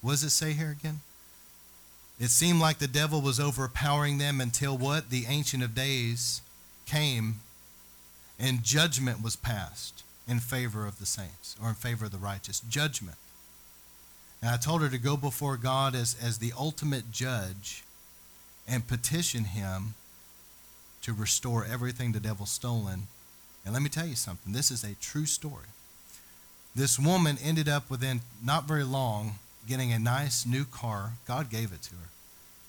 What 0.02 0.12
does 0.12 0.24
it 0.24 0.30
say 0.30 0.52
here 0.52 0.70
again? 0.70 1.00
It 2.18 2.28
seemed 2.28 2.60
like 2.60 2.78
the 2.78 2.86
devil 2.86 3.22
was 3.22 3.40
overpowering 3.40 4.18
them 4.18 4.40
until 4.40 4.76
what? 4.76 5.08
The 5.08 5.24
Ancient 5.26 5.62
of 5.62 5.74
Days 5.74 6.42
came 6.84 7.36
and 8.38 8.62
judgment 8.62 9.22
was 9.22 9.36
passed 9.36 10.02
in 10.28 10.40
favor 10.40 10.86
of 10.86 10.98
the 10.98 11.06
saints 11.06 11.56
or 11.62 11.68
in 11.68 11.74
favor 11.74 12.06
of 12.06 12.12
the 12.12 12.18
righteous. 12.18 12.60
Judgment. 12.68 13.16
And 14.42 14.50
I 14.50 14.56
told 14.56 14.80
her 14.82 14.88
to 14.88 14.98
go 14.98 15.16
before 15.16 15.56
God 15.56 15.94
as, 15.94 16.16
as 16.22 16.38
the 16.38 16.52
ultimate 16.58 17.10
judge 17.12 17.84
and 18.66 18.86
petition 18.86 19.44
him 19.44 19.94
to 21.02 21.12
restore 21.12 21.64
everything 21.64 22.12
the 22.12 22.20
devil's 22.20 22.50
stolen. 22.50 23.08
And 23.64 23.74
let 23.74 23.82
me 23.82 23.88
tell 23.88 24.06
you 24.06 24.14
something 24.14 24.52
this 24.52 24.70
is 24.70 24.84
a 24.84 24.94
true 25.00 25.26
story. 25.26 25.66
This 26.74 26.98
woman 26.98 27.36
ended 27.42 27.68
up 27.68 27.90
within 27.90 28.20
not 28.42 28.68
very 28.68 28.84
long 28.84 29.34
getting 29.68 29.92
a 29.92 29.98
nice 29.98 30.46
new 30.46 30.64
car. 30.64 31.12
God 31.26 31.50
gave 31.50 31.72
it 31.72 31.82
to 31.82 31.94
her. 31.96 32.08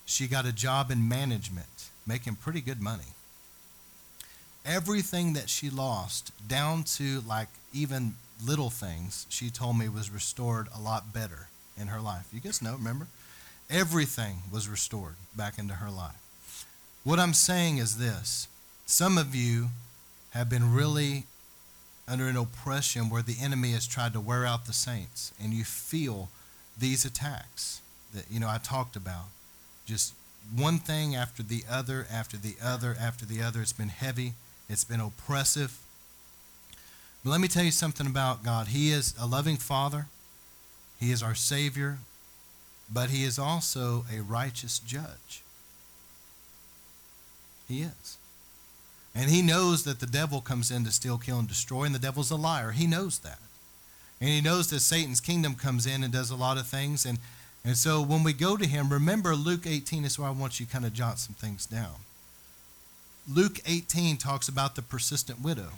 She 0.04 0.26
got 0.26 0.44
a 0.44 0.52
job 0.52 0.90
in 0.90 1.08
management, 1.08 1.90
making 2.06 2.36
pretty 2.36 2.60
good 2.60 2.80
money. 2.80 3.14
Everything 4.64 5.32
that 5.32 5.48
she 5.48 5.70
lost, 5.70 6.32
down 6.46 6.84
to 6.84 7.20
like 7.22 7.48
even 7.72 8.14
little 8.44 8.70
things, 8.70 9.26
she 9.28 9.50
told 9.50 9.78
me 9.78 9.88
was 9.88 10.10
restored 10.10 10.68
a 10.74 10.80
lot 10.80 11.12
better 11.12 11.48
in 11.76 11.88
her 11.88 12.00
life. 12.00 12.28
You 12.32 12.40
guys 12.40 12.62
know, 12.62 12.74
remember? 12.74 13.06
Everything 13.70 14.42
was 14.52 14.68
restored 14.68 15.14
back 15.34 15.58
into 15.58 15.74
her 15.74 15.90
life. 15.90 16.66
What 17.04 17.18
I'm 17.18 17.34
saying 17.34 17.78
is 17.78 17.98
this 17.98 18.48
some 18.86 19.18
of 19.18 19.34
you 19.34 19.68
have 20.30 20.48
been 20.48 20.72
really 20.72 21.24
under 22.08 22.26
an 22.26 22.36
oppression 22.36 23.08
where 23.08 23.22
the 23.22 23.36
enemy 23.40 23.72
has 23.72 23.86
tried 23.86 24.12
to 24.12 24.20
wear 24.20 24.44
out 24.44 24.66
the 24.66 24.72
saints, 24.72 25.32
and 25.42 25.52
you 25.52 25.64
feel 25.64 26.28
these 26.78 27.04
attacks 27.04 27.80
that 28.12 28.24
you 28.30 28.38
know 28.40 28.48
I 28.48 28.58
talked 28.58 28.96
about. 28.96 29.26
Just 29.86 30.14
one 30.54 30.78
thing 30.78 31.14
after 31.14 31.42
the 31.42 31.64
other, 31.70 32.06
after 32.12 32.36
the 32.36 32.56
other, 32.62 32.96
after 32.98 33.24
the 33.24 33.42
other. 33.42 33.62
It's 33.62 33.72
been 33.72 33.88
heavy. 33.88 34.34
It's 34.72 34.84
been 34.84 35.00
oppressive. 35.00 35.78
But 37.22 37.30
let 37.30 37.42
me 37.42 37.48
tell 37.48 37.62
you 37.62 37.70
something 37.70 38.06
about 38.06 38.42
God. 38.42 38.68
He 38.68 38.90
is 38.90 39.14
a 39.20 39.26
loving 39.26 39.58
Father. 39.58 40.06
He 40.98 41.12
is 41.12 41.22
our 41.22 41.34
Savior, 41.34 41.98
but 42.90 43.10
He 43.10 43.22
is 43.22 43.38
also 43.38 44.06
a 44.10 44.22
righteous 44.22 44.78
judge. 44.78 45.42
He 47.68 47.82
is. 47.82 48.16
And 49.14 49.30
He 49.30 49.42
knows 49.42 49.84
that 49.84 50.00
the 50.00 50.06
devil 50.06 50.40
comes 50.40 50.70
in 50.70 50.84
to 50.84 50.90
steal, 50.90 51.18
kill, 51.18 51.38
and 51.38 51.48
destroy, 51.48 51.84
and 51.84 51.94
the 51.94 51.98
devil's 51.98 52.30
a 52.30 52.36
liar. 52.36 52.70
He 52.70 52.86
knows 52.86 53.18
that. 53.18 53.40
And 54.22 54.30
He 54.30 54.40
knows 54.40 54.70
that 54.70 54.80
Satan's 54.80 55.20
kingdom 55.20 55.54
comes 55.54 55.86
in 55.86 56.02
and 56.02 56.12
does 56.12 56.30
a 56.30 56.36
lot 56.36 56.56
of 56.56 56.66
things. 56.66 57.04
And, 57.04 57.18
and 57.62 57.76
so 57.76 58.00
when 58.00 58.22
we 58.22 58.32
go 58.32 58.56
to 58.56 58.66
Him, 58.66 58.88
remember 58.88 59.36
Luke 59.36 59.66
18 59.66 60.06
is 60.06 60.18
where 60.18 60.28
I 60.28 60.32
want 60.32 60.60
you 60.60 60.66
to 60.66 60.72
kind 60.72 60.86
of 60.86 60.94
jot 60.94 61.18
some 61.18 61.34
things 61.34 61.66
down. 61.66 61.96
Luke 63.30 63.60
18 63.66 64.16
talks 64.16 64.48
about 64.48 64.74
the 64.74 64.82
persistent 64.82 65.40
widow. 65.40 65.72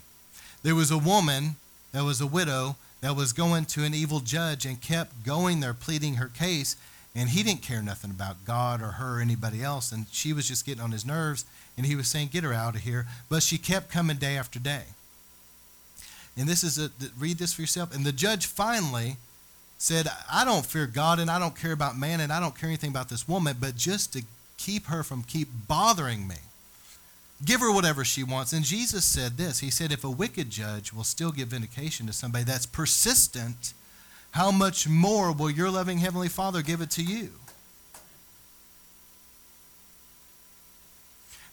There 0.62 0.75
was 0.75 0.91
a 0.91 0.99
woman 0.99 1.57
that 1.93 2.05
was 2.05 2.21
a 2.21 2.27
widow 2.27 2.77
that 3.03 3.15
was 3.15 3.35
going 3.35 3.66
to 3.66 3.85
an 3.85 3.95
evil 3.95 4.21
judge 4.21 4.65
and 4.65 4.81
kept 4.81 5.25
going 5.25 5.61
there 5.61 5.75
pleading 5.75 6.15
her 6.15 6.29
case 6.29 6.77
and 7.15 7.29
he 7.29 7.43
didn't 7.43 7.62
care 7.62 7.83
nothing 7.83 8.11
about 8.11 8.45
God 8.45 8.81
or 8.81 8.93
her 8.93 9.19
or 9.19 9.21
anybody 9.21 9.62
else 9.62 9.93
and 9.93 10.07
she 10.11 10.33
was 10.33 10.49
just 10.49 10.65
getting 10.65 10.83
on 10.83 10.91
his 10.91 11.05
nerves 11.05 11.45
and 11.77 11.87
he 11.87 11.95
was 11.95 12.09
saying 12.09 12.29
get 12.33 12.45
her 12.45 12.53
out 12.53 12.77
of 12.77 12.81
here. 12.81 13.07
But 13.29 13.43
she 13.43 13.59
kept 13.59 13.91
coming 13.91 14.16
day 14.16 14.37
after 14.37 14.59
day. 14.59 14.85
And 16.37 16.49
this 16.49 16.65
is 16.65 16.79
a 16.79 16.91
read 17.19 17.39
this 17.39 17.53
for 17.53 17.61
yourself. 17.61 17.95
And 17.95 18.05
the 18.05 18.11
judge 18.11 18.47
finally 18.47 19.16
said 19.77 20.09
I 20.33 20.45
don't 20.45 20.65
fear 20.65 20.87
God 20.87 21.19
and 21.19 21.31
I 21.31 21.39
don't 21.39 21.57
care 21.57 21.73
about 21.73 21.99
man 21.99 22.21
and 22.21 22.33
I 22.33 22.41
don't 22.41 22.59
care 22.59 22.69
anything 22.69 22.91
about 22.91 23.11
this 23.11 23.29
woman 23.29 23.57
but 23.61 23.77
just 23.77 24.15
to 24.15 24.23
keep 24.57 24.87
her 24.87 25.03
from 25.03 25.23
keep 25.25 25.49
bothering 25.69 26.27
me 26.27 26.37
Give 27.45 27.61
her 27.61 27.73
whatever 27.73 28.05
she 28.05 28.23
wants. 28.23 28.53
And 28.53 28.65
Jesus 28.65 29.05
said 29.05 29.37
this 29.37 29.61
He 29.61 29.71
said, 29.71 29.93
If 29.93 30.05
a 30.05 30.11
wicked 30.11 30.51
judge 30.51 30.93
will 30.93 31.05
still 31.05 31.33
give 31.33 31.49
vindication 31.49 32.07
to 32.07 32.12
somebody 32.12 32.45
that's 32.45 32.66
persistent, 32.66 33.75
how 34.33 34.51
much 34.51 34.89
more 34.89 35.33
will 35.33 35.51
your 35.51 35.71
loving 35.71 35.99
Heavenly 35.99 36.29
Father 36.29 36.62
give 36.62 36.81
it 36.81 36.91
to 36.91 37.03
you? 37.03 37.31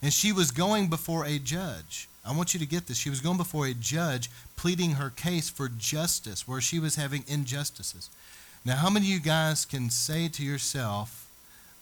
And 0.01 0.11
she 0.11 0.31
was 0.31 0.49
going 0.49 0.89
before 0.89 1.25
a 1.25 1.37
judge. 1.37 2.07
I 2.25 2.35
want 2.35 2.53
you 2.53 2.59
to 2.59 2.65
get 2.65 2.87
this. 2.87 2.97
She 2.97 3.09
was 3.09 3.19
going 3.19 3.37
before 3.37 3.67
a 3.67 3.73
judge 3.73 4.29
pleading 4.55 4.91
her 4.93 5.09
case 5.09 5.49
for 5.49 5.69
justice 5.69 6.47
where 6.47 6.61
she 6.61 6.79
was 6.79 6.95
having 6.95 7.23
injustices. 7.27 8.09
Now, 8.63 8.77
how 8.77 8.89
many 8.89 9.07
of 9.07 9.11
you 9.11 9.19
guys 9.19 9.65
can 9.65 9.89
say 9.89 10.27
to 10.29 10.43
yourself 10.43 11.29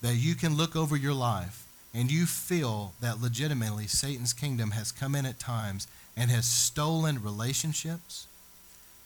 that 0.01 0.15
you 0.15 0.35
can 0.35 0.55
look 0.55 0.75
over 0.75 0.95
your 0.95 1.13
life 1.13 1.65
and 1.93 2.11
you 2.11 2.25
feel 2.25 2.93
that 3.01 3.21
legitimately 3.21 3.87
Satan's 3.87 4.33
kingdom 4.33 4.71
has 4.71 4.91
come 4.91 5.15
in 5.15 5.25
at 5.25 5.39
times 5.39 5.87
and 6.15 6.29
has 6.29 6.45
stolen 6.45 7.23
relationships, 7.23 8.27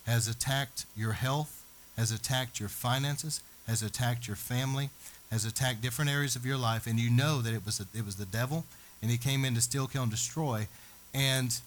has 0.05 0.27
attacked 0.27 0.85
your 0.95 1.13
health, 1.13 1.63
has 1.97 2.11
attacked 2.11 2.59
your 2.59 2.69
finances, 2.69 3.41
has 3.67 3.81
attacked 3.81 4.27
your 4.27 4.35
family, 4.35 4.89
has 5.31 5.45
attacked 5.45 5.81
different 5.81 6.11
areas 6.11 6.35
of 6.35 6.45
your 6.45 6.57
life, 6.57 6.85
and 6.85 6.99
you 6.99 7.09
know 7.09 7.41
that 7.41 7.53
it 7.53 7.65
was, 7.65 7.79
it 7.79 8.05
was 8.05 8.17
the 8.17 8.25
devil, 8.25 8.65
and 9.01 9.09
he 9.09 9.17
came 9.17 9.45
in 9.45 9.55
to 9.55 9.61
steal, 9.61 9.87
kill, 9.87 10.03
and 10.03 10.11
destroy, 10.11 10.67
and 11.13 11.59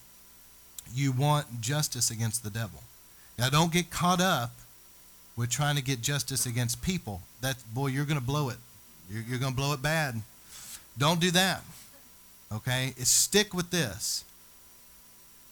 you 0.93 1.11
want 1.11 1.61
justice 1.61 2.11
against 2.11 2.43
the 2.43 2.49
devil. 2.49 2.81
Now, 3.37 3.49
don't 3.49 3.71
get 3.71 3.89
caught 3.89 4.21
up 4.21 4.51
with 5.35 5.49
trying 5.49 5.75
to 5.75 5.83
get 5.83 6.01
justice 6.01 6.45
against 6.45 6.81
people. 6.81 7.21
That 7.41 7.57
boy, 7.73 7.87
you're 7.87 8.05
going 8.05 8.19
to 8.19 8.25
blow 8.25 8.49
it. 8.49 8.57
You're, 9.09 9.23
you're 9.23 9.39
going 9.39 9.51
to 9.51 9.55
blow 9.55 9.73
it 9.73 9.81
bad. 9.81 10.21
Don't 10.97 11.19
do 11.19 11.31
that. 11.31 11.63
Okay? 12.51 12.93
It's 12.97 13.09
stick 13.09 13.53
with 13.53 13.69
this. 13.69 14.23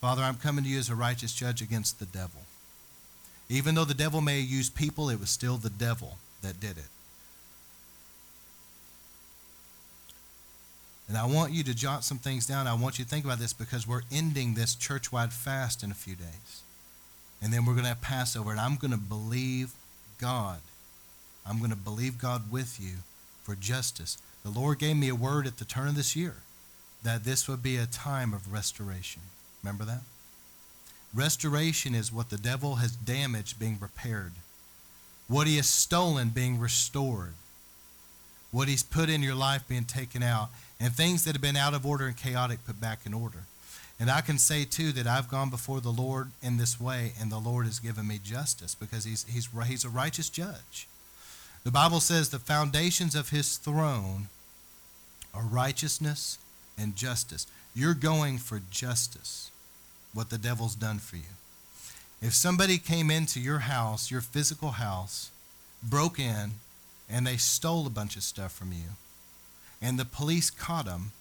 Father, 0.01 0.21
I'm 0.21 0.35
coming 0.35 0.63
to 0.63 0.69
you 0.69 0.79
as 0.79 0.89
a 0.89 0.95
righteous 0.95 1.33
judge 1.33 1.61
against 1.61 1.99
the 1.99 2.05
devil. 2.05 2.41
Even 3.49 3.75
though 3.75 3.85
the 3.85 3.93
devil 3.93 4.21
may 4.21 4.39
use 4.39 4.69
people, 4.69 5.09
it 5.09 5.19
was 5.19 5.29
still 5.29 5.57
the 5.57 5.69
devil 5.69 6.17
that 6.41 6.59
did 6.59 6.77
it. 6.77 6.85
And 11.07 11.17
I 11.17 11.25
want 11.25 11.53
you 11.53 11.63
to 11.63 11.73
jot 11.75 12.03
some 12.03 12.17
things 12.17 12.47
down. 12.47 12.65
I 12.65 12.73
want 12.73 12.97
you 12.97 13.05
to 13.05 13.11
think 13.11 13.25
about 13.25 13.37
this 13.37 13.53
because 13.53 13.87
we're 13.87 14.01
ending 14.11 14.55
this 14.55 14.73
church 14.73 15.11
wide 15.11 15.33
fast 15.33 15.83
in 15.83 15.91
a 15.91 15.95
few 15.95 16.15
days. 16.15 16.61
And 17.41 17.53
then 17.53 17.65
we're 17.65 17.73
going 17.73 17.83
to 17.83 17.89
have 17.89 18.01
Passover. 18.01 18.49
And 18.51 18.59
I'm 18.59 18.75
going 18.75 18.91
to 18.91 18.97
believe 18.97 19.73
God. 20.19 20.59
I'm 21.47 21.59
going 21.59 21.69
to 21.69 21.77
believe 21.77 22.17
God 22.17 22.51
with 22.51 22.79
you 22.81 22.97
for 23.43 23.53
justice. 23.53 24.17
The 24.45 24.51
Lord 24.51 24.77
gave 24.77 24.95
me 24.95 25.09
a 25.09 25.15
word 25.15 25.47
at 25.47 25.57
the 25.57 25.65
turn 25.65 25.87
of 25.87 25.95
this 25.95 26.15
year 26.15 26.35
that 27.01 27.23
this 27.23 27.47
would 27.47 27.63
be 27.63 27.77
a 27.77 27.87
time 27.87 28.31
of 28.31 28.53
restoration. 28.53 29.23
Remember 29.63 29.83
that? 29.85 30.01
Restoration 31.15 31.95
is 31.95 32.13
what 32.13 32.29
the 32.29 32.37
devil 32.37 32.75
has 32.75 32.91
damaged 32.91 33.57
being 33.57 33.79
repaired, 33.81 34.33
what 35.27 35.47
he 35.47 35.55
has 35.55 35.67
stolen 35.67 36.29
being 36.29 36.59
restored, 36.59 37.33
what 38.51 38.67
he's 38.67 38.83
put 38.83 39.09
in 39.09 39.23
your 39.23 39.33
life 39.33 39.67
being 39.67 39.85
taken 39.85 40.21
out, 40.21 40.49
and 40.79 40.93
things 40.93 41.23
that 41.23 41.33
have 41.33 41.41
been 41.41 41.55
out 41.55 41.73
of 41.73 41.83
order 41.83 42.05
and 42.05 42.15
chaotic 42.15 42.63
put 42.67 42.79
back 42.79 42.99
in 43.03 43.15
order. 43.15 43.45
And 43.99 44.11
I 44.11 44.21
can 44.21 44.37
say 44.37 44.63
too 44.63 44.91
that 44.91 45.07
I've 45.07 45.29
gone 45.29 45.49
before 45.49 45.81
the 45.81 45.89
Lord 45.89 46.29
in 46.43 46.57
this 46.57 46.79
way, 46.79 47.13
and 47.19 47.31
the 47.31 47.39
Lord 47.39 47.65
has 47.65 47.79
given 47.79 48.07
me 48.07 48.19
justice 48.23 48.75
because 48.75 49.05
He's 49.05 49.25
He's 49.27 49.49
He's 49.65 49.85
a 49.85 49.89
righteous 49.89 50.29
judge. 50.29 50.87
The 51.63 51.71
Bible 51.71 51.99
says 51.99 52.29
the 52.29 52.37
foundations 52.37 53.15
of 53.15 53.29
His 53.29 53.57
throne 53.57 54.27
are 55.35 55.43
righteousness 55.43 56.37
and 56.77 56.95
justice. 56.95 57.47
You're 57.75 57.93
going 57.93 58.37
for 58.37 58.61
justice, 58.71 59.51
what 60.13 60.29
the 60.29 60.37
devil's 60.37 60.75
done 60.75 60.99
for 60.99 61.17
you. 61.17 61.33
If 62.21 62.33
somebody 62.33 62.77
came 62.77 63.11
into 63.11 63.39
your 63.39 63.59
house, 63.59 64.09
your 64.09 64.21
physical 64.21 64.71
house, 64.71 65.29
broke 65.83 66.19
in, 66.19 66.51
and 67.09 67.27
they 67.27 67.37
stole 67.37 67.85
a 67.85 67.91
bunch 67.91 68.15
of 68.15 68.23
stuff 68.23 68.53
from 68.53 68.71
you, 68.71 68.95
and 69.81 69.99
the 69.99 70.05
police 70.05 70.49
caught 70.49 70.85
them, 70.85 71.11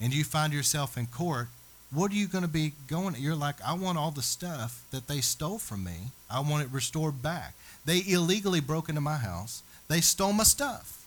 and 0.00 0.14
you 0.14 0.24
find 0.24 0.52
yourself 0.52 0.96
in 0.96 1.06
court, 1.06 1.48
what 1.90 2.10
are 2.10 2.16
you 2.16 2.26
going 2.26 2.42
to 2.42 2.48
be 2.48 2.72
going? 2.86 3.14
You're 3.18 3.34
like, 3.34 3.56
I 3.64 3.74
want 3.74 3.98
all 3.98 4.10
the 4.10 4.22
stuff 4.22 4.82
that 4.90 5.08
they 5.08 5.20
stole 5.20 5.58
from 5.58 5.84
me. 5.84 6.10
I 6.30 6.40
want 6.40 6.62
it 6.62 6.70
restored 6.70 7.22
back. 7.22 7.54
They 7.84 8.02
illegally 8.06 8.60
broke 8.60 8.88
into 8.88 9.00
my 9.00 9.16
house. 9.16 9.62
They 9.88 10.00
stole 10.00 10.32
my 10.32 10.44
stuff. 10.44 10.97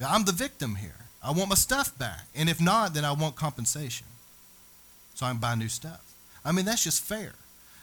I'm 0.00 0.24
the 0.24 0.32
victim 0.32 0.76
here. 0.76 0.94
I 1.22 1.32
want 1.32 1.48
my 1.48 1.56
stuff 1.56 1.96
back. 1.98 2.26
And 2.34 2.48
if 2.48 2.60
not, 2.60 2.94
then 2.94 3.04
I 3.04 3.12
want 3.12 3.34
compensation. 3.36 4.06
So 5.14 5.26
I 5.26 5.30
can 5.30 5.38
buy 5.38 5.54
new 5.56 5.68
stuff. 5.68 6.00
I 6.44 6.52
mean, 6.52 6.64
that's 6.64 6.84
just 6.84 7.02
fair. 7.02 7.32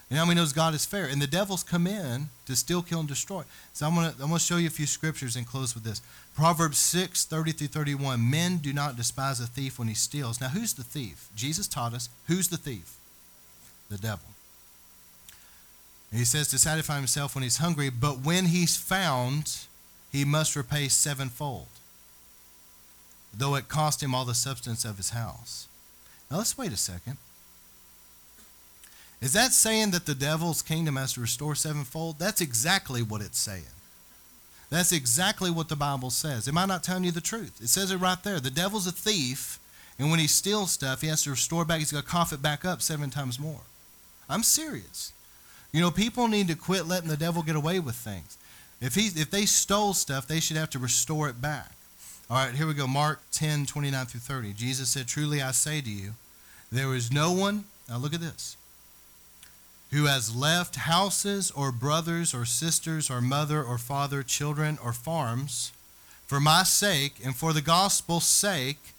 And 0.10 0.20
how 0.20 0.26
many 0.26 0.40
knows 0.40 0.54
God 0.54 0.74
is 0.74 0.86
fair? 0.86 1.08
And 1.08 1.22
the 1.22 1.28
devils 1.28 1.64
come 1.64 1.88
in 1.88 2.30
to 2.46 2.56
steal, 2.56 2.82
kill, 2.82 3.00
and 3.00 3.08
destroy. 3.08 3.44
So 3.74 3.88
I'm 3.88 3.96
going 3.96 4.12
to 4.12 4.22
I'm 4.22 4.28
gonna 4.28 4.40
show 4.40 4.58
you 4.58 4.68
a 4.68 4.72
few 4.72 4.86
scriptures 4.86 5.36
and 5.36 5.46
close 5.48 5.74
with 5.74 5.84
this. 5.84 6.02
Proverbs 6.36 6.78
6, 6.78 7.26
30 7.26 7.52
through 7.52 7.68
31. 7.68 8.30
Men 8.30 8.58
do 8.58 8.72
not 8.72 8.96
despise 8.96 9.40
a 9.40 9.48
thief 9.48 9.80
when 9.80 9.88
he 9.88 9.96
steals. 9.96 10.40
Now, 10.40 10.50
who's 10.50 10.74
the 10.74 10.84
thief? 10.84 11.30
Jesus 11.36 11.68
taught 11.68 11.94
us. 11.94 12.10
Who's 12.28 12.50
the 12.50 12.58
thief? 12.58 12.98
The 13.90 13.98
devil. 13.98 14.28
And 16.12 16.20
he 16.20 16.26
says 16.26 16.48
to 16.50 16.60
satisfy 16.60 16.98
himself 16.98 17.36
when 17.36 17.44
he's 17.44 17.58
hungry, 17.58 17.90
but 17.90 18.20
when 18.20 18.46
he's 18.46 18.78
found, 18.78 19.58
he 20.12 20.24
must 20.24 20.56
repay 20.56 20.88
sevenfold, 20.88 21.68
though 23.38 23.56
it 23.56 23.68
cost 23.68 24.02
him 24.02 24.16
all 24.16 24.26
the 24.26 24.34
substance 24.34 24.86
of 24.86 24.98
his 24.98 25.12
house. 25.12 25.68
Now, 26.30 26.38
let's 26.38 26.57
wait 26.57 26.72
a 26.72 26.78
second. 26.78 27.18
Is 29.22 29.34
that 29.34 29.53
saying 29.53 29.91
that 29.91 30.06
the 30.06 30.16
devil's 30.16 30.62
kingdom 30.62 30.98
has 30.98 31.14
to 31.14 31.22
restore 31.22 31.56
sevenfold? 31.56 32.20
That's 32.20 32.41
exactly 32.41 33.02
what 33.02 33.22
it's 33.22 33.40
saying. 33.40 33.64
That's 34.70 34.91
exactly 34.91 35.52
what 35.52 35.70
the 35.70 35.76
Bible 35.76 36.10
says. 36.10 36.48
Am 36.48 36.57
I 36.57 36.66
not 36.66 36.84
telling 36.84 37.03
you 37.03 37.12
the 37.12 37.22
truth? 37.22 37.60
It 37.62 37.70
says 37.70 37.91
it 37.91 37.98
right 37.98 38.22
there. 38.24 38.40
The 38.40 38.49
devil's 38.49 38.88
a 38.88 38.91
thief, 38.91 39.60
and 39.98 40.10
when 40.10 40.20
he 40.20 40.28
steals 40.28 40.72
stuff, 40.72 41.02
he 41.02 41.07
has 41.07 41.24
to 41.24 41.32
restore 41.32 41.66
back. 41.66 41.80
He's 41.80 41.91
got 41.91 42.03
to 42.03 42.10
cough 42.10 42.34
it 42.34 42.41
back 42.41 42.66
up 42.66 42.82
seven 42.82 43.10
times 43.10 43.40
more. 43.40 43.62
I'm 44.28 44.44
serious. 44.44 45.14
You 45.72 45.82
know, 45.82 45.91
people 45.91 46.28
need 46.28 46.48
to 46.48 46.56
quit 46.56 46.88
letting 46.88 47.10
the 47.10 47.18
devil 47.18 47.44
get 47.44 47.56
away 47.56 47.80
with 47.80 47.95
things. 47.95 48.38
If 48.82 48.95
he 48.95 49.07
if 49.07 49.30
they 49.32 49.45
stole 49.45 49.94
stuff, 49.94 50.28
they 50.28 50.40
should 50.40 50.57
have 50.57 50.70
to 50.72 50.80
restore 50.80 51.30
it 51.30 51.41
back. 51.41 51.74
All 52.30 52.38
right, 52.38 52.56
here 52.56 52.65
we 52.65 52.73
go. 52.73 52.88
Mark 52.88 53.22
10, 53.31 53.68
29 53.68 54.06
through 54.07 54.19
30. 54.19 54.53
Jesus 54.53 54.89
said, 54.89 55.07
Truly 55.07 55.41
I 55.41 55.52
say 55.52 55.81
to 55.81 55.89
you, 55.89 56.11
there 56.72 56.95
is 56.95 57.11
no 57.11 57.31
one, 57.31 57.65
now 57.88 57.97
look 57.97 58.14
at 58.14 58.22
this 58.22 58.57
who 59.91 60.06
has 60.06 60.35
left 60.35 60.76
houses 60.76 61.52
or 61.52 61.72
brothers 61.72 62.34
or 62.34 62.43
sisters 62.43 63.10
or 63.10 63.22
mother 63.22 63.64
or 63.64 63.77
father, 63.77 64.23
children 64.23 64.77
or 64.84 64.91
farms, 64.91 65.72
for 66.27 66.39
my 66.39 66.64
sake 66.64 67.14
and 67.23 67.35
for 67.35 67.53
the 67.53 67.61
gospel's 67.61 68.26
sake, 68.26 68.93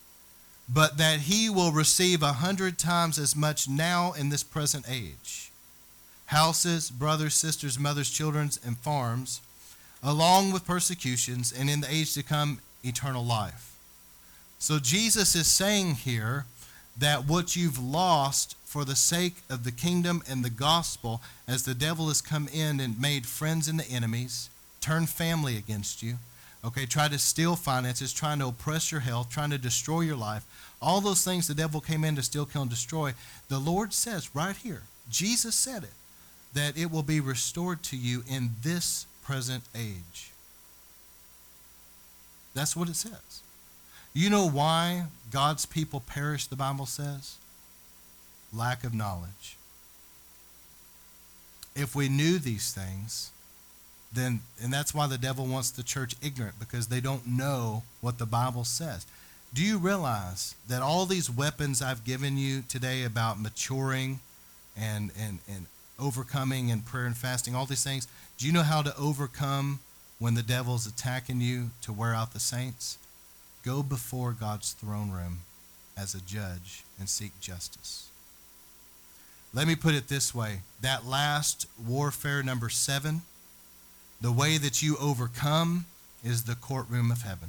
but 0.72 0.96
that 0.96 1.20
he 1.20 1.50
will 1.50 1.72
receive 1.72 2.22
a 2.22 2.34
hundred 2.34 2.78
times 2.78 3.18
as 3.18 3.36
much 3.36 3.68
now 3.68 4.12
in 4.12 4.28
this 4.30 4.42
present 4.42 4.86
age 4.88 5.50
houses, 6.26 6.90
brothers, 6.90 7.34
sisters, 7.34 7.78
mothers, 7.78 8.10
children, 8.10 8.50
and 8.64 8.76
farms, 8.78 9.40
along 10.02 10.50
with 10.50 10.66
persecutions, 10.66 11.52
and 11.52 11.70
in 11.70 11.80
the 11.80 11.92
age 11.92 12.14
to 12.14 12.22
come, 12.22 12.58
eternal 12.86 13.24
life. 13.24 13.76
So 14.58 14.78
Jesus 14.78 15.34
is 15.34 15.46
saying 15.46 15.96
here 15.96 16.46
that 16.98 17.26
what 17.26 17.56
you've 17.56 17.82
lost 17.82 18.56
for 18.64 18.84
the 18.84 18.96
sake 18.96 19.36
of 19.50 19.64
the 19.64 19.72
kingdom 19.72 20.22
and 20.28 20.44
the 20.44 20.50
gospel, 20.50 21.20
as 21.46 21.64
the 21.64 21.74
devil 21.74 22.08
has 22.08 22.20
come 22.20 22.48
in 22.52 22.80
and 22.80 23.00
made 23.00 23.26
friends 23.26 23.68
and 23.68 23.78
the 23.78 23.90
enemies, 23.90 24.50
turned 24.80 25.08
family 25.08 25.56
against 25.56 26.02
you, 26.02 26.16
okay, 26.64 26.86
try 26.86 27.08
to 27.08 27.18
steal 27.18 27.54
finances, 27.54 28.12
trying 28.12 28.38
to 28.38 28.48
oppress 28.48 28.90
your 28.90 29.00
health, 29.00 29.30
trying 29.30 29.50
to 29.50 29.58
destroy 29.58 30.00
your 30.00 30.16
life, 30.16 30.44
all 30.80 31.00
those 31.00 31.24
things 31.24 31.46
the 31.46 31.54
devil 31.54 31.80
came 31.80 32.04
in 32.04 32.16
to 32.16 32.22
steal, 32.22 32.46
kill, 32.46 32.62
and 32.62 32.70
destroy, 32.70 33.12
the 33.48 33.58
Lord 33.58 33.92
says 33.92 34.34
right 34.34 34.56
here, 34.56 34.82
Jesus 35.08 35.54
said 35.54 35.84
it, 35.84 35.94
that 36.54 36.76
it 36.76 36.90
will 36.90 37.02
be 37.02 37.20
restored 37.20 37.82
to 37.84 37.96
you 37.96 38.24
in 38.28 38.50
this 38.62 39.06
present 39.22 39.64
age. 39.74 40.30
That's 42.56 42.74
what 42.74 42.88
it 42.88 42.96
says. 42.96 43.42
You 44.12 44.30
know 44.30 44.48
why 44.48 45.04
God's 45.30 45.66
people 45.66 46.00
perish, 46.00 46.46
the 46.46 46.56
Bible 46.56 46.86
says? 46.86 47.36
lack 48.52 48.84
of 48.84 48.94
knowledge. 48.94 49.56
If 51.74 51.94
we 51.94 52.08
knew 52.08 52.38
these 52.38 52.72
things, 52.72 53.30
then, 54.12 54.40
and 54.62 54.72
that's 54.72 54.94
why 54.94 55.06
the 55.06 55.18
devil 55.18 55.46
wants 55.46 55.70
the 55.70 55.82
church 55.82 56.14
ignorant, 56.22 56.58
because 56.58 56.86
they 56.86 57.00
don't 57.00 57.26
know 57.26 57.82
what 58.00 58.18
the 58.18 58.26
Bible 58.26 58.64
says. 58.64 59.04
Do 59.52 59.62
you 59.62 59.78
realize 59.78 60.54
that 60.68 60.82
all 60.82 61.06
these 61.06 61.30
weapons 61.30 61.82
I've 61.82 62.04
given 62.04 62.36
you 62.36 62.62
today 62.68 63.04
about 63.04 63.40
maturing 63.40 64.20
and, 64.76 65.10
and, 65.18 65.38
and 65.48 65.66
overcoming 65.98 66.70
and 66.70 66.84
prayer 66.84 67.06
and 67.06 67.16
fasting, 67.16 67.54
all 67.54 67.66
these 67.66 67.84
things, 67.84 68.08
do 68.38 68.46
you 68.46 68.52
know 68.52 68.62
how 68.62 68.82
to 68.82 68.96
overcome 68.96 69.80
when 70.18 70.34
the 70.34 70.42
devil's 70.42 70.86
attacking 70.86 71.40
you 71.40 71.70
to 71.82 71.92
wear 71.92 72.14
out 72.14 72.32
the 72.32 72.40
saints? 72.40 72.98
Go 73.64 73.82
before 73.82 74.32
God's 74.32 74.72
throne 74.72 75.10
room 75.10 75.40
as 75.96 76.14
a 76.14 76.20
judge 76.20 76.84
and 76.98 77.08
seek 77.08 77.38
justice. 77.40 78.08
Let 79.52 79.66
me 79.66 79.74
put 79.74 79.94
it 79.94 80.08
this 80.08 80.34
way 80.34 80.60
that 80.82 81.06
last 81.06 81.66
warfare, 81.84 82.42
number 82.42 82.68
seven, 82.68 83.22
the 84.20 84.32
way 84.32 84.58
that 84.58 84.82
you 84.82 84.96
overcome 84.98 85.86
is 86.24 86.44
the 86.44 86.54
courtroom 86.54 87.10
of 87.10 87.22
heaven. 87.22 87.48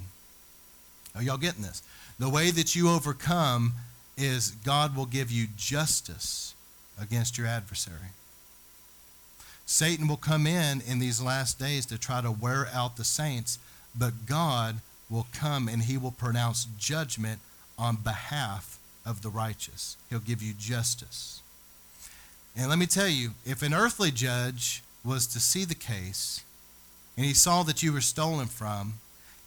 Are 1.15 1.23
y'all 1.23 1.37
getting 1.37 1.63
this? 1.63 1.81
The 2.19 2.29
way 2.29 2.51
that 2.51 2.75
you 2.75 2.89
overcome 2.89 3.73
is 4.17 4.51
God 4.51 4.95
will 4.95 5.05
give 5.05 5.31
you 5.31 5.47
justice 5.55 6.55
against 6.99 7.37
your 7.37 7.47
adversary. 7.47 8.11
Satan 9.67 10.07
will 10.07 10.17
come 10.17 10.47
in 10.47 10.81
in 10.87 10.99
these 10.99 11.21
last 11.21 11.59
days 11.59 11.85
to 11.87 11.97
try 11.97 12.21
to 12.21 12.31
wear 12.31 12.69
out 12.73 12.95
the 12.95 13.03
saints, 13.03 13.59
but 13.93 14.25
God 14.25 14.77
will 15.09 15.27
come 15.33 15.67
and 15.67 15.83
he 15.83 15.97
will 15.97 16.11
pronounce 16.11 16.67
judgment 16.79 17.41
on 17.77 17.97
behalf 17.97 18.79
of 19.05 19.21
the 19.21 19.29
righteous. 19.29 19.97
He'll 20.09 20.19
give 20.19 20.41
you 20.41 20.53
justice. 20.57 21.41
And 22.55 22.69
let 22.69 22.79
me 22.79 22.85
tell 22.85 23.09
you, 23.09 23.31
if 23.45 23.61
an 23.61 23.73
earthly 23.73 24.09
judge 24.09 24.81
was 25.03 25.27
to 25.27 25.39
see 25.39 25.65
the 25.65 25.75
case 25.75 26.43
and 27.17 27.25
he 27.25 27.33
saw 27.33 27.63
that 27.63 27.83
you 27.83 27.91
were 27.91 28.01
stolen 28.01 28.47
from, 28.47 28.93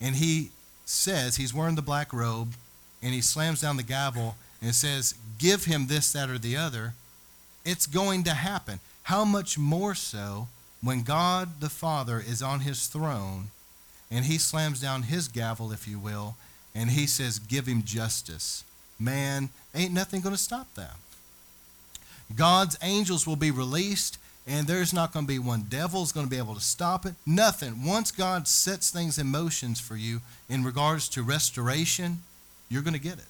and 0.03 0.17
he 0.17 0.51
says 0.85 1.37
he's 1.37 1.55
wearing 1.55 1.77
the 1.77 1.83
black 1.83 2.13
robe 2.13 2.53
and 3.03 3.15
he 3.15 3.23
slams 3.23 3.63
down 3.63 3.79
the 3.79 3.83
gavel 3.83 4.37
and 4.61 4.75
says, 4.75 5.15
Give 5.39 5.65
him 5.65 5.87
this, 5.87 6.13
that, 6.13 6.29
or 6.29 6.39
the 6.39 6.59
other, 6.59 6.93
it's 7.65 7.87
going 7.87 8.25
to 8.25 8.35
happen. 8.35 8.81
How 9.05 9.25
much 9.25 9.59
more 9.59 9.95
so 9.95 10.49
when 10.83 11.03
God 11.03 11.61
the 11.61 11.71
Father 11.71 12.23
is 12.25 12.43
on 12.43 12.61
his 12.61 12.87
throne 12.87 13.51
and 14.11 14.25
he 14.25 14.39
slams 14.39 14.81
down 14.81 15.05
his 15.05 15.29
gavel, 15.29 15.73
if 15.73 15.87
you 15.87 15.99
will, 15.99 16.37
and 16.75 16.91
he 16.91 17.07
says, 17.07 17.39
Give 17.39 17.67
him 17.67 17.83
justice, 17.83 18.65
man, 18.99 19.51
ain't 19.75 19.93
nothing 19.93 20.21
going 20.21 20.35
to 20.35 20.41
stop 20.41 20.73
that. 20.75 20.97
God's 22.35 22.79
angels 22.83 23.27
will 23.27 23.37
be 23.37 23.51
released, 23.51 24.19
and 24.47 24.67
there's 24.67 24.93
not 24.93 25.13
going 25.13 25.27
to 25.27 25.33
be 25.33 25.39
one 25.39 25.63
devil's 25.69 26.13
going 26.13 26.27
to 26.27 26.31
be 26.31 26.39
able 26.39 26.55
to 26.55 26.61
stop 26.61 27.05
it. 27.05 27.15
Nothing. 27.27 27.85
Once 27.85 28.11
God 28.11 28.47
sets 28.47 28.91
things 28.91 29.19
in 29.19 29.27
motions 29.27 29.81
for 29.81 29.97
you 29.97 30.21
in 30.49 30.65
regards 30.65 31.09
to 31.11 31.23
restoration, 31.23 32.23
you're 32.69 32.83
going 32.83 32.95
to 32.95 33.01
get 33.01 33.19
it. 33.19 33.25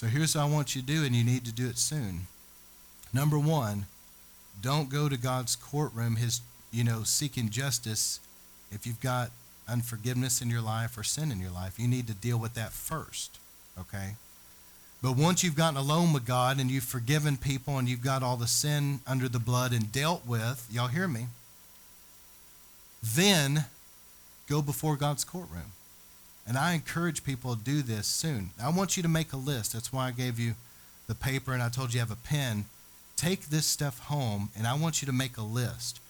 So 0.00 0.06
here's 0.06 0.34
what 0.34 0.40
I 0.40 0.46
want 0.46 0.74
you 0.74 0.80
to 0.80 0.86
do, 0.86 1.04
and 1.04 1.14
you 1.14 1.22
need 1.22 1.44
to 1.44 1.52
do 1.52 1.68
it 1.68 1.76
soon. 1.76 2.20
Number 3.12 3.38
one, 3.38 3.84
don't 4.62 4.88
go 4.88 5.10
to 5.10 5.18
God's 5.18 5.56
courtroom, 5.56 6.16
his, 6.16 6.40
you 6.72 6.84
know, 6.84 7.02
seeking 7.02 7.50
justice 7.50 8.18
if 8.72 8.86
you've 8.86 9.02
got 9.02 9.30
unforgiveness 9.68 10.40
in 10.40 10.48
your 10.48 10.62
life 10.62 10.96
or 10.96 11.02
sin 11.02 11.30
in 11.30 11.38
your 11.38 11.50
life. 11.50 11.78
You 11.78 11.86
need 11.86 12.06
to 12.06 12.14
deal 12.14 12.38
with 12.38 12.54
that 12.54 12.72
first, 12.72 13.38
okay? 13.78 14.14
But 15.02 15.18
once 15.18 15.44
you've 15.44 15.54
gotten 15.54 15.76
alone 15.76 16.14
with 16.14 16.24
God 16.24 16.58
and 16.58 16.70
you've 16.70 16.84
forgiven 16.84 17.36
people 17.36 17.76
and 17.76 17.86
you've 17.86 18.02
got 18.02 18.22
all 18.22 18.38
the 18.38 18.46
sin 18.46 19.00
under 19.06 19.28
the 19.28 19.38
blood 19.38 19.74
and 19.74 19.92
dealt 19.92 20.26
with, 20.26 20.66
y'all 20.72 20.88
hear 20.88 21.08
me? 21.08 21.26
Then 23.02 23.66
go 24.48 24.62
before 24.62 24.96
God's 24.96 25.24
courtroom. 25.24 25.72
And 26.46 26.58
I 26.58 26.72
encourage 26.72 27.22
people 27.22 27.54
to 27.54 27.62
do 27.62 27.82
this 27.82 28.06
soon. 28.06 28.50
I 28.62 28.70
want 28.70 28.96
you 28.96 29.02
to 29.02 29.08
make 29.08 29.32
a 29.32 29.36
list. 29.36 29.72
That's 29.72 29.92
why 29.92 30.08
I 30.08 30.10
gave 30.10 30.38
you 30.38 30.54
the 31.06 31.14
paper 31.14 31.52
and 31.52 31.62
I 31.62 31.68
told 31.68 31.92
you 31.92 32.00
have 32.00 32.10
a 32.10 32.16
pen. 32.16 32.64
Take 33.16 33.46
this 33.46 33.66
stuff 33.66 33.98
home 34.00 34.50
and 34.56 34.66
I 34.66 34.74
want 34.74 35.02
you 35.02 35.06
to 35.06 35.12
make 35.12 35.36
a 35.36 35.42
list. 35.42 36.00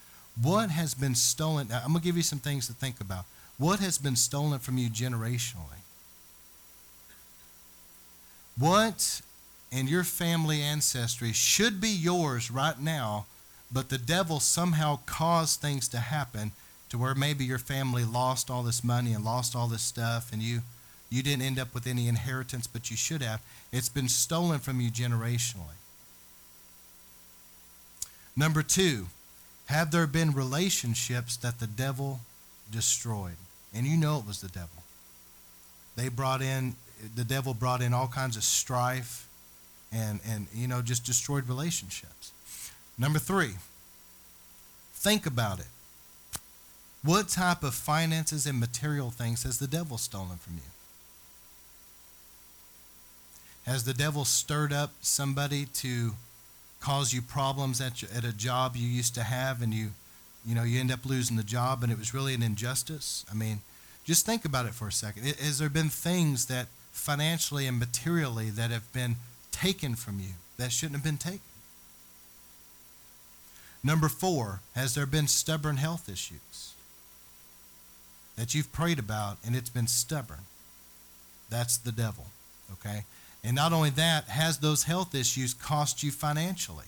What 0.40 0.70
has 0.70 0.94
been 0.94 1.14
stolen? 1.14 1.68
I'm 1.72 1.92
going 1.92 2.00
to 2.00 2.04
give 2.04 2.16
you 2.16 2.22
some 2.22 2.38
things 2.38 2.66
to 2.68 2.72
think 2.72 3.00
about. 3.00 3.24
What 3.58 3.80
has 3.80 3.98
been 3.98 4.16
stolen 4.16 4.58
from 4.58 4.78
you 4.78 4.88
generationally? 4.88 5.82
What 8.58 9.20
in 9.70 9.88
your 9.88 10.04
family 10.04 10.62
ancestry 10.62 11.32
should 11.32 11.80
be 11.80 11.90
yours 11.90 12.50
right 12.50 12.78
now, 12.78 13.26
but 13.72 13.88
the 13.88 13.98
devil 13.98 14.40
somehow 14.40 15.00
caused 15.06 15.60
things 15.60 15.88
to 15.88 15.98
happen 15.98 16.52
to 16.90 16.98
where 16.98 17.14
maybe 17.14 17.44
your 17.44 17.58
family 17.58 18.04
lost 18.04 18.50
all 18.50 18.62
this 18.62 18.84
money 18.84 19.12
and 19.12 19.24
lost 19.24 19.56
all 19.56 19.68
this 19.68 19.82
stuff 19.82 20.32
and 20.32 20.42
you 20.42 20.60
you 21.08 21.24
didn't 21.24 21.42
end 21.42 21.58
up 21.58 21.74
with 21.74 21.86
any 21.86 22.06
inheritance 22.06 22.66
but 22.66 22.90
you 22.90 22.96
should 22.96 23.22
have. 23.22 23.40
It's 23.72 23.88
been 23.88 24.08
stolen 24.08 24.58
from 24.58 24.80
you 24.80 24.90
generationally. 24.90 25.78
Number 28.36 28.62
2 28.62 29.06
have 29.66 29.92
there 29.92 30.06
been 30.08 30.32
relationships 30.32 31.36
that 31.38 31.60
the 31.60 31.66
devil 31.68 32.20
destroyed? 32.72 33.36
And 33.72 33.86
you 33.86 33.96
know 33.96 34.18
it 34.18 34.26
was 34.26 34.40
the 34.40 34.48
devil. 34.48 34.82
They 35.96 36.08
brought 36.08 36.42
in 36.42 36.74
the 37.14 37.24
devil 37.24 37.54
brought 37.54 37.80
in 37.80 37.94
all 37.94 38.08
kinds 38.08 38.36
of 38.36 38.42
strife 38.42 39.28
and 39.92 40.20
and 40.28 40.48
you 40.52 40.66
know 40.66 40.82
just 40.82 41.04
destroyed 41.04 41.48
relationships. 41.48 42.32
Number 42.98 43.20
3 43.20 43.50
think 44.92 45.24
about 45.24 45.60
it 45.60 45.66
what 47.02 47.28
type 47.28 47.62
of 47.62 47.74
finances 47.74 48.46
and 48.46 48.60
material 48.60 49.10
things 49.10 49.44
has 49.44 49.58
the 49.58 49.66
devil 49.66 49.96
stolen 49.96 50.36
from 50.36 50.54
you? 50.54 50.70
Has 53.64 53.84
the 53.84 53.94
devil 53.94 54.24
stirred 54.24 54.72
up 54.72 54.92
somebody 55.00 55.66
to 55.74 56.12
cause 56.80 57.12
you 57.12 57.22
problems 57.22 57.80
at, 57.80 58.02
your, 58.02 58.10
at 58.14 58.24
a 58.24 58.32
job 58.32 58.74
you 58.74 58.86
used 58.86 59.14
to 59.14 59.22
have 59.22 59.62
and 59.62 59.72
you, 59.72 59.90
you 60.46 60.54
know, 60.54 60.62
you 60.62 60.80
end 60.80 60.90
up 60.90 61.04
losing 61.04 61.36
the 61.36 61.42
job 61.42 61.82
and 61.82 61.92
it 61.92 61.98
was 61.98 62.12
really 62.12 62.34
an 62.34 62.42
injustice? 62.42 63.24
I 63.30 63.34
mean, 63.34 63.60
just 64.04 64.26
think 64.26 64.44
about 64.44 64.66
it 64.66 64.74
for 64.74 64.88
a 64.88 64.92
second. 64.92 65.24
Has 65.24 65.58
there 65.58 65.68
been 65.68 65.88
things 65.88 66.46
that 66.46 66.66
financially 66.92 67.66
and 67.66 67.78
materially 67.78 68.50
that 68.50 68.70
have 68.70 68.90
been 68.92 69.16
taken 69.52 69.94
from 69.94 70.20
you 70.20 70.34
that 70.56 70.72
shouldn't 70.72 70.96
have 70.96 71.04
been 71.04 71.18
taken? 71.18 71.40
Number 73.82 74.08
four, 74.08 74.60
has 74.74 74.94
there 74.94 75.06
been 75.06 75.26
stubborn 75.26 75.76
health 75.76 76.08
issues? 76.08 76.69
That 78.36 78.54
you've 78.54 78.72
prayed 78.72 78.98
about 78.98 79.38
and 79.44 79.54
it's 79.54 79.70
been 79.70 79.86
stubborn. 79.86 80.44
That's 81.50 81.76
the 81.76 81.92
devil, 81.92 82.26
okay? 82.72 83.04
And 83.42 83.56
not 83.56 83.72
only 83.72 83.90
that, 83.90 84.24
has 84.24 84.58
those 84.58 84.84
health 84.84 85.14
issues 85.14 85.54
cost 85.54 86.02
you 86.02 86.10
financially? 86.10 86.86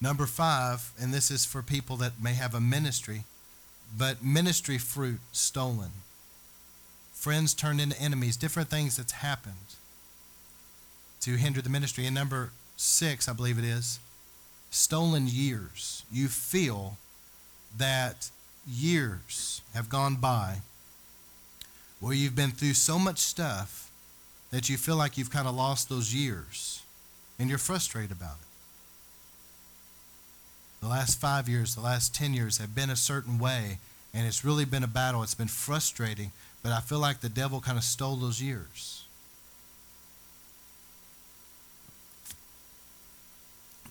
Number 0.00 0.26
five, 0.26 0.92
and 1.00 1.12
this 1.12 1.30
is 1.30 1.44
for 1.44 1.62
people 1.62 1.96
that 1.96 2.22
may 2.22 2.34
have 2.34 2.54
a 2.54 2.60
ministry, 2.60 3.24
but 3.96 4.22
ministry 4.22 4.78
fruit 4.78 5.18
stolen. 5.32 5.90
Friends 7.12 7.52
turned 7.52 7.80
into 7.80 8.00
enemies, 8.00 8.36
different 8.36 8.68
things 8.68 8.96
that's 8.96 9.12
happened 9.12 9.74
to 11.22 11.32
hinder 11.32 11.60
the 11.60 11.68
ministry. 11.68 12.06
And 12.06 12.14
number 12.14 12.52
six, 12.76 13.28
I 13.28 13.32
believe 13.32 13.58
it 13.58 13.64
is, 13.64 13.98
stolen 14.70 15.26
years. 15.26 16.04
You 16.10 16.28
feel 16.28 16.96
that 17.76 18.30
years 18.66 19.62
have 19.74 19.88
gone 19.88 20.16
by 20.16 20.58
where 22.00 22.14
you've 22.14 22.36
been 22.36 22.50
through 22.50 22.74
so 22.74 22.98
much 22.98 23.18
stuff 23.18 23.90
that 24.50 24.68
you 24.68 24.76
feel 24.76 24.96
like 24.96 25.18
you've 25.18 25.30
kind 25.30 25.48
of 25.48 25.54
lost 25.54 25.88
those 25.88 26.14
years 26.14 26.82
and 27.38 27.48
you're 27.48 27.58
frustrated 27.58 28.12
about 28.12 28.36
it. 28.40 28.46
The 30.80 30.88
last 30.88 31.20
five 31.20 31.48
years, 31.48 31.74
the 31.74 31.80
last 31.80 32.14
10 32.14 32.34
years 32.34 32.58
have 32.58 32.74
been 32.74 32.90
a 32.90 32.96
certain 32.96 33.38
way, 33.38 33.78
and 34.14 34.26
it's 34.26 34.44
really 34.44 34.64
been 34.64 34.84
a 34.84 34.88
battle. 34.88 35.22
It's 35.24 35.34
been 35.34 35.48
frustrating, 35.48 36.30
but 36.62 36.70
I 36.70 36.80
feel 36.80 37.00
like 37.00 37.20
the 37.20 37.28
devil 37.28 37.60
kind 37.60 37.76
of 37.76 37.84
stole 37.84 38.16
those 38.16 38.40
years. 38.40 39.04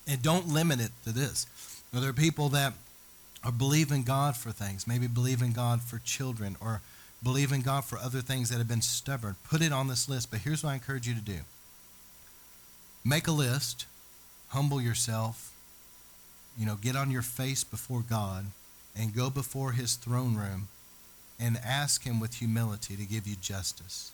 And 0.07 0.21
don't 0.21 0.47
limit 0.47 0.79
it 0.79 0.91
to 1.03 1.11
this. 1.11 1.45
There 1.91 2.09
are 2.09 2.13
people 2.13 2.49
that 2.49 2.73
are 3.43 3.51
believing 3.51 4.03
God 4.03 4.35
for 4.35 4.51
things, 4.51 4.88
maybe 4.88 5.07
believing 5.07 5.51
God 5.51 5.81
for 5.81 5.99
children 5.99 6.55
or 6.61 6.81
believing 7.23 7.61
God 7.61 7.85
for 7.85 7.97
other 7.97 8.21
things 8.21 8.49
that 8.49 8.57
have 8.57 8.67
been 8.67 8.81
stubborn. 8.81 9.35
Put 9.49 9.61
it 9.61 9.71
on 9.71 9.88
this 9.88 10.07
list. 10.07 10.31
But 10.31 10.41
here's 10.41 10.63
what 10.63 10.71
I 10.71 10.73
encourage 10.75 11.07
you 11.07 11.13
to 11.15 11.21
do 11.21 11.39
make 13.03 13.27
a 13.27 13.31
list, 13.31 13.85
humble 14.49 14.81
yourself, 14.81 15.53
you 16.57 16.65
know, 16.65 16.75
get 16.75 16.95
on 16.95 17.11
your 17.11 17.21
face 17.21 17.63
before 17.63 18.03
God 18.07 18.47
and 18.97 19.15
go 19.15 19.29
before 19.29 19.73
his 19.73 19.95
throne 19.95 20.35
room 20.35 20.67
and 21.39 21.57
ask 21.63 22.03
him 22.03 22.19
with 22.19 22.35
humility 22.35 22.95
to 22.95 23.05
give 23.05 23.27
you 23.27 23.35
justice. 23.35 24.11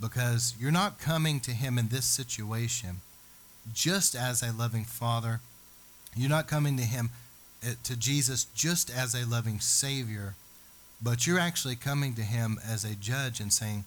Because 0.00 0.54
you're 0.60 0.70
not 0.70 1.00
coming 1.00 1.40
to 1.40 1.50
him 1.50 1.78
in 1.78 1.88
this 1.88 2.04
situation 2.04 3.00
just 3.72 4.14
as 4.14 4.42
a 4.42 4.52
loving 4.52 4.84
father. 4.84 5.40
You're 6.16 6.30
not 6.30 6.48
coming 6.48 6.76
to 6.76 6.82
him 6.82 7.10
eh, 7.62 7.74
to 7.84 7.96
Jesus 7.96 8.44
just 8.54 8.90
as 8.90 9.14
a 9.14 9.26
loving 9.26 9.60
savior, 9.60 10.34
but 11.02 11.26
you're 11.26 11.38
actually 11.38 11.76
coming 11.76 12.14
to 12.14 12.22
him 12.22 12.58
as 12.66 12.84
a 12.84 12.94
judge 12.94 13.40
and 13.40 13.52
saying, 13.52 13.84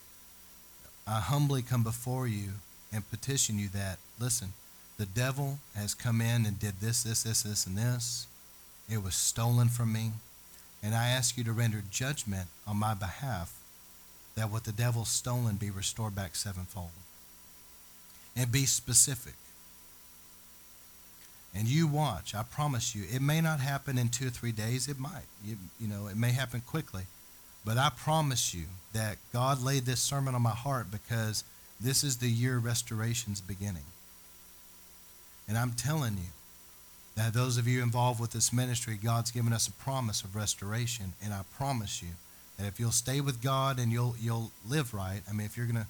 I 1.08 1.20
humbly 1.20 1.62
come 1.62 1.84
before 1.84 2.28
you 2.28 2.52
and 2.94 3.10
petition 3.10 3.58
you 3.58 3.68
that, 3.70 3.98
listen, 4.20 4.54
the 4.98 5.06
devil 5.06 5.60
has 5.76 5.94
come 5.94 6.22
in 6.22 6.46
and 6.46 6.60
did 6.60 6.80
this, 6.80 7.04
this, 7.04 7.24
this, 7.24 7.44
this, 7.44 7.66
and 7.66 7.78
this. 7.78 8.28
It 8.90 9.04
was 9.04 9.16
stolen 9.16 9.70
from 9.70 9.92
me. 9.92 10.12
And 10.84 10.96
I 10.96 11.10
ask 11.10 11.38
you 11.38 11.44
to 11.44 11.54
render 11.54 11.84
judgment 11.90 12.48
on 12.68 12.78
my 12.78 12.94
behalf 12.94 13.54
that 14.36 14.50
what 14.50 14.64
the 14.64 14.72
devil's 14.72 15.10
stolen 15.10 15.56
be 15.56 15.70
restored 15.70 16.16
back 16.16 16.36
sevenfold. 16.36 16.90
And 18.36 18.52
be 18.52 18.66
specific. 18.66 19.34
And 21.54 21.68
you 21.68 21.86
watch, 21.86 22.34
I 22.34 22.44
promise 22.44 22.96
you, 22.96 23.04
it 23.14 23.22
may 23.22 23.42
not 23.42 23.60
happen 23.60 23.98
in 23.98 24.10
two 24.10 24.28
or 24.28 24.30
three 24.30 24.54
days. 24.54 24.88
It 24.88 25.00
might. 25.00 25.28
You, 25.44 25.58
you 25.80 25.88
know, 25.88 26.08
it 26.08 26.16
may 26.16 26.32
happen 26.32 26.62
quickly. 26.62 27.04
But 27.66 27.78
I 27.78 27.90
promise 27.90 28.54
you 28.54 28.66
that 28.94 29.18
God 29.34 29.62
laid 29.62 29.86
this 29.86 30.00
sermon 30.00 30.34
on 30.34 30.42
my 30.42 30.52
heart 30.52 30.88
because 30.92 31.44
this 31.80 32.04
is 32.04 32.18
the 32.18 32.30
year 32.30 32.58
restoration's 32.58 33.42
beginning. 33.42 33.86
And 35.48 35.58
I'm 35.58 35.72
telling 35.74 36.14
you 36.14 36.30
that 37.16 37.34
those 37.34 37.58
of 37.58 37.68
you 37.68 37.84
involved 37.84 38.20
with 38.20 38.32
this 38.32 38.54
ministry, 38.54 38.98
God's 39.02 39.32
given 39.32 39.52
us 39.52 39.68
a 39.68 39.72
promise 39.74 40.24
of 40.24 40.36
restoration. 40.36 41.14
And 41.24 41.34
I 41.34 41.42
promise 41.58 42.02
you 42.02 42.10
that 42.58 42.68
if 42.68 42.80
you'll 42.80 42.92
stay 42.92 43.20
with 43.22 43.42
God 43.42 43.80
and 43.80 43.92
you'll 43.92 44.16
you'll 44.20 44.52
live 44.68 44.94
right, 44.94 45.22
I 45.30 45.34
mean 45.34 45.46
if 45.46 45.58
you're 45.58 45.66
gonna 45.66 45.88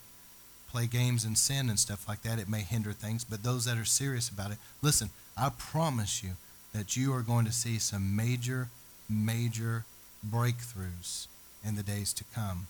play 0.72 0.88
games 0.88 1.26
and 1.26 1.38
sin 1.38 1.69
and 1.69 1.77
stuff 1.77 2.07
like 2.07 2.22
that, 2.22 2.39
it 2.39 2.49
may 2.49 2.61
hinder 2.61 2.93
things. 2.93 3.23
But 3.23 3.43
those 3.43 3.65
that 3.65 3.77
are 3.77 3.85
serious 3.85 4.30
about 4.30 4.52
it, 4.52 4.57
listen, 4.81 5.10
I 5.38 5.49
promise 5.49 6.23
you 6.23 6.31
that 6.73 6.95
you 6.95 7.14
are 7.14 7.22
going 7.22 7.45
to 7.45 7.52
see 7.52 7.77
some 7.77 8.15
major, 8.15 8.69
major 9.10 9.84
breakthroughs 10.27 11.27
in 11.65 11.76
the 11.76 11.84
days 11.84 12.14
to 12.14 12.23
come. 12.34 12.68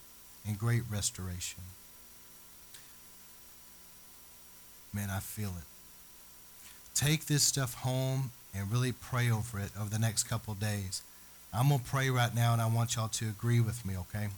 and 0.47 0.57
great 0.57 0.81
restoration. 0.89 1.61
Man, 4.91 5.11
I 5.11 5.19
feel 5.19 5.49
it. 5.49 5.65
Take 6.95 7.25
this 7.27 7.43
stuff 7.43 7.75
home 7.75 8.31
and 8.55 8.71
really 8.71 8.91
pray 8.91 9.29
over 9.29 9.59
it 9.59 9.69
over 9.79 9.89
the 9.89 9.99
next 9.99 10.23
couple 10.23 10.55
days. 10.55 11.03
I'm 11.53 11.69
going 11.69 11.79
to 11.79 11.85
pray 11.85 12.09
right 12.09 12.33
now, 12.33 12.53
and 12.53 12.61
I 12.61 12.67
want 12.67 12.95
y'all 12.95 13.07
to 13.09 13.27
agree 13.27 13.59
with 13.59 13.85
me, 13.85 13.93
okay? 13.97 14.29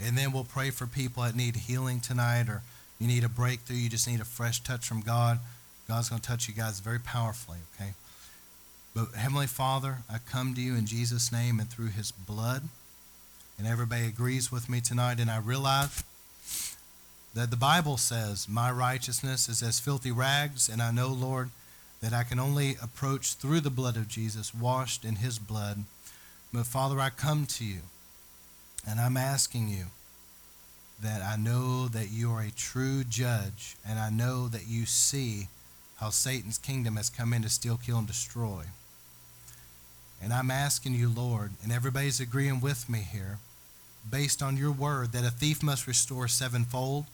And 0.00 0.18
then 0.18 0.32
we'll 0.32 0.44
pray 0.44 0.70
for 0.70 0.86
people 0.86 1.22
that 1.22 1.36
need 1.36 1.56
healing 1.56 2.00
tonight 2.00 2.48
or 2.48 2.62
you 2.98 3.06
need 3.06 3.24
a 3.24 3.28
breakthrough, 3.28 3.76
you 3.76 3.88
just 3.88 4.08
need 4.08 4.20
a 4.20 4.24
fresh 4.24 4.60
touch 4.60 4.86
from 4.86 5.00
God. 5.00 5.40
God's 5.88 6.08
going 6.08 6.20
to 6.20 6.26
touch 6.26 6.48
you 6.48 6.54
guys 6.54 6.80
very 6.80 6.98
powerfully, 6.98 7.58
okay? 7.74 7.92
But 8.94 9.14
Heavenly 9.14 9.46
Father, 9.46 9.98
I 10.08 10.18
come 10.18 10.54
to 10.54 10.60
you 10.60 10.74
in 10.74 10.86
Jesus' 10.86 11.32
name 11.32 11.58
and 11.58 11.68
through 11.68 11.88
his 11.88 12.12
blood. 12.12 12.62
And 13.58 13.66
everybody 13.66 14.06
agrees 14.06 14.50
with 14.50 14.68
me 14.68 14.80
tonight. 14.80 15.20
And 15.20 15.30
I 15.30 15.38
realize 15.38 16.02
that 17.34 17.50
the 17.50 17.56
Bible 17.56 17.96
says, 17.96 18.48
My 18.48 18.70
righteousness 18.70 19.48
is 19.48 19.62
as 19.62 19.80
filthy 19.80 20.12
rags. 20.12 20.68
And 20.68 20.80
I 20.80 20.90
know, 20.90 21.08
Lord, 21.08 21.50
that 22.00 22.12
I 22.12 22.22
can 22.22 22.38
only 22.38 22.76
approach 22.82 23.34
through 23.34 23.60
the 23.60 23.70
blood 23.70 23.96
of 23.96 24.08
Jesus, 24.08 24.54
washed 24.54 25.04
in 25.04 25.16
his 25.16 25.38
blood. 25.38 25.84
But 26.52 26.66
Father, 26.66 27.00
I 27.00 27.10
come 27.10 27.46
to 27.46 27.64
you 27.64 27.80
and 28.86 29.00
I'm 29.00 29.16
asking 29.16 29.68
you 29.68 29.86
that 31.02 31.22
I 31.22 31.36
know 31.36 31.88
that 31.88 32.10
you 32.10 32.30
are 32.30 32.42
a 32.42 32.50
true 32.50 33.04
judge 33.04 33.76
and 33.86 33.98
I 33.98 34.10
know 34.10 34.48
that 34.48 34.66
you 34.66 34.86
see 34.86 35.48
how 36.00 36.10
Satan's 36.10 36.58
kingdom 36.58 36.96
has 36.96 37.10
come 37.10 37.32
in 37.32 37.42
to 37.42 37.48
steal, 37.48 37.78
kill, 37.78 37.98
and 37.98 38.06
destroy. 38.06 38.64
And 40.22 40.32
I'm 40.32 40.50
asking 40.50 40.94
you, 40.94 41.08
Lord, 41.08 41.52
and 41.62 41.72
everybody's 41.72 42.20
agreeing 42.20 42.60
with 42.60 42.88
me 42.88 43.00
here, 43.00 43.38
based 44.10 44.42
on 44.42 44.56
your 44.56 44.72
word, 44.72 45.12
that 45.12 45.24
a 45.24 45.30
thief 45.30 45.62
must 45.62 45.86
restore 45.86 46.28
sevenfold, 46.28 47.06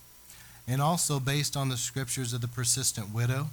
and 0.69 0.81
also 0.81 1.19
based 1.19 1.57
on 1.57 1.69
the 1.69 1.77
scriptures 1.77 2.33
of 2.33 2.41
the 2.41 2.49
persistent 2.49 3.13
widow, 3.13 3.49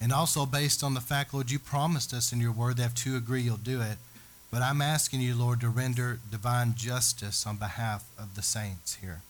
and 0.00 0.12
also 0.12 0.46
based 0.46 0.82
on 0.82 0.94
the 0.94 1.00
fact, 1.00 1.34
Lord, 1.34 1.50
you 1.50 1.58
promised 1.58 2.12
us 2.12 2.32
in 2.32 2.40
your 2.40 2.52
word 2.52 2.78
that 2.78 2.86
if 2.86 2.94
two 2.94 3.16
agree, 3.16 3.42
you'll 3.42 3.56
do 3.56 3.80
it. 3.80 3.98
But 4.50 4.62
I'm 4.62 4.82
asking 4.82 5.20
you, 5.20 5.34
Lord, 5.34 5.60
to 5.60 5.68
render 5.68 6.18
divine 6.30 6.74
justice 6.76 7.46
on 7.46 7.56
behalf 7.56 8.04
of 8.18 8.34
the 8.34 8.42
saints 8.42 8.96
here. 8.96 9.22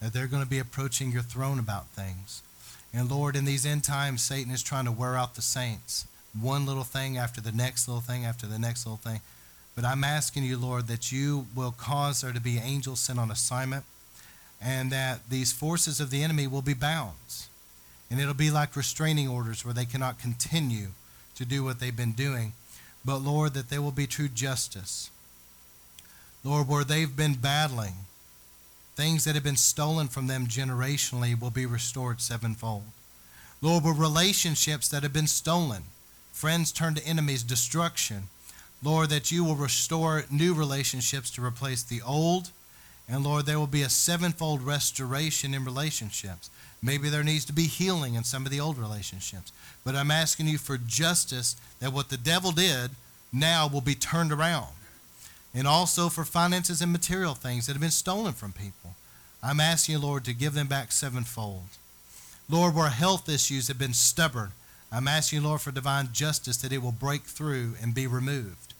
That 0.00 0.12
they're 0.12 0.26
going 0.26 0.42
to 0.42 0.48
be 0.48 0.58
approaching 0.58 1.12
your 1.12 1.22
throne 1.22 1.58
about 1.58 1.88
things. 1.88 2.42
And 2.92 3.10
Lord, 3.10 3.36
in 3.36 3.44
these 3.44 3.66
end 3.66 3.84
times, 3.84 4.22
Satan 4.22 4.52
is 4.52 4.62
trying 4.62 4.86
to 4.86 4.92
wear 4.92 5.16
out 5.16 5.34
the 5.34 5.42
saints. 5.42 6.06
One 6.38 6.64
little 6.64 6.84
thing 6.84 7.18
after 7.18 7.40
the 7.40 7.52
next 7.52 7.88
little 7.88 8.00
thing 8.00 8.24
after 8.24 8.46
the 8.46 8.58
next 8.58 8.86
little 8.86 8.96
thing. 8.96 9.20
But 9.74 9.84
I'm 9.84 10.04
asking 10.04 10.44
you, 10.44 10.56
Lord, 10.56 10.86
that 10.86 11.12
you 11.12 11.46
will 11.54 11.72
cause 11.72 12.22
there 12.22 12.32
to 12.32 12.40
be 12.40 12.56
angels 12.58 13.00
sent 13.00 13.18
on 13.18 13.30
assignment 13.30 13.84
and 14.60 14.90
that 14.90 15.20
these 15.28 15.52
forces 15.52 16.00
of 16.00 16.08
the 16.08 16.22
enemy 16.22 16.46
will 16.46 16.62
be 16.62 16.74
bound. 16.74 17.16
And 18.10 18.20
it'll 18.20 18.34
be 18.34 18.50
like 18.50 18.76
restraining 18.76 19.28
orders 19.28 19.64
where 19.64 19.74
they 19.74 19.84
cannot 19.84 20.18
continue 20.18 20.88
to 21.34 21.44
do 21.44 21.62
what 21.62 21.80
they've 21.80 21.96
been 21.96 22.12
doing 22.12 22.52
but 23.06 23.18
Lord, 23.18 23.54
that 23.54 23.70
there 23.70 23.80
will 23.80 23.92
be 23.92 24.08
true 24.08 24.28
justice. 24.28 25.10
Lord, 26.42 26.68
where 26.68 26.84
they've 26.84 27.16
been 27.16 27.34
battling, 27.34 27.94
things 28.96 29.24
that 29.24 29.34
have 29.34 29.44
been 29.44 29.56
stolen 29.56 30.08
from 30.08 30.26
them 30.26 30.46
generationally 30.46 31.40
will 31.40 31.50
be 31.50 31.66
restored 31.66 32.20
sevenfold. 32.20 32.84
Lord, 33.62 33.84
where 33.84 33.94
relationships 33.94 34.88
that 34.88 35.04
have 35.04 35.12
been 35.12 35.28
stolen, 35.28 35.84
friends 36.32 36.72
turned 36.72 36.96
to 36.96 37.06
enemies, 37.06 37.42
destruction, 37.42 38.24
Lord, 38.82 39.08
that 39.10 39.30
you 39.30 39.44
will 39.44 39.54
restore 39.54 40.24
new 40.30 40.52
relationships 40.52 41.30
to 41.32 41.44
replace 41.44 41.82
the 41.82 42.02
old. 42.02 42.50
And 43.08 43.24
Lord, 43.24 43.46
there 43.46 43.58
will 43.58 43.66
be 43.66 43.82
a 43.82 43.88
sevenfold 43.88 44.62
restoration 44.62 45.54
in 45.54 45.64
relationships. 45.64 46.50
Maybe 46.86 47.08
there 47.08 47.24
needs 47.24 47.44
to 47.46 47.52
be 47.52 47.64
healing 47.64 48.14
in 48.14 48.22
some 48.22 48.46
of 48.46 48.52
the 48.52 48.60
old 48.60 48.78
relationships. 48.78 49.50
But 49.84 49.96
I'm 49.96 50.12
asking 50.12 50.46
you 50.46 50.56
for 50.56 50.78
justice 50.78 51.56
that 51.80 51.92
what 51.92 52.10
the 52.10 52.16
devil 52.16 52.52
did 52.52 52.92
now 53.32 53.66
will 53.66 53.80
be 53.80 53.96
turned 53.96 54.30
around. 54.30 54.68
And 55.52 55.66
also 55.66 56.08
for 56.08 56.24
finances 56.24 56.80
and 56.80 56.92
material 56.92 57.34
things 57.34 57.66
that 57.66 57.72
have 57.72 57.80
been 57.80 57.90
stolen 57.90 58.34
from 58.34 58.52
people. 58.52 58.94
I'm 59.42 59.58
asking 59.58 59.94
you, 59.94 59.98
Lord, 59.98 60.24
to 60.26 60.32
give 60.32 60.54
them 60.54 60.68
back 60.68 60.92
sevenfold. 60.92 61.64
Lord, 62.48 62.76
where 62.76 62.88
health 62.88 63.28
issues 63.28 63.66
have 63.66 63.78
been 63.80 63.92
stubborn, 63.92 64.52
I'm 64.92 65.08
asking 65.08 65.40
you, 65.40 65.48
Lord, 65.48 65.62
for 65.62 65.72
divine 65.72 66.10
justice 66.12 66.56
that 66.58 66.72
it 66.72 66.82
will 66.82 66.92
break 66.92 67.22
through 67.22 67.74
and 67.82 67.96
be 67.96 68.06
removed. 68.06 68.74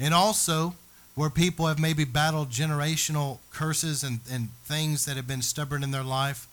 And 0.00 0.12
also, 0.12 0.74
where 1.14 1.30
people 1.30 1.68
have 1.68 1.78
maybe 1.78 2.04
battled 2.04 2.50
generational 2.50 3.38
curses 3.52 4.02
and, 4.02 4.18
and 4.28 4.48
things 4.64 5.04
that 5.04 5.16
have 5.16 5.28
been 5.28 5.42
stubborn 5.42 5.84
in 5.84 5.92
their 5.92 6.02
life, 6.02 6.48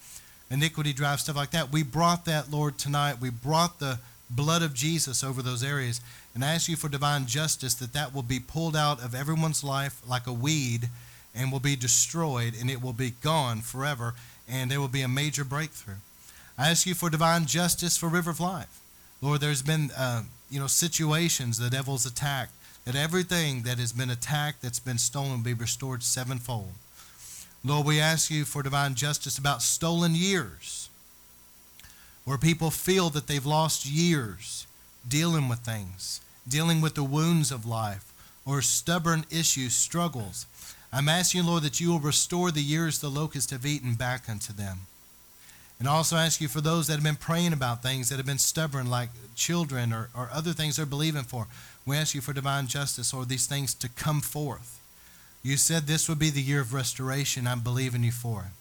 iniquity 0.52 0.94
drive, 0.94 1.20
stuff 1.20 1.36
like 1.36 1.52
that. 1.52 1.72
We 1.72 1.84
brought 1.84 2.26
that, 2.26 2.52
Lord, 2.52 2.78
tonight. 2.78 3.22
We 3.22 3.30
brought 3.30 3.80
the 3.80 4.00
blood 4.30 4.62
of 4.62 4.74
Jesus 4.74 5.24
over 5.24 5.42
those 5.42 5.64
areas. 5.64 6.02
And 6.36 6.44
I 6.44 6.54
ask 6.54 6.70
you 6.70 6.76
for 6.76 6.90
divine 6.90 7.26
justice 7.26 7.74
that 7.76 7.94
that 7.94 8.14
will 8.14 8.24
be 8.24 8.40
pulled 8.40 8.76
out 8.76 9.04
of 9.04 9.16
everyone's 9.16 9.64
life 9.64 10.02
like 10.08 10.28
a 10.28 10.34
weed 10.34 10.90
and 11.34 11.52
will 11.52 11.60
be 11.60 11.76
destroyed 11.76 12.54
and 12.60 12.70
it 12.70 12.82
will 12.82 12.94
be 12.94 13.12
gone 13.22 13.62
forever 13.62 14.14
and 14.50 14.70
there 14.70 14.80
will 14.80 14.88
be 14.88 15.02
a 15.02 15.08
major 15.08 15.44
breakthrough. 15.44 15.96
I 16.58 16.70
ask 16.70 16.86
you 16.86 16.94
for 16.94 17.10
divine 17.10 17.46
justice 17.46 17.98
for 17.98 18.08
River 18.10 18.32
of 18.32 18.40
Life. 18.40 18.82
Lord, 19.22 19.42
there's 19.42 19.62
been 19.62 19.92
uh, 19.98 20.24
you 20.50 20.60
know 20.60 20.68
situations 20.68 21.58
the 21.58 21.70
devil's 21.70 22.06
attacked 22.06 22.54
that 22.86 22.96
everything 22.96 23.62
that 23.64 23.78
has 23.78 23.94
been 23.94 24.10
attacked 24.10 24.62
that's 24.62 24.80
been 24.80 24.98
stolen 24.98 25.44
be 25.44 25.54
restored 25.54 26.04
sevenfold. 26.04 26.74
Lord, 27.64 27.86
we 27.86 28.00
ask 28.00 28.32
you 28.32 28.44
for 28.44 28.64
divine 28.64 28.96
justice 28.96 29.38
about 29.38 29.62
stolen 29.62 30.16
years, 30.16 30.90
where 32.26 32.38
people 32.38 32.72
feel 32.72 33.10
that 33.12 33.28
they've 33.28 33.46
lost 33.46 33.86
years 33.86 34.66
dealing 35.08 35.48
with 35.48 35.60
things, 35.60 36.22
dealing 36.48 36.82
with 36.82 36.96
the 36.96 37.04
wounds 37.04 37.52
of 37.52 37.66
life, 37.66 38.12
or 38.46 38.62
stubborn 38.62 39.26
issues, 39.30 39.76
struggles. 39.76 40.48
I'm 40.92 41.08
asking 41.08 41.46
Lord, 41.46 41.64
that 41.64 41.80
you 41.80 41.90
will 41.90 42.00
restore 42.00 42.52
the 42.52 42.64
years 42.64 43.00
the 43.00 43.10
locusts 43.10 43.52
have 43.52 43.66
eaten 43.66 43.94
back 43.94 44.28
unto 44.28 44.52
them. 44.54 44.80
And 45.80 45.88
also 45.88 46.16
ask 46.16 46.42
you 46.42 46.48
for 46.48 46.62
those 46.62 46.88
that 46.88 46.94
have 46.94 47.04
been 47.04 47.16
praying 47.16 47.54
about 47.54 47.82
things 47.82 48.10
that 48.10 48.18
have 48.18 48.26
been 48.26 48.38
stubborn, 48.38 48.90
like 48.90 49.10
children 49.36 49.94
or, 49.94 50.10
or 50.16 50.30
other 50.32 50.54
things 50.54 50.76
they're 50.76 50.86
believing 50.86 51.24
for. 51.24 51.48
We 51.86 51.96
ask 51.96 52.14
you 52.14 52.22
for 52.22 52.34
divine 52.34 52.68
justice 52.68 53.14
or 53.14 53.26
these 53.26 53.48
things 53.48 53.74
to 53.76 53.90
come 53.90 54.22
forth. 54.22 54.81
You 55.44 55.58
said 55.58 55.84
this 55.84 56.08
would 56.08 56.20
be 56.20 56.30
the 56.30 56.42
year 56.42 56.62
of 56.62 56.74
restoration. 56.74 57.48
I'm 57.48 57.62
believing 57.62 58.04
you 58.04 58.12
for 58.12 58.42
it. 58.42 58.54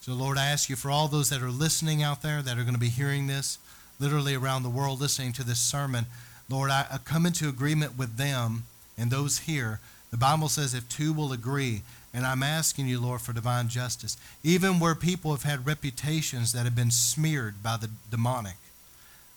So, 0.00 0.12
Lord, 0.12 0.38
I 0.38 0.46
ask 0.46 0.68
you 0.68 0.76
for 0.76 0.90
all 0.90 1.08
those 1.08 1.28
that 1.30 1.42
are 1.42 1.50
listening 1.50 2.02
out 2.02 2.22
there, 2.22 2.42
that 2.42 2.58
are 2.58 2.62
going 2.62 2.74
to 2.74 2.80
be 2.80 2.88
hearing 2.88 3.26
this, 3.26 3.58
literally 4.00 4.34
around 4.34 4.62
the 4.62 4.70
world, 4.70 5.00
listening 5.00 5.32
to 5.34 5.44
this 5.44 5.60
sermon, 5.60 6.06
Lord, 6.48 6.70
I, 6.70 6.98
come 7.04 7.26
into 7.26 7.48
agreement 7.48 7.96
with 7.96 8.16
them 8.16 8.64
and 8.98 9.10
those 9.10 9.40
here. 9.40 9.78
The 10.10 10.16
Bible 10.16 10.48
says 10.48 10.74
if 10.74 10.88
two 10.88 11.12
will 11.12 11.32
agree, 11.32 11.82
and 12.12 12.26
I'm 12.26 12.42
asking 12.42 12.88
you, 12.88 12.98
Lord, 12.98 13.20
for 13.20 13.32
divine 13.32 13.68
justice, 13.68 14.16
even 14.42 14.80
where 14.80 14.96
people 14.96 15.30
have 15.30 15.44
had 15.44 15.66
reputations 15.66 16.52
that 16.52 16.64
have 16.64 16.74
been 16.74 16.90
smeared 16.90 17.62
by 17.62 17.76
the 17.76 17.90
demonic, 18.10 18.56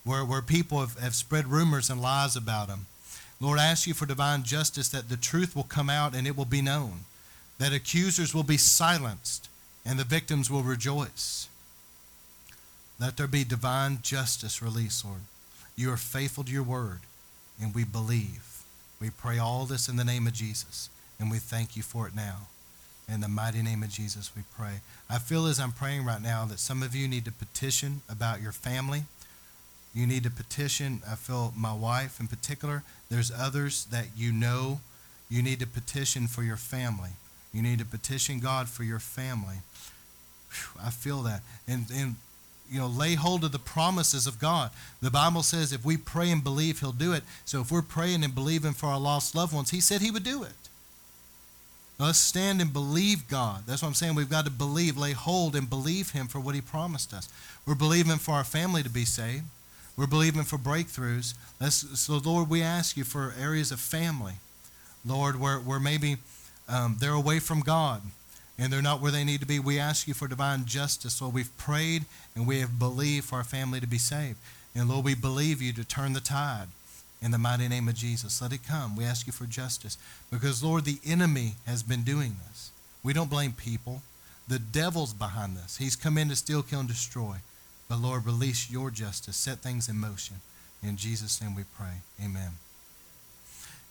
where, 0.02 0.24
where 0.24 0.42
people 0.42 0.80
have, 0.80 0.98
have 0.98 1.14
spread 1.14 1.46
rumors 1.46 1.88
and 1.88 2.02
lies 2.02 2.34
about 2.34 2.66
them. 2.66 2.86
Lord, 3.44 3.58
I 3.58 3.66
ask 3.66 3.86
you 3.86 3.92
for 3.92 4.06
divine 4.06 4.42
justice 4.42 4.88
that 4.88 5.10
the 5.10 5.18
truth 5.18 5.54
will 5.54 5.64
come 5.64 5.90
out 5.90 6.14
and 6.14 6.26
it 6.26 6.34
will 6.34 6.46
be 6.46 6.62
known, 6.62 7.00
that 7.58 7.74
accusers 7.74 8.34
will 8.34 8.42
be 8.42 8.56
silenced 8.56 9.50
and 9.84 9.98
the 9.98 10.04
victims 10.04 10.50
will 10.50 10.62
rejoice. 10.62 11.46
Let 12.98 13.18
there 13.18 13.26
be 13.26 13.44
divine 13.44 13.98
justice 14.00 14.62
released, 14.62 15.04
Lord. 15.04 15.20
You 15.76 15.92
are 15.92 15.98
faithful 15.98 16.44
to 16.44 16.52
your 16.52 16.62
word, 16.62 17.00
and 17.60 17.74
we 17.74 17.84
believe. 17.84 18.62
We 18.98 19.10
pray 19.10 19.38
all 19.38 19.66
this 19.66 19.90
in 19.90 19.96
the 19.96 20.04
name 20.04 20.26
of 20.26 20.32
Jesus, 20.32 20.88
and 21.20 21.30
we 21.30 21.36
thank 21.36 21.76
you 21.76 21.82
for 21.82 22.06
it 22.06 22.14
now. 22.16 22.46
In 23.12 23.20
the 23.20 23.28
mighty 23.28 23.60
name 23.60 23.82
of 23.82 23.90
Jesus, 23.90 24.30
we 24.34 24.42
pray. 24.56 24.80
I 25.10 25.18
feel 25.18 25.44
as 25.46 25.60
I'm 25.60 25.72
praying 25.72 26.06
right 26.06 26.22
now 26.22 26.46
that 26.46 26.60
some 26.60 26.82
of 26.82 26.94
you 26.94 27.08
need 27.08 27.26
to 27.26 27.32
petition 27.32 28.00
about 28.08 28.40
your 28.40 28.52
family 28.52 29.02
you 29.94 30.06
need 30.06 30.24
to 30.24 30.30
petition. 30.30 31.02
I 31.08 31.14
feel 31.14 31.54
my 31.56 31.72
wife 31.72 32.18
in 32.18 32.26
particular. 32.26 32.82
There's 33.10 33.30
others 33.30 33.84
that 33.86 34.06
you 34.16 34.32
know 34.32 34.80
you 35.30 35.42
need 35.42 35.60
to 35.60 35.66
petition 35.66 36.26
for 36.26 36.42
your 36.42 36.56
family. 36.56 37.10
You 37.52 37.62
need 37.62 37.78
to 37.78 37.84
petition 37.84 38.40
God 38.40 38.68
for 38.68 38.82
your 38.82 38.98
family. 38.98 39.56
Whew, 40.50 40.80
I 40.84 40.90
feel 40.90 41.22
that. 41.22 41.42
And, 41.68 41.86
and, 41.94 42.16
you 42.70 42.80
know, 42.80 42.88
lay 42.88 43.14
hold 43.14 43.44
of 43.44 43.52
the 43.52 43.58
promises 43.58 44.26
of 44.26 44.40
God. 44.40 44.70
The 45.00 45.10
Bible 45.10 45.42
says 45.44 45.72
if 45.72 45.84
we 45.84 45.96
pray 45.96 46.30
and 46.30 46.42
believe, 46.42 46.80
He'll 46.80 46.92
do 46.92 47.12
it. 47.12 47.22
So 47.44 47.60
if 47.60 47.70
we're 47.70 47.82
praying 47.82 48.24
and 48.24 48.34
believing 48.34 48.72
for 48.72 48.86
our 48.86 48.98
lost 48.98 49.36
loved 49.36 49.54
ones, 49.54 49.70
He 49.70 49.80
said 49.80 50.00
He 50.00 50.10
would 50.10 50.24
do 50.24 50.42
it. 50.42 50.52
let's 51.98 52.18
stand 52.18 52.60
and 52.60 52.72
believe 52.72 53.28
God. 53.28 53.62
That's 53.66 53.82
what 53.82 53.88
I'm 53.88 53.94
saying. 53.94 54.16
We've 54.16 54.28
got 54.28 54.46
to 54.46 54.50
believe, 54.50 54.96
lay 54.96 55.12
hold, 55.12 55.54
and 55.54 55.70
believe 55.70 56.10
Him 56.10 56.26
for 56.26 56.40
what 56.40 56.56
He 56.56 56.60
promised 56.60 57.14
us. 57.14 57.28
We're 57.64 57.76
believing 57.76 58.16
for 58.16 58.32
our 58.32 58.44
family 58.44 58.82
to 58.82 58.90
be 58.90 59.04
saved. 59.04 59.44
We're 59.96 60.06
believing 60.06 60.42
for 60.42 60.58
breakthroughs. 60.58 61.34
Let's, 61.60 62.00
so, 62.00 62.16
Lord, 62.16 62.48
we 62.48 62.62
ask 62.62 62.96
you 62.96 63.04
for 63.04 63.34
areas 63.40 63.70
of 63.70 63.80
family, 63.80 64.34
Lord, 65.04 65.38
where, 65.38 65.58
where 65.58 65.80
maybe 65.80 66.16
um, 66.68 66.96
they're 66.98 67.12
away 67.12 67.38
from 67.38 67.60
God 67.60 68.02
and 68.58 68.72
they're 68.72 68.82
not 68.82 69.00
where 69.00 69.12
they 69.12 69.24
need 69.24 69.40
to 69.40 69.46
be. 69.46 69.58
We 69.58 69.78
ask 69.78 70.08
you 70.08 70.14
for 70.14 70.28
divine 70.28 70.64
justice. 70.64 71.20
Lord, 71.20 71.34
we've 71.34 71.56
prayed 71.56 72.04
and 72.34 72.46
we 72.46 72.60
have 72.60 72.78
believed 72.78 73.26
for 73.26 73.36
our 73.36 73.44
family 73.44 73.80
to 73.80 73.86
be 73.86 73.98
saved. 73.98 74.38
And 74.74 74.88
Lord, 74.88 75.04
we 75.04 75.14
believe 75.14 75.62
you 75.62 75.72
to 75.74 75.84
turn 75.84 76.12
the 76.12 76.20
tide 76.20 76.68
in 77.22 77.30
the 77.30 77.38
mighty 77.38 77.68
name 77.68 77.88
of 77.88 77.94
Jesus. 77.94 78.42
Let 78.42 78.52
it 78.52 78.66
come. 78.66 78.96
We 78.96 79.04
ask 79.04 79.26
you 79.26 79.32
for 79.32 79.46
justice 79.46 79.96
because, 80.30 80.62
Lord, 80.62 80.84
the 80.84 80.98
enemy 81.06 81.54
has 81.66 81.82
been 81.82 82.02
doing 82.02 82.36
this. 82.48 82.70
We 83.02 83.12
don't 83.12 83.30
blame 83.30 83.52
people. 83.52 84.02
The 84.48 84.58
devil's 84.58 85.14
behind 85.14 85.56
this. 85.56 85.78
He's 85.78 85.96
come 85.96 86.18
in 86.18 86.28
to 86.28 86.36
steal, 86.36 86.62
kill, 86.62 86.80
and 86.80 86.88
destroy. 86.88 87.36
But, 87.88 88.00
Lord, 88.00 88.26
release 88.26 88.70
your 88.70 88.90
justice. 88.90 89.36
Set 89.36 89.58
things 89.58 89.88
in 89.88 89.96
motion. 89.96 90.36
In 90.82 90.96
Jesus' 90.96 91.40
name 91.40 91.54
we 91.54 91.64
pray. 91.76 92.02
Amen. 92.22 92.52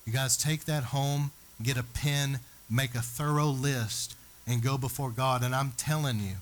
You 0.06 0.14
guys 0.14 0.36
take 0.36 0.66
that 0.66 0.86
home, 0.86 1.32
get 1.62 1.78
a 1.78 1.84
pen, 1.84 2.40
make 2.70 2.96
a 2.96 3.02
thorough 3.02 3.48
list 3.48 4.16
and 4.46 4.62
go 4.62 4.78
before 4.78 5.10
God. 5.10 5.44
And 5.44 5.56
I'm 5.56 5.74
telling 5.78 6.20
you 6.20 6.36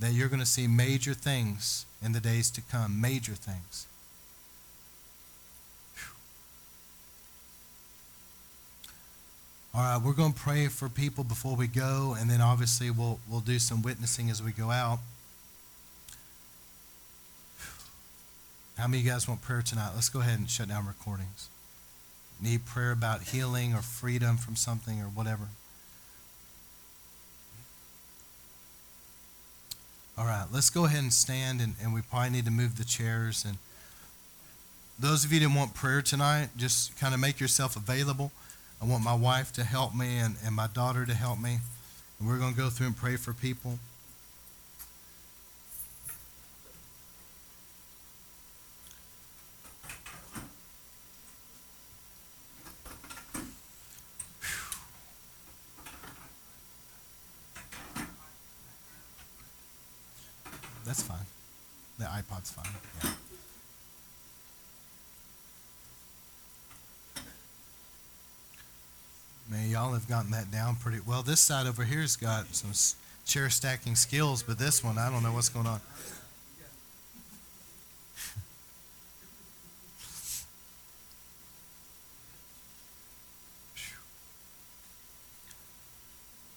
that 0.00 0.12
you're 0.12 0.28
going 0.28 0.40
to 0.40 0.46
see 0.46 0.66
major 0.66 1.14
things 1.14 1.86
in 2.02 2.12
the 2.12 2.20
days 2.20 2.50
to 2.50 2.60
come. 2.60 3.00
Major 3.00 3.32
things. 3.32 3.86
All 9.74 9.82
right, 9.82 10.00
we're 10.02 10.14
going 10.14 10.32
to 10.32 10.38
pray 10.38 10.68
for 10.68 10.88
people 10.88 11.22
before 11.22 11.54
we 11.54 11.66
go, 11.66 12.16
and 12.18 12.30
then 12.30 12.40
obviously 12.40 12.90
we'll, 12.90 13.18
we'll 13.28 13.40
do 13.40 13.58
some 13.58 13.82
witnessing 13.82 14.30
as 14.30 14.42
we 14.42 14.50
go 14.50 14.70
out. 14.70 15.00
How 18.76 18.86
many 18.86 18.98
of 18.98 19.06
you 19.06 19.10
guys 19.10 19.26
want 19.26 19.40
prayer 19.40 19.62
tonight? 19.62 19.92
Let's 19.94 20.10
go 20.10 20.20
ahead 20.20 20.38
and 20.38 20.50
shut 20.50 20.68
down 20.68 20.86
recordings. 20.86 21.48
Need 22.42 22.66
prayer 22.66 22.92
about 22.92 23.22
healing 23.22 23.72
or 23.72 23.80
freedom 23.80 24.36
from 24.36 24.54
something 24.54 25.00
or 25.00 25.06
whatever? 25.06 25.48
All 30.18 30.26
right, 30.26 30.46
let's 30.52 30.70
go 30.70 30.84
ahead 30.84 31.02
and 31.02 31.12
stand, 31.12 31.60
and, 31.60 31.74
and 31.82 31.92
we 31.92 32.02
probably 32.02 32.30
need 32.30 32.44
to 32.46 32.50
move 32.50 32.76
the 32.76 32.84
chairs. 32.84 33.44
And 33.46 33.56
those 34.98 35.24
of 35.24 35.32
you 35.32 35.40
that 35.40 35.54
want 35.54 35.74
prayer 35.74 36.02
tonight, 36.02 36.50
just 36.56 36.98
kind 36.98 37.14
of 37.14 37.20
make 37.20 37.40
yourself 37.40 37.76
available. 37.76 38.30
I 38.80 38.84
want 38.84 39.02
my 39.02 39.14
wife 39.14 39.52
to 39.54 39.64
help 39.64 39.94
me 39.94 40.18
and, 40.18 40.36
and 40.44 40.54
my 40.54 40.66
daughter 40.66 41.06
to 41.06 41.14
help 41.14 41.38
me. 41.38 41.58
And 42.18 42.28
we're 42.28 42.38
going 42.38 42.52
to 42.52 42.58
go 42.58 42.68
through 42.68 42.88
and 42.88 42.96
pray 42.96 43.16
for 43.16 43.32
people. 43.32 43.78
That's 60.86 61.02
fine. 61.02 61.26
The 61.98 62.04
iPod's 62.04 62.52
fine. 62.52 62.66
Yeah. 63.02 63.10
Man, 69.50 69.70
y'all 69.70 69.92
have 69.92 70.08
gotten 70.08 70.30
that 70.30 70.52
down 70.52 70.76
pretty 70.76 71.00
well. 71.04 71.22
This 71.22 71.40
side 71.40 71.66
over 71.66 71.84
here's 71.84 72.16
got 72.16 72.54
some 72.54 72.70
chair 73.24 73.50
stacking 73.50 73.96
skills, 73.96 74.44
but 74.44 74.58
this 74.58 74.84
one, 74.84 74.98
I 74.98 75.10
don't 75.10 75.24
know 75.24 75.32
what's 75.32 75.48
going 75.48 75.66
on. 75.66 75.80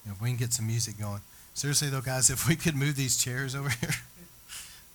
if 0.06 0.20
we 0.20 0.28
can 0.28 0.36
get 0.36 0.52
some 0.52 0.66
music 0.66 0.98
going. 0.98 1.20
Seriously, 1.54 1.90
though, 1.90 2.00
guys, 2.00 2.30
if 2.30 2.48
we 2.48 2.56
could 2.56 2.74
move 2.74 2.96
these 2.96 3.16
chairs 3.16 3.54
over 3.54 3.68
here. 3.68 3.90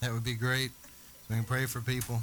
That 0.05 0.13
would 0.13 0.23
be 0.23 0.35
great. 0.35 0.69
So 0.69 1.25
we 1.31 1.35
can 1.37 1.45
pray 1.45 1.65
for 1.65 1.81
people. 1.81 2.21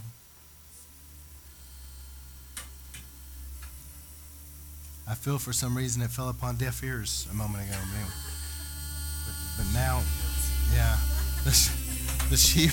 I 5.08 5.16
feel 5.16 5.36
for 5.36 5.52
some 5.52 5.76
reason 5.76 6.00
it 6.00 6.10
fell 6.10 6.28
upon 6.28 6.58
deaf 6.58 6.84
ears 6.84 7.26
a 7.32 7.34
moment 7.34 7.64
ago. 7.68 7.76
But, 9.56 9.66
now, 9.74 10.00
yeah, 10.72 10.96
the 12.30 12.36
sheep. 12.36 12.70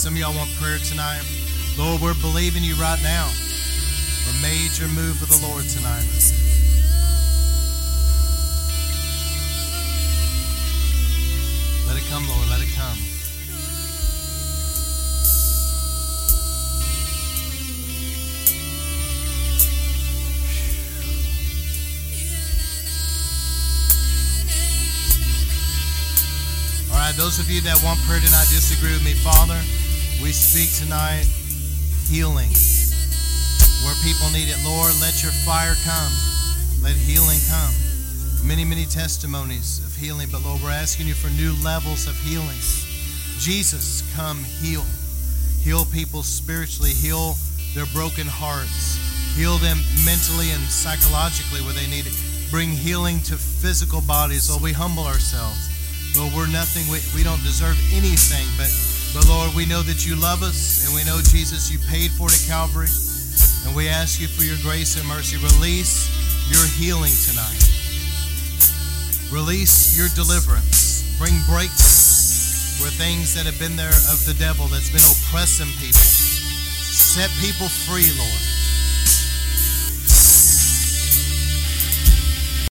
Some 0.00 0.14
of 0.14 0.18
y'all 0.18 0.34
want 0.34 0.48
prayer 0.56 0.78
tonight. 0.78 1.20
Lord, 1.76 2.00
we're 2.00 2.14
believing 2.22 2.64
you 2.64 2.74
right 2.76 2.98
now 3.02 3.28
for 4.24 4.32
major 4.40 4.88
move 4.88 5.20
of 5.20 5.28
the 5.28 5.46
Lord 5.46 5.68
tonight. 5.68 6.08
Let 11.86 11.98
it 11.98 12.08
come, 12.08 12.26
Lord. 12.26 12.48
Let 12.48 12.62
it 12.62 12.72
come. 12.74 12.96
All 26.90 26.96
right, 26.96 27.14
those 27.18 27.38
of 27.38 27.50
you 27.50 27.60
that 27.60 27.78
want 27.84 28.00
prayer 28.08 28.20
tonight, 28.20 28.46
just 28.48 28.72
agree 28.72 28.94
with 28.94 29.04
me, 29.04 29.12
Father. 29.12 29.60
We 30.22 30.32
speak 30.32 30.68
tonight 30.76 31.24
healing. 32.04 32.52
Where 33.84 33.96
people 34.04 34.28
need 34.36 34.52
it, 34.52 34.60
Lord, 34.64 34.92
let 35.00 35.22
your 35.22 35.32
fire 35.48 35.74
come. 35.80 36.12
Let 36.82 36.92
healing 36.92 37.40
come. 37.48 37.72
Many, 38.44 38.64
many 38.64 38.84
testimonies 38.84 39.80
of 39.80 39.96
healing, 39.96 40.28
but 40.30 40.44
Lord, 40.44 40.60
we're 40.62 40.76
asking 40.76 41.06
you 41.06 41.14
for 41.14 41.30
new 41.30 41.56
levels 41.64 42.06
of 42.06 42.16
healing. 42.20 42.60
Jesus, 43.38 44.04
come 44.14 44.44
heal. 44.44 44.84
Heal 45.62 45.86
people 45.86 46.22
spiritually, 46.22 46.90
heal 46.90 47.36
their 47.74 47.86
broken 47.94 48.26
hearts, 48.26 49.00
heal 49.36 49.56
them 49.56 49.78
mentally 50.04 50.50
and 50.50 50.60
psychologically 50.68 51.62
where 51.62 51.72
they 51.72 51.88
need 51.88 52.06
it. 52.06 52.16
Bring 52.50 52.68
healing 52.68 53.20
to 53.24 53.36
physical 53.36 54.02
bodies. 54.02 54.50
Lord, 54.50 54.62
we 54.62 54.72
humble 54.72 55.06
ourselves. 55.06 55.68
Lord, 56.18 56.34
we're 56.34 56.52
nothing, 56.52 56.84
we, 56.92 57.00
we 57.16 57.22
don't 57.22 57.42
deserve 57.42 57.78
anything, 57.94 58.44
but 58.58 58.68
but 59.12 59.26
Lord, 59.28 59.54
we 59.54 59.66
know 59.66 59.82
that 59.82 60.06
you 60.06 60.14
love 60.14 60.42
us, 60.42 60.86
and 60.86 60.94
we 60.94 61.02
know, 61.04 61.18
Jesus, 61.18 61.70
you 61.70 61.78
paid 61.90 62.10
for 62.12 62.28
it 62.28 62.38
at 62.38 62.46
Calvary. 62.46 62.88
And 63.66 63.74
we 63.74 63.88
ask 63.88 64.20
you 64.20 64.28
for 64.28 64.44
your 64.44 64.56
grace 64.62 64.96
and 64.96 65.06
mercy. 65.06 65.36
Release 65.36 66.08
your 66.48 66.64
healing 66.78 67.12
tonight. 67.26 67.60
Release 69.30 69.98
your 69.98 70.08
deliverance. 70.14 71.02
Bring 71.18 71.34
breakthrough 71.46 72.00
where 72.80 72.90
things 72.90 73.34
that 73.34 73.44
have 73.44 73.58
been 73.58 73.76
there 73.76 73.92
of 74.08 74.24
the 74.24 74.34
devil 74.38 74.64
that's 74.66 74.88
been 74.88 75.04
oppressing 75.04 75.68
people. 75.76 76.00
Set 76.00 77.28
people 77.44 77.68
free, 77.68 78.08
Lord. 78.16 78.59